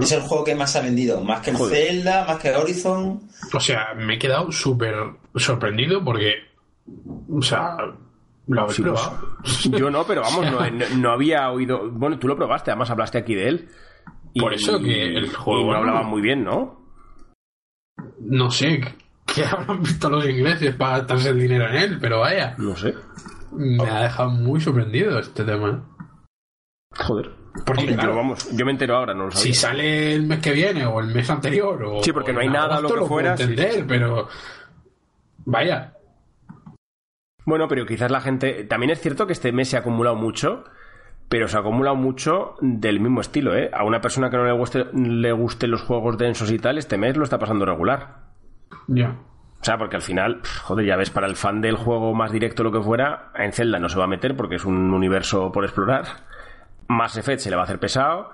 Es 0.00 0.12
el 0.12 0.20
juego 0.22 0.44
que 0.44 0.54
más 0.54 0.74
ha 0.76 0.80
vendido. 0.80 1.20
Más 1.22 1.40
que 1.40 1.52
Zelda, 1.52 2.24
más 2.26 2.38
que 2.38 2.50
Horizon. 2.50 3.20
O 3.52 3.60
sea, 3.60 3.94
me 3.96 4.14
he 4.14 4.18
quedado 4.18 4.50
súper 4.50 4.94
sorprendido 5.36 6.04
porque. 6.04 6.34
O 7.30 7.42
sea. 7.42 7.76
Lo 8.46 8.62
habéis 8.62 8.80
probado. 8.80 9.36
Yo 9.78 9.90
no, 9.90 10.04
pero 10.04 10.22
vamos, 10.22 10.46
no, 10.96 11.10
había 11.12 11.50
oído. 11.50 11.88
Bueno, 11.90 12.18
tú 12.18 12.26
lo 12.26 12.36
probaste, 12.36 12.70
además 12.72 12.90
hablaste 12.90 13.18
aquí 13.18 13.34
de 13.34 13.48
él. 13.48 13.68
Por 14.34 14.54
eso 14.54 14.80
que 14.80 15.04
el 15.16 15.32
juego. 15.34 15.72
no 15.72 15.78
hablaba 15.78 16.02
muy 16.02 16.20
bien, 16.20 16.42
¿no? 16.42 16.80
No 18.20 18.50
sé. 18.50 18.80
¿Qué 19.32 19.44
habrán 19.44 19.82
visto 19.82 20.10
los 20.10 20.26
ingleses 20.28 20.74
para 20.74 20.98
gastarse 20.98 21.28
el 21.28 21.38
dinero 21.38 21.68
en 21.68 21.76
él? 21.76 21.98
Pero 22.00 22.20
vaya. 22.20 22.54
No 22.58 22.74
sé. 22.76 22.94
Me 23.52 23.88
ha 23.88 24.02
dejado 24.02 24.30
muy 24.30 24.60
sorprendido 24.60 25.18
este 25.18 25.44
tema. 25.44 25.84
Joder. 26.96 27.39
Porque 27.64 27.96
vamos, 27.96 28.48
yo 28.56 28.64
me 28.64 28.72
entero 28.72 28.96
ahora, 28.96 29.12
no 29.12 29.24
lo 29.26 29.32
Si 29.32 29.52
sale 29.52 30.14
el 30.14 30.22
mes 30.22 30.38
que 30.38 30.52
viene 30.52 30.86
o 30.86 31.00
el 31.00 31.08
mes 31.12 31.28
anterior 31.30 31.82
o 31.82 32.02
Sí, 32.02 32.12
porque 32.12 32.32
no 32.32 32.40
hay 32.40 32.48
nada 32.48 32.80
lo 32.80 32.88
que 32.88 33.04
fuera, 33.04 33.32
entender, 33.32 33.84
pero 33.86 34.28
vaya. 35.44 35.94
Bueno, 37.44 37.66
pero 37.68 37.86
quizás 37.86 38.10
la 38.10 38.20
gente 38.20 38.64
también 38.64 38.90
es 38.90 39.00
cierto 39.00 39.26
que 39.26 39.32
este 39.32 39.50
mes 39.50 39.68
se 39.68 39.76
ha 39.76 39.80
acumulado 39.80 40.14
mucho, 40.14 40.64
pero 41.28 41.48
se 41.48 41.56
ha 41.56 41.60
acumulado 41.60 41.96
mucho 41.96 42.54
del 42.60 43.00
mismo 43.00 43.20
estilo, 43.20 43.56
¿eh? 43.56 43.70
A 43.72 43.84
una 43.84 44.00
persona 44.00 44.30
que 44.30 44.36
no 44.36 44.44
le 44.44 44.52
guste 44.52 44.86
le 44.92 45.32
gusten 45.32 45.70
los 45.70 45.82
juegos 45.82 46.18
densos 46.18 46.52
y 46.52 46.58
tal, 46.58 46.78
este 46.78 46.98
mes 46.98 47.16
lo 47.16 47.24
está 47.24 47.38
pasando 47.38 47.66
regular. 47.66 48.28
Ya. 48.86 49.16
O 49.60 49.64
sea, 49.64 49.76
porque 49.76 49.96
al 49.96 50.02
final, 50.02 50.40
joder, 50.62 50.86
ya 50.86 50.96
ves, 50.96 51.10
para 51.10 51.26
el 51.26 51.36
fan 51.36 51.60
del 51.60 51.76
juego 51.76 52.14
más 52.14 52.32
directo 52.32 52.62
lo 52.62 52.72
que 52.72 52.80
fuera, 52.80 53.30
en 53.34 53.52
Zelda 53.52 53.78
no 53.78 53.88
se 53.88 53.98
va 53.98 54.04
a 54.04 54.08
meter 54.08 54.34
porque 54.34 54.54
es 54.54 54.64
un 54.64 54.94
universo 54.94 55.52
por 55.52 55.64
explorar. 55.64 56.04
Mass 56.90 57.16
Effect 57.16 57.40
se 57.40 57.50
le 57.50 57.56
va 57.56 57.62
a 57.62 57.64
hacer 57.64 57.78
pesado. 57.78 58.30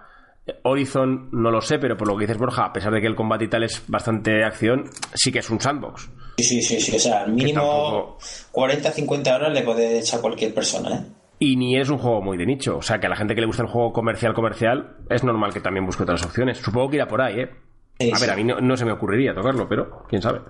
Horizon 0.62 1.28
no 1.32 1.50
lo 1.50 1.60
sé, 1.60 1.78
pero 1.78 1.96
por 1.96 2.08
lo 2.08 2.16
que 2.16 2.22
dices 2.22 2.38
Borja, 2.38 2.64
a 2.64 2.72
pesar 2.72 2.92
de 2.92 3.00
que 3.00 3.06
el 3.06 3.14
combate 3.14 3.44
y 3.44 3.48
tal 3.48 3.64
es 3.64 3.82
bastante 3.86 4.44
acción, 4.44 4.84
sí 5.14 5.30
que 5.30 5.40
es 5.40 5.50
un 5.50 5.60
sandbox. 5.60 6.08
Sí, 6.38 6.44
sí, 6.44 6.62
sí, 6.62 6.80
sí. 6.80 6.96
o 6.96 6.98
sea, 6.98 7.22
al 7.22 7.32
mínimo 7.32 8.16
40-50 8.52 9.34
horas 9.34 9.52
le 9.52 9.62
puede 9.62 9.98
echar 9.98 10.20
cualquier 10.20 10.54
persona, 10.54 10.96
¿eh? 10.96 11.04
Y 11.38 11.56
ni 11.56 11.78
es 11.78 11.90
un 11.90 11.98
juego 11.98 12.22
muy 12.22 12.38
de 12.38 12.46
nicho, 12.46 12.78
o 12.78 12.82
sea, 12.82 12.98
que 12.98 13.06
a 13.06 13.10
la 13.10 13.16
gente 13.16 13.34
que 13.34 13.42
le 13.42 13.46
gusta 13.46 13.62
el 13.62 13.68
juego 13.68 13.92
comercial 13.92 14.32
comercial 14.32 14.96
es 15.10 15.22
normal 15.22 15.52
que 15.52 15.60
también 15.60 15.84
busque 15.84 16.04
otras 16.04 16.24
opciones. 16.24 16.56
Supongo 16.58 16.88
que 16.88 16.96
irá 16.96 17.06
por 17.06 17.20
ahí, 17.20 17.40
¿eh? 17.40 18.12
a 18.14 18.18
ver, 18.18 18.30
a 18.30 18.36
mí 18.36 18.44
no 18.44 18.76
se 18.76 18.84
me 18.86 18.92
ocurriría 18.92 19.34
tocarlo, 19.34 19.68
pero 19.68 20.04
quién 20.08 20.22
sabe. 20.22 20.40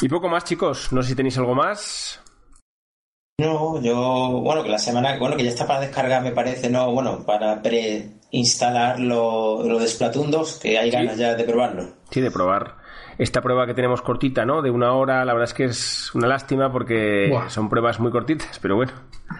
Y 0.00 0.08
poco 0.08 0.28
más, 0.28 0.44
chicos. 0.44 0.92
No 0.92 1.02
sé 1.02 1.10
si 1.10 1.14
tenéis 1.16 1.36
algo 1.38 1.54
más. 1.54 2.22
No, 3.40 3.80
yo, 3.80 4.40
bueno, 4.42 4.64
que 4.64 4.68
la 4.68 4.78
semana, 4.78 5.16
bueno, 5.16 5.36
que 5.36 5.44
ya 5.44 5.50
está 5.50 5.64
para 5.64 5.80
descargar, 5.80 6.22
me 6.22 6.32
parece, 6.32 6.68
no, 6.68 6.90
bueno, 6.90 7.24
para 7.24 7.62
preinstalar 7.62 8.98
lo, 8.98 9.62
lo 9.62 9.78
de 9.78 9.86
Splatoon 9.86 10.30
2, 10.32 10.58
que 10.60 10.76
hay 10.76 10.90
ganas 10.90 11.16
ya 11.16 11.36
de 11.36 11.44
probarlo. 11.44 11.84
Sí, 12.10 12.20
de 12.20 12.32
probar. 12.32 12.74
esta 13.16 13.40
prueba 13.40 13.64
que 13.66 13.74
tenemos 13.74 14.02
cortita, 14.02 14.44
¿no? 14.44 14.60
De 14.60 14.70
una 14.70 14.92
hora, 14.92 15.24
la 15.24 15.34
verdad 15.34 15.48
es 15.48 15.54
que 15.54 15.64
es 15.66 16.12
una 16.16 16.26
lástima 16.26 16.72
porque 16.72 17.32
son 17.46 17.68
pruebas 17.68 18.00
muy 18.00 18.10
cortitas, 18.10 18.58
pero 18.58 18.74
bueno. 18.74 18.92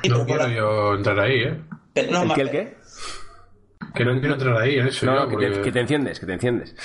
No 0.09 0.25
quiero 0.25 0.49
yo 0.49 0.95
entrar 0.95 1.19
ahí, 1.19 1.41
¿eh? 1.41 1.61
¿El 1.97 2.09
qué, 2.35 2.41
el 2.43 2.51
qué? 2.51 2.77
Que 3.95 4.05
no 4.05 4.13
quiero 4.21 4.35
entrar 4.35 4.57
ahí, 4.59 4.79
¿eh? 4.79 4.91
No, 5.03 5.27
que, 5.29 5.37
te, 5.37 5.61
que 5.61 5.73
te 5.73 5.81
enciendes, 5.81 6.21
que 6.21 6.27
te 6.27 6.35
enciendes. 6.35 6.77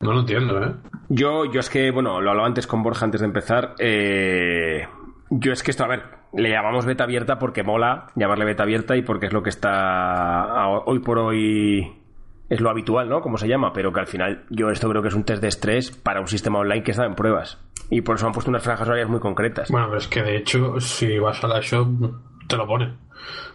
No 0.00 0.12
lo 0.12 0.20
entiendo, 0.20 0.62
¿eh? 0.62 0.74
Yo, 1.08 1.50
yo 1.50 1.58
es 1.58 1.70
que, 1.70 1.90
bueno, 1.90 2.20
lo 2.20 2.30
hablaba 2.30 2.46
antes 2.46 2.66
con 2.66 2.82
Borja 2.82 3.04
antes 3.04 3.20
de 3.20 3.26
empezar. 3.26 3.74
Eh, 3.78 4.86
yo 5.30 5.52
es 5.52 5.62
que 5.62 5.70
esto, 5.70 5.84
a 5.84 5.88
ver, 5.88 6.02
le 6.32 6.50
llamamos 6.50 6.86
beta 6.86 7.04
abierta 7.04 7.38
porque 7.38 7.62
mola 7.62 8.08
llamarle 8.14 8.44
beta 8.44 8.62
abierta 8.62 8.96
y 8.96 9.02
porque 9.02 9.26
es 9.26 9.32
lo 9.32 9.42
que 9.42 9.50
está 9.50 10.66
hoy 10.84 11.00
por 11.00 11.18
hoy 11.18 11.92
es 12.48 12.60
lo 12.60 12.70
habitual, 12.70 13.08
¿no? 13.08 13.20
Como 13.20 13.38
se 13.38 13.48
llama, 13.48 13.72
pero 13.72 13.92
que 13.92 14.00
al 14.00 14.06
final 14.06 14.44
yo 14.50 14.70
esto 14.70 14.88
creo 14.88 15.02
que 15.02 15.08
es 15.08 15.14
un 15.14 15.24
test 15.24 15.42
de 15.42 15.48
estrés 15.48 15.90
para 15.90 16.20
un 16.20 16.28
sistema 16.28 16.58
online 16.60 16.82
que 16.82 16.92
está 16.92 17.04
en 17.04 17.14
pruebas. 17.14 17.58
Y 17.90 18.02
por 18.02 18.16
eso 18.16 18.26
han 18.26 18.32
puesto 18.32 18.50
unas 18.50 18.62
franjas 18.62 18.86
horarias 18.86 19.08
muy 19.08 19.20
concretas. 19.20 19.70
Bueno, 19.70 19.86
pero 19.86 19.98
es 19.98 20.08
que 20.08 20.22
de 20.22 20.36
hecho, 20.36 20.80
si 20.80 21.18
vas 21.18 21.42
a 21.42 21.48
la 21.48 21.60
shop, 21.60 21.88
te 22.48 22.56
lo 22.56 22.66
pone. 22.66 22.94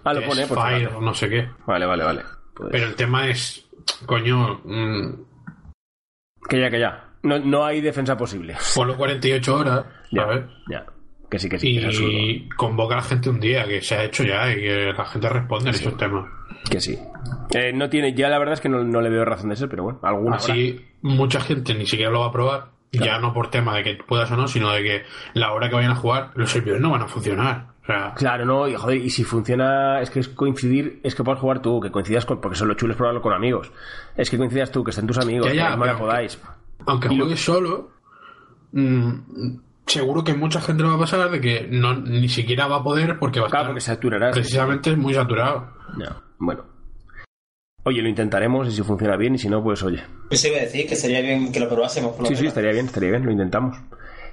Ah, 0.04 0.14
lo 0.14 0.24
pone, 0.24 0.46
por 0.48 0.62
Fire, 0.62 0.92
no 1.00 1.14
sé 1.14 1.30
qué. 1.30 1.50
Vale, 1.66 1.86
vale, 1.86 2.04
vale. 2.04 2.22
Pues 2.54 2.70
pero 2.72 2.88
el 2.88 2.96
tema 2.96 3.28
es, 3.28 3.70
coño, 4.06 4.62
mm, 4.64 5.14
que 6.50 6.60
ya, 6.60 6.70
que 6.70 6.80
ya. 6.80 7.06
No, 7.24 7.40
no 7.40 7.64
hay 7.64 7.82
defensa 7.82 8.18
posible. 8.18 8.58
Ponlo 8.76 8.98
48 8.98 9.56
horas, 9.56 9.86
ya, 10.12 10.48
Ya. 10.70 10.86
Que 11.32 11.40
sí, 11.40 11.48
que 11.48 11.58
sí. 11.58 11.70
Y 11.70 12.50
convoca 12.50 12.96
a 12.96 12.98
la 12.98 13.04
gente 13.04 13.30
un 13.30 13.40
día, 13.40 13.66
que 13.66 13.82
se 13.82 13.96
ha 13.96 14.04
hecho 14.04 14.26
ya 14.26 14.52
y 14.52 14.56
que 14.56 14.92
la 14.92 15.06
gente 15.06 15.30
responde 15.30 15.70
en 15.70 15.76
esos 15.76 15.96
temas. 15.96 16.30
Que 16.70 16.82
sí. 16.82 17.00
Eh, 17.52 17.72
no 17.74 17.90
tiene, 17.90 18.14
ya 18.14 18.28
la 18.28 18.38
verdad 18.38 18.56
es 18.56 18.60
que 18.60 18.68
no, 18.68 19.02
le 19.02 19.10
veo 19.10 19.24
razón 19.24 19.50
de 19.50 19.56
ser, 19.56 19.70
pero 19.70 19.84
bueno, 19.84 20.00
alguna 20.04 20.36
Así, 20.36 20.86
mucha 21.02 21.40
gente 21.40 21.74
ni 21.74 21.88
siquiera 21.88 22.12
lo 22.12 22.20
va 22.20 22.28
a 22.28 22.32
probar. 22.34 22.66
Ya 22.92 23.18
no 23.20 23.34
por 23.34 23.50
tema 23.50 23.78
de 23.78 23.84
que 23.84 24.04
puedas 24.06 24.30
o 24.32 24.36
no, 24.36 24.50
sino 24.50 24.74
de 24.74 24.84
que 24.84 25.04
la 25.34 25.54
hora 25.54 25.70
que 25.70 25.76
vayan 25.76 25.92
a 25.92 25.96
jugar, 25.96 26.32
los 26.36 26.52
servidores 26.52 26.82
no 26.82 26.92
van 26.92 27.04
a 27.04 27.08
funcionar. 27.08 27.68
claro, 28.16 28.46
no, 28.46 28.68
y 28.68 28.76
joder, 28.76 28.98
y 28.98 29.10
si 29.10 29.24
funciona, 29.24 30.02
es 30.02 30.10
que 30.10 30.20
es 30.20 30.28
coincidir, 30.28 31.00
es 31.02 31.16
que 31.16 31.24
puedes 31.24 31.40
jugar 31.40 31.62
tú, 31.62 31.80
que 31.80 31.92
coincidas 31.92 32.26
con, 32.26 32.42
porque 32.42 32.58
son 32.58 32.68
los 32.68 32.76
chulos 32.76 32.98
probarlo 32.98 33.22
con 33.22 33.32
amigos. 33.32 33.72
Es 34.18 34.30
que 34.30 34.38
coincidas 34.38 34.70
tú, 34.70 34.84
que 34.84 34.90
estén 34.90 35.08
tus 35.08 35.18
amigos, 35.18 35.48
que 35.48 35.56
ya, 35.56 35.78
podáis. 35.98 36.38
Aunque 36.86 37.08
juegues 37.08 37.42
solo, 37.42 37.92
mm, 38.74 39.12
seguro 39.92 40.24
que 40.24 40.34
mucha 40.34 40.62
gente 40.62 40.84
lo 40.84 40.90
va 40.90 40.96
a 40.96 41.00
pasar 41.00 41.30
de 41.30 41.42
que 41.42 41.68
no, 41.70 41.96
ni 41.96 42.30
siquiera 42.30 42.68
va 42.68 42.78
a 42.78 42.84
poder 42.84 43.20
porque 43.20 43.40
va 43.40 43.48
a 43.48 43.50
claro, 43.50 43.68
porque 43.68 43.82
saturará. 43.82 44.32
Precisamente 44.32 44.92
es 44.92 44.98
muy 44.98 45.14
saturado. 45.14 45.74
Bueno. 46.40 46.66
Oye, 47.84 48.02
lo 48.02 48.10
intentaremos 48.10 48.68
y 48.68 48.72
si 48.72 48.84
funciona 48.84 49.18
bien 49.18 49.36
y 49.36 49.38
si 49.40 49.50
no, 49.50 49.64
pues 49.64 49.82
oye. 49.84 50.04
Pues 50.28 50.46
iba 50.46 50.58
a 50.58 50.62
decir 50.62 50.88
que 50.88 50.96
sería 50.96 51.22
bien 51.22 51.52
que 51.52 51.60
lo 51.60 51.68
probásemos. 51.68 52.16
sí, 52.28 52.36
sí, 52.36 52.48
estaría 52.48 52.72
bien, 52.72 52.86
estaría 52.86 53.10
bien, 53.10 53.26
lo 53.26 53.32
intentamos. 53.32 53.78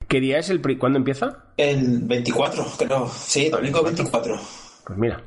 ¿Qué 0.06 0.20
día 0.20 0.38
es 0.38 0.48
el 0.50 0.60
¿Cuándo 0.78 0.98
empieza? 0.98 1.52
El 1.56 2.00
24, 2.02 2.64
creo. 2.78 3.08
Sí, 3.08 3.50
domingo 3.50 3.82
24. 3.82 4.40
Pues 4.86 4.98
mira. 4.98 5.22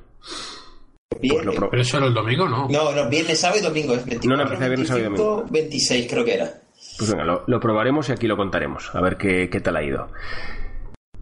Pues 1.09 1.43
Pero 1.69 1.81
eso 1.81 1.97
era 1.97 2.07
el 2.07 2.13
domingo, 2.13 2.47
¿no? 2.47 2.67
No, 2.67 2.91
no, 2.91 3.09
viernes, 3.09 3.39
sábado 3.39 3.59
y 3.59 3.63
domingo. 3.63 3.93
Es 3.93 4.05
24, 4.05 4.29
no, 4.29 4.37
no, 4.37 4.43
empecé 4.43 4.67
viernes, 4.67 4.87
sábado 4.87 5.01
y 5.01 5.09
domingo. 5.09 5.45
26 5.51 6.07
creo 6.09 6.25
que 6.25 6.33
era. 6.33 6.60
Pues 7.01 7.11
venga, 7.11 7.43
lo, 7.45 7.59
probaremos 7.59 8.09
y 8.09 8.11
aquí 8.11 8.27
lo 8.27 8.37
contaremos. 8.37 8.93
A 8.93 9.01
ver 9.01 9.17
qué, 9.17 9.49
qué 9.49 9.59
tal 9.59 9.75
ha 9.75 9.83
ido. 9.83 10.07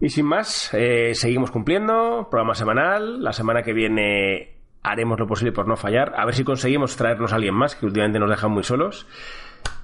Y 0.00 0.10
sin 0.10 0.26
más, 0.26 0.70
eh, 0.72 1.12
seguimos 1.14 1.50
cumpliendo. 1.50 2.28
Programa 2.30 2.54
semanal. 2.54 3.22
La 3.22 3.32
semana 3.32 3.62
que 3.62 3.72
viene 3.72 4.60
haremos 4.82 5.18
lo 5.18 5.26
posible 5.26 5.52
por 5.52 5.66
no 5.66 5.76
fallar. 5.76 6.14
A 6.16 6.24
ver 6.24 6.34
si 6.34 6.44
conseguimos 6.44 6.96
traernos 6.96 7.32
a 7.32 7.36
alguien 7.36 7.54
más, 7.54 7.74
que 7.74 7.86
últimamente 7.86 8.18
nos 8.18 8.30
dejan 8.30 8.50
muy 8.50 8.62
solos. 8.62 9.06